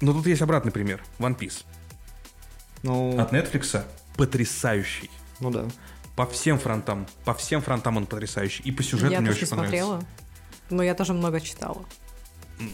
Но 0.00 0.12
тут 0.12 0.26
есть 0.26 0.42
обратный 0.42 0.72
пример. 0.72 1.02
One 1.18 1.38
Piece. 1.38 1.64
Ну, 2.82 3.18
От 3.20 3.32
Netflix 3.32 3.84
потрясающий. 4.16 5.10
ну 5.40 5.50
да. 5.50 5.66
По 6.16 6.26
всем 6.26 6.58
фронтам. 6.58 7.06
По 7.24 7.34
всем 7.34 7.62
фронтам 7.62 7.96
он 7.96 8.06
потрясающий. 8.06 8.62
И 8.64 8.72
по 8.72 8.82
сюжету 8.82 9.12
я 9.12 9.20
мне 9.20 9.30
очень 9.30 9.46
понравился. 9.46 9.84
смотрела. 9.84 10.04
Но 10.72 10.82
я 10.82 10.94
тоже 10.94 11.12
много 11.12 11.40
читала. 11.40 11.84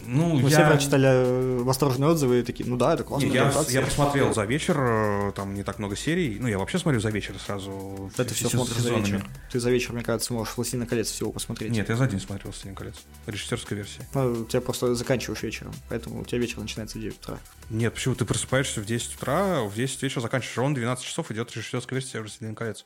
Ну, 0.05 0.35
Мы 0.35 0.49
я... 0.49 0.57
все 0.57 0.67
прочитали 0.67 1.07
э, 1.07 1.57
восторженные 1.63 2.11
отзывы 2.11 2.39
и 2.39 2.43
такие, 2.43 2.69
ну 2.69 2.77
да, 2.77 2.93
это 2.93 3.03
Не, 3.03 3.07
классно. 3.07 3.27
я, 3.71 3.79
я 3.79 3.81
посмотрел 3.81 4.33
за 4.33 4.45
вечер, 4.45 4.77
э, 4.79 5.31
там 5.35 5.53
не 5.53 5.63
так 5.63 5.79
много 5.79 5.95
серий. 5.95 6.37
Ну, 6.39 6.47
я 6.47 6.59
вообще 6.59 6.77
смотрю 6.77 6.99
за 6.99 7.09
вечер 7.09 7.35
сразу. 7.39 8.11
Это 8.17 8.33
все 8.33 8.49
смотришь 8.49 8.77
за 8.77 8.93
вечер. 8.93 9.25
Ты 9.51 9.59
за 9.59 9.71
вечер, 9.71 9.93
мне 9.93 10.03
кажется, 10.03 10.33
можешь 10.33 10.55
«Властелин 10.55 10.85
колец» 10.85 11.09
всего 11.09 11.31
посмотреть. 11.31 11.71
Нет, 11.71 11.89
я 11.89 11.95
за 11.95 12.07
день 12.07 12.19
смотрел 12.19 12.51
«Властелин 12.51 12.75
колец». 12.75 12.95
Режиссерской 13.25 13.77
версии. 13.77 14.05
Ну, 14.13 14.45
тебя 14.45 14.61
просто 14.61 14.93
заканчиваешь 14.95 15.41
вечером, 15.43 15.73
поэтому 15.89 16.21
у 16.21 16.25
тебя 16.25 16.39
вечер 16.39 16.59
начинается 16.59 16.97
в 16.97 17.01
9 17.01 17.17
утра. 17.17 17.37
Нет, 17.69 17.93
почему? 17.93 18.15
Ты 18.15 18.25
просыпаешься 18.25 18.81
в 18.81 18.85
10 18.85 19.15
утра, 19.15 19.61
в 19.63 19.73
10 19.73 20.03
вечера 20.03 20.21
заканчиваешь 20.21 20.57
ровно 20.57 20.75
12 20.75 21.05
часов, 21.05 21.31
идет 21.31 21.55
режиссерская 21.55 21.99
версия 21.99 22.19
«Властелин 22.19 22.55
колец». 22.55 22.85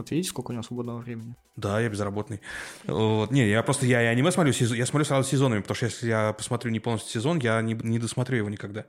Вот 0.00 0.10
видите, 0.10 0.30
сколько 0.30 0.50
у 0.50 0.52
него 0.52 0.62
свободного 0.62 0.98
времени? 0.98 1.36
Да, 1.56 1.80
я 1.80 1.88
безработный. 1.88 2.40
Вот. 2.86 3.30
Не, 3.30 3.48
я 3.48 3.62
просто 3.62 3.86
я 3.86 4.02
и 4.02 4.06
аниме 4.06 4.32
смотрю, 4.32 4.52
я 4.52 4.86
смотрю 4.86 5.04
сразу 5.04 5.28
сезонами, 5.28 5.60
потому 5.60 5.76
что 5.76 5.86
если 5.86 6.08
я 6.08 6.32
посмотрю 6.32 6.70
не 6.70 6.80
полностью 6.80 7.12
сезон, 7.12 7.38
я 7.38 7.60
не, 7.60 7.74
не 7.74 7.98
досмотрю 7.98 8.38
его 8.38 8.48
никогда. 8.48 8.86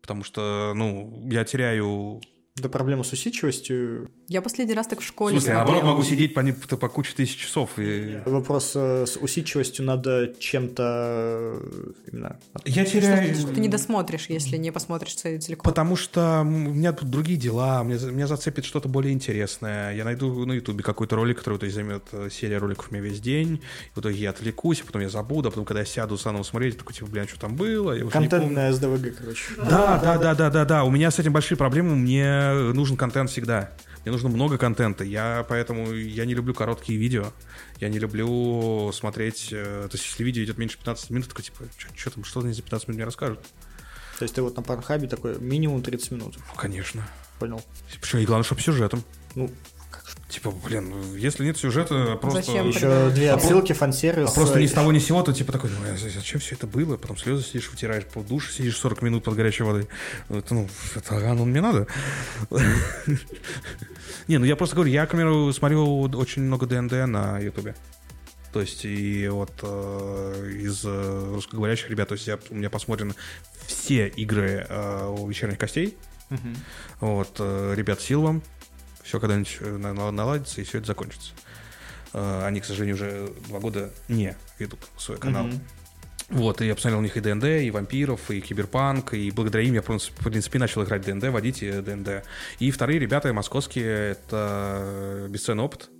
Потому 0.00 0.24
что, 0.24 0.72
ну, 0.74 1.28
я 1.30 1.44
теряю 1.44 2.20
Да 2.56 2.68
проблема 2.68 3.02
с 3.02 3.12
усидчивостью. 3.12 4.10
Я 4.28 4.40
последний 4.40 4.74
раз 4.74 4.86
так 4.86 5.00
в 5.00 5.02
В 5.02 5.06
школе 5.06 5.32
смысле, 5.32 5.50
я 5.50 5.56
наоборот 5.58 5.82
могу 5.84 6.02
сидеть 6.02 6.34
по, 6.34 6.40
не- 6.40 6.52
по, 6.52 6.76
по 6.76 6.88
куче 6.88 7.12
тысяч 7.14 7.36
часов. 7.36 7.70
И... 7.78 8.20
Вопрос 8.24 8.72
э, 8.74 9.04
с 9.06 9.16
усидчивостью 9.16 9.84
надо 9.84 10.32
чем-то 10.38 10.82
э, 10.82 11.92
именно... 12.10 12.38
Я 12.64 12.86
Что, 12.86 13.00
теряю... 13.00 13.34
что 13.34 13.48
ты 13.48 13.60
не 13.60 13.68
досмотришь, 13.68 14.26
если 14.28 14.56
не 14.56 14.70
посмотришь 14.70 15.14
целиком. 15.14 15.64
Потому 15.64 15.96
что 15.96 16.40
у 16.40 16.44
меня 16.44 16.92
тут 16.92 17.10
другие 17.10 17.38
дела, 17.38 17.82
мне, 17.82 17.98
меня 18.10 18.26
зацепит 18.26 18.64
что-то 18.64 18.88
более 18.88 19.12
интересное. 19.12 19.94
Я 19.94 20.04
найду 20.04 20.46
на 20.46 20.52
Ютубе 20.52 20.82
какой-то 20.82 21.16
ролик, 21.16 21.38
который 21.38 21.58
то 21.58 21.68
займет 21.68 22.04
э, 22.12 22.28
серия 22.30 22.58
роликов 22.58 22.90
меня 22.90 23.02
весь 23.02 23.20
день. 23.20 23.62
И 23.90 23.98
в 23.98 24.00
итоге 24.00 24.16
я 24.16 24.30
отвлекусь, 24.30 24.80
а 24.82 24.86
потом 24.86 25.02
я 25.02 25.08
забуду, 25.08 25.48
а 25.48 25.50
потом, 25.50 25.64
когда 25.64 25.80
я 25.80 25.86
сяду 25.86 26.16
заново 26.16 26.42
смотреть, 26.42 26.78
такой, 26.78 26.94
типа, 26.94 27.06
блин, 27.06 27.26
что 27.28 27.40
там 27.40 27.56
было? 27.56 27.92
Я 27.92 28.04
Контент 28.06 28.50
на 28.50 28.72
СДВГ, 28.72 29.16
короче. 29.18 29.44
Да, 29.58 30.00
да, 30.02 30.18
да, 30.18 30.34
да, 30.34 30.50
да, 30.50 30.64
да. 30.64 30.84
У 30.84 30.90
меня 30.90 31.10
с 31.10 31.18
этим 31.18 31.32
большие 31.32 31.58
проблемы. 31.58 31.96
Мне 31.96 32.52
нужен 32.72 32.96
контент 32.96 33.30
всегда. 33.30 33.70
Мне 34.04 34.12
нужно 34.12 34.28
много 34.28 34.58
контента. 34.58 35.04
Я 35.04 35.46
поэтому 35.48 35.92
я 35.92 36.24
не 36.24 36.34
люблю 36.34 36.54
короткие 36.54 36.98
видео. 36.98 37.32
Я 37.80 37.88
не 37.88 37.98
люблю 37.98 38.90
смотреть. 38.92 39.48
э, 39.52 39.86
То 39.88 39.96
есть, 39.96 40.06
если 40.06 40.24
видео 40.24 40.42
идет 40.42 40.58
меньше 40.58 40.76
15 40.78 41.10
минут, 41.10 41.28
такой 41.28 41.44
типа, 41.44 41.64
что 41.96 42.10
там, 42.10 42.24
что 42.24 42.40
они 42.40 42.52
за 42.52 42.62
15 42.62 42.88
минут 42.88 42.96
мне 42.96 43.04
расскажут? 43.04 43.40
То 44.18 44.24
есть 44.24 44.34
ты 44.34 44.42
вот 44.42 44.56
на 44.56 44.62
Парнхабе 44.62 45.08
такой 45.08 45.38
минимум 45.38 45.82
30 45.82 46.10
минут. 46.12 46.36
Ну, 46.36 46.54
конечно. 46.56 47.06
Понял? 47.38 47.62
Причем 48.00 48.18
и 48.18 48.24
главное, 48.24 48.44
чтобы 48.44 48.60
сюжетом. 48.60 49.04
Ну, 49.34 49.50
Типа, 50.32 50.50
блин, 50.50 50.88
ну, 50.88 51.14
если 51.14 51.44
нет 51.44 51.58
сюжета, 51.58 52.16
просто... 52.18 52.40
Зачем 52.40 52.66
еще 52.66 53.10
две 53.10 53.32
А 53.32 53.34
отсылки, 53.34 53.74
фан-сервис. 53.74 54.30
А 54.30 54.32
просто 54.32 54.58
ни 54.58 54.64
с 54.66 54.72
того 54.72 54.90
ни 54.90 54.98
с 54.98 55.04
сего, 55.04 55.22
то 55.22 55.34
типа 55.34 55.52
такой, 55.52 55.68
ну, 55.68 55.76
а 55.92 55.94
зачем 55.98 56.40
все 56.40 56.54
это 56.54 56.66
было? 56.66 56.96
Потом 56.96 57.18
слезы 57.18 57.44
сидишь, 57.44 57.70
вытираешь, 57.70 58.06
по 58.06 58.22
душе 58.22 58.50
сидишь 58.50 58.78
40 58.78 59.02
минут 59.02 59.24
под 59.24 59.34
горячей 59.34 59.64
водой. 59.64 59.88
Это, 60.30 60.54
ну, 60.54 60.70
это 60.96 61.30
оно 61.30 61.44
мне 61.44 61.60
надо. 61.60 61.86
Не, 64.26 64.38
ну 64.38 64.46
я 64.46 64.56
просто 64.56 64.74
говорю, 64.74 64.90
я, 64.90 65.04
к 65.04 65.10
примеру, 65.10 65.52
смотрю 65.52 66.04
очень 66.14 66.40
много 66.40 66.64
ДНД 66.64 67.06
на 67.06 67.38
Ютубе. 67.38 67.74
То 68.54 68.62
есть 68.62 68.86
и 68.86 69.28
вот 69.28 69.52
э, 69.62 70.50
из 70.62 70.82
э, 70.86 71.32
русскоговорящих 71.34 71.90
ребят, 71.90 72.08
то 72.08 72.14
есть 72.14 72.26
я, 72.26 72.38
у 72.48 72.54
меня 72.54 72.70
посмотрены 72.70 73.12
все 73.66 74.08
игры 74.08 74.66
э, 74.66 75.14
у 75.18 75.28
вечерних 75.28 75.58
костей. 75.58 75.94
мгм. 76.30 76.56
Вот, 77.00 77.36
э, 77.38 77.74
ребят, 77.76 78.00
сил 78.00 78.22
вам. 78.22 78.42
Все 79.02 79.18
когда-нибудь 79.20 79.58
э, 79.60 79.76
на- 79.76 79.92
на- 79.92 80.10
наладится, 80.10 80.60
и 80.60 80.64
все 80.64 80.78
это 80.78 80.86
закончится. 80.88 81.32
Э, 82.12 82.44
Они, 82.46 82.60
к 82.60 82.64
сожалению, 82.64 82.94
уже 82.96 83.28
два 83.48 83.58
года 83.60 83.90
не 84.08 84.36
ведут 84.58 84.80
свой 84.98 85.18
канал. 85.18 85.44
Мгм. 85.46 85.60
Вот, 86.30 86.62
и 86.62 86.66
я 86.66 86.74
посмотрел 86.74 87.00
у 87.00 87.02
них 87.02 87.16
и 87.16 87.20
ДНД, 87.20 87.44
и 87.44 87.70
вампиров, 87.70 88.30
и 88.30 88.40
киберпанк, 88.40 89.12
и 89.12 89.30
благодаря 89.30 89.64
им 89.64 89.74
я, 89.74 89.82
в 89.82 89.86
принципе, 90.24 90.58
начал 90.58 90.82
играть 90.82 91.02
в 91.02 91.04
ДНД, 91.06 91.24
водить 91.30 91.62
э, 91.62 91.82
ДНД. 91.82 92.24
И 92.58 92.70
вторые 92.70 92.98
ребята 92.98 93.32
московские, 93.34 94.12
это 94.12 95.26
бесценный 95.28 95.64
опыт. 95.64 95.90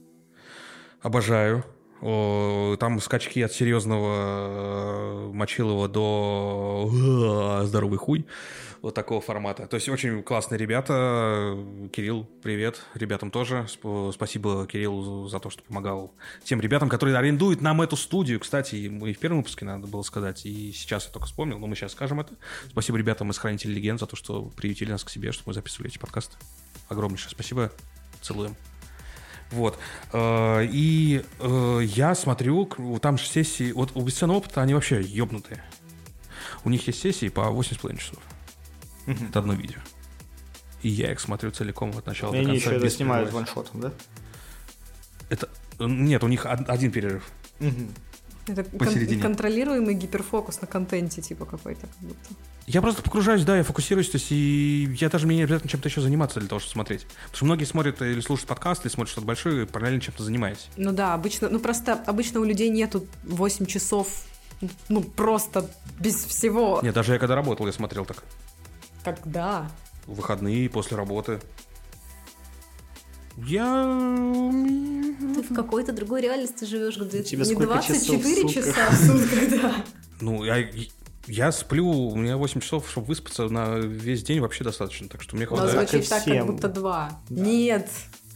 Обожаю. 1.03 1.65
Там 2.01 3.01
скачки 3.01 3.41
от 3.43 3.53
серьезного 3.53 5.31
Мочилова 5.33 5.89
до 5.89 7.63
здоровый 7.65 7.99
хуй. 7.99 8.27
Вот 8.83 8.97
такого 8.97 9.21
формата. 9.21 9.69
То 9.69 9.77
есть 9.77 9.89
очень 9.89 10.25
классные 10.25 10.59
ребята. 10.59 11.57
Кирилл, 11.93 12.25
привет. 12.43 12.83
Ребятам 12.95 13.31
тоже. 13.31 13.69
Сп- 13.69 14.13
Спасибо 14.13 14.67
Кириллу 14.67 15.29
за 15.29 15.39
то, 15.39 15.51
что 15.51 15.63
помогал 15.63 16.13
тем 16.43 16.61
ребятам, 16.61 16.89
которые 16.89 17.17
арендуют 17.17 17.61
нам 17.61 17.81
эту 17.81 17.97
студию. 17.97 18.41
Кстати, 18.41 18.75
и 18.75 18.89
мы 18.89 19.13
в 19.13 19.19
первом 19.21 19.39
выпуске 19.39 19.65
надо 19.65 19.87
было 19.87 20.03
сказать, 20.03 20.45
и 20.47 20.73
сейчас 20.73 21.07
я 21.07 21.13
только 21.13 21.27
вспомнил, 21.29 21.61
но 21.61 21.69
мы 21.69 21.77
сейчас 21.77 21.93
скажем 21.93 22.19
это. 22.19 22.35
Спасибо 22.71 22.99
ребятам 22.99 23.31
из 23.31 23.39
Хранителей 23.39 23.75
Легенд 23.77 24.01
за 24.01 24.07
то, 24.07 24.17
что 24.17 24.47
приютили 24.47 24.91
нас 24.91 25.05
к 25.05 25.11
себе, 25.11 25.31
чтобы 25.31 25.51
мы 25.51 25.55
записывали 25.55 25.89
эти 25.89 25.99
подкасты. 25.99 26.37
Огромнейшее 26.89 27.31
спасибо. 27.31 27.71
Целуем. 28.21 28.57
Вот. 29.53 29.79
Э, 30.13 30.65
И 30.65 31.23
э, 31.39 31.81
я 31.85 32.17
смотрю, 32.17 32.67
там 33.01 33.17
же 33.17 33.27
сессии... 33.27 33.71
Вот 33.71 33.93
у 33.95 34.03
бесценного 34.03 34.39
опыта 34.39 34.61
они 34.61 34.75
вообще 34.75 35.01
ёбнутые. 35.03 35.63
У 36.65 36.69
них 36.69 36.85
есть 36.89 36.99
сессии 37.01 37.29
по 37.29 37.43
8,5 37.43 37.99
часов. 37.99 38.19
Мгм. 39.07 39.29
Это 39.29 39.39
одно 39.41 39.55
видео. 39.55 39.79
И 40.83 40.89
я 40.89 41.13
их 41.13 41.21
смотрю 41.21 41.51
целиком 41.51 41.91
от 41.97 42.07
начала 42.07 42.31
И 42.35 42.43
до 42.43 42.51
они 42.51 42.59
конца. 42.61 42.71
еще 42.71 42.77
это 42.79 42.91
снимают 42.91 43.29
перерыва. 43.31 43.45
ваншотом, 43.47 43.81
да? 43.81 43.93
Это... 45.29 45.49
э, 45.79 45.85
Нет, 45.87 46.23
у 46.25 46.29
них 46.29 46.45
од- 46.45 46.69
один 46.69 46.91
перерыв. 46.91 47.25
Мгм. 47.61 47.91
Это 48.49 48.65
кон- 48.65 48.79
посередине. 48.79 49.23
контролируемый 49.23 49.95
гиперфокус 49.95 50.61
на 50.61 50.67
контенте, 50.67 51.23
типа 51.23 51.45
какой-то. 51.47 51.83
как 51.87 51.97
будто. 52.01 52.31
Я 52.67 52.81
просто 52.83 53.03
погружаюсь, 53.03 53.45
да, 53.45 53.57
я 53.57 53.63
фокусируюсь, 53.65 54.09
то 54.11 54.17
есть 54.19 54.31
и 54.31 54.89
я 55.01 55.09
даже 55.09 55.27
мне 55.27 55.37
не 55.37 55.43
обязательно 55.45 55.69
чем-то 55.71 55.89
еще 55.89 56.01
заниматься 56.01 56.39
для 56.41 56.49
того, 56.49 56.59
чтобы 56.61 56.73
смотреть. 56.73 57.03
Потому 57.07 57.37
что 57.37 57.45
многие 57.45 57.65
смотрят 57.65 58.03
или 58.03 58.21
слушают 58.21 58.49
подкаст, 58.49 58.85
или 58.85 58.93
смотрят 58.93 59.11
что-то 59.13 59.27
большое, 59.27 59.67
параллельно 59.67 60.01
чем-то 60.01 60.23
занимаясь. 60.25 60.69
Ну 60.77 60.93
да, 60.93 61.15
обычно, 61.15 61.49
ну 61.49 61.59
просто 61.61 61.95
обычно 62.07 62.41
у 62.41 62.45
людей 62.45 62.69
нету 62.71 63.07
8 63.25 63.67
часов, 63.67 64.25
ну 64.89 65.03
просто 65.03 65.69
без 65.99 66.25
всего. 66.25 66.81
Нет, 66.83 66.95
даже 66.95 67.13
я 67.15 67.19
когда 67.19 67.35
работал, 67.37 67.67
я 67.67 67.73
смотрел 67.73 68.05
так. 68.05 68.23
Когда? 69.05 69.71
В 70.07 70.15
выходные, 70.15 70.69
после 70.69 70.97
работы. 70.97 71.41
Я... 73.37 74.51
Ты 75.35 75.43
в 75.43 75.55
какой-то 75.55 75.93
другой 75.93 76.21
реальности 76.21 76.65
живешь, 76.65 76.99
где 76.99 77.23
Тебе 77.23 77.45
не 77.45 77.55
сколько 77.55 77.83
часов 77.83 78.21
24 78.21 78.23
в 78.23 78.51
сутках? 78.51 78.65
часа 78.65 78.91
в 78.91 78.95
сутках, 78.95 79.51
да. 79.63 79.85
Ну, 80.21 80.45
я, 80.45 80.69
я 81.27 81.51
сплю, 81.53 81.89
у 81.89 82.17
меня 82.17 82.37
8 82.37 82.61
часов, 82.61 82.91
чтобы 82.91 83.07
выспаться 83.09 83.49
на 83.49 83.79
весь 83.79 84.23
день 84.23 84.41
вообще 84.41 84.65
достаточно, 84.65 85.09
так 85.09 85.23
что 85.23 85.37
мне 85.37 85.47
хватает. 85.47 85.73
так 85.73 85.85
и 85.85 86.03
звучит 86.03 86.11
так, 86.11 86.25
как 86.25 86.47
будто 86.47 86.69
два. 86.69 87.21
Да. 87.31 87.43
Нет. 87.43 87.89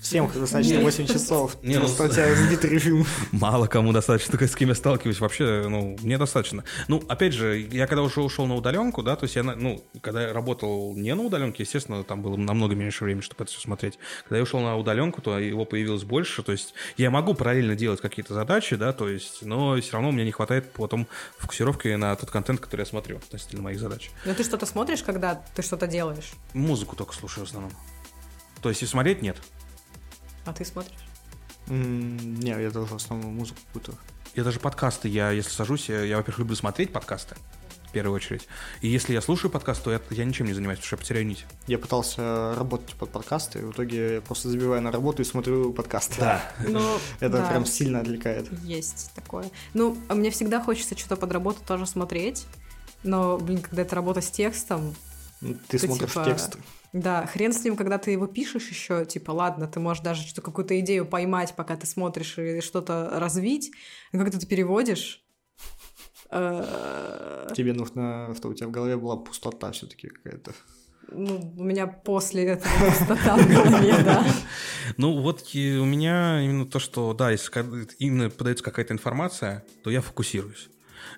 Всем 0.07 0.31
достаточно 0.33 0.79
8 0.79 1.07
часов. 1.09 1.57
Не, 1.65 1.75
ну, 1.75 1.81
Просто 1.81 2.05
у 2.05 2.09
тебя 2.09 2.33
сбитый 2.33 2.71
режим. 2.71 3.05
Мало 3.33 3.67
кому 3.67 3.93
достаточно, 3.93 4.31
только 4.31 4.47
с 4.47 4.55
кем 4.55 4.69
я 4.69 4.77
сталкиваюсь, 4.77 5.19
вообще, 5.19 5.67
ну, 5.69 5.97
мне 6.01 6.17
достаточно. 6.17 6.63
Ну, 6.87 7.03
опять 7.09 7.33
же, 7.33 7.59
я 7.73 7.89
когда 7.89 8.05
уже 8.05 8.21
ушел 8.21 8.47
на 8.47 8.55
удаленку, 8.55 9.03
да, 9.03 9.17
то 9.17 9.25
есть 9.25 9.35
я, 9.35 9.43
ну, 9.43 9.85
когда 10.01 10.29
я 10.29 10.33
работал 10.33 10.95
не 10.95 11.13
на 11.13 11.25
удаленке, 11.25 11.65
естественно, 11.65 12.05
там 12.05 12.23
было 12.23 12.37
намного 12.37 12.77
меньше 12.77 13.03
времени, 13.03 13.21
чтобы 13.21 13.43
это 13.43 13.51
все 13.51 13.61
смотреть. 13.61 13.99
Когда 14.23 14.37
я 14.37 14.45
ушел 14.45 14.61
на 14.61 14.77
удаленку, 14.77 15.21
то 15.23 15.41
его 15.41 15.65
появилось 15.65 16.05
больше, 16.05 16.45
то 16.45 16.53
есть 16.53 16.75
я 16.97 17.11
могу 17.11 17.35
параллельно 17.35 17.75
делать 17.75 18.01
какие-то 18.01 18.33
задачи, 18.33 18.77
да, 18.77 18.93
то 18.93 19.09
есть, 19.09 19.43
но 19.43 19.77
все 19.81 19.95
равно 19.95 20.13
мне 20.13 20.25
не 20.25 20.31
хватает 20.31 20.71
потом 20.73 21.09
фокусировки 21.37 21.89
на 21.89 22.15
тот 22.15 22.31
контент, 22.31 22.61
который 22.61 22.83
я 22.83 22.87
смотрю 22.87 23.17
относительно 23.17 23.63
моих 23.63 23.81
задач. 23.81 24.13
Но 24.25 24.35
ты 24.35 24.45
что-то 24.45 24.67
смотришь, 24.67 25.03
когда 25.03 25.43
ты 25.57 25.63
что-то 25.63 25.89
делаешь? 25.89 26.31
Музыку 26.55 26.95
только 26.95 27.13
слушаю 27.13 27.45
в 27.45 27.49
основном. 27.49 27.73
То 28.63 28.69
есть 28.69 28.83
и 28.83 28.87
смотреть 28.87 29.21
нет. 29.21 29.37
А 30.47 30.53
ты 30.53 30.65
смотришь? 30.65 30.95
Не, 31.69 32.51
я 32.51 32.71
тоже 32.71 32.93
в 32.93 32.97
основном 32.97 33.35
музыку 33.35 33.59
какую-то. 33.67 33.93
Я 34.35 34.45
даже 34.45 34.61
подкасты, 34.61 35.09
я 35.09 35.31
если 35.31 35.51
сажусь, 35.51 35.89
я, 35.89 36.03
я, 36.03 36.17
во-первых, 36.19 36.39
люблю 36.41 36.55
смотреть 36.57 36.93
подкасты, 36.93 37.35
в 37.89 37.93
первую 37.93 38.15
очередь. 38.15 38.47
И 38.83 38.89
если 38.89 39.15
я 39.15 39.21
слушаю 39.23 39.51
подкаст, 39.51 39.83
то 39.83 39.91
я, 39.91 40.01
я 40.11 40.25
ничем 40.25 40.47
не 40.47 40.53
занимаюсь, 40.53 40.79
потому 40.79 40.87
что 40.89 40.97
я 40.97 40.99
потеряю 40.99 41.27
нить. 41.27 41.47
Я 41.67 41.79
пытался 41.79 42.55
работать 42.55 42.95
под 42.95 43.11
подкасты, 43.11 43.61
и 43.61 43.63
в 43.63 43.73
итоге 43.73 44.15
я 44.17 44.21
просто 44.21 44.49
забиваю 44.51 44.83
на 44.83 44.93
работу 44.93 45.23
и 45.23 45.25
смотрю 45.25 45.73
подкасты. 45.73 46.39
Ну, 46.69 46.81
Это 47.21 47.39
да, 47.39 47.49
прям 47.49 47.65
сильно 47.67 48.01
отвлекает. 48.01 48.47
Есть 48.63 49.11
такое. 49.15 49.51
Ну, 49.75 49.97
а 50.09 50.15
мне 50.15 50.31
всегда 50.31 50.63
хочется 50.63 50.97
что-то 50.97 51.17
под 51.17 51.33
работу 51.33 51.61
тоже 51.67 51.87
смотреть. 51.87 52.47
Но, 53.03 53.39
блин, 53.39 53.61
когда 53.61 53.83
это 53.83 53.95
работа 53.97 54.21
с 54.21 54.31
текстом, 54.31 54.95
Ну, 55.41 55.55
Ты 55.69 55.79
Ты 55.79 55.87
смотришь 55.87 56.11
типа- 56.11 56.25
текст. 56.25 56.57
Да, 57.01 57.27
хрен 57.27 57.53
с 57.53 57.63
ним, 57.65 57.77
когда 57.77 57.99
ты 57.99 58.11
его 58.11 58.27
пишешь 58.27 58.69
еще, 58.71 59.05
типа, 59.05 59.31
ладно, 59.33 59.67
ты 59.67 59.81
можешь 59.81 60.03
даже 60.03 60.23
что-то, 60.23 60.43
какую-то 60.43 60.79
идею 60.81 61.07
поймать, 61.07 61.55
пока 61.57 61.77
ты 61.77 61.87
смотришь 61.87 62.39
и 62.39 62.61
что-то 62.61 63.11
развить. 63.15 63.71
Но 64.13 64.21
когда 64.21 64.39
ты 64.39 64.47
переводишь, 64.47 65.25
э, 66.31 67.49
Тебе 67.55 67.73
нужно, 67.73 68.35
что 68.37 68.49
у 68.49 68.55
тебя 68.55 68.69
в 68.69 68.71
голове 68.71 68.97
была 68.97 69.17
пустота 69.17 69.73
все-таки 69.73 70.09
какая-то. 70.09 70.53
ну, 71.09 71.55
у 71.57 71.65
меня 71.65 71.87
после 71.87 72.45
этого 72.45 72.73
пустота 72.91 73.37
в 73.37 73.49
голове, 73.49 73.95
да. 74.03 74.25
Ну, 74.97 75.21
вот 75.21 75.55
и 75.55 75.77
у 75.77 75.85
меня 75.85 76.41
именно 76.43 76.67
то, 76.67 76.79
что, 76.79 77.13
да, 77.13 77.31
если 77.31 77.51
именно 77.99 78.31
подается 78.31 78.65
какая-то 78.65 78.95
информация, 78.95 79.65
то 79.83 79.91
я 79.91 80.01
фокусируюсь. 80.01 80.69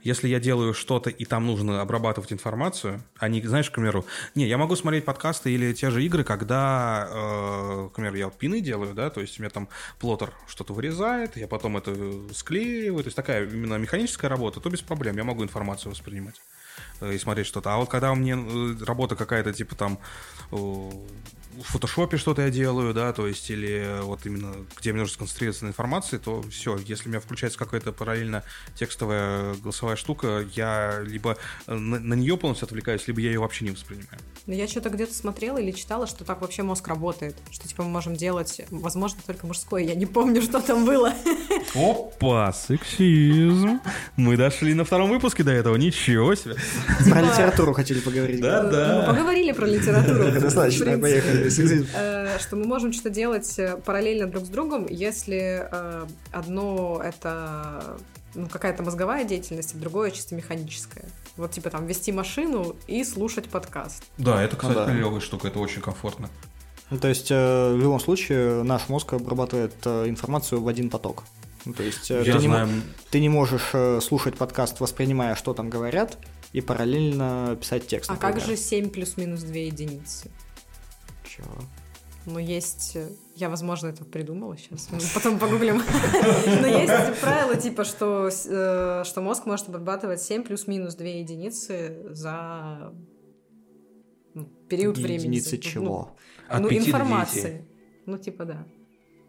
Если 0.03 0.29
я 0.29 0.41
делаю 0.41 0.75
что-то, 0.75 1.11
и 1.11 1.25
там 1.25 1.47
нужно 1.47 1.81
обрабатывать 1.81 2.33
информацию, 2.33 3.03
а 3.19 3.29
не, 3.29 3.43
знаешь, 3.43 3.71
к 3.71 3.75
примеру, 3.75 4.05
не, 4.35 4.47
я 4.47 4.59
могу 4.59 4.77
смотреть 4.77 5.05
подкасты 5.05 5.53
или 5.53 5.73
те 5.73 5.91
же 5.91 6.05
игры, 6.05 6.25
когда, 6.25 7.09
э, 7.11 7.89
к 7.93 7.97
примеру, 7.97 8.17
я 8.17 8.27
вот 8.27 8.39
пины 8.39 8.61
делаю, 8.61 8.95
да, 8.95 9.11
то 9.11 9.21
есть 9.21 9.39
у 9.39 9.43
меня 9.43 9.51
там 9.51 9.69
плотер 9.99 10.33
что-то 10.47 10.73
вырезает, 10.73 11.37
я 11.37 11.49
потом 11.49 11.77
это 11.77 11.95
склеиваю, 12.35 13.03
то 13.03 13.09
есть 13.09 13.17
такая 13.17 13.45
именно 13.45 13.75
механическая 13.75 14.29
работа, 14.29 14.61
то 14.61 14.71
без 14.71 14.83
проблем, 14.83 15.17
я 15.17 15.25
могу 15.25 15.43
информацию 15.43 15.91
воспринимать 15.91 16.41
и 17.03 17.19
смотреть 17.19 17.47
что-то. 17.47 17.75
А 17.75 17.77
вот 17.79 17.89
когда 17.89 18.13
у 18.13 18.15
меня 18.15 18.39
э, 18.39 18.85
работа 18.85 19.17
какая-то, 19.17 19.53
типа 19.53 19.75
там, 19.75 19.99
э, 20.53 20.57
в 21.59 21.63
фотошопе 21.63 22.17
что-то 22.17 22.43
я 22.43 22.51
делаю, 22.51 22.95
да, 22.95 23.13
то 23.13 23.27
есть, 23.27 23.51
или 23.51 24.03
вот 24.03 24.25
именно 24.27 24.55
где 24.79 24.93
мне 24.93 25.01
нужно 25.01 25.15
сконцентрироваться 25.15 25.65
на 25.65 25.71
информации, 25.71 26.19
то 26.19 26.43
все, 26.51 26.79
если 26.79 27.07
у 27.07 27.09
меня 27.11 27.21
включается 27.21 27.59
какая-то 27.59 27.93
параллельно 27.93 28.45
текстовая 28.75 29.55
голосовая 29.55 29.97
штука, 29.97 30.47
я 30.55 31.01
либо 31.05 31.37
на, 31.67 31.99
на 31.99 32.15
нее 32.15 32.37
полностью 32.37 32.67
отвлекаюсь, 32.67 33.07
либо 33.09 33.21
я 33.21 33.29
ее 33.31 33.41
вообще 33.41 33.65
не 33.65 33.73
воспринимаю. 33.73 34.21
Но 34.47 34.55
я 34.55 34.69
что-то 34.69 34.91
где-то 34.91 35.15
смотрела 35.15 35.59
или 35.59 35.73
читала, 35.73 36.07
что 36.07 36.25
так 36.25 36.41
вообще 36.41 36.63
мозг 36.63 36.87
работает. 36.89 37.37
Что 37.51 37.69
типа 37.69 37.83
мы 37.83 37.91
можем 37.91 38.15
делать, 38.15 38.61
возможно, 38.71 39.21
только 39.27 39.47
мужское. 39.47 39.83
Я 39.83 39.95
не 39.95 40.07
помню, 40.07 40.43
что 40.49 40.61
там 40.61 40.85
было. 40.85 41.13
Опа, 41.75 42.53
сексизм. 42.53 43.81
Мы 44.17 44.37
дошли 44.37 44.75
на 44.75 44.85
втором 44.85 45.11
выпуске 45.11 45.43
до 45.43 45.51
этого, 45.51 45.77
ничего 45.77 46.35
себе. 46.35 46.57
Про 47.11 47.21
литературу 47.23 47.73
хотели 47.73 48.01
поговорить. 48.01 48.41
Мы 48.41 49.05
поговорили 49.07 49.53
про 49.53 49.67
литературу. 49.67 50.31
Достаточно, 50.41 50.99
поехали. 50.99 51.87
Э, 51.95 52.39
Что 52.39 52.57
мы 52.57 52.65
можем 52.65 52.93
что-то 52.93 53.11
делать 53.11 53.59
э, 53.59 53.77
параллельно 53.85 54.27
друг 54.27 54.47
с 54.47 54.49
другом, 54.49 54.87
если 54.89 55.69
э, 55.71 56.07
одно 56.33 57.01
это 57.03 57.99
ну, 58.35 58.49
какая-то 58.49 58.83
мозговая 58.83 59.25
деятельность, 59.25 59.75
а 59.75 59.79
другое 59.79 60.11
чисто 60.11 60.35
механическая. 60.35 61.05
Вот 61.37 61.53
типа 61.53 61.71
там 61.71 61.87
вести 61.87 62.13
машину 62.13 62.77
и 62.87 63.05
слушать 63.05 63.49
подкаст. 63.49 64.05
Да, 64.19 64.43
это, 64.43 64.57
кстати, 64.57 64.75
да. 64.75 64.87
клевая 64.87 65.21
штука, 65.21 65.49
это 65.49 65.59
очень 65.59 65.81
комфортно. 65.81 66.29
Ну, 66.91 66.99
то 66.99 67.09
есть, 67.09 67.31
э, 67.31 67.75
в 67.75 67.79
любом 67.79 68.01
случае, 68.01 68.63
наш 68.63 68.89
мозг 68.89 69.13
обрабатывает 69.13 69.75
э, 69.85 70.09
информацию 70.09 70.63
в 70.63 70.69
один 70.69 70.89
поток. 70.89 71.25
Ну, 71.65 71.75
то 71.75 71.83
есть, 71.83 72.11
э, 72.11 72.25
ты, 72.25 72.33
не, 72.39 72.83
ты 73.11 73.21
не 73.21 73.29
можешь 73.29 73.75
слушать 74.03 74.37
подкаст, 74.37 74.81
воспринимая, 74.81 75.35
что 75.35 75.53
там 75.53 75.69
говорят, 75.69 76.17
и 76.53 76.61
параллельно 76.61 77.57
писать 77.61 77.87
текст. 77.87 78.11
А 78.11 78.17
как 78.17 78.35
например. 78.37 78.57
же 78.57 78.63
7 78.63 78.91
плюс-минус 78.91 79.43
2 79.43 79.55
единицы? 79.55 80.31
Чего? 81.25 81.53
Ну, 82.27 82.39
есть... 82.39 82.93
э, 82.97 83.09
Я, 83.37 83.49
возможно, 83.49 83.89
это 83.89 84.05
придумала 84.05 84.57
сейчас. 84.57 84.89
Потом 85.15 85.39
погуглим. 85.39 85.83
Но 86.61 86.67
есть 86.67 87.21
правило, 87.21 87.57
типа, 87.57 87.85
что, 87.85 88.29
э, 88.29 89.03
что 89.05 89.21
мозг 89.21 89.47
может 89.47 89.69
обрабатывать 89.69 90.21
7 90.21 90.43
плюс-минус 90.43 90.95
2 90.95 91.07
единицы 91.07 92.07
за 92.11 92.93
ну, 94.35 94.45
период 94.69 94.99
времени. 94.99 95.37
Единицы 95.37 95.57
Ну, 95.57 95.63
чего? 95.63 96.17
От 96.49 96.61
ну, 96.61 96.69
пяти 96.69 96.81
до 96.81 96.87
информации. 96.89 97.69
Ну, 98.07 98.19
типа, 98.19 98.45
да. 98.45 98.67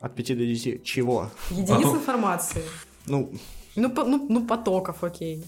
От 0.01 0.15
5 0.15 0.27
до 0.37 0.45
10. 0.45 0.83
Чего? 0.83 1.29
Единиц 1.51 1.87
информации. 1.87 2.63
Ну, 3.07 3.31
Ну, 3.75 3.89
по- 3.89 4.03
ну, 4.03 4.25
ну, 4.29 4.45
потоков, 4.45 5.03
окей. 5.03 5.45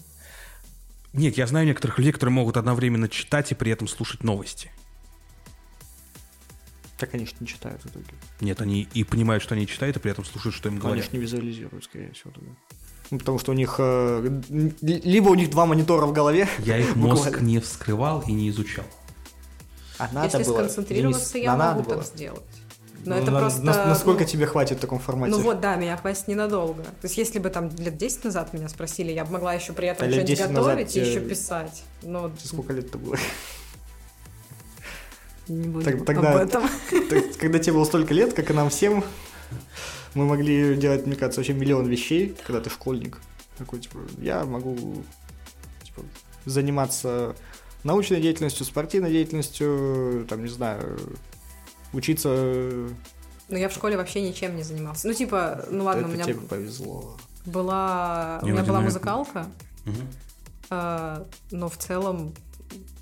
Нет, 1.12 1.36
я 1.36 1.46
знаю 1.46 1.66
некоторых 1.66 1.98
людей, 1.98 2.12
которые 2.12 2.32
могут 2.34 2.56
одновременно 2.56 3.08
читать 3.08 3.52
и 3.52 3.54
при 3.54 3.70
этом 3.70 3.86
слушать 3.88 4.24
новости. 4.24 4.70
так 6.98 7.12
они 7.14 7.26
же 7.26 7.32
не 7.40 7.46
читают 7.48 7.82
в 7.82 7.86
итоге. 7.86 8.06
Нет, 8.40 8.60
они 8.60 8.88
и 8.94 9.02
понимают, 9.04 9.42
что 9.42 9.54
они 9.54 9.66
читают, 9.66 9.96
и 9.96 10.00
при 10.00 10.10
этом 10.12 10.24
слушают, 10.24 10.54
что 10.54 10.68
им 10.68 10.78
говорят. 10.78 11.04
же 11.04 11.10
не 11.12 11.18
визуализируют, 11.18 11.84
скорее 11.84 12.12
всего. 12.12 12.30
тогда. 12.30 12.50
Ну, 13.10 13.18
потому 13.18 13.38
что 13.40 13.50
у 13.50 13.54
них... 13.54 13.74
э, 13.78 14.40
либо 14.80 15.28
у 15.28 15.34
них 15.34 15.50
два 15.50 15.66
монитора 15.66 16.06
в 16.06 16.12
голове, 16.12 16.48
Я 16.60 16.78
их 16.78 16.94
мозг 16.96 17.40
не 17.40 17.58
вскрывал 17.58 18.22
и 18.26 18.32
не 18.32 18.48
изучал. 18.50 18.84
а 19.98 20.08
надо 20.12 20.38
Если 20.38 20.48
было... 20.50 20.58
сконцентрироваться, 20.58 21.32
Денис, 21.34 21.44
я 21.44 21.52
а 21.52 21.56
надо 21.56 21.78
могу 21.80 21.90
было. 21.90 21.98
так 22.02 22.06
сделать. 22.06 22.42
Ну, 23.04 23.10
Но 23.16 23.20
это 23.20 23.30
на- 23.32 23.40
просто... 23.40 23.62
на- 23.62 23.86
насколько 23.86 24.22
ну, 24.22 24.28
тебе 24.28 24.46
хватит 24.46 24.78
в 24.78 24.80
таком 24.80 25.00
формате? 25.00 25.32
Ну 25.32 25.40
вот, 25.42 25.60
да, 25.60 25.74
меня 25.74 25.96
хватит 25.96 26.28
ненадолго. 26.28 26.84
То 26.84 26.90
есть, 27.04 27.18
если 27.18 27.40
бы 27.40 27.50
там 27.50 27.68
лет 27.76 27.96
10 27.96 28.24
назад 28.24 28.52
меня 28.52 28.68
спросили, 28.68 29.10
я 29.10 29.24
бы 29.24 29.32
могла 29.32 29.54
еще 29.54 29.72
при 29.72 29.88
этом 29.88 30.06
А 30.06 30.08
что-нибудь 30.08 30.28
10 30.28 30.50
назад 30.50 30.64
готовить 30.76 30.90
и 30.90 31.00
тебе- 31.00 31.10
еще 31.10 31.20
писать. 31.20 31.82
Но 32.02 32.30
Сколько 32.42 32.72
лет 32.72 32.86
это 32.86 32.98
было? 32.98 33.16
не 35.48 35.68
будем 35.68 35.84
Так- 35.84 36.04
тогда- 36.06 36.32
об 36.40 36.48
этом. 36.48 36.62
Так, 37.10 37.36
Когда 37.38 37.58
тебе 37.58 37.72
было 37.74 37.84
столько 37.84 38.14
лет, 38.14 38.32
как 38.34 38.50
и 38.50 38.52
нам 38.54 38.70
всем, 38.70 39.04
мы 40.14 40.24
могли 40.26 40.76
делать, 40.76 41.06
мне 41.06 41.16
кажется, 41.16 41.40
вообще 41.40 41.52
миллион 41.54 41.86
вещей, 41.86 42.36
когда 42.46 42.60
ты 42.60 42.70
школьник. 42.70 43.18
Такой, 43.58 43.80
типа, 43.80 43.98
я 44.18 44.44
могу 44.44 45.02
типа, 45.84 46.02
заниматься 46.46 47.34
научной 47.84 48.20
деятельностью, 48.20 48.64
спортивной 48.64 49.10
деятельностью, 49.10 50.24
там, 50.28 50.42
не 50.42 50.48
знаю, 50.48 50.98
учиться... 51.92 52.88
Но 53.48 53.58
я 53.58 53.68
в 53.68 53.72
школе 53.72 53.96
вообще 53.96 54.22
ничем 54.22 54.56
не 54.56 54.62
занимался. 54.62 55.08
Ну, 55.08 55.14
типа, 55.14 55.66
ну 55.70 55.84
ладно, 55.84 56.04
у 56.04 56.06
это 56.06 56.14
меня 56.14 56.24
тебе 56.24 56.40
повезло. 56.40 57.16
была... 57.44 58.38
У 58.42 58.46
Не, 58.46 58.52
в 58.52 58.54
меня 58.54 58.62
один 58.62 58.72
была 58.72 58.80
музыкалка, 58.80 59.46
Мгм. 59.84 60.08
а, 60.70 61.26
но 61.50 61.68
в 61.68 61.76
целом... 61.76 62.34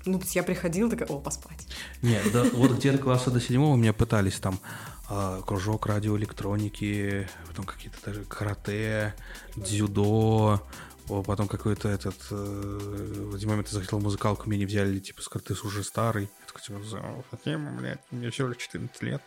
Ну, 0.05 0.17
то 0.17 0.25
есть 0.25 0.35
я 0.35 0.43
приходила 0.43 0.89
такая, 0.89 1.07
о, 1.09 1.19
поспать. 1.19 1.67
Нет, 2.01 2.23
да, 2.33 2.43
вот 2.53 2.71
где-то 2.71 2.97
класса 2.97 3.29
до 3.29 3.39
седьмого 3.39 3.77
меня 3.77 3.93
пытались 3.93 4.39
там 4.39 4.59
а, 5.07 5.41
кружок 5.41 5.85
радиоэлектроники, 5.85 7.29
потом 7.47 7.65
какие-то 7.65 7.97
даже 8.05 8.23
карате, 8.25 9.13
дзюдо, 9.55 10.61
потом 11.07 11.47
какой-то 11.47 11.89
этот... 11.89 12.15
э, 12.31 13.27
в 13.31 13.35
один 13.35 13.49
момент 13.49 13.67
я 13.67 13.73
захотел 13.73 13.99
музыкалку, 13.99 14.49
меня 14.49 14.59
не 14.59 14.65
взяли, 14.65 14.99
типа, 14.99 15.21
сказали, 15.21 15.45
ты 15.47 15.53
уже 15.67 15.83
старый. 15.83 16.29
Я 16.53 16.59
такой, 16.59 16.61
типа, 16.61 16.83
«За- 16.83 17.23
зачем, 17.31 17.77
блядь, 17.77 17.99
мне 18.11 18.29
всего 18.29 18.49
лишь 18.49 18.57
14 18.57 19.01
лет. 19.03 19.21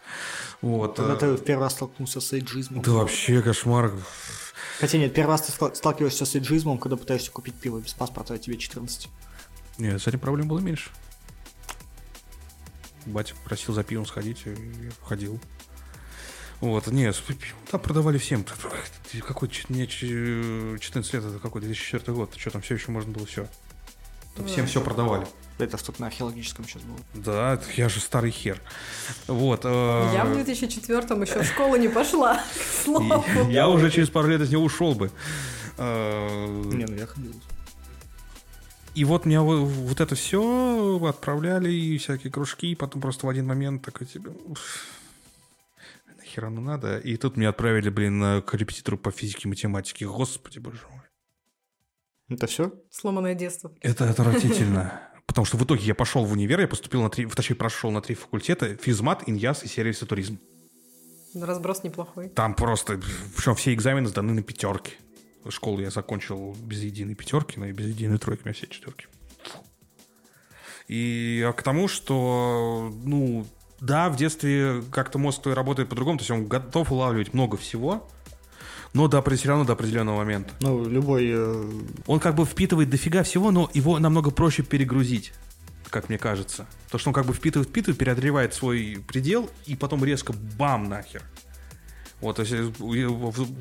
Вот. 0.60 0.96
Когда 0.96 1.14
э, 1.14 1.16
ты 1.16 1.26
в 1.32 1.44
первый 1.44 1.62
раз 1.62 1.72
столкнулся 1.72 2.20
с 2.20 2.32
эйджизмом. 2.32 2.82
Да 2.82 2.92
вообще 2.92 3.40
кошмар. 3.42 3.92
Хотя 4.80 4.98
нет, 4.98 5.14
первый 5.14 5.30
раз 5.32 5.42
ты 5.42 5.52
стал- 5.52 5.74
сталкиваешься 5.74 6.26
с 6.26 6.34
эйджизмом, 6.34 6.78
когда 6.78 6.96
пытаешься 6.96 7.30
купить 7.30 7.54
пиво 7.54 7.78
без 7.80 7.94
паспорта, 7.94 8.34
а 8.34 8.38
тебе 8.38 8.56
14. 8.58 9.08
Нет, 9.78 10.00
с 10.02 10.06
этим 10.06 10.18
проблем 10.18 10.48
было 10.48 10.58
меньше. 10.58 10.90
Батя 13.06 13.34
просил 13.44 13.74
за 13.74 13.84
пивом 13.84 14.06
сходить, 14.06 14.42
и 14.46 14.50
я 14.50 14.90
ходил. 15.02 15.38
Вот, 16.60 16.86
нет, 16.86 17.20
там 17.70 17.80
продавали 17.80 18.16
всем. 18.18 18.44
Какой, 19.26 19.50
мне 19.68 19.86
ч- 19.86 20.78
14 20.80 21.12
лет, 21.12 21.24
это 21.24 21.38
какой, 21.38 21.60
2004 21.60 22.12
год, 22.16 22.34
что 22.36 22.50
там 22.50 22.62
все 22.62 22.74
еще 22.74 22.90
можно 22.90 23.12
было 23.12 23.26
все. 23.26 23.46
Там 24.36 24.46
всем 24.46 24.66
все 24.66 24.80
продавали. 24.80 25.26
Это 25.58 25.78
что-то 25.78 26.00
на 26.00 26.08
археологическом 26.08 26.64
сейчас 26.64 26.82
было. 26.82 26.98
Да, 27.14 27.60
я 27.76 27.88
же 27.88 28.00
старый 28.00 28.30
хер. 28.32 28.60
Вот. 29.28 29.60
э, 29.64 30.10
Я 30.12 30.24
в 30.24 30.32
2004-м 30.36 31.22
еще 31.22 31.42
в 31.42 31.46
школу 31.46 31.76
не 31.76 31.88
пошла, 31.88 32.42
Я 33.48 33.68
уже 33.68 33.90
через 33.90 34.10
пару 34.10 34.28
лет 34.28 34.40
из 34.40 34.50
него 34.50 34.64
ушел 34.64 34.94
бы. 34.94 35.10
Э, 35.78 36.46
Не, 36.72 36.84
ну 36.86 36.96
я 36.96 37.06
ходил. 37.06 37.32
И 38.96 39.04
вот 39.04 39.26
меня 39.26 39.42
во- 39.42 39.64
вот 39.64 40.00
это 40.00 40.14
все 40.14 41.00
отправляли, 41.08 41.70
и 41.72 41.98
всякие 41.98 42.32
кружки, 42.32 42.72
и 42.72 42.74
потом 42.76 43.00
просто 43.02 43.26
в 43.26 43.28
один 43.28 43.46
момент 43.46 43.82
такой 43.84 44.06
тебе... 44.06 44.30
«Уф, 44.46 44.86
Нахера 46.18 46.48
ну 46.48 46.60
надо? 46.60 46.98
И 46.98 47.16
тут 47.16 47.36
меня 47.36 47.48
отправили, 47.50 47.90
блин, 47.90 48.18
на- 48.18 48.40
к 48.42 48.54
репетитору 48.54 48.96
по 48.98 49.10
физике 49.10 49.42
и 49.44 49.48
математике. 49.48 50.06
Господи, 50.06 50.58
боже 50.60 50.78
мой. 50.90 51.00
Это 52.36 52.46
все? 52.46 52.72
Сломанное 52.90 53.34
детство. 53.34 53.72
Это 53.80 54.08
отвратительно. 54.10 55.00
Потому 55.26 55.44
что 55.44 55.56
в 55.56 55.64
итоге 55.64 55.82
я 55.84 55.94
пошел 55.94 56.24
в 56.24 56.32
универ, 56.32 56.60
я 56.60 56.68
поступил 56.68 57.02
на 57.02 57.10
три, 57.10 57.26
точнее, 57.26 57.56
прошел 57.56 57.90
на 57.90 58.00
три 58.00 58.14
факультета, 58.14 58.76
физмат, 58.76 59.22
иньяс 59.26 59.64
и 59.64 59.68
сервис 59.68 60.02
и 60.02 60.06
туризм. 60.06 60.38
Разброс 61.34 61.82
неплохой. 61.82 62.28
Там 62.28 62.54
просто, 62.54 63.00
причем 63.36 63.54
все 63.56 63.74
экзамены 63.74 64.08
сданы 64.08 64.32
на 64.32 64.42
пятерки. 64.42 64.92
Школу 65.48 65.80
я 65.80 65.90
закончил 65.90 66.56
без 66.62 66.82
единой 66.82 67.14
пятерки, 67.14 67.58
но 67.58 67.66
и 67.66 67.72
без 67.72 67.86
единой 67.86 68.18
тройки 68.18 68.42
у 68.42 68.44
меня 68.46 68.54
все 68.54 68.66
четверки. 68.66 69.06
И 70.88 71.44
а 71.46 71.52
к 71.52 71.62
тому, 71.62 71.88
что, 71.88 72.92
ну, 73.04 73.46
да, 73.80 74.08
в 74.10 74.16
детстве 74.16 74.82
как-то 74.90 75.18
мозг 75.18 75.42
твой 75.42 75.54
работает 75.54 75.88
по-другому, 75.88 76.18
то 76.18 76.22
есть 76.22 76.30
он 76.30 76.46
готов 76.46 76.92
улавливать 76.92 77.34
много 77.34 77.56
всего, 77.56 78.08
но 78.94 79.08
до, 79.08 79.18
опре- 79.18 79.36
все 79.36 79.48
равно 79.48 79.64
до 79.64 79.74
определенного 79.74 80.16
момента. 80.18 80.54
Ну, 80.60 80.88
любой... 80.88 81.24
э, 81.30 81.70
Он 82.06 82.20
как 82.20 82.34
бы 82.36 82.44
впитывает 82.46 82.88
дофига 82.88 83.22
всего, 83.24 83.50
но 83.50 83.70
его 83.74 83.98
намного 83.98 84.30
проще 84.30 84.62
перегрузить, 84.62 85.32
как 85.90 86.08
мне 86.08 86.16
кажется. 86.16 86.66
То, 86.90 86.96
что 86.98 87.10
он 87.10 87.14
как 87.14 87.26
бы 87.26 87.34
впитывает, 87.34 87.68
впитывает, 87.68 87.98
преодолевает 87.98 88.54
свой 88.54 89.04
предел, 89.06 89.50
и 89.66 89.76
потом 89.76 90.04
резко 90.04 90.32
бам 90.58 90.88
нахер. 90.88 91.22
Вот, 92.20 92.36
то 92.36 92.42
есть 92.42 92.52
э, 92.54 92.70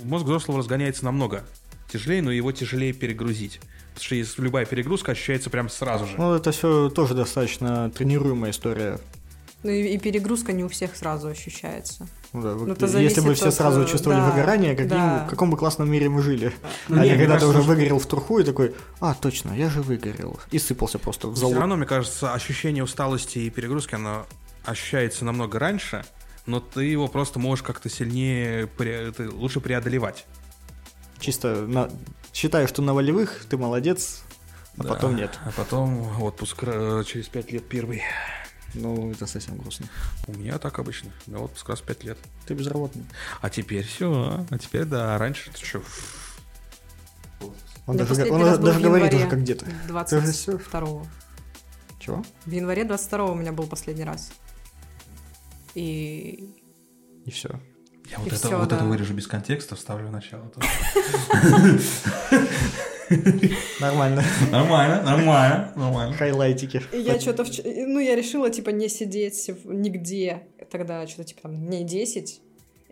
мозг 0.05 0.25
взрослого 0.25 0.59
разгоняется 0.59 1.03
намного 1.03 1.43
тяжелее, 1.91 2.21
но 2.21 2.31
его 2.31 2.51
тяжелее 2.51 2.93
перегрузить. 2.93 3.59
Потому 3.93 4.05
что 4.05 4.15
если 4.15 4.41
любая 4.41 4.65
перегрузка 4.65 5.11
ощущается 5.11 5.49
прям 5.49 5.69
сразу 5.69 6.05
же. 6.07 6.15
Ну, 6.17 6.33
это 6.33 6.51
все 6.51 6.89
тоже 6.89 7.13
достаточно 7.13 7.91
тренируемая 7.91 8.51
история. 8.51 8.99
Ну 9.63 9.69
и, 9.69 9.93
и 9.93 9.97
перегрузка 9.97 10.51
не 10.53 10.63
у 10.63 10.69
всех 10.69 10.95
сразу 10.95 11.27
ощущается. 11.27 12.07
Ну 12.33 12.41
да, 12.41 12.53
вот 12.55 12.67
Ну, 12.67 12.73
это 12.73 12.85
если 12.99 13.21
бы 13.21 13.35
все 13.35 13.49
от, 13.49 13.53
сразу 13.53 13.83
э, 13.83 13.85
чувствовали 13.87 14.19
да, 14.19 14.29
выгорание, 14.31 14.73
каким, 14.75 14.89
да. 14.89 15.25
в 15.25 15.29
каком 15.29 15.51
бы 15.51 15.57
классном 15.57 15.89
мире 15.91 16.09
мы 16.09 16.21
жили. 16.23 16.51
Ну, 16.89 16.99
а 17.01 17.05
не, 17.05 17.09
когда 17.11 17.23
ты 17.25 17.27
кажется, 17.27 17.47
уже 17.49 17.59
что- 17.61 17.67
выгорел 17.69 17.99
в 17.99 18.05
труху 18.07 18.39
и 18.39 18.43
такой, 18.43 18.73
а, 18.99 19.13
точно, 19.13 19.53
я 19.53 19.69
же 19.69 19.81
выгорел. 19.83 20.39
И 20.49 20.57
сыпался 20.57 20.97
просто 20.97 21.27
в 21.27 21.33
Все 21.35 21.41
залу. 21.41 21.59
равно, 21.59 21.75
мне 21.75 21.85
кажется, 21.85 22.33
ощущение 22.33 22.83
усталости 22.83 23.37
и 23.37 23.49
перегрузки, 23.51 23.93
оно 23.95 24.25
ощущается 24.65 25.25
намного 25.25 25.59
раньше, 25.59 26.03
но 26.47 26.59
ты 26.59 26.85
его 26.85 27.07
просто 27.07 27.37
можешь 27.37 27.61
как-то 27.63 27.87
сильнее, 27.89 28.67
пре- 28.77 29.11
ты 29.11 29.29
лучше 29.29 29.59
преодолевать. 29.59 30.25
Чисто 31.19 31.65
на... 31.67 31.89
считаю, 32.33 32.67
что 32.67 32.81
на 32.81 32.95
волевых 32.95 33.45
ты 33.47 33.57
молодец, 33.57 34.23
а 34.79 34.83
Да. 34.83 34.89
потом 34.89 35.15
нет. 35.15 35.37
А 35.45 35.51
потом 35.55 36.19
отпуск 36.21 36.57
э, 36.63 37.03
через 37.05 37.27
пять 37.27 37.51
лет 37.51 37.67
первый. 37.69 38.01
Ну, 38.73 39.11
это 39.11 39.27
совсем 39.27 39.57
грустно. 39.57 39.87
У 40.27 40.33
меня 40.33 40.57
так 40.57 40.79
обычно. 40.79 41.11
Да 41.27 41.39
вот 41.39 41.51
как 41.57 41.69
раз 41.69 41.81
5 41.81 42.03
лет. 42.03 42.17
Ты 42.45 42.53
безработный. 42.53 43.05
А 43.41 43.49
теперь 43.49 43.85
все. 43.85 44.45
А 44.49 44.57
теперь, 44.57 44.85
да, 44.85 45.17
раньше 45.17 45.51
ты 45.51 45.63
что? 45.63 45.81
Он 47.85 47.97
Я 47.97 48.05
даже, 48.05 48.31
он 48.31 48.41
даже 48.41 48.79
в 48.79 48.81
говорит 48.81 48.81
январе 48.81 49.17
уже 49.17 49.27
как 49.27 49.41
где-то. 49.41 49.65
22 49.87 51.03
Чего? 51.99 52.23
В 52.45 52.51
январе 52.51 52.85
22 52.85 53.25
у 53.25 53.35
меня 53.35 53.51
был 53.51 53.67
последний 53.67 54.05
раз. 54.05 54.31
И 55.75 56.49
И 57.25 57.31
все. 57.31 57.49
Я 58.09 58.17
И 58.17 58.19
вот, 58.19 58.27
это, 58.27 58.47
всё, 58.47 58.57
вот 58.57 58.71
это 58.71 58.81
да. 58.81 58.85
вырежу 58.85 59.13
без 59.13 59.27
контекста, 59.27 59.75
вставлю 59.75 60.07
в 60.07 60.11
начало. 60.11 60.51
Нормально. 63.79 64.23
Нормально, 64.51 65.03
нормально, 65.03 65.73
нормально. 65.75 66.15
Хайлайтики. 66.15 66.81
Я 66.93 67.19
что-то... 67.19 67.45
Ну, 67.65 67.99
я 67.99 68.15
решила, 68.15 68.49
типа, 68.49 68.69
не 68.69 68.89
сидеть 68.89 69.49
нигде. 69.65 70.43
Тогда 70.71 71.05
что-то, 71.07 71.25
типа, 71.25 71.41
там, 71.43 71.55
дней 71.55 71.83
10. 71.83 72.41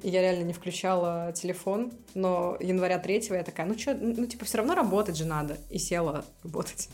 И 0.04 0.10
я 0.10 0.22
реально 0.22 0.44
не 0.44 0.54
включала 0.54 1.32
телефон. 1.34 1.92
Но 2.14 2.58
января 2.60 3.00
3 3.00 3.28
я 3.30 3.44
такая, 3.44 3.68
ну 3.68 3.78
что, 3.78 3.94
ну, 3.94 4.26
типа, 4.26 4.46
все 4.46 4.58
равно 4.58 4.76
работать 4.76 5.16
же 5.16 5.26
надо. 5.26 5.58
И 5.70 5.78
села 5.78 6.26
работать. 6.44 6.90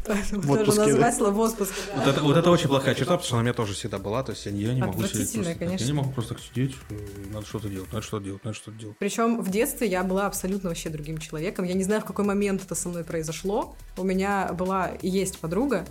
Поэтому 0.06 0.40
В 0.42 0.74
даже 0.74 0.94
да? 0.94 0.98
назвала 1.06 1.30
в 1.30 1.38
отпуске. 1.40 1.74
Вот 1.94 2.06
это, 2.06 2.20
вот 2.22 2.36
это 2.36 2.50
очень 2.50 2.68
плохая 2.68 2.94
черта, 2.94 3.12
потому 3.12 3.24
что 3.24 3.34
она 3.34 3.40
у 3.40 3.44
меня 3.44 3.52
тоже 3.54 3.74
всегда 3.74 3.98
была. 3.98 4.22
То 4.22 4.32
есть 4.32 4.46
я, 4.46 4.52
я 4.52 4.74
не 4.74 4.80
могу 4.80 5.02
сидеть 5.06 5.32
просто 5.32 5.44
так. 5.44 5.60
Я 5.60 5.66
не 5.66 5.76
конечно. 5.76 5.94
могу 5.94 6.10
просто 6.12 6.34
так 6.34 6.42
сидеть. 6.42 6.74
э, 6.88 6.94
Надо 7.32 7.46
что-то 7.46 7.68
делать, 7.68 7.92
надо 7.92 8.04
что-то 8.04 8.24
делать, 8.24 8.44
надо 8.44 8.56
что-то 8.56 8.78
делать. 8.78 8.96
Причем 8.98 9.40
в 9.42 9.50
детстве 9.50 9.88
я 9.88 10.02
была 10.02 10.26
абсолютно 10.26 10.70
вообще 10.70 10.88
другим 10.88 11.18
человеком. 11.18 11.64
Я 11.66 11.74
не 11.74 11.84
знаю, 11.84 12.00
в 12.00 12.04
какой 12.04 12.24
момент 12.24 12.62
это 12.64 12.74
со 12.74 12.88
мной 12.88 13.04
произошло. 13.04 13.76
У 13.98 14.02
меня 14.04 14.52
была 14.54 14.88
и 14.88 15.08
есть 15.08 15.38
подруга. 15.38 15.84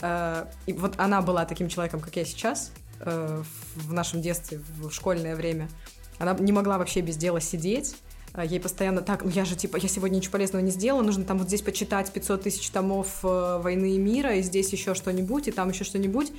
э, 0.00 0.46
и 0.66 0.72
вот 0.72 0.94
она 0.98 1.22
была 1.22 1.44
таким 1.44 1.68
человеком, 1.68 2.00
как 2.00 2.16
я 2.16 2.24
сейчас, 2.24 2.72
э, 3.00 3.42
в 3.76 3.92
нашем 3.92 4.20
детстве, 4.20 4.60
в 4.80 4.90
школьное 4.90 5.36
время. 5.36 5.68
Она 6.18 6.34
не 6.34 6.50
могла 6.52 6.78
вообще 6.78 7.00
без 7.00 7.16
дела 7.16 7.40
сидеть. 7.40 7.94
Э, 8.34 8.44
Ей 8.46 8.60
постоянно 8.60 9.02
так, 9.02 9.24
ну 9.24 9.30
я 9.30 9.44
же 9.44 9.56
типа, 9.56 9.76
я 9.76 9.88
сегодня 9.88 10.16
ничего 10.16 10.32
полезного 10.32 10.62
не 10.62 10.70
сделала, 10.70 11.02
нужно 11.02 11.24
там 11.24 11.38
вот 11.38 11.48
здесь 11.48 11.62
почитать 11.62 12.10
500 12.12 12.42
тысяч 12.42 12.70
томов 12.70 13.20
э, 13.24 13.58
«Войны 13.62 13.94
и 13.94 13.98
мира», 13.98 14.34
и 14.34 14.42
здесь 14.42 14.72
еще 14.72 14.94
что-нибудь, 14.94 15.48
и 15.48 15.52
там 15.52 15.70
еще 15.70 15.84
что-нибудь. 15.84 16.32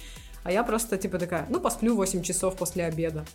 А 0.43 0.51
я 0.51 0.63
просто 0.63 0.97
типа 0.97 1.19
такая, 1.19 1.45
ну 1.49 1.59
посплю 1.59 1.95
8 1.95 2.21
часов 2.23 2.55
после 2.55 2.85
обеда. 2.85 3.25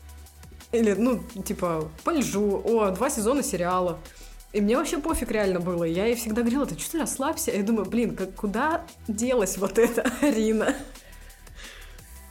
Или, 0.70 0.92
ну, 0.92 1.22
типа, 1.46 1.90
полежу, 2.04 2.60
о, 2.62 2.90
два 2.90 3.08
сезона 3.08 3.42
сериала. 3.42 3.98
И 4.52 4.60
мне 4.60 4.76
вообще 4.76 4.98
пофиг 4.98 5.30
реально 5.30 5.60
было. 5.60 5.84
Я 5.84 6.04
ей 6.06 6.14
всегда 6.14 6.42
говорила, 6.42 6.66
ты 6.66 6.78
что 6.78 6.92
ты 6.92 6.98
расслабься? 6.98 7.52
Я 7.52 7.62
думаю, 7.62 7.86
блин, 7.86 8.14
как, 8.14 8.34
куда 8.34 8.84
делась 9.06 9.56
вот 9.56 9.78
эта 9.78 10.02
Арина? 10.20 10.74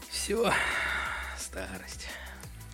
Все, 0.09 0.51
старость. 1.39 2.07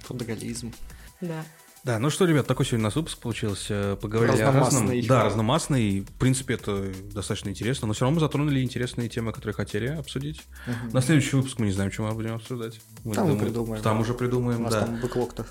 Трудоголизм. 0.06 0.74
Да. 1.22 1.46
Да, 1.84 2.00
ну 2.00 2.10
что, 2.10 2.24
ребят, 2.26 2.48
такой 2.48 2.66
сегодня 2.66 2.84
у 2.86 2.88
нас 2.88 2.96
выпуск 2.96 3.18
получился. 3.20 3.98
Поговорили 4.02 4.42
о 4.42 4.52
разном. 4.54 4.90
Да, 5.06 5.26
разномастный. 5.26 6.00
В 6.02 6.12
принципе, 6.14 6.54
это 6.54 6.94
достаточно 7.14 7.50
интересно. 7.50 7.88
Но 7.88 7.94
все 7.94 8.06
равно 8.06 8.16
мы 8.16 8.20
затронули 8.22 8.62
интересные 8.64 9.10
темы, 9.10 9.34
которые 9.34 9.54
хотели 9.54 9.88
обсудить. 9.88 10.42
На 10.94 11.02
следующий 11.02 11.36
выпуск 11.36 11.60
мы 11.60 11.66
не 11.66 11.74
знаем, 11.74 11.92
что 11.92 12.04
мы 12.04 12.14
будем 12.14 12.36
обсуждать. 12.36 12.80
Мы 13.04 13.14
Там 13.16 13.26
мы 13.26 13.32
думаем- 13.34 13.46
придумаем. 13.46 13.84
Там 13.84 13.98
да. 13.98 14.02
уже 14.02 14.14
У 14.14 14.16
придумаем, 14.16 14.64
нас 14.64 14.72
да. 14.74 14.86
там 14.86 15.02
бэклог-то. 15.02 15.46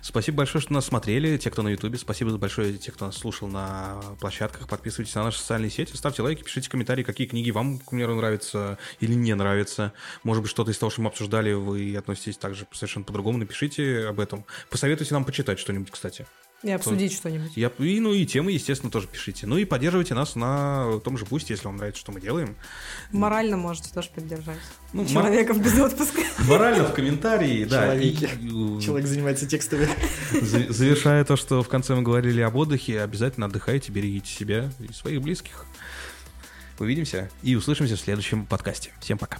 Спасибо 0.00 0.38
большое, 0.38 0.62
что 0.62 0.72
нас 0.72 0.86
смотрели, 0.86 1.36
те, 1.36 1.50
кто 1.50 1.62
на 1.62 1.68
Ютубе. 1.68 1.98
Спасибо 1.98 2.36
большое, 2.38 2.78
те, 2.78 2.92
кто 2.92 3.06
нас 3.06 3.16
слушал 3.16 3.48
на 3.48 4.00
площадках. 4.20 4.68
Подписывайтесь 4.68 5.14
на 5.14 5.24
наши 5.24 5.38
социальные 5.38 5.70
сети, 5.70 5.94
ставьте 5.94 6.22
лайки, 6.22 6.42
пишите 6.42 6.70
комментарии, 6.70 7.02
какие 7.02 7.26
книги 7.26 7.50
вам, 7.50 7.78
к 7.78 7.90
примеру, 7.90 8.14
нравятся 8.14 8.78
или 9.00 9.14
не 9.14 9.34
нравятся. 9.34 9.92
Может 10.22 10.42
быть, 10.42 10.50
что-то 10.50 10.70
из 10.70 10.78
того, 10.78 10.90
что 10.90 11.02
мы 11.02 11.08
обсуждали, 11.08 11.52
вы 11.52 11.94
относитесь 11.96 12.38
также 12.38 12.66
совершенно 12.72 13.04
по-другому. 13.04 13.38
Напишите 13.38 14.06
об 14.06 14.20
этом. 14.20 14.44
Посоветуйте 14.70 15.14
нам 15.14 15.24
почитать 15.24 15.58
что-нибудь, 15.58 15.90
кстати. 15.90 16.26
И 16.62 16.70
обсудить 16.70 17.12
что-нибудь. 17.12 17.52
Я, 17.56 17.72
и, 17.78 17.98
ну 17.98 18.12
и 18.12 18.24
темы, 18.24 18.52
естественно, 18.52 18.90
тоже 18.90 19.08
пишите. 19.08 19.46
Ну 19.48 19.56
и 19.56 19.64
поддерживайте 19.64 20.14
нас 20.14 20.36
на 20.36 21.00
том 21.00 21.18
же 21.18 21.24
Бусте, 21.24 21.54
если 21.54 21.66
вам 21.66 21.76
нравится, 21.76 22.00
что 22.00 22.12
мы 22.12 22.20
делаем. 22.20 22.54
Морально 23.10 23.56
можете 23.56 23.90
тоже 23.92 24.10
поддержать. 24.14 24.58
Ну, 24.92 25.04
Человеком 25.06 25.60
без 25.60 25.76
отпуска. 25.78 26.22
Морально 26.46 26.84
в 26.84 26.94
комментарии, 26.94 27.64
да. 27.64 27.86
Человеки. 27.86 28.24
Э, 28.26 28.80
Человек 28.80 29.06
занимается 29.08 29.46
текстами. 29.46 29.88
За- 30.40 30.72
Завершая 30.72 31.24
то, 31.24 31.36
что 31.36 31.62
в 31.64 31.68
конце 31.68 31.94
мы 31.96 32.02
говорили 32.02 32.40
об 32.42 32.54
отдыхе, 32.54 33.00
обязательно 33.00 33.46
отдыхайте, 33.46 33.90
берегите 33.90 34.30
себя 34.32 34.70
и 34.78 34.92
своих 34.92 35.20
близких. 35.20 35.66
Увидимся 36.78 37.28
и 37.42 37.54
услышимся 37.56 37.96
в 37.96 38.00
следующем 38.00 38.46
подкасте. 38.46 38.90
Всем 39.00 39.18
пока. 39.18 39.38